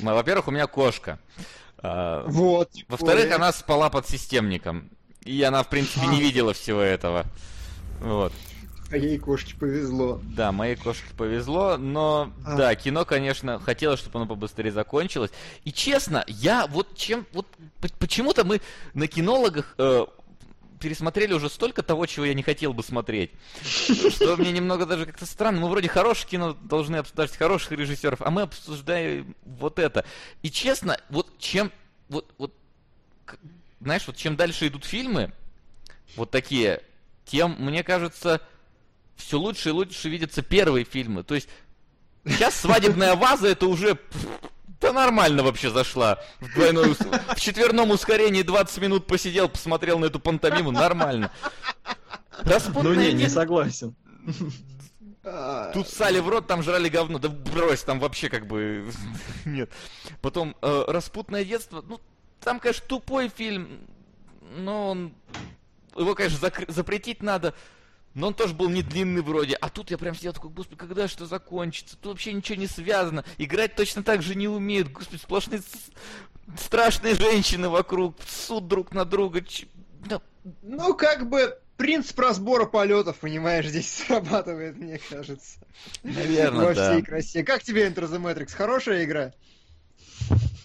М, 0.01 0.05
Во-первых, 0.15 0.47
у 0.47 0.51
меня 0.51 0.67
кошка. 0.67 1.19
А, 1.79 2.25
Вот. 2.27 2.71
Во-вторых, 2.87 3.31
она 3.35 3.51
спала 3.51 3.89
под 3.89 4.07
системником. 4.07 4.89
И 5.25 5.41
она, 5.43 5.61
в 5.63 5.69
принципе, 5.69 6.07
не 6.07 6.17
А. 6.17 6.21
видела 6.21 6.53
всего 6.53 6.79
этого. 6.79 7.25
Вот. 7.99 8.31
А 8.89 8.97
ей 8.97 9.17
кошке 9.17 9.55
повезло. 9.55 10.21
Да, 10.23 10.51
моей 10.51 10.75
кошке 10.75 11.13
повезло, 11.17 11.77
но 11.77 12.31
А. 12.45 12.55
да, 12.55 12.75
кино, 12.75 13.03
конечно, 13.03 13.59
хотелось, 13.59 13.99
чтобы 13.99 14.19
оно 14.19 14.27
побыстрее 14.27 14.71
закончилось. 14.71 15.31
И 15.65 15.73
честно, 15.73 16.23
я 16.27 16.67
вот 16.67 16.95
чем 16.95 17.25
вот 17.33 17.47
почему-то 17.99 18.45
мы 18.45 18.61
на 18.93 19.07
кинологах 19.07 19.75
э, 19.77 20.05
пересмотрели 20.79 21.33
уже 21.33 21.49
столько 21.49 21.83
того, 21.83 22.05
чего 22.05 22.25
я 22.25 22.33
не 22.33 22.43
хотел 22.43 22.73
бы 22.73 22.81
смотреть. 22.83 23.31
Что 23.63 24.37
мне 24.37 24.51
немного 24.51 24.85
даже 24.85 25.05
как-то 25.05 25.25
странно. 25.25 25.59
Мы 25.59 25.69
вроде 25.69 25.89
хорошее 25.89 26.29
кино 26.29 26.57
должны 26.61 26.97
обсуждать, 26.97 27.35
хороших 27.35 27.73
режиссеров, 27.73 28.21
а 28.21 28.31
мы 28.31 28.43
обсуждаем 28.43 29.35
вот 29.43 29.79
это. 29.79 30.05
И 30.43 30.49
честно, 30.49 30.97
вот 31.09 31.37
чем 31.39 31.71
вот 32.09 32.33
вот 32.37 32.53
знаешь, 33.81 34.07
вот 34.07 34.15
чем 34.15 34.35
дальше 34.35 34.67
идут 34.67 34.85
фильмы, 34.85 35.31
вот 36.15 36.31
такие, 36.31 36.81
тем, 37.25 37.55
мне 37.59 37.83
кажется, 37.83 38.41
все 39.17 39.37
лучше 39.37 39.69
и 39.69 39.71
лучше 39.71 40.09
видятся 40.09 40.41
первые 40.41 40.85
фильмы. 40.85 41.23
То 41.23 41.35
есть 41.35 41.49
сейчас 42.25 42.55
свадебная 42.55 43.15
ваза 43.15 43.47
это 43.47 43.67
уже 43.67 43.97
да 44.79 44.93
нормально 44.93 45.43
вообще 45.43 45.69
зашла. 45.71 46.19
В, 46.39 46.53
двойной, 46.53 46.93
в 46.93 47.39
четверном 47.39 47.91
ускорении 47.91 48.43
20 48.43 48.77
минут 48.77 49.07
посидел, 49.07 49.49
посмотрел 49.49 49.99
на 49.99 50.05
эту 50.05 50.19
пантомиму, 50.19 50.71
нормально. 50.71 51.31
Ну 52.43 52.51
Распутное 52.51 52.95
не, 52.95 53.13
не 53.13 53.29
согласен. 53.29 53.95
Тут 55.73 55.89
сали 55.89 56.19
в 56.19 56.29
рот, 56.29 56.47
там 56.47 56.63
жрали 56.63 56.89
говно. 56.89 57.19
Да 57.19 57.27
брось, 57.29 57.83
там 57.83 57.99
вообще 57.99 58.29
как 58.29 58.47
бы... 58.47 58.89
Нет. 59.45 59.71
Потом 60.21 60.55
э, 60.61 60.83
«Распутное 60.87 61.43
детство». 61.43 61.83
Ну, 61.85 61.99
там, 62.39 62.59
конечно, 62.59 62.85
тупой 62.87 63.29
фильм, 63.29 63.81
но 64.55 64.91
он... 64.91 65.13
Его, 65.97 66.15
конечно, 66.15 66.37
закр- 66.37 66.71
запретить 66.71 67.21
надо, 67.21 67.53
но 68.17 68.27
он 68.27 68.33
тоже 68.33 68.53
был 68.53 68.67
не 68.67 68.81
длинный 68.81 69.21
вроде. 69.21 69.53
А 69.55 69.69
тут 69.69 69.91
я 69.91 69.97
прям 69.97 70.15
сидел 70.15 70.33
такой, 70.33 70.49
господи, 70.49 70.77
когда 70.77 71.07
что 71.07 71.25
закончится? 71.27 71.95
Тут 71.97 72.13
вообще 72.13 72.33
ничего 72.33 72.57
не 72.57 72.67
связано. 72.67 73.23
Играть 73.37 73.75
точно 73.75 74.01
так 74.03 74.23
же 74.23 74.33
не 74.35 74.47
умеют. 74.47 74.91
Господи, 74.91 75.21
сплошные 75.21 75.61
страшные 76.59 77.13
женщины 77.15 77.69
вокруг, 77.69 78.15
суд 78.27 78.67
друг 78.67 78.91
на 78.91 79.05
друга. 79.05 79.41
Ч- 79.41 79.67
да, 80.09 80.21
Ну, 80.63 80.95
как 80.95 81.29
бы 81.29 81.57
принцип 81.75 82.17
разбора 82.19 82.65
полетов, 82.65 83.17
понимаешь, 83.17 83.67
здесь 83.67 83.87
срабатывает, 84.07 84.77
мне 84.77 84.97
кажется. 84.97 85.59
Наверное, 86.03 86.65
Во 86.67 86.73
да. 86.73 86.91
всей 86.93 87.03
красе. 87.03 87.43
Как 87.43 87.61
тебе 87.63 87.87
Enter 87.87 88.09
the 88.09 88.19
Matrix? 88.19 88.53
Хорошая 88.53 89.03
игра? 89.03 89.33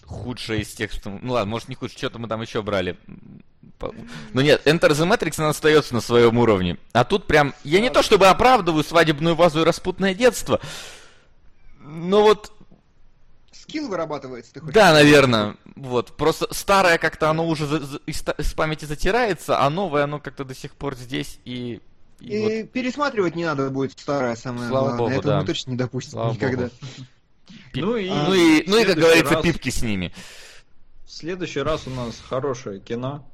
худшая 0.06 0.58
из 0.58 0.72
тех, 0.72 0.92
что... 0.92 1.10
Ну 1.10 1.32
ладно, 1.32 1.50
может 1.50 1.68
не 1.68 1.74
худшая, 1.74 1.98
что-то 1.98 2.18
мы 2.18 2.28
там 2.28 2.40
еще 2.42 2.62
брали. 2.62 2.98
Ну 4.32 4.40
нет, 4.40 4.64
Enter 4.66 4.90
the 4.90 5.08
Matrix, 5.08 5.34
она 5.38 5.48
остается 5.50 5.94
на 5.94 6.00
своем 6.00 6.38
уровне. 6.38 6.78
А 6.92 7.04
тут 7.04 7.26
прям... 7.26 7.54
Я 7.64 7.80
не 7.80 7.90
то 7.90 8.02
чтобы 8.02 8.28
оправдываю 8.28 8.84
свадебную 8.84 9.34
вазу 9.34 9.62
и 9.62 9.64
распутное 9.64 10.14
детство, 10.14 10.60
но 11.80 12.22
вот... 12.22 12.52
Скилл 13.50 13.88
вырабатывается, 13.88 14.52
ты 14.52 14.60
хочешь? 14.60 14.74
Да, 14.74 14.92
наверное. 14.92 15.56
Вот. 15.76 16.16
Просто 16.16 16.52
старое 16.52 16.98
как-то 16.98 17.30
оно 17.30 17.46
уже 17.46 17.64
из, 18.06 18.54
памяти 18.54 18.84
затирается, 18.84 19.60
а 19.60 19.70
новое 19.70 20.04
оно 20.04 20.18
как-то 20.20 20.44
до 20.44 20.54
сих 20.54 20.74
пор 20.74 20.94
здесь 20.96 21.38
и... 21.44 21.80
и 22.20 22.38
вот. 22.40 22.50
И 22.50 22.64
пересматривать 22.64 23.34
не 23.36 23.44
надо 23.44 23.70
будет 23.70 23.98
старое 23.98 24.36
самое 24.36 24.68
Слава 24.68 24.96
главное. 24.96 24.98
богу, 24.98 25.10
Этого 25.10 25.34
да. 25.34 25.40
мы 25.40 25.46
точно 25.46 25.70
не 25.72 25.76
допустим 25.76 26.12
Слава 26.12 26.32
никогда. 26.34 26.70
Пип- 27.72 27.84
Ну 27.84 27.96
и, 27.96 28.08
Ну 28.10 28.34
и, 28.34 28.64
ну 28.66 28.78
и 28.78 28.84
как 28.84 28.96
говорится, 28.96 29.34
раз- 29.34 29.42
пипки 29.42 29.70
с 29.70 29.82
ними. 29.82 30.12
В 31.04 31.10
следующий 31.12 31.60
раз 31.60 31.86
у 31.86 31.90
нас 31.90 32.20
хорошее 32.28 32.80
кино. 32.80 33.24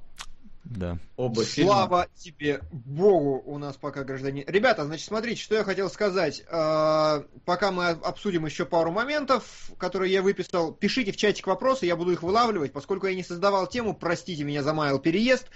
Да. 0.64 0.98
Оба 1.16 1.44
фильма. 1.44 1.72
Слава 1.72 2.08
тебе 2.14 2.60
Богу 2.70 3.42
у 3.46 3.58
нас 3.58 3.76
пока 3.76 4.04
граждане. 4.04 4.44
Ребята, 4.46 4.84
значит, 4.84 5.06
смотрите, 5.06 5.40
что 5.40 5.54
я 5.54 5.64
хотел 5.64 5.88
сказать. 5.88 6.42
Э, 6.50 7.22
Пока 7.44 7.72
мы 7.72 7.88
обсудим 7.88 8.44
еще 8.44 8.66
пару 8.66 8.90
моментов, 8.90 9.70
которые 9.78 10.12
я 10.12 10.20
выписал, 10.20 10.72
пишите 10.72 11.12
в 11.12 11.16
чатик 11.16 11.46
вопросы, 11.46 11.86
я 11.86 11.96
буду 11.96 12.12
их 12.12 12.22
вылавливать. 12.22 12.72
Поскольку 12.72 13.06
я 13.06 13.14
не 13.14 13.22
создавал 13.22 13.66
тему, 13.66 13.94
простите 13.94 14.44
меня, 14.44 14.62
замаял 14.62 14.98
переезд. 14.98 15.46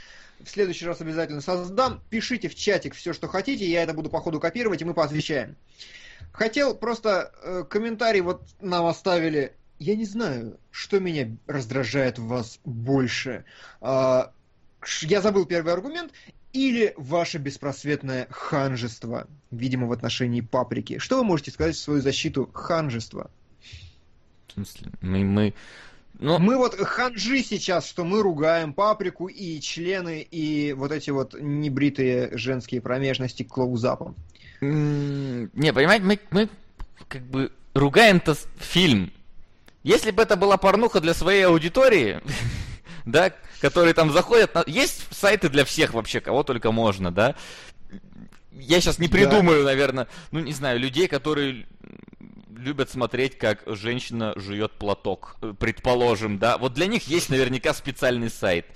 В 0.41 0.49
следующий 0.49 0.87
раз 0.87 1.01
обязательно 1.01 1.41
создам. 1.41 2.03
Пишите 2.09 2.49
в 2.49 2.55
чатик 2.55 2.95
все, 2.95 3.13
что 3.13 3.29
хотите, 3.29 3.71
я 3.71 3.83
это 3.83 3.93
буду 3.93 4.09
по 4.09 4.21
ходу 4.21 4.41
копировать, 4.41 4.81
и 4.81 4.85
мы 4.85 4.95
поотвечаем. 4.95 5.57
Хотел 6.33 6.75
просто 6.75 7.33
э, 7.43 7.65
комментарий 7.69 8.23
вот 8.23 8.43
нам 8.61 8.87
оставили. 8.87 9.55
Я 9.79 9.97
не 9.97 10.05
знаю, 10.07 10.59
что 10.71 10.99
меня 11.01 11.37
раздражает 11.47 12.19
в 12.19 12.27
вас 12.27 12.59
больше. 12.65 13.45
Э, 13.81 14.29
я 15.03 15.21
забыл 15.21 15.47
первый 15.47 15.73
аргумент. 15.73 16.13
Или 16.53 16.93
ваше 16.99 17.39
беспросветное 17.39 18.27
ханжество, 18.31 19.27
видимо, 19.51 19.87
в 19.87 19.93
отношении 19.93 20.43
паприки. 20.43 20.99
Что 20.99 21.17
вы 21.17 21.25
можете 21.25 21.51
сказать 21.51 21.77
в 21.77 21.81
свою 21.81 22.03
защиту 22.03 22.51
ханжества? 22.53 23.31
В 24.49 24.53
смысле? 24.53 24.91
Мы, 25.01 25.25
мы... 25.25 25.55
Но... 26.19 26.39
Мы 26.39 26.57
вот 26.59 26.77
ханжи 26.77 27.43
сейчас, 27.43 27.87
что 27.87 28.05
мы 28.05 28.23
ругаем 28.23 28.75
паприку 28.75 29.29
и 29.29 29.61
члены, 29.61 30.21
и 30.21 30.75
вот 30.75 30.93
эти 30.93 31.11
вот 31.11 31.35
небритые 31.41 32.37
женские 32.37 32.81
промежности 32.83 33.43
клоузапом. 33.43 34.15
Не, 34.61 35.73
понимаете, 35.73 36.05
мы, 36.05 36.21
мы 36.31 36.49
как 37.09 37.23
бы 37.23 37.51
ругаем-то 37.75 38.37
фильм. 38.59 39.11
Если 39.83 40.13
бы 40.13 40.23
это 40.23 40.37
была 40.37 40.59
порнуха 40.59 41.01
для 41.01 41.15
своей 41.15 41.47
аудитории, 41.47 42.21
да, 43.05 43.33
которые 43.61 43.95
там 43.95 44.13
заходят. 44.13 44.55
На... 44.55 44.65
Есть 44.67 45.07
сайты 45.11 45.49
для 45.49 45.65
всех 45.65 45.95
вообще, 45.95 46.21
кого 46.21 46.43
только 46.43 46.73
можно, 46.73 47.11
да. 47.11 47.35
Я 48.53 48.81
сейчас 48.81 48.99
не 48.99 49.09
придумаю, 49.09 49.61
да. 49.61 49.71
наверное, 49.71 50.09
ну 50.31 50.41
не 50.41 50.53
знаю, 50.53 50.79
людей, 50.79 51.09
которые 51.09 51.67
любят 52.51 52.91
смотреть, 52.91 53.39
как 53.39 53.63
женщина 53.67 54.33
жует 54.37 54.73
платок, 54.73 55.37
э, 55.43 55.53
предположим, 55.59 56.39
да. 56.39 56.59
Вот 56.59 56.75
для 56.75 56.87
них 56.87 57.09
есть 57.09 57.29
наверняка 57.31 57.75
специальный 57.75 58.31
сайт. 58.31 58.67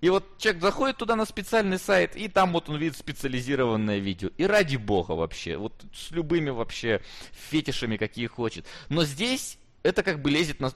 И 0.00 0.10
вот 0.10 0.38
человек 0.38 0.62
заходит 0.62 0.96
туда 0.98 1.16
на 1.16 1.24
специальный 1.24 1.78
сайт, 1.78 2.16
и 2.16 2.28
там 2.28 2.52
вот 2.52 2.68
он 2.68 2.76
видит 2.76 2.96
специализированное 2.96 3.98
видео. 3.98 4.30
И 4.36 4.44
ради 4.44 4.76
бога 4.76 5.12
вообще, 5.12 5.56
вот 5.56 5.72
с 5.94 6.10
любыми 6.10 6.50
вообще 6.50 7.00
фетишами, 7.50 7.96
какие 7.96 8.26
хочет. 8.26 8.66
Но 8.88 9.04
здесь 9.04 9.58
это 9.82 10.02
как 10.02 10.20
бы 10.20 10.30
лезет 10.30 10.60
на, 10.60 10.72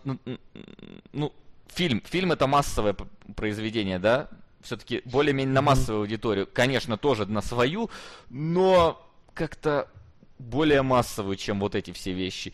ну, 1.12 1.32
фильм. 1.68 2.02
Фильм 2.04 2.32
это 2.32 2.46
массовое 2.46 2.96
произведение, 3.36 3.98
да? 3.98 4.28
Все-таки 4.60 5.02
более-менее 5.04 5.54
на 5.54 5.62
массовую 5.62 6.02
аудиторию. 6.02 6.48
Конечно, 6.52 6.96
тоже 6.98 7.26
на 7.26 7.42
свою, 7.42 7.90
но 8.28 9.00
как-то 9.34 9.88
более 10.38 10.82
массовую, 10.82 11.36
чем 11.36 11.60
вот 11.60 11.74
эти 11.74 11.92
все 11.92 12.12
вещи. 12.12 12.52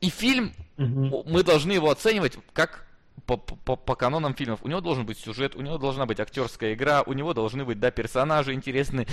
И 0.00 0.10
фильм, 0.10 0.52
угу. 0.76 1.24
мы 1.26 1.42
должны 1.42 1.72
его 1.72 1.90
оценивать 1.90 2.38
как 2.52 2.86
по, 3.24 3.36
по, 3.36 3.76
по 3.76 3.94
канонам 3.96 4.34
фильмов. 4.34 4.60
У 4.62 4.68
него 4.68 4.80
должен 4.80 5.04
быть 5.04 5.18
сюжет, 5.18 5.56
у 5.56 5.62
него 5.62 5.78
должна 5.78 6.06
быть 6.06 6.20
актерская 6.20 6.74
игра, 6.74 7.02
у 7.02 7.12
него 7.12 7.34
должны 7.34 7.64
быть, 7.64 7.80
да, 7.80 7.90
персонажи 7.90 8.52
интересные. 8.52 9.06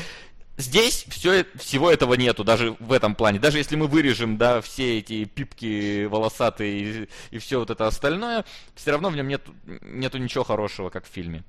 Здесь 0.57 1.05
все, 1.09 1.45
всего 1.55 1.89
этого 1.89 2.13
нету, 2.13 2.43
даже 2.43 2.75
в 2.79 2.91
этом 2.91 3.15
плане. 3.15 3.39
Даже 3.39 3.57
если 3.57 3.75
мы 3.75 3.87
вырежем, 3.87 4.37
да, 4.37 4.61
все 4.61 4.99
эти 4.99 5.25
пипки 5.25 6.05
волосатые 6.05 6.79
и, 6.79 7.09
и 7.31 7.37
все 7.39 7.59
вот 7.59 7.71
это 7.71 7.87
остальное, 7.87 8.45
все 8.75 8.91
равно 8.91 9.09
в 9.09 9.15
нем 9.15 9.27
нет, 9.27 9.41
нету 9.81 10.19
ничего 10.19 10.43
хорошего, 10.43 10.89
как 10.89 11.05
в 11.05 11.09
фильме. 11.09 11.43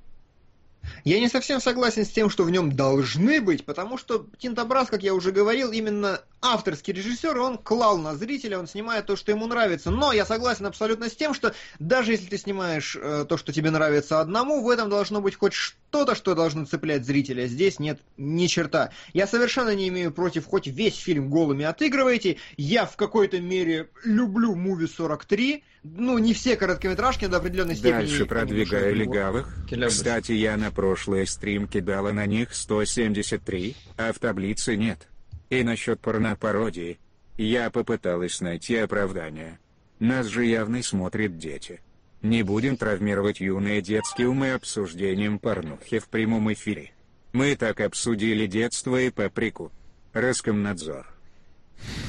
Я 1.03 1.19
не 1.19 1.29
совсем 1.29 1.59
согласен 1.59 2.05
с 2.05 2.09
тем, 2.09 2.29
что 2.29 2.43
в 2.43 2.49
нем 2.49 2.71
должны 2.71 3.41
быть, 3.41 3.65
потому 3.65 3.97
что 3.97 4.27
Тинтобрас, 4.37 4.89
как 4.89 5.03
я 5.03 5.13
уже 5.13 5.31
говорил, 5.31 5.71
именно 5.71 6.21
авторский 6.41 6.93
режиссер, 6.93 7.37
он 7.39 7.57
клал 7.57 7.97
на 7.97 8.15
зрителя, 8.15 8.59
он 8.59 8.67
снимает 8.67 9.05
то, 9.05 9.15
что 9.15 9.31
ему 9.31 9.47
нравится. 9.47 9.91
Но 9.91 10.13
я 10.13 10.25
согласен 10.25 10.65
абсолютно 10.65 11.09
с 11.09 11.15
тем, 11.15 11.33
что 11.33 11.53
даже 11.79 12.11
если 12.11 12.27
ты 12.27 12.37
снимаешь 12.37 12.97
э, 12.99 13.25
то, 13.27 13.37
что 13.37 13.53
тебе 13.53 13.71
нравится 13.71 14.19
одному, 14.19 14.63
в 14.63 14.69
этом 14.69 14.89
должно 14.89 15.21
быть 15.21 15.35
хоть 15.35 15.53
что-то, 15.95 16.13
что 16.13 16.35
должно 16.35 16.65
цеплять 16.65 17.05
зрителя. 17.05 17.47
Здесь 17.47 17.79
нет 17.79 18.01
ни 18.17 18.47
черта. 18.47 18.91
Я 19.13 19.27
совершенно 19.27 19.73
не 19.73 19.87
имею 19.87 20.11
против, 20.11 20.45
хоть 20.45 20.67
весь 20.67 20.97
фильм 20.97 21.29
голыми 21.29 21.63
отыгрываете. 21.63 22.35
Я 22.57 22.85
в 22.85 22.97
какой-то 22.97 23.39
мере 23.39 23.87
люблю 24.03 24.55
«Муви 24.55 24.87
43», 24.87 25.63
ну, 25.83 26.17
не 26.17 26.33
все 26.33 26.57
короткометражки 26.57 27.27
до 27.27 27.37
определенной 27.37 27.75
степени. 27.75 27.99
Дальше 27.99 28.25
продвигаю 28.25 28.93
легавых. 28.93 29.55
Кстати, 29.87 30.33
я 30.33 30.57
на 30.57 30.69
прошлый 30.69 31.25
стрим 31.27 31.65
кидала 31.65 32.11
на 32.11 32.25
них 32.25 32.53
173, 32.53 33.75
а 33.95 34.11
в 34.11 34.19
таблице 34.19 34.75
нет. 34.75 35.07
И 35.49 35.63
насчет 35.63 36.01
порнопародии. 36.01 36.99
Я 37.37 37.69
попыталась 37.69 38.41
найти 38.41 38.75
оправдание. 38.75 39.59
Нас 39.99 40.25
же 40.25 40.43
явно 40.43 40.83
смотрят 40.83 41.37
дети. 41.37 41.79
Не 42.25 42.41
будем 42.41 42.75
травмировать 42.75 43.39
юные 43.39 43.83
детские 43.83 44.29
умы 44.29 44.53
обсуждением 44.53 45.37
порнухи 45.37 45.99
в 45.99 46.07
прямом 46.07 46.51
эфире. 46.53 46.91
Мы 47.33 47.55
так 47.55 47.81
обсудили 47.81 48.47
детство 48.47 48.99
и 48.99 49.11
паприку. 49.11 49.71
Роскомнадзор. 50.11 51.05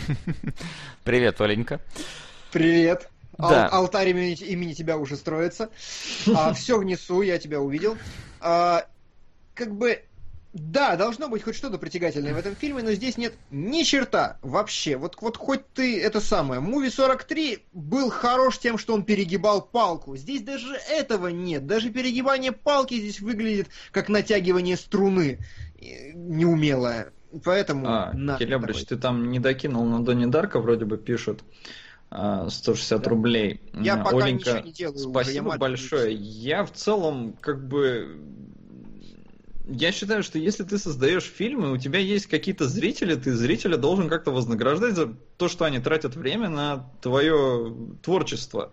Привет, 1.05 1.39
Оленька. 1.39 1.83
Привет. 2.51 3.11
Да. 3.36 3.69
Ал- 3.69 3.81
алтарь 3.83 4.09
имени, 4.09 4.33
имени 4.36 4.73
тебя 4.73 4.97
уже 4.97 5.17
строится. 5.17 5.69
А, 6.35 6.55
все 6.55 6.78
внесу, 6.78 7.20
я 7.20 7.36
тебя 7.36 7.61
увидел. 7.61 7.99
А, 8.41 8.86
как 9.55 9.75
бы 9.75 10.03
да, 10.57 10.97
должно 10.97 11.28
быть 11.28 11.43
хоть 11.43 11.55
что-то 11.55 11.76
притягательное 11.76 12.33
в 12.33 12.39
этом 12.39 12.57
фильме, 12.57 12.83
но 12.83 12.93
здесь 12.93 13.18
нет 13.18 13.35
ни 13.51 13.83
черта 13.83 14.39
вообще. 14.41 14.97
Вот, 14.97 15.15
вот 15.20 15.36
хоть 15.36 15.68
ты 15.75 16.01
это 16.01 16.18
самое. 16.18 16.60
Муви 16.62 16.89
43 16.89 17.59
был 17.75 18.09
хорош 18.09 18.59
тем, 18.59 18.78
что 18.78 18.94
он 18.94 19.05
перегибал 19.05 19.60
палку. 19.60 20.17
Здесь 20.17 20.41
даже 20.41 20.75
этого 20.91 21.28
нет. 21.28 21.67
Даже 21.67 21.91
перегибание 21.91 22.52
палки 22.52 22.94
здесь 22.94 23.20
выглядит 23.20 23.68
как 23.93 24.09
натягивание 24.09 24.78
струны 24.78 25.41
неумелое. 25.78 27.12
Поэтому... 27.44 27.86
А, 27.86 28.12
Келебрич, 28.39 28.86
ты 28.86 28.97
там 28.97 29.31
не 29.31 29.41
докинул 29.41 29.85
на 29.85 30.02
Донни 30.02 30.25
Дарка, 30.25 30.59
вроде 30.59 30.86
бы 30.86 30.97
пишут. 30.97 31.44
160 32.09 33.02
да. 33.02 33.10
рублей. 33.10 33.60
Я 33.75 33.99
пока 33.99 34.17
Оленька, 34.25 34.52
ничего 34.52 34.59
не 34.65 34.73
делаю. 34.73 34.99
Спасибо 34.99 35.49
уже, 35.49 35.52
я 35.52 35.59
большое. 35.59 36.15
Я 36.15 36.65
в 36.65 36.73
целом 36.73 37.35
как 37.43 37.67
бы 37.68 38.23
я 39.67 39.93
считаю, 39.93 40.23
что 40.23 40.39
если 40.39 40.62
ты 40.62 40.78
создаешь 40.78 41.25
фильмы, 41.25 41.73
у 41.73 41.77
тебя 41.77 41.99
есть 41.99 42.27
какие-то 42.27 42.69
зрители, 42.69 43.17
ты 43.17 43.35
зрителя 43.35 43.77
должен 43.77 44.09
как-то 44.09 44.31
вознаграждать 44.31 44.95
за 44.95 45.09
то, 45.36 45.49
что 45.49 45.65
они 45.65 45.81
тратят 45.81 46.15
время 46.15 46.49
на 46.49 46.91
твое 47.01 47.75
творчество. 48.03 48.73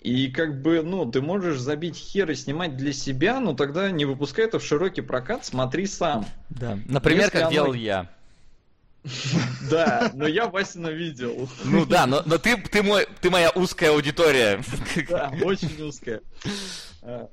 И 0.00 0.28
как 0.30 0.62
бы, 0.62 0.82
ну, 0.82 1.10
ты 1.10 1.20
можешь 1.20 1.58
забить 1.58 1.96
хер 1.96 2.30
и 2.30 2.34
снимать 2.34 2.76
для 2.76 2.92
себя, 2.92 3.40
но 3.40 3.54
тогда 3.54 3.90
не 3.90 4.04
выпускай 4.04 4.44
это 4.44 4.58
в 4.58 4.64
широкий 4.64 5.00
прокат, 5.00 5.44
смотри 5.44 5.86
сам. 5.86 6.26
Да. 6.48 6.78
Например, 6.86 7.24
Если 7.24 7.32
как 7.32 7.42
оно... 7.42 7.50
делал 7.52 7.72
я. 7.72 8.10
Да, 9.70 10.10
но 10.14 10.26
я 10.26 10.48
Васина 10.48 10.88
видел. 10.88 11.48
Ну 11.64 11.86
да, 11.86 12.06
но, 12.06 12.22
но 12.26 12.38
ты, 12.38 12.56
ты, 12.56 12.82
мой, 12.82 13.06
ты 13.20 13.30
моя 13.30 13.50
узкая 13.50 13.90
аудитория. 13.90 14.62
Да, 15.08 15.32
очень 15.42 15.80
узкая. 15.80 16.22
А, 17.02 17.28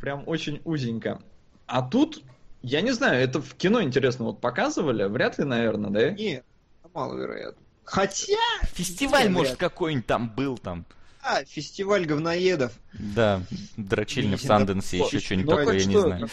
прям 0.00 0.24
очень 0.26 0.60
узенько. 0.64 1.20
А 1.66 1.82
тут, 1.82 2.22
я 2.62 2.80
не 2.80 2.92
знаю, 2.92 3.22
это 3.22 3.40
в 3.40 3.54
кино 3.54 3.82
интересно 3.82 4.26
вот 4.26 4.40
показывали? 4.40 5.04
Вряд 5.04 5.38
ли, 5.38 5.44
наверное, 5.44 5.90
да? 5.90 6.10
Нет, 6.10 6.44
маловероятно. 6.94 7.62
Хотя... 7.84 8.36
Фестиваль, 8.72 9.28
может, 9.28 9.56
какой-нибудь 9.56 10.06
там 10.06 10.28
был 10.28 10.58
там. 10.58 10.84
А, 11.28 11.44
фестиваль 11.44 12.06
говноедов. 12.06 12.72
Да, 12.92 13.42
дрочильня 13.76 14.36
в 14.36 14.42
Санденсе, 14.42 14.98
еще 14.98 15.18
что-нибудь 15.18 15.50
ну, 15.50 15.56
такое, 15.56 15.78
я 15.78 15.84
не 15.84 16.00
знаю. 16.00 16.28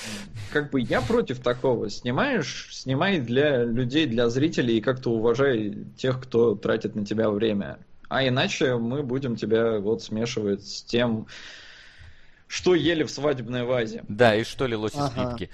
Как 0.51 0.69
бы 0.69 0.81
я 0.81 1.01
против 1.01 1.39
такого. 1.39 1.89
Снимаешь, 1.89 2.69
снимай 2.71 3.19
для 3.19 3.63
людей, 3.63 4.05
для 4.05 4.29
зрителей, 4.29 4.77
и 4.77 4.81
как-то 4.81 5.09
уважай 5.09 5.75
тех, 5.97 6.21
кто 6.21 6.53
тратит 6.53 6.95
на 6.95 7.05
тебя 7.05 7.31
время. 7.31 7.79
А 8.07 8.27
иначе 8.27 8.77
мы 8.77 9.01
будем 9.01 9.35
тебя 9.35 9.79
вот 9.79 10.03
смешивать 10.03 10.63
с 10.67 10.83
тем, 10.83 11.25
что 12.53 12.75
ели 12.75 13.01
в 13.01 13.09
свадебной 13.09 13.63
вазе. 13.63 14.03
Да, 14.07 14.35
и 14.35 14.43
что 14.43 14.67
лилось 14.67 14.93
из 14.93 15.09
плитки. 15.09 15.49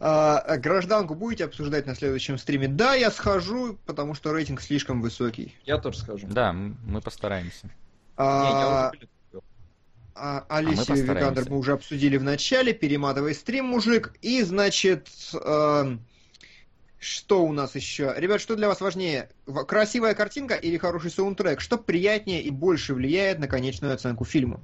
А, 0.00 0.56
гражданку 0.58 1.14
будете 1.14 1.44
обсуждать 1.44 1.86
на 1.86 1.94
следующем 1.94 2.36
стриме? 2.36 2.68
Да, 2.68 2.94
я 2.94 3.10
схожу, 3.10 3.78
потому 3.86 4.14
что 4.14 4.32
рейтинг 4.32 4.60
слишком 4.60 5.00
высокий. 5.00 5.56
Я 5.64 5.78
тоже 5.78 5.98
схожу. 5.98 6.26
Да, 6.26 6.52
мы 6.52 7.00
постараемся. 7.00 7.70
А, 8.16 8.92
а, 10.14 10.44
Алисию 10.48 11.10
а 11.10 11.14
Викандер 11.14 11.48
мы 11.48 11.56
уже 11.56 11.72
обсудили 11.72 12.18
в 12.18 12.22
начале. 12.22 12.74
Перематывай 12.74 13.34
стрим, 13.34 13.66
мужик. 13.66 14.12
И, 14.20 14.42
значит, 14.42 15.08
э, 15.32 15.96
что 16.98 17.44
у 17.44 17.52
нас 17.52 17.74
еще? 17.76 18.12
Ребят, 18.16 18.40
что 18.40 18.56
для 18.56 18.68
вас 18.68 18.80
важнее? 18.80 19.28
Красивая 19.46 20.14
картинка 20.14 20.54
или 20.54 20.76
хороший 20.78 21.10
саундтрек? 21.10 21.60
Что 21.60 21.78
приятнее 21.78 22.42
и 22.42 22.50
больше 22.50 22.94
влияет 22.94 23.38
на 23.38 23.46
конечную 23.46 23.94
оценку 23.94 24.24
фильма? 24.24 24.60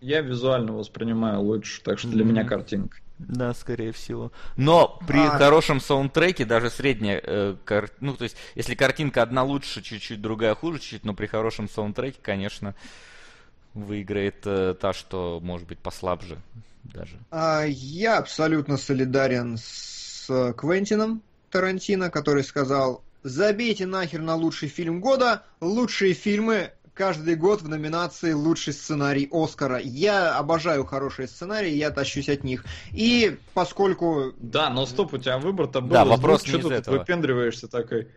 Я 0.00 0.22
визуально 0.22 0.72
воспринимаю 0.72 1.40
лучше, 1.40 1.82
так 1.82 1.98
что 1.98 2.08
для 2.08 2.24
mm-hmm. 2.24 2.28
меня 2.28 2.44
картинка. 2.44 2.98
Да, 3.18 3.52
скорее 3.52 3.92
всего. 3.92 4.32
Но 4.56 4.98
при 5.06 5.20
а... 5.20 5.36
хорошем 5.36 5.78
саундтреке, 5.78 6.46
даже 6.46 6.70
средняя, 6.70 7.20
э, 7.22 7.56
кар... 7.64 7.90
ну, 8.00 8.16
то 8.16 8.24
есть, 8.24 8.36
если 8.54 8.74
картинка 8.74 9.22
одна 9.22 9.44
лучше, 9.44 9.82
чуть-чуть, 9.82 10.22
другая 10.22 10.54
хуже, 10.54 10.78
чуть-чуть, 10.78 11.04
но 11.04 11.12
при 11.12 11.26
хорошем 11.26 11.68
саундтреке, 11.68 12.18
конечно, 12.22 12.74
выиграет 13.74 14.46
э, 14.46 14.74
та, 14.80 14.94
что 14.94 15.38
может 15.42 15.68
быть 15.68 15.78
послабже 15.78 16.38
даже. 16.82 17.18
А, 17.30 17.64
я 17.66 18.18
абсолютно 18.18 18.78
солидарен 18.78 19.58
с 19.58 19.99
Квентином. 20.56 21.22
Тарантино, 21.50 22.10
который 22.10 22.44
сказал, 22.44 23.02
забейте 23.22 23.86
нахер 23.86 24.20
на 24.20 24.36
лучший 24.36 24.68
фильм 24.68 25.00
года, 25.00 25.42
лучшие 25.60 26.14
фильмы 26.14 26.70
каждый 26.94 27.34
год 27.34 27.62
в 27.62 27.68
номинации 27.68 28.32
«Лучший 28.32 28.72
сценарий 28.72 29.26
Оскара». 29.32 29.78
Я 29.78 30.36
обожаю 30.36 30.84
хорошие 30.84 31.28
сценарии, 31.28 31.70
я 31.70 31.90
тащусь 31.90 32.28
от 32.28 32.44
них. 32.44 32.64
И 32.92 33.38
поскольку... 33.54 34.34
Да, 34.38 34.68
но 34.68 34.84
стоп, 34.84 35.14
у 35.14 35.18
тебя 35.18 35.38
выбор-то 35.38 35.80
был. 35.80 35.90
Да, 35.90 36.04
вопрос 36.04 36.44
что 36.44 36.58
ты 36.58 36.74
этого. 36.74 36.98
выпендриваешься 36.98 37.68
такой? 37.68 38.08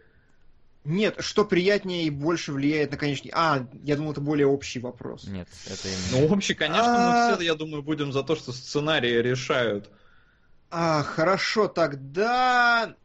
Нет, 0.84 1.16
что 1.20 1.46
приятнее 1.46 2.04
и 2.04 2.10
больше 2.10 2.52
влияет 2.52 2.92
на 2.92 2.98
конечный... 2.98 3.32
А, 3.34 3.66
я 3.84 3.96
думал, 3.96 4.12
это 4.12 4.20
более 4.20 4.48
общий 4.48 4.80
вопрос. 4.80 5.24
Нет, 5.28 5.48
это 5.66 5.88
именно... 5.88 6.28
Ну, 6.28 6.28
вообще, 6.28 6.54
конечно, 6.54 6.84
А- 6.86 7.30
мы 7.30 7.36
все, 7.38 7.46
я 7.46 7.56
думаю, 7.56 7.84
будем 7.84 8.12
за 8.12 8.22
то, 8.22 8.36
что 8.36 8.52
сценарии 8.52 9.22
решают. 9.22 9.90
А, 10.76 11.04
хорошо, 11.04 11.68
тогда... 11.68 12.96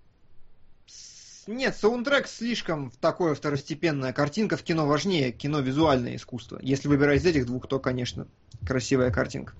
Нет, 1.46 1.76
саундтрек 1.76 2.26
слишком 2.26 2.90
такое 2.98 3.34
второстепенная 3.34 4.14
картинка. 4.14 4.56
В 4.56 4.62
кино 4.62 4.86
важнее, 4.86 5.32
кино 5.32 5.60
визуальное 5.60 6.16
искусство. 6.16 6.58
Если 6.62 6.88
выбирать 6.88 7.20
из 7.20 7.26
этих 7.26 7.44
двух, 7.44 7.68
то, 7.68 7.78
конечно, 7.78 8.26
красивая 8.66 9.10
картинка. 9.10 9.52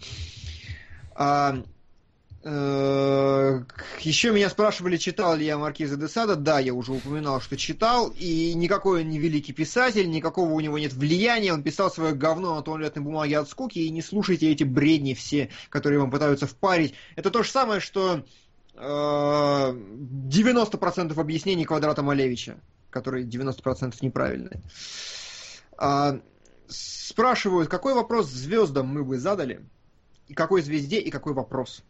А, 1.14 1.62
еще 2.44 4.30
меня 4.30 4.48
спрашивали, 4.48 4.96
читал 4.96 5.36
ли 5.36 5.44
я 5.44 5.58
Маркиза 5.58 5.96
де 5.96 6.06
Сада. 6.06 6.36
Да, 6.36 6.60
я 6.60 6.72
уже 6.72 6.92
упоминал, 6.92 7.40
что 7.40 7.56
читал. 7.56 8.14
И 8.16 8.54
никакой 8.54 9.02
он 9.02 9.08
не 9.08 9.18
великий 9.18 9.52
писатель, 9.52 10.08
никакого 10.08 10.52
у 10.52 10.60
него 10.60 10.78
нет 10.78 10.92
влияния. 10.92 11.52
Он 11.52 11.64
писал 11.64 11.90
свое 11.90 12.14
говно 12.14 12.54
на 12.54 12.62
туалетной 12.62 13.02
бумаге 13.02 13.38
от 13.38 13.48
скуки. 13.48 13.80
И 13.80 13.90
не 13.90 14.02
слушайте 14.02 14.50
эти 14.50 14.62
бредни 14.62 15.14
все, 15.14 15.50
которые 15.68 15.98
вам 15.98 16.12
пытаются 16.12 16.46
впарить. 16.46 16.94
Это 17.16 17.30
то 17.30 17.42
же 17.42 17.50
самое, 17.50 17.80
что 17.80 18.24
э, 18.74 18.78
90% 18.78 21.20
объяснений 21.20 21.64
квадрата 21.64 22.02
Малевича, 22.02 22.58
которые 22.90 23.26
90% 23.26 23.96
неправильные. 24.00 24.62
А, 25.76 26.20
спрашивают, 26.68 27.68
какой 27.68 27.94
вопрос 27.94 28.28
звездам 28.28 28.86
мы 28.86 29.02
бы 29.02 29.18
задали? 29.18 29.66
И 30.28 30.34
какой 30.34 30.62
звезде, 30.62 31.00
и 31.00 31.10
какой 31.10 31.32
вопрос? 31.32 31.82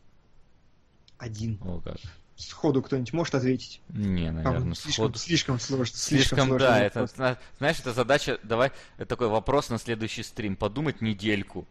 Один. 1.18 1.58
О, 1.62 1.80
как. 1.80 1.96
Сходу 2.36 2.82
кто-нибудь 2.82 3.12
может 3.12 3.34
ответить? 3.34 3.80
Не, 3.88 4.30
наверное, 4.30 4.44
По-моему, 4.44 4.74
слишком, 4.74 5.04
сходу. 5.06 5.18
слишком 5.18 5.58
сложно. 5.58 5.96
Слишком, 5.96 6.46
сложный 6.46 6.58
да, 6.58 6.80
это, 6.84 7.06
знаешь, 7.58 7.80
это 7.80 7.92
задача, 7.92 8.38
давай, 8.44 8.70
это 8.96 9.06
такой 9.06 9.26
вопрос 9.26 9.70
на 9.70 9.78
следующий 9.78 10.22
стрим, 10.22 10.54
подумать 10.54 11.00
недельку. 11.00 11.66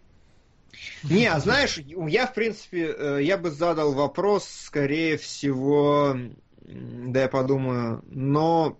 Не, 1.04 1.28
а 1.28 1.40
знаешь, 1.40 1.78
я, 1.78 2.28
в 2.28 2.34
принципе, 2.34 2.94
э, 2.98 3.20
я 3.24 3.38
бы 3.38 3.50
задал 3.50 3.94
вопрос, 3.94 4.46
скорее 4.46 5.18
всего, 5.18 6.18
да 6.62 7.22
я 7.22 7.28
подумаю, 7.30 8.04
но, 8.10 8.78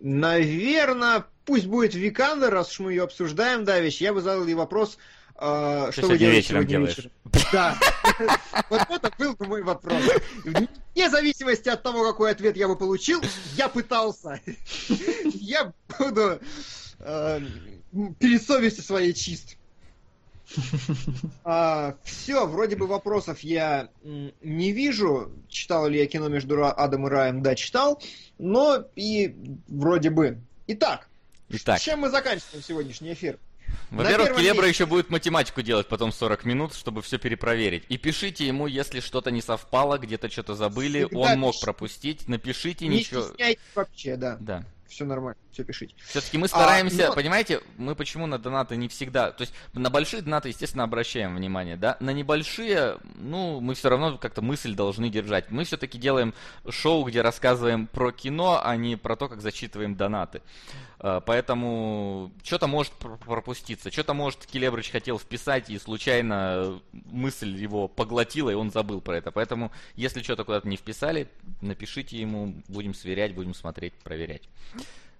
наверное, 0.00 1.24
пусть 1.44 1.66
будет 1.66 1.94
Викандер, 1.94 2.50
раз 2.50 2.72
уж 2.72 2.80
мы 2.80 2.90
ее 2.92 3.04
обсуждаем, 3.04 3.64
Давич, 3.64 4.00
я 4.00 4.12
бы 4.12 4.20
задал 4.20 4.46
ей 4.46 4.54
вопрос, 4.54 4.98
э, 5.38 5.92
что, 5.92 6.02
вы 6.02 6.08
сегодня 6.08 6.18
делаете 6.18 6.36
вечером 6.40 6.66
делаешь? 6.66 6.96
вечером? 6.96 7.12
Да, 7.52 7.78
вот 8.70 8.82
это 8.90 9.12
был 9.18 9.34
бы 9.34 9.46
мой 9.46 9.62
вопрос. 9.62 10.02
Вне 10.44 11.10
зависимости 11.10 11.68
от 11.68 11.82
того, 11.82 12.04
какой 12.04 12.30
ответ 12.30 12.56
я 12.56 12.68
бы 12.68 12.76
получил, 12.76 13.20
я 13.56 13.68
пытался. 13.68 14.40
Я 15.24 15.72
буду 15.98 16.40
э, 17.00 17.40
перед 18.18 18.42
совестью 18.42 18.82
своей 18.84 19.12
чист. 19.12 19.56
все, 22.04 22.46
вроде 22.46 22.76
бы 22.76 22.86
вопросов 22.86 23.40
я 23.40 23.90
не 24.02 24.72
вижу. 24.72 25.30
Читал 25.48 25.88
ли 25.88 25.98
я 25.98 26.06
кино 26.06 26.28
между 26.28 26.64
Адом 26.64 27.06
и 27.06 27.10
Раем? 27.10 27.42
Да, 27.42 27.54
читал. 27.54 28.00
Но 28.38 28.84
и 28.96 29.34
вроде 29.68 30.10
бы. 30.10 30.38
Итак, 30.66 31.08
Итак, 31.50 31.80
чем 31.80 32.00
мы 32.00 32.10
заканчиваем 32.10 32.62
сегодняшний 32.62 33.12
эфир? 33.12 33.38
Во-первых, 33.90 34.36
Келебра 34.36 34.66
месте. 34.66 34.68
еще 34.68 34.86
будет 34.86 35.10
математику 35.10 35.62
делать 35.62 35.86
потом 35.88 36.12
40 36.12 36.44
минут, 36.44 36.74
чтобы 36.74 37.02
все 37.02 37.18
перепроверить. 37.18 37.84
И 37.88 37.96
пишите 37.96 38.46
ему, 38.46 38.66
если 38.66 39.00
что-то 39.00 39.30
не 39.30 39.42
совпало, 39.42 39.98
где-то 39.98 40.30
что-то 40.30 40.54
забыли, 40.54 41.04
Всегда 41.06 41.18
он 41.32 41.38
мог 41.38 41.52
пишите. 41.52 41.64
пропустить, 41.66 42.28
напишите, 42.28 42.86
Не 42.86 42.98
ничего. 42.98 43.22
стесняйтесь 43.22 43.62
вообще, 43.74 44.16
да. 44.16 44.36
Да. 44.40 44.64
Все 44.88 45.04
нормально, 45.04 45.36
все 45.52 45.64
пишите. 45.64 45.94
Все-таки 45.98 46.38
мы 46.38 46.48
стараемся, 46.48 47.08
но- 47.08 47.14
понимаете, 47.14 47.60
мы 47.76 47.94
почему 47.94 48.26
на 48.26 48.38
донаты 48.38 48.74
не 48.76 48.88
всегда, 48.88 49.32
то 49.32 49.42
есть 49.42 49.52
на 49.74 49.90
большие 49.90 50.22
донаты, 50.22 50.48
естественно, 50.48 50.82
обращаем 50.84 51.36
внимание, 51.36 51.76
да, 51.76 51.98
на 52.00 52.08
небольшие, 52.10 52.96
ну, 53.16 53.60
мы 53.60 53.74
все 53.74 53.90
равно 53.90 54.16
как-то 54.16 54.40
мысль 54.40 54.74
должны 54.74 55.10
держать. 55.10 55.50
Мы 55.50 55.64
все-таки 55.64 55.98
делаем 55.98 56.32
шоу, 56.70 57.04
где 57.04 57.20
рассказываем 57.20 57.86
про 57.86 58.12
кино, 58.12 58.62
а 58.64 58.74
не 58.76 58.96
про 58.96 59.14
то, 59.14 59.28
как 59.28 59.42
зачитываем 59.42 59.94
донаты. 59.94 60.40
Э, 61.00 61.20
Поэтому 61.24 62.32
что-то 62.42 62.66
может 62.66 62.92
пр- 62.94 63.16
пропуститься, 63.18 63.90
что-то 63.90 64.14
может 64.14 64.46
Келебрыч 64.46 64.90
хотел 64.90 65.18
вписать, 65.18 65.70
и 65.70 65.78
случайно 65.78 66.80
мысль 66.92 67.56
его 67.56 67.88
поглотила, 67.88 68.50
и 68.50 68.54
он 68.54 68.70
забыл 68.70 69.00
про 69.00 69.16
это. 69.16 69.30
Поэтому, 69.30 69.70
если 69.94 70.22
что-то 70.22 70.44
куда-то 70.44 70.68
не 70.68 70.76
вписали, 70.76 71.28
напишите 71.60 72.18
ему, 72.18 72.54
будем 72.68 72.94
сверять, 72.94 73.34
будем 73.34 73.54
смотреть, 73.54 73.94
проверять. 73.94 74.48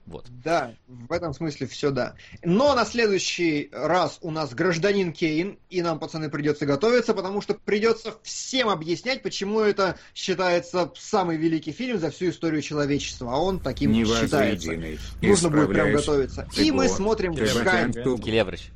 Вот. 0.09 0.27
Да, 0.43 0.75
в 0.87 1.13
этом 1.13 1.35
смысле 1.35 1.67
все 1.67 1.91
да. 1.91 2.15
Но 2.43 2.75
на 2.75 2.87
следующий 2.87 3.69
раз 3.73 4.19
у 4.23 4.31
нас 4.31 4.55
гражданин 4.55 5.13
Кейн, 5.13 5.59
и 5.69 5.83
нам, 5.83 5.99
пацаны, 5.99 6.31
придется 6.31 6.65
готовиться, 6.65 7.13
потому 7.13 7.43
что 7.43 7.55
придется 7.55 8.15
всем 8.23 8.71
объяснять, 8.71 9.23
почему 9.23 9.61
это 9.61 9.99
считается 10.15 10.91
самый 10.97 11.37
великий 11.37 11.73
фильм 11.73 11.99
за 11.99 12.11
всю 12.11 12.31
историю 12.31 12.63
человечества, 12.63 13.35
а 13.35 13.37
он 13.37 13.61
таким 13.61 13.95
считается. 13.95 14.73
Невозведенный. 14.73 14.99
Нужно 15.21 15.51
будет 15.51 15.69
прям 15.69 15.93
готовиться. 15.93 16.49
И 16.57 16.71
мы 16.71 16.89
смотрим. 16.89 17.35
Келебрыч. 17.35 18.71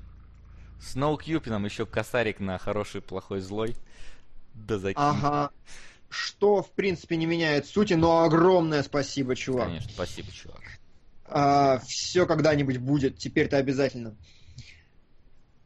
Сноу 0.80 1.18
нам 1.46 1.64
еще 1.64 1.86
косарик 1.86 2.40
на 2.40 2.58
хороший, 2.58 3.00
плохой, 3.00 3.40
злой. 3.40 3.76
Да 4.52 4.78
закинь. 4.78 4.96
Ага. 4.98 5.50
Что, 6.10 6.62
в 6.62 6.70
принципе, 6.72 7.16
не 7.16 7.24
меняет 7.24 7.66
сути, 7.66 7.94
но 7.94 8.24
огромное 8.24 8.82
спасибо, 8.82 9.34
чувак. 9.34 9.68
Конечно, 9.68 9.90
спасибо, 9.94 10.30
чувак. 10.30 10.60
Все 11.86 12.26
когда-нибудь 12.26 12.78
будет, 12.78 13.18
теперь-то 13.18 13.56
обязательно. 13.56 14.14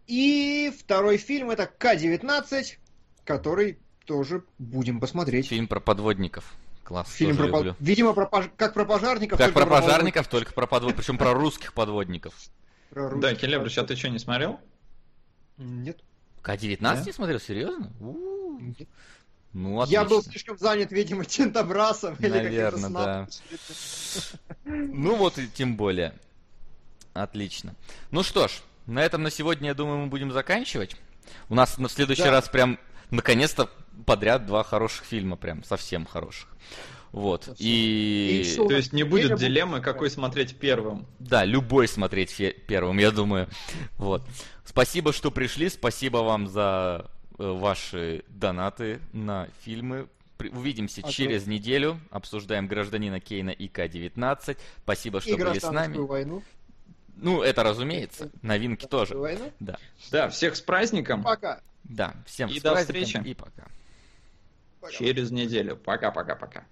И 0.06 0.72
второй 0.78 1.16
фильм 1.16 1.50
это 1.50 1.66
К-19, 1.66 2.76
который 3.24 3.78
тоже 4.04 4.44
будем 4.58 5.00
посмотреть. 5.00 5.48
Фильм 5.48 5.66
про 5.66 5.80
подводников. 5.80 6.54
Класс, 6.84 7.10
Фильм 7.12 7.36
про, 7.36 7.46
люблю. 7.46 7.74
по- 7.74 7.76
видимо, 7.82 8.12
про 8.12 8.26
пож- 8.26 8.50
как 8.56 8.72
про 8.72 8.84
пожарников. 8.84 9.38
Как 9.38 9.52
про 9.52 9.66
пожарников, 9.66 10.28
только 10.28 10.52
про 10.52 10.68
подводников, 10.68 11.04
причем 11.04 11.18
про 11.18 11.34
русских 11.34 11.72
подводников. 11.72 12.34
про 12.90 13.16
Да, 13.16 13.34
Келебрыч, 13.34 13.76
а 13.78 13.82
ты 13.84 13.96
что, 13.96 14.08
не 14.08 14.20
смотрел? 14.20 14.60
Нет. 15.56 15.98
К-19 16.42 16.78
Да? 16.80 17.02
не 17.04 17.10
смотрел? 17.12 17.40
Серьезно? 17.40 17.92
Ну, 19.59 19.81
отлично. 19.81 20.02
Я 20.02 20.05
был 20.05 20.23
слишком 20.23 20.59
занят, 20.59 20.93
видимо, 20.93 21.25
тентабрасом 21.25 22.15
или 22.17 22.28
каким-то 22.28 22.44
Наверно, 22.44 22.89
снапом. 22.89 23.05
да. 23.05 23.28
Ну 24.67 25.17
вот 25.17 25.39
и 25.39 25.49
тем 25.49 25.76
более. 25.78 26.12
Отлично. 27.15 27.75
Ну 28.10 28.23
что 28.23 28.49
ж, 28.49 28.52
на 28.85 29.02
этом 29.02 29.23
на 29.23 29.31
сегодня, 29.31 29.68
я 29.68 29.75
думаю, 29.75 29.99
мы 30.01 30.07
будем 30.09 30.31
заканчивать. 30.31 30.97
У 31.49 31.55
нас 31.55 31.78
на 31.78 31.89
в 31.89 31.93
следующий 31.93 32.25
Да. 32.25 32.33
раз 32.33 32.51
прям 32.51 32.78
наконец-то 33.10 33.70
подряд 34.05 34.44
два 34.44 34.62
хороших 34.62 35.07
фильма, 35.07 35.36
прям 35.36 35.65
совсем 35.65 36.05
хороших. 36.05 36.51
Вот. 37.12 37.44
Совсем. 37.44 37.67
И, 37.67 38.43
И? 38.44 38.57
То 38.57 38.70
есть 38.76 38.93
не 38.93 39.05
будет 39.05 39.39
дилеммы, 39.39 39.76
будет. 39.78 39.85
какой 39.85 40.10
смотреть 40.10 40.57
первым. 40.59 41.07
да, 41.18 41.47
любой 41.47 41.89
смотреть 41.89 42.31
фе- 42.31 42.52
первым, 42.52 42.99
я 42.99 43.10
думаю. 43.10 43.49
Вот. 43.97 44.23
Спасибо, 44.67 45.15
что 45.15 45.31
пришли. 45.31 45.70
Спасибо 45.70 46.18
вам 46.18 46.47
за 46.47 47.10
ваши 47.39 48.24
донаты 48.28 49.00
на 49.12 49.48
фильмы. 49.60 50.08
Увидимся 50.39 51.00
Ага. 51.02 51.10
через 51.12 51.47
неделю. 51.47 51.98
Обсуждаем 52.10 52.66
гражданина 52.66 53.20
Кейна 53.20 53.50
и 53.50 53.68
К-19. 53.68 54.58
Спасибо, 54.82 55.20
что 55.20 55.31
И 55.31 55.34
были 55.42 55.58
с 55.58 55.70
нами. 55.70 55.97
войну. 55.97 56.42
Ну, 57.16 57.40
это 57.42 57.62
разумеется. 57.62 58.31
Новинки 58.42 58.84
тоже. 58.86 59.16
Войну. 59.16 59.50
Да. 59.60 59.78
Да, 60.10 60.28
всех 60.28 60.56
с 60.56 60.60
праздником. 60.60 61.23
Пока. 61.23 61.60
Да. 61.84 62.15
Всем 62.26 62.50
И 62.50 62.58
с 62.58 62.62
до 62.62 62.73
праздником 62.73 63.05
встречи. 63.05 63.26
И 63.28 63.34
пока. 63.34 63.66
Пока. 64.81 64.92
Через 64.92 65.31
неделю. 65.31 65.76
Пока-пока-пока. 65.76 66.65